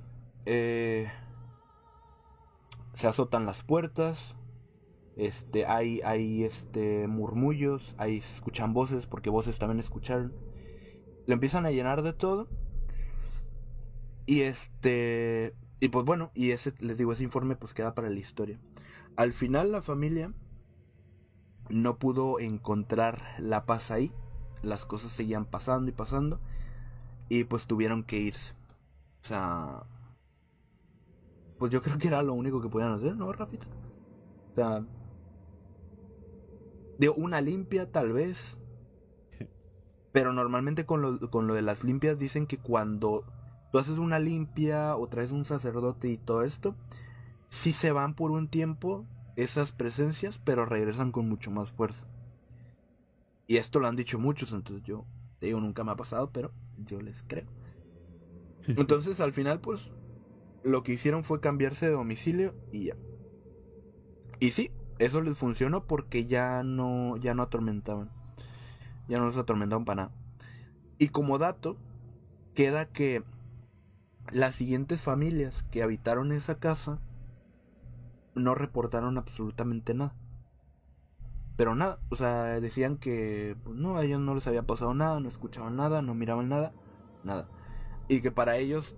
Eh, 0.47 1.07
se 2.95 3.07
azotan 3.07 3.45
las 3.45 3.63
puertas. 3.63 4.35
Este, 5.15 5.67
hay, 5.67 6.01
hay 6.01 6.43
este, 6.43 7.07
murmullos, 7.07 7.93
ahí 7.99 8.19
se 8.19 8.33
escuchan 8.33 8.73
voces, 8.73 9.05
porque 9.05 9.29
voces 9.29 9.59
también 9.59 9.79
escucharon. 9.79 10.33
Le 11.27 11.33
empiezan 11.35 11.67
a 11.67 11.71
llenar 11.71 12.01
de 12.01 12.13
todo. 12.13 12.47
Y 14.25 14.41
este, 14.41 15.53
y 15.79 15.89
pues 15.89 16.03
bueno, 16.03 16.31
y 16.33 16.49
ese, 16.49 16.73
les 16.79 16.97
digo, 16.97 17.13
ese 17.13 17.23
informe 17.23 17.55
pues 17.55 17.75
queda 17.75 17.93
para 17.93 18.09
la 18.09 18.19
historia. 18.19 18.59
Al 19.15 19.33
final 19.33 19.71
la 19.71 19.83
familia 19.83 20.33
no 21.69 21.99
pudo 21.99 22.39
encontrar 22.39 23.21
la 23.37 23.67
paz 23.67 23.91
ahí. 23.91 24.11
Las 24.63 24.87
cosas 24.87 25.11
seguían 25.11 25.45
pasando 25.45 25.91
y 25.91 25.93
pasando. 25.93 26.39
Y 27.29 27.43
pues 27.43 27.67
tuvieron 27.67 28.03
que 28.03 28.17
irse. 28.17 28.58
O 29.23 29.27
sea, 29.27 29.83
pues 31.57 31.71
yo 31.71 31.81
creo 31.81 31.97
que 31.97 32.07
era 32.07 32.23
lo 32.23 32.33
único 32.33 32.61
que 32.61 32.69
podían 32.69 32.93
hacer, 32.93 33.15
¿no, 33.15 33.31
Rafita? 33.31 33.67
O 34.51 34.55
sea, 34.55 34.83
de 36.97 37.09
una 37.09 37.41
limpia 37.41 37.91
tal 37.91 38.13
vez. 38.13 38.57
Pero 40.11 40.33
normalmente 40.33 40.85
con 40.85 41.01
lo, 41.01 41.29
con 41.29 41.47
lo 41.47 41.53
de 41.53 41.61
las 41.61 41.83
limpias 41.83 42.17
dicen 42.17 42.47
que 42.47 42.57
cuando 42.57 43.23
tú 43.71 43.77
haces 43.77 43.97
una 43.97 44.19
limpia 44.19 44.95
o 44.95 45.07
traes 45.07 45.31
un 45.31 45.45
sacerdote 45.45 46.09
y 46.09 46.17
todo 46.17 46.43
esto, 46.43 46.75
sí 47.49 47.71
se 47.71 47.91
van 47.91 48.15
por 48.15 48.31
un 48.31 48.47
tiempo 48.47 49.05
esas 49.35 49.71
presencias, 49.71 50.39
pero 50.43 50.65
regresan 50.65 51.11
con 51.11 51.29
mucho 51.29 51.51
más 51.51 51.71
fuerza. 51.71 52.07
Y 53.47 53.57
esto 53.57 53.79
lo 53.79 53.87
han 53.87 53.95
dicho 53.95 54.19
muchos, 54.19 54.51
entonces 54.53 54.83
yo 54.85 55.05
te 55.39 55.47
digo, 55.47 55.59
nunca 55.59 55.83
me 55.83 55.91
ha 55.91 55.95
pasado, 55.95 56.29
pero 56.31 56.51
yo 56.85 57.01
les 57.01 57.23
creo. 57.23 57.47
Entonces 58.77 59.19
al 59.19 59.33
final, 59.33 59.59
pues, 59.59 59.89
lo 60.63 60.83
que 60.83 60.93
hicieron 60.93 61.23
fue 61.23 61.39
cambiarse 61.39 61.87
de 61.87 61.93
domicilio 61.93 62.53
y 62.71 62.85
ya. 62.85 62.95
Y 64.39 64.51
sí, 64.51 64.71
eso 64.99 65.21
les 65.21 65.37
funcionó 65.37 65.85
porque 65.85 66.25
ya 66.25 66.63
no, 66.63 67.17
ya 67.17 67.33
no 67.33 67.43
atormentaban. 67.43 68.11
Ya 69.07 69.17
no 69.17 69.25
los 69.25 69.37
atormentaban 69.37 69.85
para 69.85 70.03
nada. 70.03 70.15
Y 70.97 71.09
como 71.09 71.37
dato, 71.37 71.77
queda 72.53 72.85
que 72.85 73.23
las 74.31 74.55
siguientes 74.55 74.99
familias 75.01 75.63
que 75.71 75.81
habitaron 75.81 76.31
esa 76.31 76.59
casa 76.59 76.99
no 78.35 78.55
reportaron 78.55 79.17
absolutamente 79.17 79.93
nada. 79.93 80.13
Pero 81.55 81.75
nada, 81.75 81.99
o 82.09 82.15
sea, 82.15 82.59
decían 82.61 82.97
que 82.97 83.57
pues, 83.63 83.75
no, 83.75 83.97
a 83.97 84.05
ellos 84.05 84.21
no 84.21 84.35
les 84.35 84.47
había 84.47 84.63
pasado 84.63 84.93
nada, 84.93 85.19
no 85.19 85.27
escuchaban 85.27 85.75
nada, 85.75 86.01
no 86.01 86.13
miraban 86.13 86.47
nada, 86.47 86.73
nada. 87.23 87.49
Y 88.09 88.21
que 88.21 88.31
para 88.31 88.57
ellos 88.57 88.95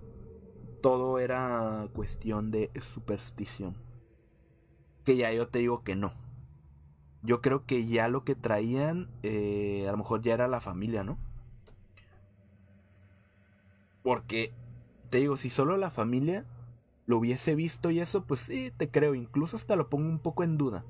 todo 0.80 1.18
era 1.18 1.86
cuestión 1.92 2.50
de 2.50 2.70
superstición. 2.80 3.76
Que 5.04 5.16
ya 5.16 5.32
yo 5.32 5.48
te 5.48 5.60
digo 5.60 5.84
que 5.84 5.94
no. 5.94 6.12
Yo 7.22 7.40
creo 7.40 7.66
que 7.66 7.86
ya 7.86 8.08
lo 8.08 8.24
que 8.24 8.34
traían, 8.34 9.08
eh, 9.22 9.86
a 9.86 9.92
lo 9.92 9.98
mejor 9.98 10.22
ya 10.22 10.34
era 10.34 10.48
la 10.48 10.60
familia, 10.60 11.04
¿no? 11.04 11.18
Porque, 14.02 14.52
te 15.10 15.18
digo, 15.18 15.36
si 15.36 15.50
solo 15.50 15.76
la 15.76 15.90
familia 15.90 16.44
lo 17.06 17.18
hubiese 17.18 17.54
visto 17.54 17.90
y 17.90 18.00
eso, 18.00 18.24
pues 18.24 18.40
sí, 18.40 18.72
te 18.76 18.90
creo. 18.90 19.14
Incluso 19.14 19.56
hasta 19.56 19.76
lo 19.76 19.88
pongo 19.88 20.08
un 20.08 20.18
poco 20.18 20.42
en 20.42 20.58
duda. 20.58 20.84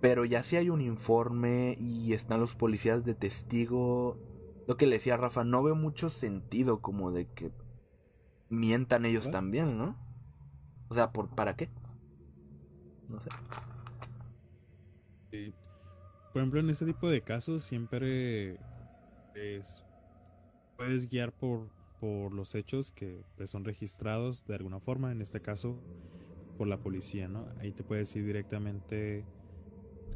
Pero 0.00 0.24
ya 0.24 0.42
si 0.42 0.56
hay 0.56 0.68
un 0.68 0.82
informe 0.82 1.78
y 1.80 2.12
están 2.12 2.40
los 2.40 2.54
policías 2.54 3.04
de 3.04 3.14
testigo, 3.14 4.18
lo 4.66 4.76
que 4.76 4.86
le 4.86 4.96
decía 4.96 5.16
Rafa, 5.16 5.44
no 5.44 5.62
veo 5.62 5.74
mucho 5.74 6.10
sentido 6.10 6.80
como 6.80 7.12
de 7.12 7.26
que 7.26 7.52
mientan 8.48 9.04
ellos 9.04 9.30
también, 9.30 9.78
¿no? 9.78 9.96
O 10.88 10.94
sea, 10.94 11.12
¿por, 11.12 11.28
¿para 11.28 11.56
qué? 11.56 11.68
No 13.08 13.20
sé. 13.20 13.30
Por 16.32 16.42
ejemplo, 16.42 16.60
en 16.60 16.70
este 16.70 16.86
tipo 16.86 17.08
de 17.08 17.22
casos 17.22 17.62
siempre 17.64 18.58
puedes 20.76 21.08
guiar 21.08 21.32
por, 21.32 21.68
por 22.00 22.32
los 22.32 22.54
hechos 22.54 22.92
que 22.92 23.22
pues, 23.36 23.50
son 23.50 23.64
registrados 23.64 24.46
de 24.46 24.54
alguna 24.54 24.80
forma, 24.80 25.12
en 25.12 25.22
este 25.22 25.40
caso 25.40 25.80
por 26.58 26.66
la 26.66 26.78
policía, 26.78 27.28
¿no? 27.28 27.46
Ahí 27.58 27.72
te 27.72 27.84
puedes 27.84 28.08
decir 28.08 28.24
directamente 28.24 29.24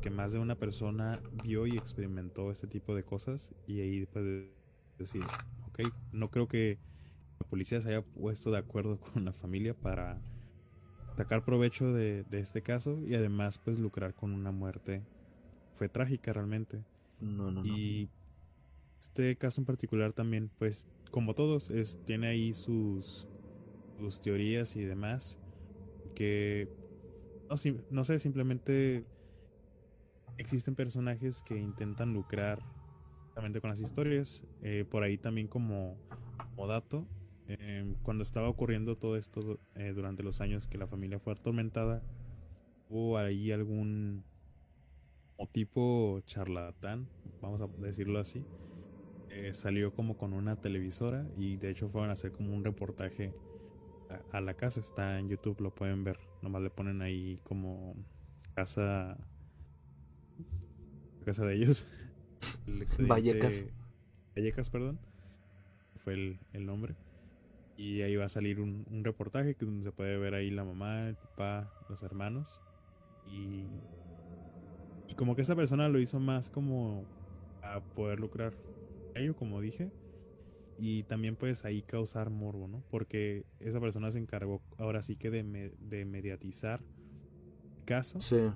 que 0.00 0.10
más 0.10 0.32
de 0.32 0.38
una 0.38 0.54
persona 0.54 1.20
vio 1.42 1.66
y 1.66 1.76
experimentó 1.76 2.50
este 2.50 2.66
tipo 2.66 2.94
de 2.94 3.04
cosas 3.04 3.52
y 3.66 3.80
ahí 3.80 4.06
puedes 4.06 4.50
decir, 4.98 5.22
ok, 5.68 5.80
no 6.12 6.30
creo 6.30 6.48
que 6.48 6.78
la 7.38 7.46
policía 7.46 7.80
se 7.80 7.88
haya 7.88 8.02
puesto 8.02 8.50
de 8.50 8.58
acuerdo 8.58 8.98
con 9.12 9.24
la 9.24 9.32
familia 9.32 9.74
para 9.74 10.20
sacar 11.16 11.44
provecho 11.44 11.92
de, 11.92 12.24
este 12.30 12.62
caso 12.62 12.98
y 13.06 13.14
además 13.14 13.58
pues 13.58 13.78
lucrar 13.78 14.14
con 14.14 14.32
una 14.32 14.52
muerte. 14.52 15.02
Fue 15.76 15.88
trágica 15.88 16.32
realmente. 16.32 16.82
No, 17.20 17.50
no, 17.50 17.64
y 17.64 18.08
este 18.98 19.36
caso 19.36 19.60
en 19.60 19.66
particular 19.66 20.12
también 20.12 20.50
pues 20.58 20.86
como 21.10 21.34
todos 21.34 21.70
es, 21.70 21.98
tiene 22.06 22.28
ahí 22.28 22.54
sus, 22.54 23.26
sus 23.98 24.20
teorías 24.20 24.76
y 24.76 24.84
demás 24.84 25.38
que 26.14 26.68
no, 27.50 27.56
no 27.90 28.04
sé, 28.04 28.18
simplemente 28.18 29.04
existen 30.40 30.74
personajes 30.74 31.42
que 31.42 31.56
intentan 31.56 32.12
lucrar 32.12 32.58
con 33.34 33.70
las 33.70 33.80
historias. 33.80 34.44
Eh, 34.62 34.84
por 34.90 35.02
ahí 35.02 35.16
también 35.16 35.48
como, 35.48 35.96
como 36.36 36.66
dato, 36.66 37.06
Em, 37.58 37.96
cuando 38.04 38.22
estaba 38.22 38.48
ocurriendo 38.48 38.96
todo 38.96 39.16
esto 39.16 39.58
eh, 39.74 39.92
durante 39.92 40.22
los 40.22 40.40
años 40.40 40.68
que 40.68 40.78
la 40.78 40.86
familia 40.86 41.18
fue 41.18 41.32
atormentada, 41.32 42.00
hubo 42.88 43.18
ahí 43.18 43.50
algún 43.50 44.22
tipo 45.50 46.20
charlatán, 46.26 47.08
vamos 47.40 47.60
a 47.60 47.66
decirlo 47.78 48.20
así, 48.20 48.44
eh, 49.30 49.52
salió 49.52 49.92
como 49.92 50.16
con 50.16 50.32
una 50.32 50.60
televisora 50.60 51.26
y 51.36 51.56
de 51.56 51.70
hecho 51.70 51.88
fueron 51.88 52.10
a 52.10 52.12
hacer 52.12 52.30
como 52.30 52.54
un 52.54 52.62
reportaje 52.62 53.34
a, 54.30 54.40
la 54.40 54.54
casa, 54.54 54.78
está 54.78 55.18
en 55.18 55.28
YouTube, 55.28 55.60
lo 55.60 55.74
pueden 55.74 56.04
ver, 56.04 56.20
nomás 56.42 56.62
le 56.62 56.70
ponen 56.70 57.02
ahí 57.02 57.40
como 57.42 57.96
casa 58.54 59.16
casa 61.20 61.44
de 61.44 61.54
ellos. 61.54 61.86
Vallecas. 62.98 63.64
Vallecas, 64.34 64.70
perdón. 64.70 64.98
Fue 66.04 66.14
el, 66.14 66.38
el 66.52 66.66
nombre. 66.66 66.94
Y 67.80 68.02
ahí 68.02 68.14
va 68.14 68.26
a 68.26 68.28
salir 68.28 68.60
un, 68.60 68.84
reportaje 69.02 69.54
que 69.54 69.64
donde 69.64 69.84
se 69.84 69.90
puede 69.90 70.18
ver 70.18 70.34
ahí 70.34 70.50
la 70.50 70.64
mamá, 70.64 71.08
el 71.08 71.16
papá, 71.16 71.72
los 71.88 72.02
hermanos. 72.02 72.60
Y, 73.26 73.64
y 75.08 75.14
como 75.14 75.34
que 75.34 75.40
esa 75.40 75.56
persona 75.56 75.88
lo 75.88 75.98
hizo 75.98 76.20
más 76.20 76.50
como 76.50 77.06
a 77.62 77.80
poder 77.80 78.20
lucrar 78.20 78.52
ello, 79.14 79.34
como 79.34 79.62
dije. 79.62 79.90
Y 80.78 81.04
también 81.04 81.36
pues 81.36 81.64
ahí 81.64 81.80
causar 81.80 82.28
morbo, 82.28 82.68
¿no? 82.68 82.82
Porque 82.90 83.46
esa 83.60 83.80
persona 83.80 84.10
se 84.10 84.18
encargó 84.18 84.60
ahora 84.76 85.02
sí 85.02 85.16
que 85.16 85.30
de, 85.30 85.72
de 85.78 86.04
mediatizar 86.04 86.82
el 87.78 87.84
caso. 87.86 88.20
Sí. 88.20 88.50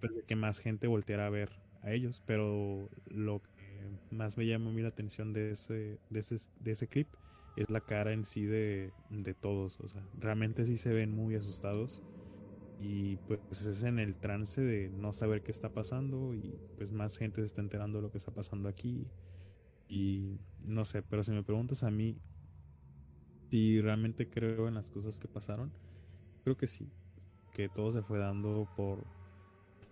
Pues 0.00 0.16
de 0.16 0.22
que 0.22 0.34
más 0.34 0.60
gente 0.60 0.86
volteara 0.86 1.26
a 1.26 1.30
ver 1.30 1.59
a 1.82 1.92
ellos. 1.92 2.22
Pero 2.26 2.88
lo 3.06 3.40
que 3.40 4.14
más 4.14 4.36
me 4.36 4.46
llamó 4.46 4.70
a 4.70 4.72
mí 4.72 4.82
la 4.82 4.88
atención 4.88 5.32
de 5.32 5.52
ese, 5.52 5.98
de 6.10 6.20
ese, 6.20 6.36
de 6.60 6.72
ese 6.72 6.86
clip 6.86 7.08
es 7.56 7.68
la 7.70 7.80
cara 7.80 8.12
en 8.12 8.24
sí 8.24 8.44
de, 8.44 8.92
de 9.10 9.34
todos. 9.34 9.80
O 9.80 9.88
sea, 9.88 10.02
realmente 10.18 10.64
sí 10.64 10.76
se 10.76 10.92
ven 10.92 11.14
muy 11.14 11.34
asustados. 11.34 12.02
Y 12.82 13.16
pues 13.16 13.66
es 13.66 13.82
en 13.82 13.98
el 13.98 14.14
trance 14.14 14.60
de 14.62 14.88
no 14.88 15.12
saber 15.12 15.42
qué 15.42 15.50
está 15.50 15.70
pasando. 15.70 16.34
Y 16.34 16.58
pues 16.76 16.92
más 16.92 17.18
gente 17.18 17.40
se 17.40 17.46
está 17.46 17.60
enterando 17.60 17.98
de 17.98 18.02
lo 18.02 18.10
que 18.10 18.18
está 18.18 18.32
pasando 18.32 18.68
aquí. 18.68 19.06
Y 19.88 20.38
no 20.64 20.84
sé, 20.84 21.02
pero 21.02 21.22
si 21.24 21.32
me 21.32 21.42
preguntas 21.42 21.82
a 21.82 21.90
mí 21.90 22.16
si 23.50 23.80
realmente 23.80 24.30
creo 24.30 24.68
en 24.68 24.74
las 24.74 24.90
cosas 24.90 25.18
que 25.18 25.26
pasaron, 25.26 25.72
creo 26.44 26.56
que 26.56 26.68
sí. 26.68 26.88
Que 27.52 27.68
todo 27.68 27.90
se 27.90 28.02
fue 28.02 28.18
dando 28.18 28.68
por 28.76 29.04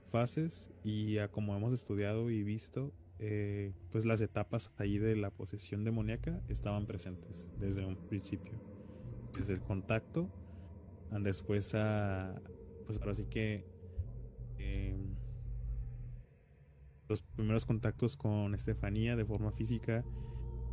fases 0.09 0.71
y 0.85 1.19
a 1.19 1.29
como 1.29 1.55
hemos 1.57 1.73
estudiado 1.73 2.31
y 2.31 2.43
visto, 2.43 2.93
eh, 3.19 3.73
pues 3.91 4.05
las 4.05 4.21
etapas 4.21 4.73
ahí 4.79 4.99
de 4.99 5.17
la 5.17 5.31
posesión 5.31 5.85
demoníaca 5.85 6.41
estaban 6.49 6.87
presentes 6.87 7.49
desde 7.59 7.85
un 7.85 7.97
principio. 7.97 8.53
Desde 9.37 9.55
el 9.55 9.61
contacto, 9.61 10.29
después 11.21 11.75
a, 11.75 12.41
pues 12.87 12.99
ahora 12.99 13.15
sí 13.15 13.25
que 13.27 13.65
em, 14.59 15.15
los 17.09 17.23
primeros 17.23 17.65
contactos 17.65 18.17
con 18.17 18.55
Estefanía 18.55 19.17
de 19.17 19.25
forma 19.25 19.53
física, 19.53 20.05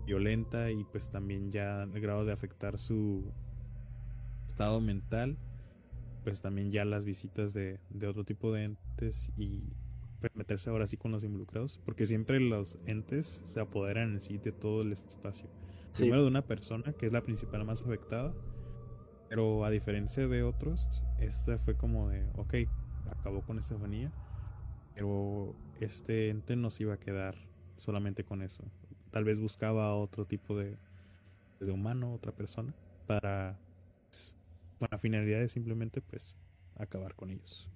violenta 0.06 0.72
y 0.72 0.84
pues 0.84 1.10
también 1.10 1.52
ya 1.52 1.84
el 1.84 2.00
grado 2.02 2.26
de 2.26 2.34
afectar 2.34 2.80
su, 2.80 3.32
estado 4.46 4.80
mental, 4.80 5.38
pues 6.26 6.42
también 6.42 6.72
ya 6.72 6.84
las 6.86 7.06
visitas 7.06 7.54
de, 7.54 7.80
de 7.92 8.08
otro 8.08 8.24
tipo 8.24 8.52
de 8.52 8.64
entes 8.64 9.32
y 9.38 9.62
pues, 10.20 10.36
meterse 10.36 10.72
ahora 10.72 10.88
sí 10.88 10.98
con 10.98 11.12
los 11.12 11.24
involucrados, 11.24 11.80
porque 11.86 12.08
siempre 12.08 12.40
los 12.40 12.80
entes 12.88 13.44
se 13.46 13.60
apoderan 13.60 14.14
en 14.14 14.22
sí 14.22 14.40
de 14.40 14.52
todo 14.52 14.82
el 14.82 14.92
espacio. 14.92 15.48
Sí. 15.92 16.02
Primero 16.02 16.24
de 16.24 16.28
una 16.28 16.42
persona, 16.42 16.94
que 16.94 17.06
es 17.06 17.12
la 17.12 17.22
principal 17.22 17.64
más 17.64 17.84
afectada, 17.84 18.34
pero 19.30 19.66
a 19.66 19.70
diferencia 19.70 20.28
de 20.28 20.42
otros, 20.42 21.04
esta 21.20 21.60
fue 21.60 21.78
como 21.78 22.10
de, 22.10 22.28
ok, 22.38 22.56
acabó 23.12 23.44
con 23.44 23.60
Estefanía, 23.60 24.12
pero 24.96 25.56
este 25.80 26.30
ente 26.30 26.56
no 26.56 26.72
se 26.72 26.84
iba 26.84 26.96
a 26.96 27.00
quedar 27.00 27.36
solamente 27.76 28.24
con 28.24 28.42
eso. 28.42 28.64
Tal 29.12 29.26
vez 29.26 29.40
buscaba 29.40 29.94
otro 29.94 30.26
tipo 30.26 30.58
de, 30.58 30.76
de 31.60 31.72
humano, 31.72 32.16
otra 32.16 32.32
persona, 32.32 32.74
para, 33.06 33.60
pues, 34.78 34.90
con 34.90 34.96
la 34.96 34.98
finalidad 34.98 35.40
de 35.40 35.50
simplemente, 35.50 36.02
pues, 36.02 36.38
acabar 36.76 37.16
con 37.16 37.30
ellos. 37.30 37.70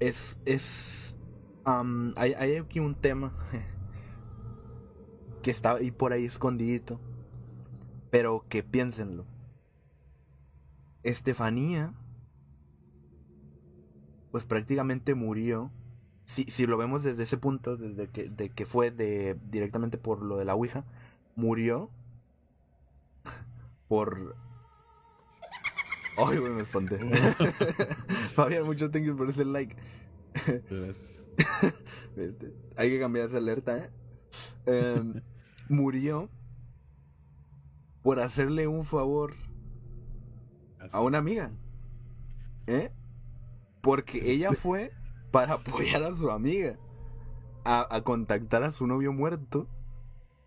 Es. 0.00 0.36
es 0.44 1.16
hay, 1.64 2.34
hay 2.34 2.56
aquí 2.56 2.78
un 2.78 2.94
tema 2.94 3.32
que 5.42 5.50
está 5.50 5.74
ahí 5.76 5.90
por 5.90 6.12
ahí 6.12 6.24
escondidito. 6.24 7.00
Pero 8.10 8.44
que 8.48 8.62
piénsenlo. 8.62 9.26
Estefanía. 11.02 11.94
Pues 14.30 14.44
prácticamente 14.44 15.14
murió. 15.14 15.70
Si, 16.26 16.44
si 16.44 16.66
lo 16.66 16.76
vemos 16.76 17.04
desde 17.04 17.24
ese 17.24 17.36
punto, 17.36 17.76
desde 17.76 18.08
que, 18.08 18.28
de 18.28 18.48
que 18.48 18.64
fue 18.64 18.90
de 18.90 19.36
directamente 19.50 19.98
por 19.98 20.22
lo 20.22 20.38
de 20.38 20.44
la 20.44 20.54
Ouija, 20.54 20.84
murió 21.36 21.90
por. 23.88 24.36
Ay, 26.16 26.38
güey, 26.38 26.52
me 26.52 26.62
espanté. 26.62 26.98
Fabián, 28.34 28.64
mucho 28.64 28.90
thank 28.90 29.04
you 29.04 29.16
por 29.16 29.30
ese 29.30 29.44
like. 29.44 29.76
Este, 32.16 32.54
Hay 32.76 32.90
que 32.90 33.00
cambiar 33.00 33.28
esa 33.28 33.38
alerta, 33.38 33.76
¿eh? 33.76 33.90
Em, 34.66 35.20
murió 35.68 36.30
por 38.02 38.20
hacerle 38.20 38.68
un 38.68 38.84
favor 38.84 39.34
así. 40.78 40.90
a 40.92 41.00
una 41.00 41.18
amiga. 41.18 41.50
¿Eh? 42.68 42.92
Porque 43.80 44.30
ella 44.30 44.52
fue 44.52 44.92
para 45.32 45.54
apoyar 45.54 46.04
a 46.04 46.14
su 46.14 46.30
amiga. 46.30 46.78
A, 47.64 47.94
a 47.94 48.02
contactar 48.04 48.62
a 48.62 48.70
su 48.70 48.86
novio 48.86 49.12
muerto. 49.12 49.68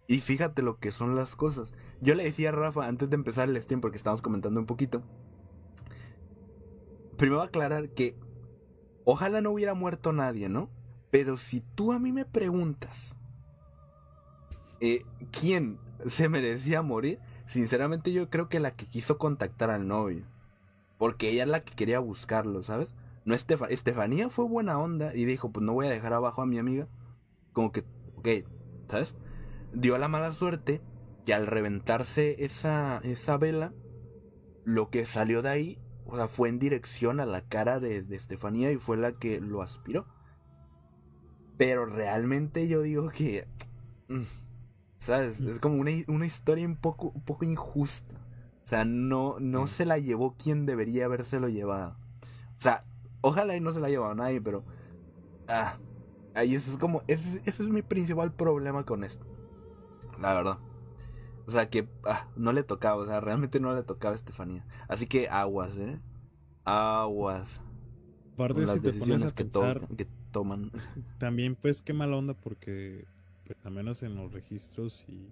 Y 0.07 0.21
fíjate 0.21 0.61
lo 0.61 0.79
que 0.79 0.91
son 0.91 1.15
las 1.15 1.35
cosas. 1.35 1.73
Yo 1.99 2.15
le 2.15 2.23
decía 2.23 2.49
a 2.49 2.53
Rafa 2.53 2.87
antes 2.87 3.09
de 3.09 3.15
empezar 3.15 3.49
el 3.49 3.61
stream, 3.61 3.81
porque 3.81 3.97
estábamos 3.97 4.21
comentando 4.21 4.59
un 4.59 4.65
poquito. 4.67 5.03
Primero 7.17 7.41
aclarar 7.41 7.89
que 7.89 8.15
ojalá 9.03 9.41
no 9.41 9.51
hubiera 9.51 9.73
muerto 9.73 10.13
nadie, 10.13 10.49
¿no? 10.49 10.69
Pero 11.11 11.37
si 11.37 11.61
tú 11.61 11.91
a 11.91 11.99
mí 11.99 12.11
me 12.11 12.25
preguntas 12.25 13.15
eh, 14.79 15.03
quién 15.31 15.79
se 16.05 16.29
merecía 16.29 16.81
morir, 16.81 17.19
sinceramente 17.47 18.11
yo 18.11 18.29
creo 18.29 18.49
que 18.49 18.59
la 18.59 18.71
que 18.75 18.85
quiso 18.85 19.17
contactar 19.17 19.69
al 19.71 19.87
novio. 19.87 20.25
Porque 20.97 21.29
ella 21.29 21.43
es 21.43 21.49
la 21.49 21.63
que 21.63 21.75
quería 21.75 21.99
buscarlo, 21.99 22.63
¿sabes? 22.63 22.93
No 23.25 23.35
Estefa- 23.35 23.69
Estefanía 23.69 24.29
fue 24.29 24.45
buena 24.45 24.79
onda 24.79 25.15
y 25.15 25.25
dijo, 25.25 25.51
pues 25.51 25.65
no 25.65 25.73
voy 25.73 25.87
a 25.87 25.91
dejar 25.91 26.13
abajo 26.13 26.41
a 26.41 26.45
mi 26.45 26.57
amiga. 26.59 26.87
Como 27.53 27.71
que, 27.71 27.83
ok, 28.15 28.27
¿sabes? 28.89 29.15
Dio 29.73 29.97
la 29.97 30.07
mala 30.07 30.31
suerte 30.31 30.81
que 31.25 31.33
al 31.33 31.45
reventarse 31.47 32.43
esa, 32.43 32.99
esa 33.03 33.37
vela, 33.37 33.73
lo 34.63 34.89
que 34.89 35.05
salió 35.05 35.41
de 35.41 35.49
ahí, 35.49 35.79
o 36.07 36.15
sea, 36.15 36.27
fue 36.27 36.49
en 36.49 36.59
dirección 36.59 37.19
a 37.19 37.25
la 37.25 37.41
cara 37.41 37.79
de, 37.79 38.01
de 38.03 38.15
Estefanía 38.15 38.71
y 38.71 38.77
fue 38.77 38.97
la 38.97 39.13
que 39.13 39.39
lo 39.41 39.61
aspiró. 39.61 40.05
Pero 41.57 41.85
realmente 41.85 42.67
yo 42.67 42.81
digo 42.81 43.09
que. 43.09 43.47
mm, 44.09 44.21
¿Sabes? 44.99 45.39
Es 45.41 45.59
como 45.59 45.77
una, 45.79 45.91
una 46.07 46.25
historia 46.25 46.65
un 46.65 46.75
poco, 46.75 47.09
un 47.13 47.21
poco 47.21 47.45
injusta. 47.45 48.15
O 48.63 48.67
sea, 48.67 48.83
no, 48.85 49.37
no 49.39 49.63
Mm. 49.63 49.67
se 49.67 49.85
la 49.85 49.97
llevó 49.97 50.35
quien 50.35 50.65
debería 50.65 51.05
habérselo 51.05 51.47
llevado. 51.49 51.95
O 52.57 52.61
sea, 52.61 52.83
ojalá 53.21 53.55
y 53.55 53.61
no 53.61 53.71
se 53.73 53.79
la 53.79 53.89
llevado 53.89 54.13
nadie, 54.15 54.41
pero. 54.41 54.63
Ah. 55.47 55.77
Ahí 56.33 56.53
eso 56.55 56.71
es 56.71 56.77
como. 56.77 57.01
Ese, 57.07 57.41
ese 57.45 57.63
es 57.63 57.69
mi 57.69 57.81
principal 57.81 58.33
problema 58.33 58.83
con 58.85 59.03
esto. 59.03 59.25
La 60.19 60.33
verdad. 60.33 60.57
O 61.47 61.51
sea, 61.51 61.69
que 61.69 61.87
ah, 62.03 62.27
no 62.35 62.51
le 62.53 62.61
tocaba. 62.63 63.01
O 63.01 63.05
sea, 63.05 63.19
realmente 63.21 63.59
no 63.59 63.73
le 63.73 63.81
tocaba 63.83 64.13
a 64.13 64.17
Estefanía. 64.17 64.65
Así 64.89 65.07
que 65.07 65.29
aguas, 65.29 65.75
¿eh? 65.77 65.97
Aguas. 66.65 67.61
Aparte, 68.33 68.61
si 68.61 68.65
las 68.67 68.75
te 68.75 68.81
pones 68.81 68.95
decisiones 68.99 69.31
a 69.31 69.35
que, 69.35 69.45
to- 69.45 69.59
pensar, 69.61 69.95
que 69.95 70.07
toman. 70.31 70.71
también 71.17 71.55
pues 71.55 71.81
qué 71.81 71.93
mala 71.93 72.17
onda 72.17 72.33
porque 72.35 73.05
pues, 73.45 73.57
al 73.65 73.71
menos 73.71 74.03
en 74.03 74.15
los 74.15 74.31
registros 74.31 75.05
y 75.07 75.29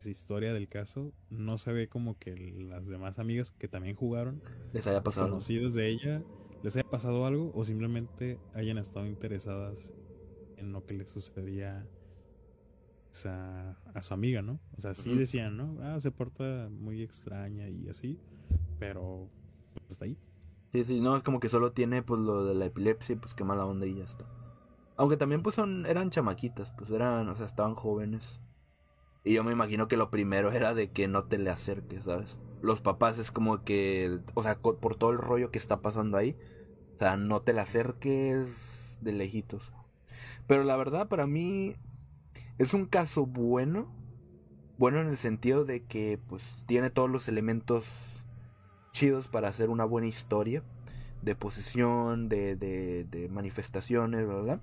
esa 0.00 0.08
historia 0.08 0.54
del 0.54 0.68
caso 0.68 1.12
no 1.30 1.58
se 1.58 1.72
ve 1.72 1.88
como 1.88 2.16
que 2.18 2.34
las 2.36 2.86
demás 2.86 3.18
amigas 3.18 3.50
que 3.52 3.68
también 3.68 3.96
jugaron 3.96 4.40
Les 4.72 4.86
haya 4.86 5.02
pasado. 5.02 5.26
algo. 5.26 5.36
conocidos 5.36 5.74
de 5.74 5.88
ella 5.90 6.22
les 6.62 6.76
haya 6.76 6.88
pasado 6.88 7.26
algo 7.26 7.52
o 7.54 7.64
simplemente 7.64 8.38
hayan 8.54 8.78
estado 8.78 9.06
interesadas 9.06 9.92
en 10.56 10.72
lo 10.72 10.86
que 10.86 10.94
le 10.94 11.04
sucedía 11.06 11.86
pues, 11.90 12.03
a, 13.26 13.76
a 13.94 14.02
su 14.02 14.14
amiga, 14.14 14.42
¿no? 14.42 14.58
O 14.76 14.80
sea, 14.80 14.94
sí 14.94 15.14
decían, 15.14 15.56
¿no? 15.56 15.78
Ah, 15.82 16.00
se 16.00 16.10
porta 16.10 16.68
muy 16.70 17.02
extraña 17.02 17.68
y 17.68 17.88
así, 17.88 18.18
pero 18.78 19.28
pues, 19.72 19.92
hasta 19.92 20.04
ahí. 20.06 20.18
Sí, 20.72 20.84
sí, 20.84 21.00
no, 21.00 21.16
es 21.16 21.22
como 21.22 21.38
que 21.38 21.48
solo 21.48 21.72
tiene 21.72 22.02
pues 22.02 22.20
lo 22.20 22.44
de 22.44 22.54
la 22.54 22.66
epilepsia, 22.66 23.16
pues 23.16 23.34
qué 23.34 23.44
mala 23.44 23.64
onda 23.64 23.86
y 23.86 23.94
ya 23.94 24.04
está. 24.04 24.24
Aunque 24.96 25.16
también 25.16 25.42
pues 25.42 25.54
son, 25.54 25.86
eran 25.86 26.10
chamaquitas, 26.10 26.72
pues 26.72 26.90
eran, 26.90 27.28
o 27.28 27.34
sea, 27.36 27.46
estaban 27.46 27.74
jóvenes. 27.74 28.40
Y 29.22 29.34
yo 29.34 29.44
me 29.44 29.52
imagino 29.52 29.88
que 29.88 29.96
lo 29.96 30.10
primero 30.10 30.52
era 30.52 30.74
de 30.74 30.90
que 30.90 31.08
no 31.08 31.24
te 31.24 31.38
le 31.38 31.50
acerques, 31.50 32.04
¿sabes? 32.04 32.38
Los 32.60 32.80
papás 32.80 33.18
es 33.18 33.30
como 33.30 33.64
que, 33.64 34.20
o 34.34 34.42
sea, 34.42 34.58
por 34.58 34.96
todo 34.96 35.10
el 35.10 35.18
rollo 35.18 35.50
que 35.50 35.58
está 35.58 35.80
pasando 35.80 36.16
ahí, 36.16 36.36
o 36.96 36.98
sea, 36.98 37.16
no 37.16 37.42
te 37.42 37.52
le 37.52 37.60
acerques 37.60 38.98
de 39.00 39.12
lejitos. 39.12 39.72
Pero 40.46 40.64
la 40.64 40.76
verdad 40.76 41.08
para 41.08 41.26
mí 41.26 41.76
es 42.58 42.74
un 42.74 42.86
caso 42.86 43.26
bueno, 43.26 43.88
bueno 44.78 45.00
en 45.00 45.08
el 45.08 45.18
sentido 45.18 45.64
de 45.64 45.84
que 45.86 46.18
pues 46.28 46.44
tiene 46.66 46.90
todos 46.90 47.10
los 47.10 47.28
elementos 47.28 47.86
chidos 48.92 49.28
para 49.28 49.48
hacer 49.48 49.70
una 49.70 49.84
buena 49.84 50.08
historia 50.08 50.64
de 51.22 51.36
posesión, 51.36 52.28
de, 52.28 52.56
de, 52.56 53.06
manifestaciones, 53.30 54.26
¿verdad? 54.28 54.62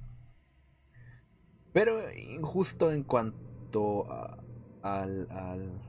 Pero 1.73 2.11
injusto 2.13 2.91
en 2.91 3.03
cuanto 3.03 4.09
a, 4.11 4.43
al, 4.81 5.27
al 5.31 5.81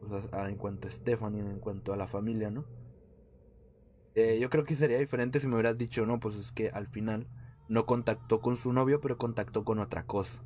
o 0.00 0.08
sea, 0.08 0.22
a- 0.44 0.48
en 0.50 0.56
cuanto 0.56 0.88
a 0.88 0.90
Stephanie, 0.90 1.40
en 1.42 1.60
cuanto 1.60 1.92
a 1.92 1.96
la 1.96 2.08
familia, 2.08 2.50
¿no? 2.50 2.66
Eh, 4.14 4.38
yo 4.40 4.48
creo 4.48 4.64
que 4.64 4.74
sería 4.74 4.98
diferente 4.98 5.38
si 5.40 5.46
me 5.46 5.54
hubieras 5.54 5.76
dicho, 5.76 6.06
no, 6.06 6.18
pues 6.20 6.36
es 6.36 6.50
que 6.52 6.70
al 6.70 6.86
final 6.88 7.26
no 7.68 7.84
contactó 7.86 8.40
con 8.40 8.56
su 8.56 8.72
novio, 8.72 9.00
pero 9.02 9.18
contactó 9.18 9.64
con 9.64 9.78
otra 9.78 10.04
cosa. 10.06 10.42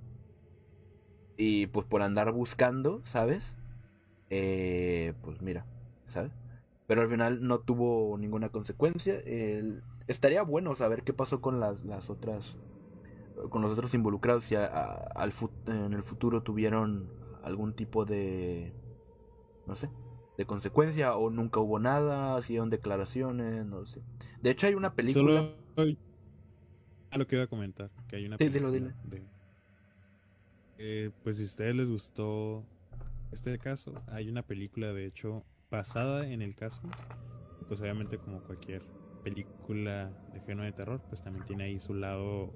Y 1.37 1.67
pues 1.69 1.87
por 1.87 2.03
andar 2.03 2.33
buscando, 2.33 3.03
¿sabes? 3.05 3.55
Eh, 4.31 5.15
pues 5.23 5.43
mira, 5.43 5.67
¿sabes? 6.09 6.33
Pero 6.87 7.03
al 7.03 7.11
final 7.11 7.47
no 7.47 7.61
tuvo 7.61 8.17
ninguna 8.19 8.51
consecuencia. 8.51 9.21
El- 9.27 9.83
Estaría 10.09 10.43
bueno 10.43 10.75
saber 10.77 11.03
qué 11.03 11.13
pasó 11.13 11.41
con 11.41 11.61
las, 11.61 11.85
las 11.85 12.11
otras, 12.11 12.57
con 13.51 13.63
los 13.63 13.73
otros 13.73 13.95
involucrados, 13.95 14.45
si 14.45 14.55
a- 14.55 14.67
a- 14.67 14.95
al 15.15 15.33
en 15.67 15.93
el 15.95 16.03
futuro 16.03 16.43
tuvieron 16.43 17.09
algún 17.43 17.75
tipo 17.75 18.05
de, 18.05 18.73
no 19.67 19.75
sé, 19.75 19.91
de 20.37 20.47
consecuencia 20.47 21.17
o 21.17 21.31
nunca 21.31 21.61
hubo 21.61 21.79
nada, 21.79 22.39
hicieron 22.41 22.71
declaraciones, 22.71 23.67
no 23.67 23.87
sé. 23.87 24.01
De 24.43 24.51
hecho 24.51 24.67
hay 24.67 24.75
una 24.75 24.95
película... 24.95 25.55
Solo 25.77 25.97
a 27.11 27.19
lo 27.19 27.27
que 27.27 27.37
iba 27.37 27.45
a 27.45 27.49
comentar, 27.49 27.91
que 28.09 28.17
hay 28.17 28.27
una 28.27 28.39
Sí, 28.39 28.49
dilo, 28.49 28.71
película 28.71 28.95
de- 29.05 29.27
Eh, 30.79 31.11
pues 31.23 31.37
si 31.37 31.43
a 31.45 31.47
ustedes 31.47 31.75
les 31.75 31.91
gustó 31.91 32.65
este 33.33 33.59
caso, 33.59 33.95
hay 34.09 34.29
una 34.29 34.43
película 34.43 34.93
de 34.93 35.07
hecho 35.07 35.45
basada 35.71 36.29
en 36.29 36.43
el 36.43 36.55
caso, 36.55 36.83
pues 37.69 37.81
obviamente 37.81 38.19
como 38.19 38.41
cualquier 38.43 38.83
película 39.25 40.11
de 40.33 40.41
género 40.41 40.63
de 40.65 40.73
terror, 40.73 41.01
pues 41.09 41.23
también 41.23 41.45
tiene 41.47 41.65
ahí 41.65 41.79
su 41.81 41.95
lado, 41.95 42.53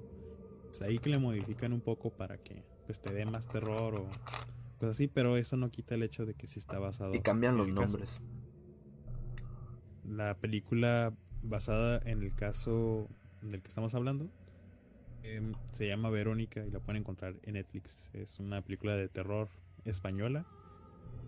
pues 0.65 0.81
ahí 0.81 0.99
que 0.99 1.09
le 1.09 1.17
modifican 1.17 1.73
un 1.73 1.81
poco 1.81 2.11
para 2.11 2.37
que 2.37 2.63
pues 2.85 3.01
te 3.01 3.11
dé 3.13 3.25
más 3.25 3.47
terror 3.47 3.95
o 3.95 4.05
cosas 4.77 4.95
así, 4.95 5.07
pero 5.07 5.37
eso 5.37 5.57
no 5.57 5.69
quita 5.69 5.95
el 5.95 6.03
hecho 6.03 6.25
de 6.25 6.33
que 6.33 6.47
sí 6.47 6.59
está 6.59 6.79
basado 6.79 7.13
Y 7.13 7.19
cambian 7.21 7.53
en 7.53 7.57
los 7.59 7.67
el 7.69 7.75
caso. 7.75 7.97
nombres. 7.97 8.21
La 10.05 10.35
película 10.35 11.13
basada 11.43 11.99
en 12.05 12.21
el 12.23 12.33
caso 12.35 13.07
del 13.41 13.61
que 13.61 13.67
estamos 13.67 13.93
hablando 13.95 14.29
em, 15.23 15.43
se 15.73 15.87
llama 15.87 16.09
Verónica 16.09 16.65
y 16.65 16.71
la 16.71 16.79
pueden 16.79 17.01
encontrar 17.01 17.35
en 17.43 17.53
Netflix. 17.53 18.11
Es 18.13 18.39
una 18.39 18.61
película 18.61 18.95
de 18.95 19.07
terror 19.07 19.49
española 19.85 20.45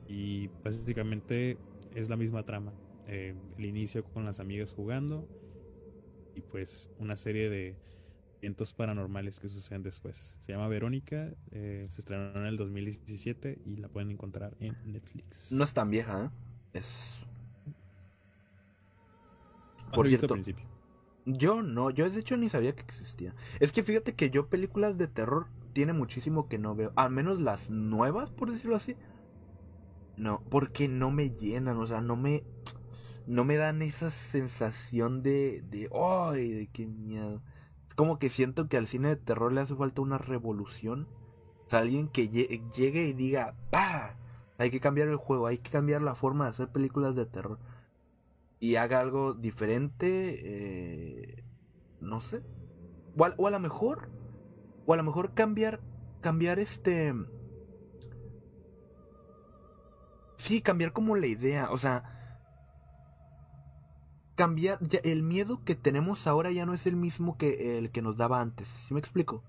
y 0.07 0.48
básicamente 0.64 1.57
es 1.95 2.10
la 2.10 2.15
misma 2.18 2.44
trama. 2.44 2.74
eh, 3.07 3.36
el 3.57 3.65
inicio 3.65 4.03
con 4.06 4.24
las 4.26 4.40
amigas 4.40 4.74
jugando 4.74 5.28
y 6.36 6.41
pues 6.41 6.90
una 6.99 7.18
serie 7.18 7.49
de 7.49 7.76
eventos 8.41 8.74
paranormales 8.74 9.40
que 9.40 9.49
suceden 9.49 9.84
después. 9.84 10.38
Se 10.41 10.52
llama 10.52 10.68
Verónica, 10.68 11.34
eh, 11.52 11.88
se 11.90 12.02
estrenó 12.02 12.40
en 12.40 12.45
el 12.45 12.57
2017 12.57 13.60
y 13.65 13.78
la 13.78 13.88
pueden 13.88 14.11
encontrar 14.11 14.56
en 14.60 14.76
Netflix. 14.86 15.52
No 15.52 15.64
es 15.64 15.74
tan 15.74 15.90
vieja, 15.90 16.26
¿eh? 16.26 16.78
Es... 16.80 17.26
¿Has 19.88 19.94
Por 19.94 20.07
cierto, 20.07 20.26
al 20.28 20.32
principio? 20.32 20.73
Yo 21.26 21.62
no, 21.62 21.90
yo 21.90 22.10
de 22.10 22.20
hecho 22.20 22.38
ni 22.38 22.50
sabía 22.50 22.76
que 22.76 22.82
existía. 22.82 23.34
Es 23.60 23.72
que 23.72 23.84
fíjate 23.84 24.16
que 24.16 24.30
yo 24.30 24.48
películas 24.48 24.98
de 24.98 25.08
terror 25.08 25.48
tiene 25.74 25.94
muchísimo 25.94 26.48
que 26.48 26.58
no 26.58 26.76
veo. 26.76 26.91
Al 26.95 27.12
menos 27.12 27.41
las 27.41 27.70
nuevas, 27.70 28.30
por 28.32 28.52
decirlo 28.52 28.76
así. 28.76 28.95
No, 30.18 30.44
porque 30.50 30.88
no 30.88 31.12
me 31.12 31.32
llenan, 31.32 31.78
o 31.78 31.86
sea, 31.86 32.02
no 32.02 32.16
me... 32.16 32.44
No 33.26 33.45
me 33.45 33.56
dan 33.56 33.82
esa 33.82 34.10
sensación 34.10 35.24
de... 35.24 35.64
de 35.70 35.90
¡Ay! 35.94 36.52
De 36.52 36.68
qué 36.68 36.86
miedo. 36.86 37.41
Es 37.88 37.95
como 37.95 38.20
que 38.20 38.30
siento 38.30 38.68
que 38.68 38.76
al 38.78 38.86
cine 38.86 39.08
de 39.08 39.16
terror 39.16 39.54
le 39.54 39.62
hace 39.62 39.76
falta 39.76 40.02
una 40.02 40.18
revolución. 40.18 41.08
O 41.66 41.70
sea, 41.70 41.80
alguien 41.80 42.10
que 42.10 42.30
lle- 42.30 42.62
llegue 42.74 43.08
y 43.08 43.14
diga, 43.14 43.56
¡pa! 43.72 44.18
Hay 44.58 44.70
que 44.72 44.82
cambiar 44.82 45.08
el 45.08 45.16
juego, 45.16 45.48
hay 45.48 45.58
que 45.58 45.72
cambiar 45.72 46.02
la 46.02 46.16
forma 46.16 46.44
de 46.44 46.52
hacer 46.52 46.68
películas 46.70 47.16
de 47.16 47.26
terror. 47.26 47.60
Y 48.64 48.77
haga 48.77 49.02
algo 49.02 49.34
diferente, 49.34 50.07
eh, 50.53 51.44
no 51.99 52.19
sé. 52.22 52.41
O 53.18 53.26
a, 53.26 53.34
o 53.38 53.48
a 53.48 53.52
lo 53.52 53.60
mejor, 53.60 54.10
o 54.85 54.94
a 54.94 54.98
lo 54.98 55.03
mejor 55.03 55.34
cambiar, 55.34 55.81
cambiar 56.22 56.60
este... 56.60 57.14
Sí, 60.38 60.61
cambiar 60.61 60.94
como 60.94 61.15
la 61.15 61.27
idea, 61.27 61.69
o 61.72 61.77
sea, 61.77 62.03
cambiar, 64.35 64.80
ya- 64.81 64.99
el 65.03 65.23
miedo 65.23 65.64
que 65.64 65.76
tenemos 65.76 66.27
ahora 66.27 66.52
ya 66.52 66.65
no 66.65 66.73
es 66.73 66.88
el 66.88 66.95
mismo 66.95 67.38
que 67.38 67.77
el 67.77 67.91
que 67.91 68.02
nos 68.02 68.18
daba 68.18 68.41
antes, 68.41 68.68
¿sí 68.69 68.94
me 68.94 68.99
explico? 68.99 69.44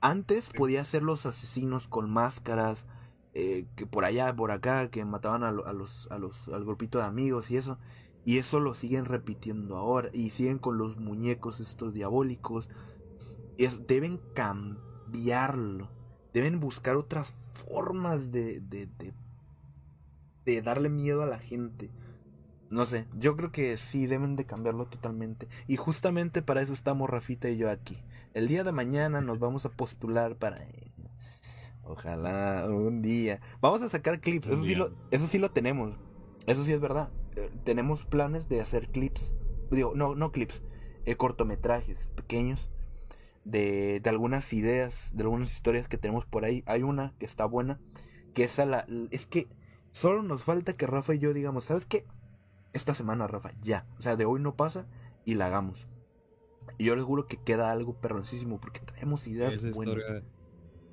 Antes 0.00 0.50
podía 0.50 0.84
ser 0.84 1.02
los 1.02 1.26
asesinos 1.26 1.88
con 1.88 2.10
máscaras, 2.10 2.86
eh, 3.34 3.66
que 3.76 3.86
por 3.86 4.04
allá, 4.04 4.34
por 4.34 4.50
acá, 4.52 4.90
que 4.90 5.04
mataban 5.04 5.44
a, 5.44 5.48
a 5.50 5.72
los, 5.74 6.08
a 6.10 6.18
los, 6.18 6.48
al 6.48 6.64
grupito 6.64 6.98
de 6.98 7.04
amigos 7.04 7.50
y 7.50 7.56
eso. 7.58 7.78
Y 8.24 8.38
eso 8.38 8.60
lo 8.60 8.74
siguen 8.74 9.04
repitiendo 9.04 9.76
ahora. 9.76 10.08
Y 10.12 10.30
siguen 10.30 10.58
con 10.58 10.78
los 10.78 10.96
muñecos 10.96 11.60
estos 11.60 11.92
diabólicos. 11.94 12.68
Es- 13.58 13.86
deben 13.86 14.20
cambiarlo. 14.34 15.88
Deben 16.32 16.58
buscar 16.60 16.96
otras 16.96 17.30
formas 17.30 18.32
de, 18.32 18.60
de, 18.60 18.86
de, 18.86 19.14
de 20.44 20.62
darle 20.62 20.88
miedo 20.88 21.22
a 21.22 21.26
la 21.26 21.38
gente. 21.38 21.90
No 22.70 22.86
sé, 22.86 23.06
yo 23.16 23.36
creo 23.36 23.52
que 23.52 23.76
sí 23.76 24.06
deben 24.06 24.34
de 24.34 24.46
cambiarlo 24.46 24.86
totalmente. 24.86 25.46
Y 25.68 25.76
justamente 25.76 26.42
para 26.42 26.60
eso 26.62 26.72
estamos 26.72 27.08
Rafita 27.08 27.48
y 27.48 27.56
yo 27.56 27.70
aquí. 27.70 27.98
El 28.32 28.48
día 28.48 28.64
de 28.64 28.72
mañana 28.72 29.20
nos 29.20 29.38
vamos 29.38 29.64
a 29.64 29.70
postular 29.70 30.36
para... 30.36 30.66
Ojalá 31.84 32.66
un 32.68 33.02
día. 33.02 33.40
Vamos 33.60 33.82
a 33.82 33.88
sacar 33.90 34.20
clips. 34.20 34.48
Eso 34.48 34.64
sí 34.64 34.74
lo, 34.74 34.90
eso 35.10 35.26
sí 35.26 35.38
lo 35.38 35.50
tenemos. 35.50 35.94
Eso 36.46 36.64
sí 36.64 36.72
es 36.72 36.80
verdad. 36.80 37.10
Eh, 37.36 37.50
tenemos 37.64 38.04
planes 38.04 38.48
de 38.48 38.60
hacer 38.60 38.88
clips. 38.88 39.34
Digo, 39.70 39.92
no, 39.94 40.14
no 40.14 40.32
clips. 40.32 40.62
eh, 41.06 41.16
cortometrajes 41.16 42.08
pequeños. 42.14 42.68
De, 43.44 44.00
de 44.00 44.08
algunas 44.10 44.52
ideas, 44.54 45.10
de 45.14 45.22
algunas 45.24 45.52
historias 45.52 45.86
que 45.88 45.98
tenemos 45.98 46.24
por 46.24 46.44
ahí. 46.46 46.62
Hay 46.66 46.82
una 46.82 47.12
que 47.18 47.26
está 47.26 47.44
buena. 47.44 47.78
Que 48.32 48.44
esa 48.44 48.64
la. 48.64 48.86
Es 49.10 49.26
que 49.26 49.48
solo 49.90 50.22
nos 50.22 50.44
falta 50.44 50.72
que 50.74 50.86
Rafa 50.86 51.14
y 51.14 51.18
yo 51.18 51.34
digamos, 51.34 51.64
¿sabes 51.64 51.84
qué? 51.86 52.06
Esta 52.72 52.94
semana, 52.94 53.26
Rafa, 53.26 53.52
ya. 53.62 53.86
O 53.98 54.02
sea, 54.02 54.16
de 54.16 54.24
hoy 54.24 54.40
no 54.40 54.56
pasa 54.56 54.86
y 55.24 55.34
la 55.34 55.46
hagamos. 55.46 55.86
Y 56.78 56.86
yo 56.86 56.96
les 56.96 57.04
juro 57.04 57.26
que 57.28 57.36
queda 57.36 57.70
algo 57.70 58.00
perroncísimo 58.00 58.58
porque 58.60 58.80
traemos 58.80 59.26
ideas 59.26 59.54
Esa 59.54 59.70
buenas. 59.70 59.96
historia, 59.98 60.22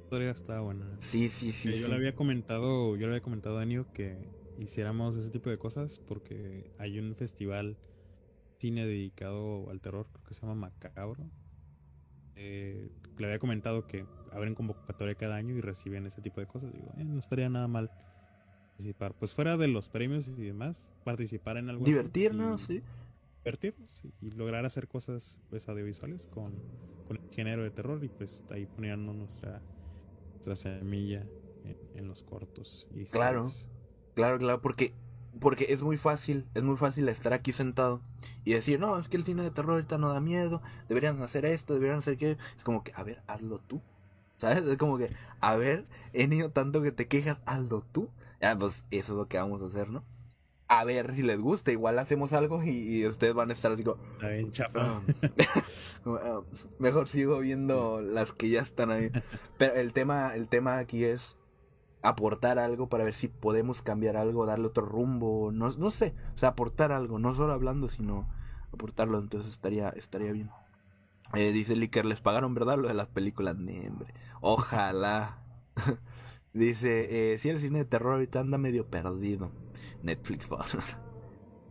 historia 0.04 0.32
está 0.32 0.60
buena. 0.60 0.86
Sí, 1.00 1.30
sí, 1.30 1.52
sí. 1.54 1.70
Que 1.72 1.80
yo 1.80 1.86
sí. 1.86 1.92
le 1.92 1.96
había 1.96 2.16
comentado, 2.16 2.96
yo 2.98 3.08
le 3.08 3.14
había 3.16 3.24
comentado 3.24 3.56
a 3.56 3.60
Daniel 3.60 3.86
que 3.94 4.30
hiciéramos 4.62 5.16
ese 5.18 5.32
tipo 5.32 5.50
de 5.50 5.58
cosas 5.58 6.00
porque 6.06 6.72
hay 6.78 7.00
un 7.00 7.16
festival 7.16 7.78
cine 8.60 8.86
dedicado 8.86 9.70
al 9.70 9.82
terror, 9.82 10.08
creo 10.12 10.24
que 10.24 10.34
se 10.34 10.42
llama 10.42 10.56
Macabro. 10.56 11.30
Eh, 12.36 12.90
le 13.18 13.26
había 13.26 13.40
comentado 13.40 13.86
que 13.86 14.06
abren 14.32 14.56
convocatoria 14.56 15.16
cada 15.16 15.36
año 15.36 15.56
y 15.56 15.62
reciben 15.62 16.06
ese 16.06 16.22
tipo 16.22 16.40
de 16.40 16.48
cosas. 16.48 16.72
Digo, 16.74 16.92
eh, 16.98 17.04
no 17.04 17.20
estaría 17.20 17.50
nada 17.50 17.68
mal 17.68 17.92
participar. 18.78 19.14
Pues 19.16 19.34
fuera 19.34 19.58
de 19.58 19.68
los 19.68 19.90
premios 19.90 20.28
y 20.28 20.34
demás, 20.44 20.90
participar 21.04 21.58
en 21.58 21.70
algo 21.70 21.84
así 21.84 21.92
Divertirnos, 21.92 22.62
y- 22.62 22.66
sí. 22.66 22.84
divertirnos 23.44 24.02
y 24.22 24.32
lograr 24.32 24.66
hacer 24.66 24.88
cosas 24.88 25.40
pues 25.50 25.68
audiovisuales 25.68 26.28
con, 26.28 26.54
con 27.08 27.18
el 27.18 27.24
género 27.32 27.64
de 27.64 27.72
terror 27.72 28.04
y 28.04 28.10
pues 28.10 28.44
ahí 28.50 28.66
poniendo 28.68 29.14
nuestra, 29.14 29.64
nuestra 30.34 30.56
semilla 30.56 31.28
en, 31.64 31.78
en 31.94 32.08
los 32.08 32.24
cortos. 32.24 32.88
Y 32.92 33.06
Claro. 33.06 33.52
Claro, 34.14 34.38
claro, 34.38 34.62
porque, 34.62 34.94
porque 35.40 35.68
es 35.70 35.82
muy 35.82 35.98
fácil, 35.98 36.46
es 36.54 36.64
muy 36.64 36.78
fácil 36.78 37.08
estar 37.10 37.34
aquí 37.34 37.52
sentado 37.52 38.02
y 38.44 38.54
decir, 38.54 38.80
no, 38.80 38.98
es 38.98 39.08
que 39.08 39.18
el 39.18 39.26
cine 39.26 39.44
de 39.44 39.52
terror 39.52 39.74
ahorita 39.74 39.98
no 39.98 40.14
da 40.14 40.20
miedo, 40.20 40.62
deberían 40.90 41.22
hacer 41.22 41.46
esto, 41.46 41.74
deberían 41.74 42.00
hacer 42.00 42.16
aquello. 42.16 42.38
Es 42.58 42.64
como 42.64 42.84
que, 42.84 42.92
a 42.96 43.04
ver, 43.04 43.22
hazlo 43.28 43.60
tú. 43.60 43.82
¿Sabes? 44.38 44.64
Es 44.64 44.78
como 44.78 44.98
que, 44.98 45.10
a 45.40 45.56
ver, 45.56 45.86
he 46.14 46.24
ido 46.24 46.50
tanto 46.50 46.82
que 46.82 46.92
te 46.92 47.08
quejas, 47.08 47.38
hazlo 47.46 47.82
tú. 47.82 48.10
Ya, 48.42 48.58
pues 48.58 48.84
eso 48.90 49.14
es 49.14 49.18
lo 49.18 49.28
que 49.28 49.38
vamos 49.38 49.62
a 49.62 49.68
hacer, 49.68 49.90
¿no? 49.90 50.04
A 50.68 50.84
ver 50.84 51.14
si 51.14 51.22
les 51.22 51.40
gusta, 51.40 51.72
igual 51.72 52.00
hacemos 52.00 52.34
algo 52.34 52.64
y, 52.64 52.70
y 52.70 53.06
ustedes 53.06 53.34
van 53.34 53.52
a 53.52 53.54
estar 53.54 53.72
así 53.72 53.84
como, 53.84 54.02
Está 54.14 54.30
bien 54.30 54.52
chafa. 54.52 54.80
Ah, 54.80 55.02
ah, 56.06 56.42
mejor 56.80 57.08
sigo 57.08 57.40
viendo 57.40 58.02
las 58.02 58.32
que 58.34 58.50
ya 58.50 58.62
están 58.62 58.90
ahí. 58.90 59.12
Pero 59.58 59.76
el 59.76 59.94
tema, 59.94 60.34
el 60.34 60.48
tema 60.48 60.80
aquí 60.80 61.04
es 61.04 61.36
aportar 62.02 62.60
algo 62.60 62.90
para 62.90 63.04
ver 63.04 63.14
si 63.14 63.28
podemos 63.28 63.82
cambiar 63.82 64.18
algo, 64.18 64.46
darle 64.46 64.68
otro 64.68 64.86
rumbo, 64.86 65.52
no, 65.52 65.70
no 65.70 65.90
sé, 65.90 66.16
o 66.36 66.38
sea, 66.38 66.50
aportar 66.50 66.92
algo, 66.92 67.20
no 67.20 67.34
solo 67.36 67.54
hablando, 67.54 67.90
sino 67.90 68.28
aportarlo, 68.74 69.20
entonces 69.20 69.52
estaría, 69.52 69.90
estaría 69.90 70.32
bien. 70.32 70.50
Eh, 71.34 71.52
dice 71.52 71.76
Licker, 71.76 72.06
les 72.06 72.20
pagaron, 72.20 72.54
¿verdad? 72.54 72.78
Lo 72.78 72.88
de 72.88 72.94
las 72.94 73.08
películas. 73.08 73.56
Ojalá. 74.42 75.38
dice, 76.54 77.34
eh, 77.34 77.40
si 77.40 77.50
el 77.50 77.60
cine 77.60 77.80
de 77.80 77.86
terror 77.86 78.14
ahorita 78.14 78.42
anda 78.42 78.58
medio 78.58 78.88
perdido. 78.88 79.52
Netflix. 80.04 80.50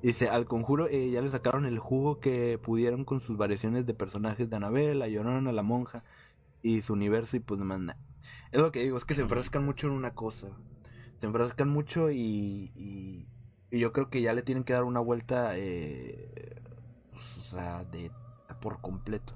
Dice, 0.03 0.31
al 0.31 0.47
conjuro 0.47 0.89
eh, 0.89 1.11
ya 1.11 1.21
le 1.21 1.29
sacaron 1.29 1.67
el 1.67 1.79
jugo 1.79 2.21
que 2.21 2.59
pudieron 2.63 3.05
con 3.05 3.21
sus 3.21 3.37
variaciones 3.37 3.85
de 3.85 3.93
personajes 3.93 4.49
de 4.49 4.57
Anabel, 4.57 4.99
la 4.99 5.09
Llorona, 5.09 5.53
la 5.53 5.63
monja 5.63 6.05
y 6.63 6.81
su 6.81 6.95
universo 6.95 7.37
y 7.37 7.41
pues 7.41 7.61
demás. 7.61 7.81
Es 8.53 8.61
lo 8.61 8.73
que 8.73 8.83
digo, 8.83 8.97
es 8.97 9.05
que 9.05 9.15
se 9.15 9.23
enfrascan 9.23 9.65
mucho 9.65 9.87
en 9.87 9.93
una 9.95 10.13
cosa. 10.15 10.49
Se 11.21 11.27
enfrascan 11.27 11.69
mucho 11.69 12.11
y, 12.11 12.73
y, 12.77 13.27
y 13.71 13.79
yo 13.79 13.93
creo 13.93 14.09
que 14.11 14.23
ya 14.23 14.33
le 14.33 14.43
tienen 14.43 14.65
que 14.65 14.73
dar 14.73 14.85
una 14.85 15.01
vuelta, 15.01 15.53
eh, 15.57 16.29
pues, 17.11 17.37
o 17.39 17.41
sea, 17.43 17.85
de 17.85 18.11
por 18.61 18.81
completo. 18.81 19.35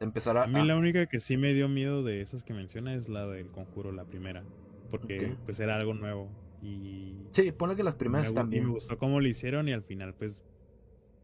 Empezar 0.00 0.36
a... 0.38 0.44
A 0.44 0.46
mí 0.46 0.60
a- 0.60 0.64
la 0.64 0.76
única 0.76 1.06
que 1.06 1.20
sí 1.20 1.36
me 1.36 1.54
dio 1.54 1.68
miedo 1.68 2.02
de 2.02 2.20
esas 2.20 2.42
que 2.44 2.54
menciona 2.54 2.94
es 2.94 3.08
la 3.08 3.26
del 3.26 3.50
conjuro, 3.50 3.92
la 3.92 4.04
primera. 4.04 4.44
Porque 4.90 5.34
pues 5.44 5.60
era 5.60 5.76
algo 5.76 5.92
nuevo. 5.94 6.30
Y 6.62 7.28
Sí, 7.32 7.52
ponle 7.52 7.76
que 7.76 7.82
las 7.82 7.96
primeras 7.96 8.32
me, 8.32 8.56
y 8.56 8.60
me 8.60 8.68
gustó 8.70 8.96
cómo 8.98 9.20
lo 9.20 9.28
hicieron 9.28 9.68
y 9.68 9.72
al 9.72 9.82
final 9.82 10.14
pues 10.14 10.40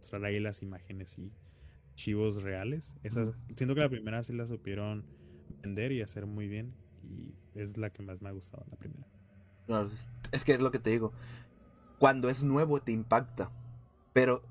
mostrar 0.00 0.24
ahí 0.24 0.38
las 0.38 0.62
imágenes 0.62 1.16
y 1.18 1.32
chivos 1.96 2.42
reales. 2.42 2.94
Esas, 3.02 3.32
siento 3.56 3.74
que 3.74 3.80
la 3.80 3.88
primera 3.88 4.22
sí 4.22 4.32
la 4.34 4.46
supieron 4.46 5.06
vender 5.62 5.92
y 5.92 6.02
hacer 6.02 6.26
muy 6.26 6.46
bien. 6.48 6.74
Y 7.04 7.34
es 7.54 7.76
la 7.76 7.90
que 7.90 8.02
más 8.02 8.20
me 8.22 8.28
ha 8.28 8.32
gustado, 8.32 8.64
la 8.70 8.76
primera. 8.76 9.06
Es 10.32 10.44
que 10.44 10.52
es 10.52 10.62
lo 10.62 10.70
que 10.70 10.78
te 10.78 10.90
digo. 10.90 11.12
Cuando 11.98 12.28
es 12.28 12.42
nuevo 12.42 12.80
te 12.80 12.92
impacta. 12.92 13.50
Pero 14.12 14.42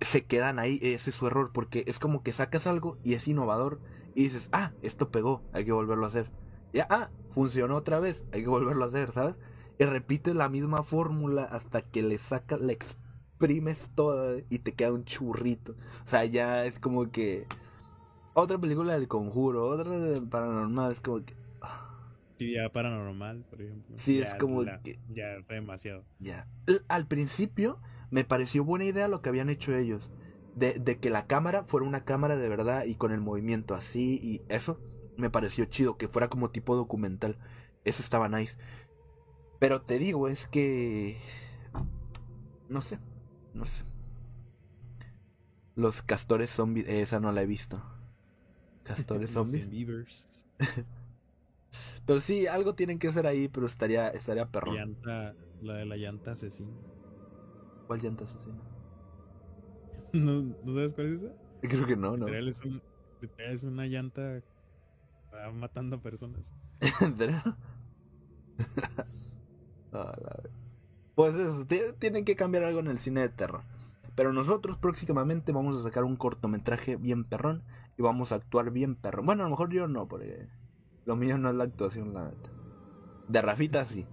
se 0.00 0.24
quedan 0.24 0.58
ahí, 0.58 0.78
ese 0.82 1.10
es 1.10 1.16
su 1.16 1.26
error. 1.26 1.50
Porque 1.52 1.84
es 1.86 1.98
como 1.98 2.22
que 2.22 2.32
sacas 2.32 2.66
algo 2.66 2.98
y 3.04 3.14
es 3.14 3.28
innovador. 3.28 3.80
Y 4.14 4.24
dices, 4.24 4.48
ah, 4.52 4.72
esto 4.82 5.10
pegó, 5.10 5.42
hay 5.52 5.64
que 5.64 5.72
volverlo 5.72 6.04
a 6.04 6.08
hacer. 6.08 6.30
Ya, 6.72 6.86
ah, 6.90 7.10
funcionó 7.30 7.76
otra 7.76 8.00
vez, 8.00 8.24
hay 8.32 8.42
que 8.42 8.48
volverlo 8.48 8.84
a 8.84 8.88
hacer, 8.88 9.12
¿sabes? 9.12 9.36
Y 9.78 9.84
repites 9.84 10.34
la 10.34 10.48
misma 10.48 10.82
fórmula 10.82 11.44
hasta 11.44 11.82
que 11.82 12.02
le 12.02 12.18
sacas, 12.18 12.60
la 12.60 12.72
exprimes 12.72 13.78
toda 13.94 14.42
y 14.48 14.58
te 14.58 14.72
queda 14.72 14.92
un 14.92 15.04
churrito. 15.04 15.76
O 16.04 16.08
sea, 16.08 16.24
ya 16.24 16.64
es 16.64 16.80
como 16.80 17.10
que. 17.10 17.46
Otra 18.34 18.58
película 18.58 18.94
del 18.94 19.08
conjuro, 19.08 19.68
otra 19.68 19.98
de 19.98 20.20
paranormal, 20.20 20.92
es 20.92 21.00
como 21.00 21.24
que. 21.24 21.36
Ya 22.38 22.70
paranormal, 22.70 23.44
por 23.50 23.60
ejemplo. 23.62 23.96
Sí, 23.98 24.18
ya 24.18 24.24
es 24.28 24.34
como 24.36 24.62
la- 24.62 24.80
que- 24.82 24.98
Ya 25.08 25.36
fue 25.46 25.56
demasiado. 25.56 26.04
Ya. 26.18 26.46
Al 26.88 27.06
principio 27.06 27.80
me 28.10 28.24
pareció 28.24 28.64
buena 28.64 28.84
idea 28.84 29.08
lo 29.08 29.20
que 29.22 29.28
habían 29.28 29.50
hecho 29.50 29.74
ellos. 29.74 30.10
De, 30.54 30.74
de 30.74 30.98
que 30.98 31.10
la 31.10 31.26
cámara 31.26 31.64
fuera 31.64 31.86
una 31.86 32.04
cámara 32.04 32.36
de 32.36 32.48
verdad 32.48 32.84
y 32.84 32.94
con 32.96 33.12
el 33.12 33.20
movimiento 33.20 33.74
así 33.74 34.18
y 34.22 34.42
eso 34.48 34.80
me 35.16 35.30
pareció 35.30 35.64
chido, 35.66 35.96
que 35.96 36.08
fuera 36.08 36.28
como 36.28 36.50
tipo 36.50 36.74
documental. 36.76 37.38
Eso 37.84 38.02
estaba 38.02 38.28
nice. 38.28 38.56
Pero 39.60 39.82
te 39.82 39.98
digo, 39.98 40.28
es 40.28 40.46
que... 40.46 41.16
No 42.68 42.82
sé, 42.82 42.98
no 43.54 43.64
sé. 43.66 43.84
Los 45.74 46.02
castores 46.02 46.50
zombies, 46.50 46.86
esa 46.88 47.20
no 47.20 47.30
la 47.32 47.42
he 47.42 47.46
visto. 47.46 47.82
Castores 48.84 49.30
zombies. 49.30 49.66
Pero 52.06 52.20
sí, 52.20 52.46
algo 52.46 52.74
tienen 52.74 52.98
que 52.98 53.08
hacer 53.08 53.26
ahí, 53.26 53.48
pero 53.48 53.66
estaría, 53.66 54.08
estaría 54.10 54.46
La 54.46 54.50
perrón. 54.50 54.70
llanta, 54.70 55.36
la 55.58 55.74
de 55.74 55.84
la 55.86 55.96
llanta 55.96 56.30
asesina. 56.32 56.78
¿Cuál 57.86 58.00
llanta 58.02 58.24
asesina? 58.24 58.62
¿No, 60.12 60.42
¿no 60.60 60.74
sabes 60.74 60.92
cuál 60.94 61.12
es 61.14 61.22
esa? 61.22 61.34
Creo 61.60 61.86
que 61.86 61.96
no, 61.96 62.16
¿no? 62.16 62.26
Literal 62.26 62.48
es, 62.48 62.62
un- 62.64 62.82
literal 63.20 63.54
es 63.54 63.64
una 63.64 63.86
llanta 63.86 64.42
va 65.34 65.50
matando 65.52 66.00
personas. 66.02 66.52
¿En 67.00 67.16
serio? 67.18 67.42
Ah, 69.92 70.14
Pues 71.14 71.34
eso, 71.36 71.66
ti- 71.66 71.82
tienen 71.98 72.24
que 72.24 72.36
cambiar 72.36 72.64
algo 72.64 72.80
en 72.80 72.88
el 72.88 72.98
cine 73.00 73.22
de 73.22 73.28
terror. 73.30 73.62
Pero 74.16 74.32
nosotros 74.32 74.78
próximamente 74.78 75.52
vamos 75.52 75.76
a 75.78 75.82
sacar 75.82 76.04
un 76.04 76.16
cortometraje 76.16 76.96
bien 76.96 77.24
perrón 77.24 77.64
y 77.96 78.02
vamos 78.02 78.32
a 78.32 78.36
actuar 78.36 78.70
bien 78.72 78.96
perrón. 78.96 79.26
Bueno, 79.26 79.42
a 79.44 79.46
lo 79.46 79.50
mejor 79.50 79.72
yo 79.72 79.88
no, 79.88 80.08
porque 80.08 80.48
lo 81.08 81.16
mío 81.16 81.38
no 81.38 81.48
es 81.48 81.54
la 81.56 81.64
actuación, 81.64 82.12
la 82.12 82.26
neta. 82.26 82.50
De 83.28 83.40
Rafita 83.40 83.86
sí. 83.86 84.04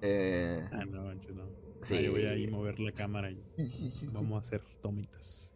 Eh, 0.00 0.64
Ah, 0.70 0.84
no, 0.84 1.02
manches, 1.02 1.34
no. 1.34 1.42
Sí. 1.82 1.96
Ah, 1.96 2.00
yo 2.00 2.12
voy 2.12 2.26
a 2.26 2.36
ir 2.36 2.52
mover 2.52 2.78
la 2.78 2.92
cámara 2.92 3.28
y 3.32 3.42
vamos 4.12 4.36
a 4.36 4.46
hacer 4.46 4.62
tomitas. 4.80 5.52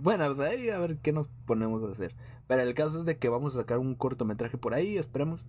Bueno, 0.00 0.34
pues 0.34 0.48
ahí 0.48 0.70
a 0.70 0.78
ver 0.78 0.96
qué 0.96 1.12
nos 1.12 1.28
ponemos 1.44 1.82
a 1.84 1.92
hacer. 1.92 2.14
Pero 2.46 2.62
el 2.62 2.72
caso 2.72 3.00
es 3.00 3.04
de 3.04 3.18
que 3.18 3.28
vamos 3.28 3.54
a 3.54 3.60
sacar 3.60 3.76
un 3.76 3.94
cortometraje 3.94 4.56
por 4.56 4.72
ahí, 4.72 4.96
esperemos. 4.96 5.44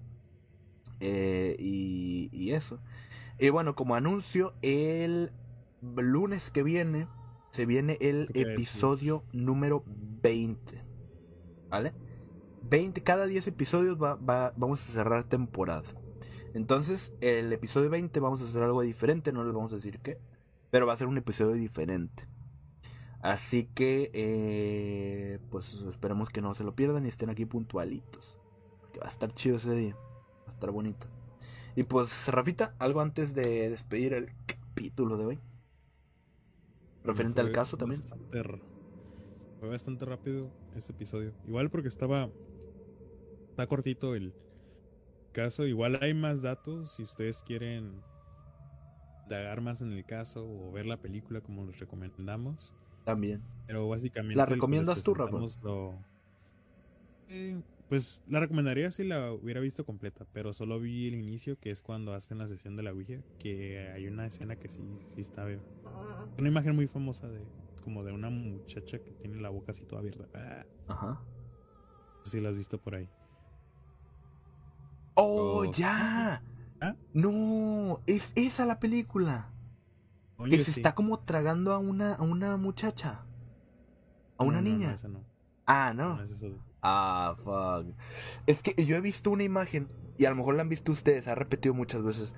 Eh, 0.99 1.56
y, 1.57 2.30
y 2.34 2.52
eso. 2.52 2.81
Y 3.40 3.49
bueno, 3.52 3.76
como 3.76 3.95
anuncio, 3.95 4.53
el 4.61 5.31
lunes 5.81 6.52
que 6.52 6.64
viene 6.64 7.07
se 7.52 7.65
viene 7.65 7.98
el 8.02 8.30
episodio 8.34 9.23
número 9.31 9.86
20. 10.22 10.84
¿Vale? 11.69 11.94
20, 12.70 13.02
cada 13.04 13.26
10 13.26 13.48
episodios 13.48 14.02
va, 14.02 14.16
va- 14.16 14.54
vamos 14.56 14.82
a 14.88 14.91
cerrar 14.91 15.24
temporada. 15.24 15.84
Entonces, 16.54 17.14
el 17.22 17.52
episodio 17.54 17.90
20 17.90 18.20
vamos 18.20 18.41
a 18.41 18.46
hacer 18.46 18.64
algo 18.64 18.82
diferente, 18.82 19.32
no 19.32 19.44
les 19.44 19.54
vamos 19.54 19.72
a 19.72 19.76
decir 19.76 20.00
qué. 20.00 20.20
Pero 20.72 20.86
va 20.88 20.94
a 20.94 20.98
ser 20.98 21.08
un 21.08 21.18
episodio 21.18 21.54
diferente. 21.54 22.28
Así 23.22 23.66
que, 23.74 24.12
eh, 24.14 25.40
pues 25.50 25.74
esperemos 25.91 26.30
que 26.30 26.41
no 26.41 26.54
se 26.56 26.64
lo 26.64 26.76
pierdan 26.76 27.06
y 27.06 27.10
estén 27.10 27.30
aquí 27.30 27.46
puntualitos. 27.46 28.38
Que 28.94 29.00
va 29.00 29.08
a 29.08 29.10
estar 29.10 29.34
chido 29.34 29.58
ese 29.58 29.74
día. 29.74 29.96
Va 30.48 30.52
a 30.52 30.54
estar 30.54 30.72
bonito. 30.72 31.08
Y 31.76 31.84
pues, 31.84 32.28
Rafita, 32.28 32.76
algo 32.80 33.02
antes 33.02 33.34
de 33.36 33.70
despedir 33.70 34.14
el 34.14 34.30
capítulo 34.46 35.18
de 35.18 35.26
hoy. 35.26 35.40
Referente 37.04 37.41
al 37.41 37.52
caso 37.52 37.78
también. 37.78 38.02
bastante 38.02 38.62
fue 39.60 39.70
bastante 39.70 40.06
rápido 40.06 40.50
este 40.76 40.91
episodio. 40.94 41.34
Igual 41.48 41.70
porque 41.70 41.88
estaba. 41.90 42.30
Está 43.60 43.68
cortito 43.68 44.15
el 44.15 44.34
caso. 45.34 45.65
Igual 45.65 45.99
hay 46.02 46.14
más 46.14 46.41
datos 46.41 46.94
si 46.95 47.03
ustedes 47.03 47.44
quieren 47.44 48.02
dagar 49.27 49.60
más 49.60 49.81
en 49.81 49.91
el 49.91 50.06
caso 50.06 50.48
o 50.48 50.72
ver 50.72 50.86
la 50.86 50.95
película 50.95 51.41
como 51.41 51.65
les 51.65 51.77
recomendamos. 51.77 52.73
También. 53.03 53.41
Pero 53.68 53.90
básicamente. 53.90 54.38
¿La 54.38 54.45
pues, 54.45 54.56
recomiendas 54.56 55.03
tú, 55.03 55.14
Rafa? 55.14 55.38
lo- 55.61 55.94
Eh, 57.27 57.61
pues 57.90 58.22
la 58.30 58.40
recomendaría 58.40 58.90
si 58.91 59.03
la 59.03 59.34
hubiera 59.34 59.60
visto 59.60 59.84
completa, 59.86 60.26
pero 60.31 60.53
solo 60.53 60.80
vi 60.80 61.10
el 61.10 61.15
inicio, 61.15 61.60
que 61.60 61.69
es 61.72 61.81
cuando 61.81 62.14
hacen 62.14 62.38
la 62.38 62.48
sesión 62.48 62.77
de 62.77 62.84
la 62.84 62.94
Ouija, 62.94 63.19
que 63.40 63.90
hay 63.94 64.07
una 64.07 64.26
escena 64.26 64.56
que 64.56 64.69
sí, 64.69 64.81
sí 65.15 65.19
está 65.19 65.44
bien. 65.44 65.60
Una 66.38 66.48
imagen 66.48 66.77
muy 66.77 66.88
famosa 66.88 67.27
de 67.27 67.41
como 67.84 68.06
de 68.06 68.14
una 68.14 68.30
muchacha 68.30 68.99
que 68.99 69.11
tiene 69.22 69.41
la 69.41 69.49
boca 69.49 69.73
así 69.73 69.84
toda 69.84 69.99
abierta. 69.99 70.30
Ah, 70.34 70.65
Ajá. 70.88 71.07
no 72.19 72.23
sé 72.23 72.31
si 72.31 72.40
la 72.41 72.49
has 72.49 72.56
visto 72.56 72.77
por 72.77 72.95
ahí. 72.95 73.10
¡Oh, 75.22 75.64
Los- 75.66 75.78
ya! 75.78 76.41
¿Ah? 76.82 76.96
No, 77.14 78.00
es 78.08 78.32
esa 78.36 78.66
la 78.66 78.80
película. 78.80 79.52
Oye, 80.38 80.58
que 80.58 80.64
se 80.64 80.72
sí. 80.72 80.80
está 80.80 80.96
como 80.96 81.20
tragando 81.20 81.74
a 81.74 81.78
una, 81.80 82.14
a 82.14 82.22
una 82.22 82.56
muchacha. 82.58 83.26
A 84.38 84.44
No, 84.44 84.50
una 84.50 84.62
no, 84.62 84.70
no, 84.70 84.76
niña. 84.78 84.94
esa 84.94 85.08
no. 85.10 85.24
Ah, 85.66 85.94
No, 85.96 86.16
no. 86.18 86.24
es. 86.24 86.32
Ah, 86.82 87.36
fuck. 87.44 87.94
Es 88.48 88.62
que 88.62 88.86
yo 88.86 88.96
he 88.96 89.02
visto 89.02 89.30
una 89.32 89.44
imagen, 89.44 89.90
y 90.18 90.24
a 90.26 90.30
lo 90.30 90.38
mejor 90.38 90.56
la 90.56 90.62
han 90.62 90.70
visto 90.70 90.91
ustedes, 90.94 91.28
ha 91.28 91.36
repetido 91.36 91.74
muchas 91.74 92.02
veces. 92.04 92.34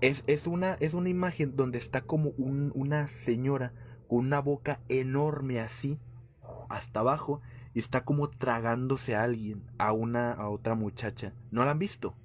Es, 0.00 0.22
es, 0.28 0.46
una, 0.46 0.74
es 0.74 0.94
una 0.94 1.08
imagen 1.08 1.56
donde 1.56 1.78
está 1.78 2.02
como 2.02 2.30
un- 2.38 2.70
una 2.76 3.08
señora 3.08 3.72
con 4.06 4.20
una 4.20 4.40
boca 4.40 4.80
enorme 4.88 5.58
así, 5.58 5.98
hasta 6.68 7.00
abajo, 7.00 7.40
y 7.78 7.80
está 7.80 8.04
como 8.04 8.28
tragándose 8.28 9.14
a 9.14 9.22
alguien, 9.22 9.62
a 9.78 9.92
una, 9.92 10.32
a 10.32 10.48
otra 10.48 10.74
muchacha. 10.74 11.32
¿No 11.52 11.64
la 11.64 11.70
han 11.70 11.78
visto? 11.78 12.16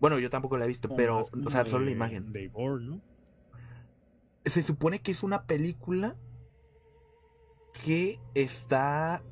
Bueno, 0.00 0.18
yo 0.18 0.28
tampoco 0.30 0.58
la 0.58 0.64
he 0.64 0.66
visto, 0.66 0.88
pero, 0.96 1.20
o 1.20 1.50
sea, 1.50 1.64
solo 1.64 1.84
la 1.84 1.92
imagen. 1.92 2.32
De. 2.32 2.50
Se 4.46 4.64
supone 4.64 5.00
que 5.00 5.12
es 5.12 5.22
una 5.22 5.44
película 5.44 6.16
que 7.84 8.18
está... 8.34 9.22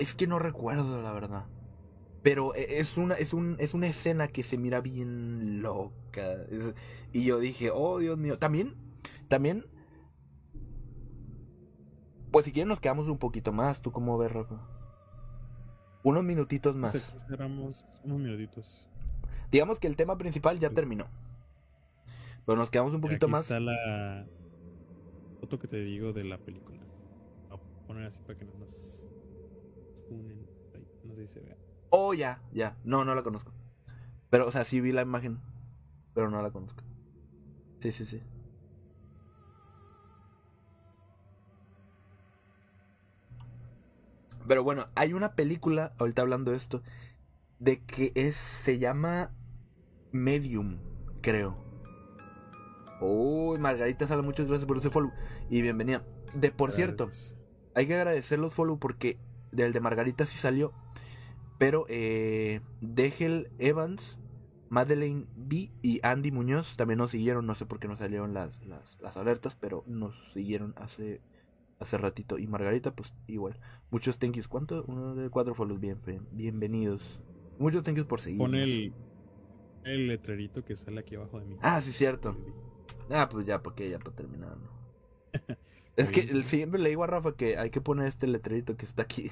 Es 0.00 0.16
que 0.16 0.26
no 0.26 0.40
recuerdo, 0.40 1.00
la 1.00 1.12
verdad. 1.12 1.46
Pero 2.24 2.52
e- 2.56 2.80
es 2.80 2.96
una, 2.96 3.14
es 3.14 3.32
un, 3.32 3.54
es 3.60 3.74
una 3.74 3.86
escena 3.86 4.26
que 4.26 4.42
se 4.42 4.58
mira 4.58 4.80
bien 4.80 5.62
loca. 5.62 6.32
Es- 6.50 6.74
y 7.12 7.24
yo 7.24 7.38
dije, 7.38 7.70
oh 7.72 8.00
Dios 8.00 8.18
mío. 8.18 8.36
También, 8.38 8.74
también. 9.28 9.66
Pues 12.30 12.44
si 12.44 12.52
quieren 12.52 12.68
nos 12.68 12.80
quedamos 12.80 13.08
un 13.08 13.18
poquito 13.18 13.52
más. 13.52 13.80
¿Tú 13.80 13.92
cómo 13.92 14.18
ves, 14.18 14.32
Rafa? 14.32 14.56
Unos 16.02 16.24
minutitos 16.24 16.76
más. 16.76 16.92
Pues 16.92 17.08
aquí 17.08 17.24
cerramos 17.28 17.84
unos 18.04 18.18
minutitos. 18.18 18.86
Digamos 19.50 19.78
que 19.78 19.86
el 19.86 19.96
tema 19.96 20.16
principal 20.18 20.58
ya 20.58 20.70
terminó. 20.70 21.06
Pero 22.44 22.58
nos 22.58 22.70
quedamos 22.70 22.94
un 22.94 23.00
poquito 23.00 23.26
aquí 23.26 23.32
más. 23.32 23.42
está 23.42 23.60
la 23.60 24.26
foto 25.40 25.58
que 25.58 25.68
te 25.68 25.78
digo 25.78 26.12
de 26.12 26.24
la 26.24 26.38
película. 26.38 26.78
Voy 27.48 27.58
a 27.58 27.86
poner 27.86 28.06
así 28.06 28.20
para 28.20 28.38
que 28.38 28.44
no 28.44 28.54
nos 28.58 29.02
unen. 30.10 30.46
Ahí, 30.74 30.86
No 31.04 31.14
sé 31.14 31.26
si 31.26 31.32
se 31.34 31.40
vea. 31.40 31.56
Oh, 31.90 32.14
ya, 32.14 32.42
ya. 32.52 32.76
No, 32.84 33.04
no 33.04 33.14
la 33.14 33.22
conozco. 33.22 33.52
Pero, 34.30 34.46
o 34.46 34.52
sea, 34.52 34.64
sí 34.64 34.80
vi 34.80 34.92
la 34.92 35.02
imagen. 35.02 35.40
Pero 36.14 36.30
no 36.30 36.42
la 36.42 36.50
conozco. 36.50 36.82
Sí, 37.80 37.92
sí, 37.92 38.04
sí. 38.04 38.22
Pero 44.48 44.64
bueno, 44.64 44.88
hay 44.94 45.12
una 45.12 45.34
película, 45.34 45.92
ahorita 45.98 46.22
hablando 46.22 46.50
de 46.50 46.56
esto, 46.56 46.82
de 47.58 47.84
que 47.84 48.12
es, 48.14 48.34
se 48.34 48.78
llama 48.78 49.30
Medium, 50.10 50.78
creo. 51.20 51.64
Uy, 53.00 53.58
Margarita 53.58 54.06
Sala, 54.06 54.22
muchas 54.22 54.46
gracias 54.46 54.66
por 54.66 54.78
ese 54.78 54.88
follow. 54.90 55.12
Y 55.50 55.60
bienvenida. 55.60 56.02
De 56.34 56.50
por 56.50 56.72
cierto, 56.72 57.10
hay 57.74 57.86
que 57.86 57.94
agradecer 57.94 58.38
los 58.38 58.54
follow 58.54 58.78
porque 58.78 59.18
del 59.52 59.74
de 59.74 59.80
Margarita 59.80 60.24
sí 60.24 60.38
salió. 60.38 60.72
Pero 61.58 61.84
eh, 61.88 62.60
Degel 62.80 63.50
Evans, 63.58 64.18
Madeleine 64.70 65.26
B 65.36 65.70
y 65.82 66.00
Andy 66.02 66.30
Muñoz 66.30 66.76
también 66.76 66.98
nos 66.98 67.10
siguieron. 67.10 67.46
No 67.46 67.54
sé 67.54 67.66
por 67.66 67.80
qué 67.80 67.88
no 67.88 67.96
salieron 67.96 68.32
las, 68.32 68.58
las, 68.64 68.98
las 69.00 69.16
alertas, 69.16 69.56
pero 69.56 69.84
nos 69.86 70.14
siguieron 70.32 70.74
hace, 70.76 71.20
hace 71.80 71.98
ratito. 71.98 72.38
Y 72.38 72.46
Margarita, 72.46 72.92
pues 72.94 73.14
igual. 73.26 73.58
Muchos 73.90 74.18
thank 74.18 74.34
yous. 74.34 74.48
¿Cuánto? 74.48 74.84
Uno 74.86 75.14
de 75.14 75.30
cuatro 75.30 75.54
follows. 75.54 75.80
Bien, 75.80 75.98
bien- 76.04 76.26
bienvenidos. 76.32 77.20
Muchos 77.58 77.82
thank 77.82 77.96
yous 77.96 78.06
por 78.06 78.20
seguir. 78.20 78.38
Pon 78.38 78.54
el, 78.54 78.92
el 79.84 80.08
letrerito 80.08 80.64
que 80.64 80.76
sale 80.76 81.00
aquí 81.00 81.14
abajo 81.16 81.40
de 81.40 81.46
mí. 81.46 81.56
Ah, 81.62 81.80
sí, 81.82 81.92
cierto. 81.92 82.36
Ah, 83.10 83.28
pues 83.30 83.46
ya, 83.46 83.62
porque 83.62 83.88
ya 83.88 83.98
para 83.98 84.16
terminar, 84.16 84.56
¿no? 84.58 84.70
es 85.96 86.10
que 86.10 86.42
siempre 86.42 86.80
le 86.80 86.90
digo 86.90 87.04
a 87.04 87.06
Rafa 87.06 87.32
que 87.36 87.58
hay 87.58 87.70
que 87.70 87.80
poner 87.80 88.06
este 88.06 88.26
letrerito 88.26 88.76
que 88.76 88.84
está 88.86 89.02
aquí. 89.02 89.30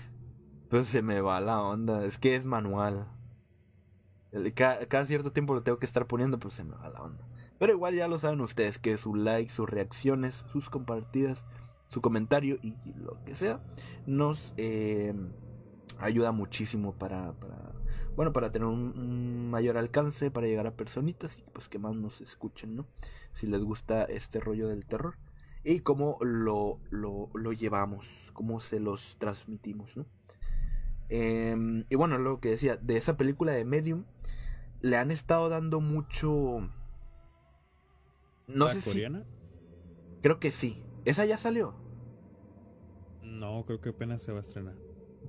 Pero 0.69 0.85
se 0.85 1.03
me 1.03 1.21
va 1.21 1.41
la 1.41 1.61
onda. 1.63 2.05
Es 2.05 2.19
que 2.19 2.37
es 2.37 2.45
manual. 2.45 3.07
Cada, 4.55 5.07
cierto 5.07 5.33
tiempo 5.33 5.55
lo 5.55 5.63
tengo 5.63 5.79
que 5.79 5.87
estar 5.87 6.07
poniendo, 6.07 6.39
pero 6.39 6.51
se 6.51 6.65
me 6.65 6.75
va 6.77 6.89
la 6.89 7.03
onda. 7.03 7.27
Pero 7.59 7.73
igual 7.73 7.95
ya 7.95 8.09
lo 8.09 8.19
saben 8.19 8.41
ustedes, 8.41 8.79
que 8.79 8.97
su 8.99 9.15
like, 9.15 9.51
sus 9.51 9.69
reacciones, 9.69 10.45
sus 10.53 10.69
compartidas, 10.69 11.43
su 11.89 12.01
comentario 12.01 12.59
y 12.63 12.75
lo 12.97 13.23
que 13.25 13.35
sea, 13.35 13.61
nos 14.07 14.55
eh, 14.57 15.15
ayuda 15.99 16.33
muchísimo 16.33 16.93
para, 16.93 17.33
para, 17.35 17.73
bueno, 18.17 18.33
para 18.33 18.51
tener 18.51 18.67
un, 18.67 18.99
un 18.99 19.51
mayor 19.51 19.79
alcance, 19.79 20.31
para 20.31 20.47
llegar 20.47 20.67
a 20.67 20.77
personitas 20.77 21.39
y 21.39 21.43
pues 21.53 21.69
que 21.69 21.79
más 21.79 21.95
nos 21.95 22.21
escuchen, 22.21 22.77
¿no? 22.77 22.87
Si 23.33 23.47
les 23.47 23.63
gusta 23.63 24.05
este 24.05 24.41
rollo 24.41 24.69
del 24.69 24.87
terror 24.87 25.17
y 25.65 25.81
cómo 25.81 26.19
lo, 26.21 26.79
lo, 26.91 27.29
lo 27.35 27.53
llevamos, 27.53 28.31
cómo 28.33 28.61
se 28.61 28.81
los 28.81 29.17
transmitimos, 29.19 29.97
¿no? 29.97 30.07
Em, 31.09 31.85
y 31.89 31.95
bueno, 31.97 32.19
lo 32.19 32.41
que 32.41 32.51
decía, 32.51 32.77
de 32.77 32.97
esa 32.97 33.17
película 33.17 33.53
de 33.53 33.65
Medium, 33.65 34.05
le 34.81 34.97
han 34.97 35.11
estado 35.11 35.49
dando 35.49 35.81
mucho... 35.81 36.69
No 38.49 38.67
¿La 38.67 38.73
sé 38.75 38.81
si... 38.81 38.91
coreana? 38.91 39.25
Creo 40.23 40.39
que 40.39 40.51
sí. 40.51 40.83
¿Esa 41.07 41.25
ya 41.25 41.37
salió? 41.37 41.73
No, 43.23 43.65
creo 43.65 43.81
que 43.81 43.91
apenas 43.91 44.23
se 44.23 44.33
va 44.33 44.39
a 44.39 44.41
estrenar. 44.41 44.75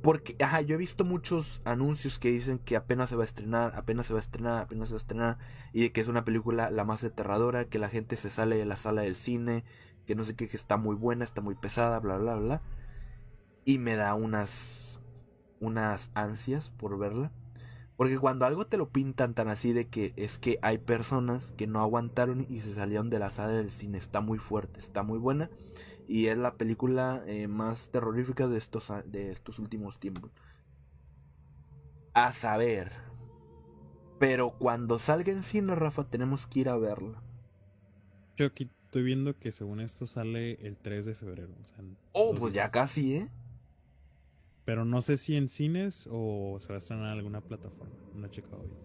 Porque, 0.02 0.36
ajá, 0.44 0.62
yo 0.62 0.74
he 0.74 0.78
visto 0.78 1.06
muchos 1.06 1.62
anuncios 1.66 2.18
que 2.18 2.32
dicen 2.32 2.58
que 2.58 2.76
apenas 2.76 3.10
se 3.10 3.16
va 3.16 3.22
a 3.22 3.26
estrenar, 3.26 3.76
apenas 3.76 4.08
se 4.08 4.14
va 4.14 4.20
a 4.20 4.24
estrenar, 4.24 4.64
apenas 4.64 4.90
se 4.90 4.96
va 4.96 4.98
a 4.98 5.02
estrenar, 5.02 5.38
y 5.74 5.84
de 5.84 5.92
que 5.92 6.02
es 6.02 6.08
una 6.08 6.26
película 6.26 6.72
la 6.72 6.84
más 6.84 7.04
aterradora, 7.04 7.66
que 7.66 7.78
la 7.78 7.90
gente 7.90 8.16
se 8.16 8.32
sale 8.32 8.58
de 8.58 8.66
la 8.66 8.76
sala 8.76 9.04
del 9.04 9.16
cine, 9.16 9.64
que 10.08 10.16
no 10.16 10.24
sé 10.24 10.36
qué, 10.36 10.48
que 10.48 10.58
está 10.58 10.78
muy 10.78 10.96
buena, 10.96 11.24
está 11.24 11.42
muy 11.42 11.54
pesada, 11.54 12.00
bla, 12.00 12.18
bla, 12.18 12.36
bla. 12.36 12.62
Y 13.64 13.78
me 13.78 13.96
da 13.96 14.16
unas, 14.16 15.00
unas 15.60 16.10
ansias 16.16 16.72
por 16.72 16.98
verla. 16.98 17.32
Porque 17.98 18.20
cuando 18.20 18.46
algo 18.46 18.68
te 18.68 18.78
lo 18.78 18.90
pintan 18.90 19.34
tan 19.34 19.50
así 19.50 19.74
de 19.74 19.88
que 19.88 20.14
es 20.16 20.38
que 20.38 20.60
hay 20.62 20.78
personas 20.78 21.52
que 21.58 21.68
no 21.68 21.82
aguantaron 21.82 22.46
y 22.48 22.60
se 22.60 22.74
salieron 22.74 23.10
de 23.10 23.20
la 23.20 23.32
sala 23.32 23.54
del 23.54 23.72
cine, 23.72 23.98
está 23.98 24.22
muy 24.22 24.38
fuerte, 24.38 24.80
está 24.80 25.04
muy 25.04 25.18
buena 25.18 25.50
y 26.08 26.28
es 26.28 26.38
la 26.38 26.56
película 26.56 27.24
eh, 27.28 27.48
más 27.48 27.90
terrorífica 27.90 28.48
de 28.48 28.58
estos, 28.58 28.92
de 29.06 29.32
estos 29.32 29.60
últimos 29.60 30.00
tiempos. 30.00 30.32
A 32.14 32.34
saber. 32.34 32.92
Pero 34.20 34.52
cuando 34.52 35.00
salga 35.00 35.32
en 35.32 35.44
cine, 35.44 35.76
Rafa, 35.76 36.06
tenemos 36.06 36.48
que 36.48 36.62
ir 36.62 36.70
a 36.70 36.78
verla. 36.78 37.22
Yo 38.36 38.46
aquí 38.46 38.70
estoy 38.86 39.04
viendo 39.04 39.38
que 39.38 39.52
según 39.52 39.82
esto 39.82 40.06
sale 40.06 40.54
el 40.66 40.78
3 40.78 41.06
de 41.06 41.16
febrero. 41.16 41.54
oh, 42.14 42.34
pues 42.34 42.54
ya 42.54 42.72
casi, 42.72 43.16
¿eh? 43.16 43.30
Pero 44.68 44.84
no 44.84 45.00
sé 45.00 45.16
si 45.16 45.38
en 45.38 45.48
cines 45.48 46.10
o 46.12 46.58
se 46.60 46.68
va 46.68 46.76
a 46.76 46.78
estrenar 46.80 47.06
en 47.06 47.12
alguna 47.12 47.40
plataforma. 47.40 47.96
No 48.14 48.28
he 48.28 48.30
checado 48.30 48.64
bien. 48.64 48.76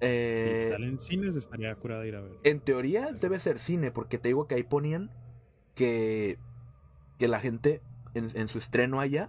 Eh, 0.00 0.66
si 0.66 0.72
sale 0.72 0.86
en 0.86 1.00
cines 1.00 1.34
estaría 1.34 1.74
curada 1.74 2.06
ir 2.06 2.14
a 2.14 2.20
ver. 2.20 2.38
En 2.44 2.60
teoría 2.60 3.10
debe 3.10 3.40
ser 3.40 3.58
cine, 3.58 3.90
porque 3.90 4.16
te 4.16 4.28
digo 4.28 4.46
que 4.46 4.54
ahí 4.54 4.62
ponían 4.62 5.10
que, 5.74 6.38
que 7.18 7.26
la 7.26 7.40
gente 7.40 7.82
en, 8.14 8.46
su 8.46 8.58
estreno 8.58 9.00
allá, 9.00 9.28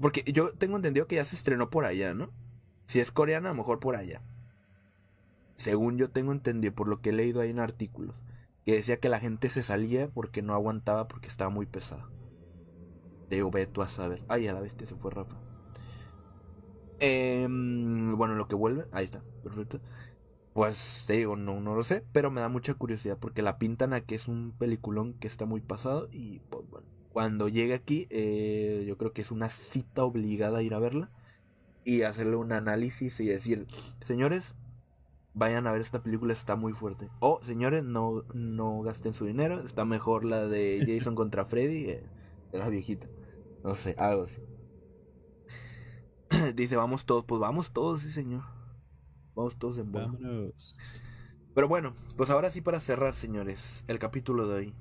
porque 0.00 0.24
yo 0.32 0.54
tengo 0.54 0.76
entendido 0.76 1.06
que 1.06 1.16
ya 1.16 1.24
se 1.26 1.36
estrenó 1.36 1.68
por 1.68 1.84
allá, 1.84 2.14
¿no? 2.14 2.30
Si 2.86 3.00
es 3.00 3.12
coreana, 3.12 3.50
a 3.50 3.52
lo 3.52 3.58
mejor 3.58 3.78
por 3.78 3.94
allá. 3.94 4.22
Según 5.56 5.98
yo 5.98 6.08
tengo 6.08 6.32
entendido, 6.32 6.74
por 6.74 6.88
lo 6.88 7.02
que 7.02 7.10
he 7.10 7.12
leído 7.12 7.42
ahí 7.42 7.50
en 7.50 7.58
artículos, 7.58 8.16
que 8.64 8.72
decía 8.72 9.00
que 9.00 9.10
la 9.10 9.20
gente 9.20 9.50
se 9.50 9.62
salía 9.62 10.08
porque 10.08 10.40
no 10.40 10.54
aguantaba 10.54 11.08
porque 11.08 11.28
estaba 11.28 11.50
muy 11.50 11.66
pesada. 11.66 12.08
Ve 13.28 13.66
tú 13.66 13.82
a 13.82 13.88
saber. 13.88 14.22
Ay, 14.28 14.48
a 14.48 14.52
la 14.52 14.60
bestia 14.60 14.86
se 14.86 14.94
fue 14.94 15.10
Rafa. 15.10 15.36
Em, 17.00 18.16
bueno, 18.16 18.34
lo 18.34 18.48
que 18.48 18.56
vuelve, 18.56 18.86
ahí 18.92 19.04
está, 19.04 19.22
perfecto. 19.42 19.80
Pues 20.52 21.04
te 21.06 21.14
digo, 21.14 21.36
no, 21.36 21.60
no 21.60 21.74
lo 21.74 21.82
sé, 21.84 22.04
pero 22.12 22.30
me 22.30 22.40
da 22.40 22.48
mucha 22.48 22.74
curiosidad 22.74 23.16
porque 23.20 23.42
la 23.42 23.58
pintan 23.58 23.92
a 23.92 24.00
que 24.00 24.16
es 24.16 24.26
un 24.26 24.52
peliculón 24.58 25.14
que 25.14 25.28
está 25.28 25.46
muy 25.46 25.60
pasado 25.60 26.08
y 26.10 26.40
pues 26.50 26.68
bueno, 26.68 26.86
cuando 27.12 27.48
llegue 27.48 27.74
aquí 27.74 28.08
eh, 28.10 28.84
yo 28.86 28.96
creo 28.98 29.12
que 29.12 29.22
es 29.22 29.30
una 29.30 29.50
cita 29.50 30.04
obligada 30.04 30.58
a 30.58 30.62
ir 30.62 30.74
a 30.74 30.80
verla 30.80 31.10
y 31.84 32.02
hacerle 32.02 32.36
un 32.36 32.52
análisis 32.52 33.20
y 33.20 33.26
decir, 33.26 33.66
señores, 34.04 34.56
vayan 35.34 35.66
a 35.66 35.72
ver 35.72 35.80
esta 35.80 36.02
película, 36.02 36.32
está 36.32 36.56
muy 36.56 36.72
fuerte. 36.72 37.08
O 37.20 37.40
señores, 37.42 37.84
no, 37.84 38.24
no 38.34 38.80
gasten 38.82 39.14
su 39.14 39.26
dinero, 39.26 39.60
está 39.60 39.84
mejor 39.84 40.24
la 40.24 40.46
de 40.46 40.84
Jason 40.86 41.14
contra 41.14 41.44
Freddy, 41.44 41.84
eh, 41.90 42.02
de 42.52 42.58
la 42.58 42.68
viejita. 42.68 43.06
No 43.62 43.74
sé, 43.74 43.94
algo 43.98 44.24
así. 44.24 44.40
Dice, 46.54 46.76
vamos 46.76 47.04
todos, 47.04 47.24
pues 47.24 47.40
vamos 47.40 47.72
todos, 47.72 48.00
sí 48.00 48.12
señor. 48.12 48.42
Vamos 49.34 49.56
todos 49.56 49.78
en 49.78 49.92
bola. 49.92 50.12
Pero 51.54 51.68
bueno, 51.68 51.94
pues 52.16 52.30
ahora 52.30 52.50
sí 52.50 52.60
para 52.60 52.80
cerrar, 52.80 53.14
señores, 53.14 53.84
el 53.88 53.98
capítulo 53.98 54.46
de 54.46 54.54
hoy. 54.54 54.74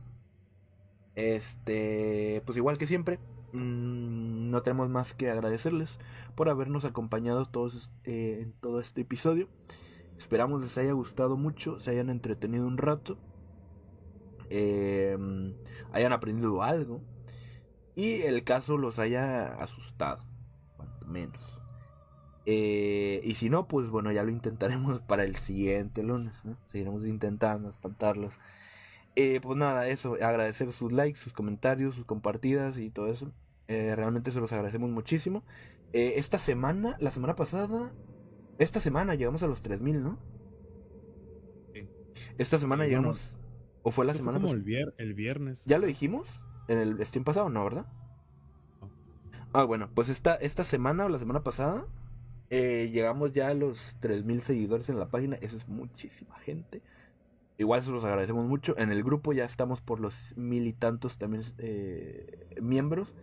Este, 1.15 2.43
pues 2.45 2.57
igual 2.57 2.77
que 2.77 2.85
siempre, 2.85 3.19
mm, 3.53 4.51
no 4.51 4.61
tenemos 4.61 4.89
más 4.89 5.13
que 5.13 5.31
agradecerles 5.31 5.97
por 6.35 6.49
habernos 6.49 6.85
acompañado 6.85 7.47
todos 7.47 7.91
eh, 8.03 8.39
en 8.43 8.51
todo 8.53 8.79
este 8.79 9.01
episodio. 9.01 9.47
Esperamos 10.17 10.61
les 10.61 10.77
haya 10.77 10.91
gustado 10.93 11.37
mucho, 11.37 11.79
se 11.79 11.91
hayan 11.91 12.09
entretenido 12.09 12.67
un 12.67 12.77
rato, 12.77 13.17
em, 14.49 15.55
hayan 15.91 16.13
aprendido 16.13 16.63
algo 16.63 17.01
y 17.97 18.21
el 18.21 18.43
caso 18.43 18.77
los 18.77 18.99
haya 18.99 19.55
asustado, 19.55 20.23
cuanto 20.77 21.07
menos. 21.07 21.59
Eh, 22.45 23.21
y 23.23 23.33
si 23.33 23.49
no, 23.49 23.67
pues 23.67 23.89
bueno, 23.89 24.11
ya 24.11 24.21
lo 24.21 24.29
intentaremos 24.29 25.01
para 25.07 25.23
el 25.23 25.35
siguiente 25.35 26.03
lunes. 26.03 26.35
Seguiremos 26.71 27.07
intentando 27.07 27.69
espantarlos. 27.69 28.35
Eh, 29.15 29.39
pues 29.41 29.57
nada, 29.57 29.87
eso, 29.87 30.13
agradecer 30.21 30.71
sus 30.73 30.91
likes, 30.91 31.17
sus 31.17 31.33
comentarios, 31.33 31.95
sus 31.95 32.05
compartidas 32.05 32.77
y 32.77 32.91
todo 32.91 33.11
eso. 33.11 33.31
Eh, 33.67 33.95
realmente 33.95 34.29
se 34.29 34.39
los 34.39 34.53
agradecemos 34.53 34.91
muchísimo. 34.91 35.43
esta 35.91 36.37
semana, 36.37 36.97
la 36.99 37.09
semana 37.09 37.35
pasada, 37.35 37.91
esta 38.59 38.79
semana 38.79 39.15
llegamos 39.15 39.41
a 39.41 39.47
los 39.47 39.61
3000, 39.61 40.03
¿no? 40.03 40.19
Esta 42.37 42.59
semana 42.59 42.85
llegamos. 42.85 43.39
¿O 43.81 43.89
fue 43.89 44.05
la 44.05 44.13
semana 44.13 44.39
como 44.39 44.53
el, 44.53 44.93
el, 44.97 45.13
viernes. 45.15 45.63
¿Ya 45.65 45.79
lo 45.79 45.87
dijimos? 45.87 46.43
¿En 46.67 46.77
el 46.79 47.05
Steam 47.05 47.23
pasado? 47.23 47.49
No, 47.49 47.63
¿verdad? 47.63 47.85
Ah, 49.53 49.63
bueno, 49.63 49.89
pues 49.93 50.09
esta, 50.09 50.35
esta 50.35 50.63
semana 50.63 51.05
o 51.05 51.09
la 51.09 51.19
semana 51.19 51.41
pasada 51.43 51.85
eh, 52.49 52.89
llegamos 52.91 53.33
ya 53.33 53.49
a 53.49 53.53
los 53.53 53.95
3.000 54.01 54.41
seguidores 54.41 54.89
en 54.89 54.99
la 54.99 55.09
página. 55.09 55.37
Eso 55.37 55.57
es 55.57 55.67
muchísima 55.67 56.35
gente. 56.39 56.81
Igual 57.57 57.81
se 57.81 57.91
los 57.91 58.03
agradecemos 58.03 58.45
mucho. 58.45 58.77
En 58.77 58.91
el 58.91 59.03
grupo 59.03 59.33
ya 59.33 59.45
estamos 59.45 59.81
por 59.81 59.99
los 59.99 60.35
mil 60.37 60.67
y 60.67 60.73
tantos 60.73 61.17
también 61.17 61.43
eh, 61.57 62.55
miembros. 62.61 63.13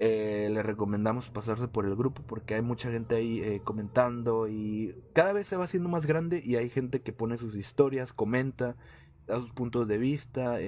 Eh, 0.00 0.50
les 0.52 0.66
recomendamos 0.66 1.30
pasarse 1.30 1.68
por 1.68 1.86
el 1.86 1.94
grupo 1.94 2.22
porque 2.26 2.54
hay 2.54 2.62
mucha 2.62 2.90
gente 2.90 3.14
ahí 3.14 3.60
comentando 3.62 4.48
y 4.48 4.96
cada 5.12 5.32
vez 5.32 5.46
se 5.46 5.54
va 5.56 5.64
haciendo 5.64 5.88
más 5.88 6.06
grande 6.06 6.42
y 6.44 6.56
hay 6.56 6.68
gente 6.70 7.02
que 7.02 7.12
pone 7.12 7.38
sus 7.38 7.54
historias, 7.54 8.12
comenta, 8.12 8.74
da 9.28 9.36
sus 9.36 9.52
puntos 9.52 9.86
de 9.86 9.98
vista. 9.98 10.58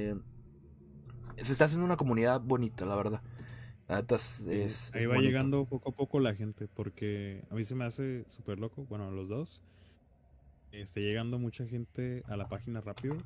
Se 1.43 1.52
está 1.52 1.66
haciendo 1.66 1.85
una 1.85 1.97
comunidad 1.97 2.40
bonita, 2.40 2.86
la 2.86 2.97
verdad. 2.97 3.20
Ahí 3.89 5.06
va 5.06 5.19
llegando 5.19 5.66
poco 5.66 5.90
a 5.90 5.93
poco 5.93 6.20
la 6.20 6.35
gente, 6.35 6.69
porque 6.69 7.44
a 7.51 7.55
mí 7.55 7.65
se 7.65 7.74
me 7.74 7.85
hace 7.85 8.24
súper 8.28 8.59
loco, 8.59 8.85
bueno, 8.86 9.11
los 9.11 9.28
dos. 9.28 9.62
Está 10.73 11.01
llegando 11.01 11.39
mucha 11.39 11.66
gente 11.66 12.24
a 12.27 12.36
la 12.36 12.48
página 12.48 12.81
rápido, 12.81 13.16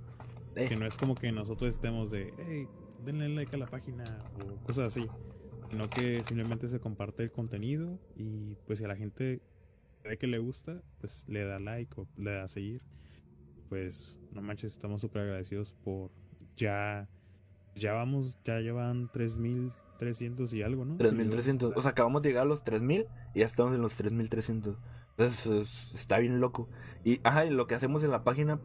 que 0.55 0.77
no 0.77 0.85
es 0.85 0.97
como 0.99 1.15
que 1.15 1.33
nosotros 1.33 1.75
estemos 1.75 2.11
de, 2.11 2.35
hey, 2.39 2.69
denle 3.05 3.29
like 3.31 3.55
a 3.55 3.59
la 3.59 3.67
página 3.67 4.05
o 4.41 4.57
cosas 4.65 4.89
así, 4.89 5.07
sino 5.71 5.89
que 5.89 6.23
simplemente 6.25 6.69
se 6.69 6.79
comparte 6.79 7.23
el 7.23 7.33
contenido 7.33 7.99
y 8.17 8.57
pues 8.67 8.81
si 8.81 8.85
a 8.85 8.89
la 8.89 8.97
gente 8.97 9.41
ve 10.05 10.19
que 10.19 10.27
le 10.27 10.39
gusta, 10.39 10.83
pues 11.01 11.25
le 11.29 11.45
da 11.45 11.59
like 11.59 11.99
o 11.99 12.07
le 12.17 12.33
da 12.33 12.49
seguir. 12.49 12.83
Pues 13.69 14.19
no 14.33 14.43
manches, 14.43 14.73
estamos 14.73 15.01
súper 15.01 15.23
agradecidos 15.23 15.73
por 15.85 16.11
ya, 16.57 17.09
ya 17.79 17.93
vamos, 17.93 18.39
ya 18.45 18.59
llevan 18.61 19.11
3000 19.13 19.73
300 19.99 20.55
y 20.55 20.63
algo, 20.63 20.85
¿no? 20.85 20.97
3300. 20.97 21.77
O 21.77 21.83
sea, 21.83 21.91
acabamos 21.91 22.23
de 22.23 22.31
llegar 22.31 22.45
a 22.45 22.49
los 22.49 22.65
3000 22.65 23.07
y 23.35 23.41
ya 23.41 23.47
estamos 23.47 23.75
en 23.75 23.83
los 23.83 23.97
3300. 23.97 24.77
Entonces 25.11 25.91
está 25.93 26.19
bien 26.19 26.41
loco. 26.41 26.69
Y, 27.05 27.21
ajá, 27.25 27.45
lo 27.45 27.67
que 27.67 27.75
hacemos 27.75 28.03
en 28.05 28.11
la 28.11 28.25
página. 28.25 28.61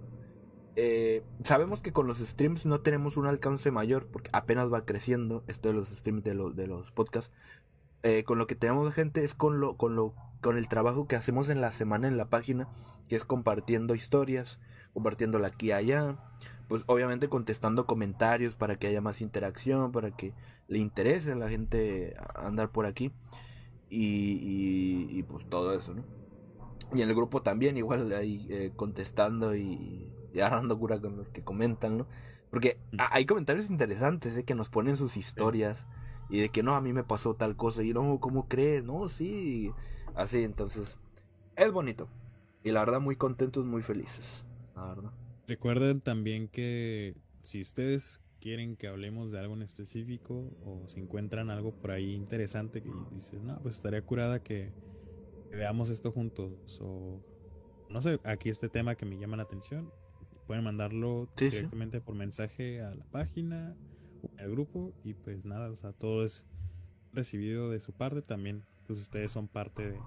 Eh, 0.76 1.24
sabemos 1.44 1.82
que 1.82 1.92
con 1.92 2.08
los 2.08 2.18
streams 2.18 2.66
no 2.66 2.82
tenemos 2.82 3.16
un 3.18 3.28
alcance 3.28 3.70
mayor 3.70 4.08
porque 4.08 4.32
apenas 4.34 4.74
va 4.74 4.86
creciendo 4.86 5.44
esto 5.48 5.68
de 5.68 5.76
los 5.76 5.90
streams 5.90 6.24
de, 6.24 6.34
los 6.34 6.56
de 6.56 6.68
los 6.68 6.92
podcasts. 6.92 7.32
Eh, 8.02 8.24
con 8.24 8.38
lo 8.38 8.48
que 8.48 8.56
tenemos 8.56 8.92
gente 8.94 9.24
es 9.24 9.34
con 9.34 9.60
lo, 9.60 9.78
con 9.78 9.96
lo, 9.96 10.14
con 10.42 10.58
el 10.58 10.68
trabajo 10.68 11.08
que 11.08 11.16
hacemos 11.16 11.50
en 11.50 11.62
la 11.62 11.72
semana 11.72 12.08
en 12.08 12.18
la 12.18 12.26
página, 12.26 12.68
que 13.08 13.16
es 13.16 13.24
compartiendo 13.24 13.96
historias, 13.96 14.60
compartiéndola 14.94 15.48
aquí 15.48 15.68
y 15.68 15.72
allá, 15.72 16.18
pues 16.68 16.84
obviamente 16.88 17.30
contestando 17.30 17.86
comentarios 17.86 18.56
para 18.56 18.78
que 18.78 18.88
haya 18.88 19.02
más 19.02 19.22
interacción, 19.22 19.92
para 19.92 20.12
que 20.12 20.34
le 20.68 20.80
interese 20.80 21.32
a 21.32 21.36
la 21.36 21.50
gente 21.50 22.16
andar 22.36 22.70
por 22.70 22.86
aquí 22.86 23.12
y, 23.90 25.08
y, 25.10 25.24
pues 25.24 25.48
todo 25.50 25.74
eso, 25.74 25.94
¿no? 25.94 26.04
Y 26.94 27.02
en 27.02 27.10
el 27.10 27.16
grupo 27.16 27.42
también 27.42 27.78
igual 27.78 28.12
ahí 28.14 28.48
eh, 28.50 28.72
contestando 28.76 29.56
y, 29.56 30.12
y 30.34 30.40
agarrando 30.40 30.78
cura 30.78 31.00
con 31.00 31.18
los 31.18 31.30
que 31.30 31.44
comentan, 31.44 32.00
¿no? 32.00 32.08
Porque 32.50 32.78
hay 32.98 33.26
comentarios 33.26 33.70
interesantes, 33.70 34.38
¿eh? 34.38 34.44
Que 34.44 34.56
nos 34.56 34.70
ponen 34.70 34.96
sus 34.98 35.18
historias 35.18 35.86
y 36.30 36.40
de 36.40 36.50
que 36.50 36.64
no, 36.64 36.76
a 36.76 36.82
mí 36.82 36.94
me 36.94 37.04
pasó 37.04 37.36
tal 37.36 37.56
cosa 37.56 37.84
y 37.84 37.94
no, 37.94 38.20
¿cómo 38.20 38.48
crees? 38.48 38.84
No, 38.84 39.08
sí, 39.10 39.72
así, 40.16 40.44
entonces 40.44 40.98
es 41.56 41.72
bonito. 41.72 42.08
Y 42.64 42.72
la 42.72 42.80
verdad 42.80 43.00
muy 43.00 43.16
contentos, 43.16 43.66
muy 43.66 43.82
felices, 43.82 44.46
la 44.76 44.86
verdad. 44.86 45.12
Recuerden 45.48 46.00
también 46.02 46.48
que 46.48 47.16
si 47.42 47.62
ustedes 47.62 48.22
quieren 48.40 48.76
que 48.76 48.88
hablemos 48.88 49.32
de 49.32 49.40
algo 49.40 49.54
en 49.56 49.62
específico 49.62 50.34
o 50.66 50.88
si 50.88 51.00
encuentran 51.00 51.50
algo 51.50 51.72
por 51.72 51.92
ahí 51.92 52.14
interesante 52.14 52.82
que 52.82 52.90
dicen, 53.12 53.48
no, 53.48 53.60
pues 53.62 53.76
estaría 53.76 54.02
curada 54.02 54.40
que, 54.40 54.72
veamos 55.52 55.90
esto 55.90 56.12
juntos 56.12 56.52
o 56.82 57.22
no 57.90 58.02
sé, 58.02 58.20
aquí 58.24 58.50
este 58.50 58.70
tema 58.70 58.96
que 58.96 59.06
me 59.06 59.18
llama 59.18 59.38
la 59.38 59.44
atención, 59.44 59.92
pueden 60.48 60.64
mandarlo 60.64 61.30
directamente 61.38 62.02
por 62.02 62.16
mensaje 62.16 62.82
a 62.82 62.96
la 62.96 63.04
página 63.12 63.76
el 64.38 64.52
grupo 64.52 64.92
y 65.04 65.14
pues 65.14 65.46
nada, 65.46 65.70
o 65.70 65.76
sea, 65.76 65.92
todo 65.94 66.24
es 66.24 66.44
recibido 67.14 67.70
de 67.70 67.80
su 67.80 67.92
parte 67.92 68.22
también, 68.22 68.64
pues 68.88 69.00
ustedes 69.00 69.32
son 69.32 69.48
parte 69.48 69.92
de, 69.92 70.00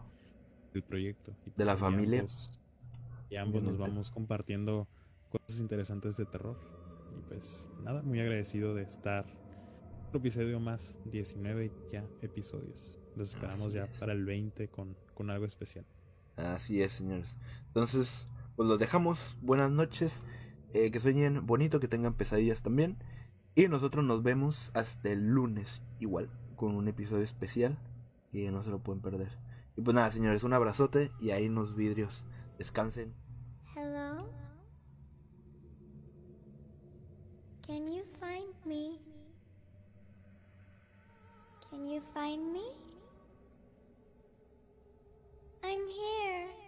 del 0.72 0.82
proyecto. 0.82 1.32
Y, 1.46 1.50
De 1.50 1.54
pues, 1.56 1.66
la 1.66 1.74
ahí 1.74 1.78
familia. 1.78 2.20
ambos- 2.20 2.52
y 3.28 3.36
ambos 3.36 3.62
nos 3.62 3.78
vamos 3.78 4.10
compartiendo 4.10 4.86
cosas 5.30 5.60
interesantes 5.60 6.16
de 6.16 6.26
terror. 6.26 6.56
Y 7.18 7.22
pues 7.28 7.68
nada, 7.82 8.02
muy 8.02 8.20
agradecido 8.20 8.74
de 8.74 8.82
estar 8.82 9.24
otro 10.08 10.20
episodio 10.20 10.60
más, 10.60 10.96
19 11.06 11.72
ya 11.92 12.04
episodios. 12.22 12.98
Los 13.16 13.34
esperamos 13.34 13.68
Así 13.68 13.76
ya 13.76 13.84
es. 13.84 13.98
para 13.98 14.12
el 14.12 14.24
20 14.24 14.68
con, 14.68 14.96
con 15.14 15.30
algo 15.30 15.46
especial. 15.46 15.86
Así 16.36 16.82
es, 16.82 16.92
señores. 16.92 17.36
Entonces, 17.68 18.28
pues 18.56 18.68
los 18.68 18.78
dejamos. 18.78 19.36
Buenas 19.40 19.70
noches. 19.70 20.22
eh, 20.74 20.90
que 20.90 21.00
sueñen 21.00 21.46
bonito, 21.46 21.80
que 21.80 21.88
tengan 21.88 22.14
pesadillas 22.14 22.62
también. 22.62 22.98
Y 23.54 23.68
nosotros 23.68 24.04
nos 24.04 24.22
vemos 24.22 24.70
hasta 24.74 25.10
el 25.10 25.26
lunes, 25.28 25.80
igual, 25.98 26.28
con 26.56 26.74
un 26.74 26.88
episodio 26.88 27.24
especial. 27.24 27.78
Que 28.32 28.50
no 28.50 28.62
se 28.62 28.68
lo 28.68 28.80
pueden 28.80 29.00
perder. 29.00 29.30
Y 29.76 29.80
pues 29.80 29.94
nada, 29.94 30.10
señores, 30.10 30.42
un 30.44 30.52
abrazote 30.52 31.10
y 31.20 31.30
ahí 31.30 31.48
nos 31.48 31.74
vidrios. 31.74 32.24
Descansen. 32.58 33.14
Hello? 33.74 34.18
Can 37.66 37.90
you 37.90 38.04
find 38.20 38.54
me? 38.64 39.00
Can 41.68 41.84
you 41.84 42.00
find 42.14 42.52
me? 42.52 42.62
I'm 45.64 45.88
here. 45.88 46.65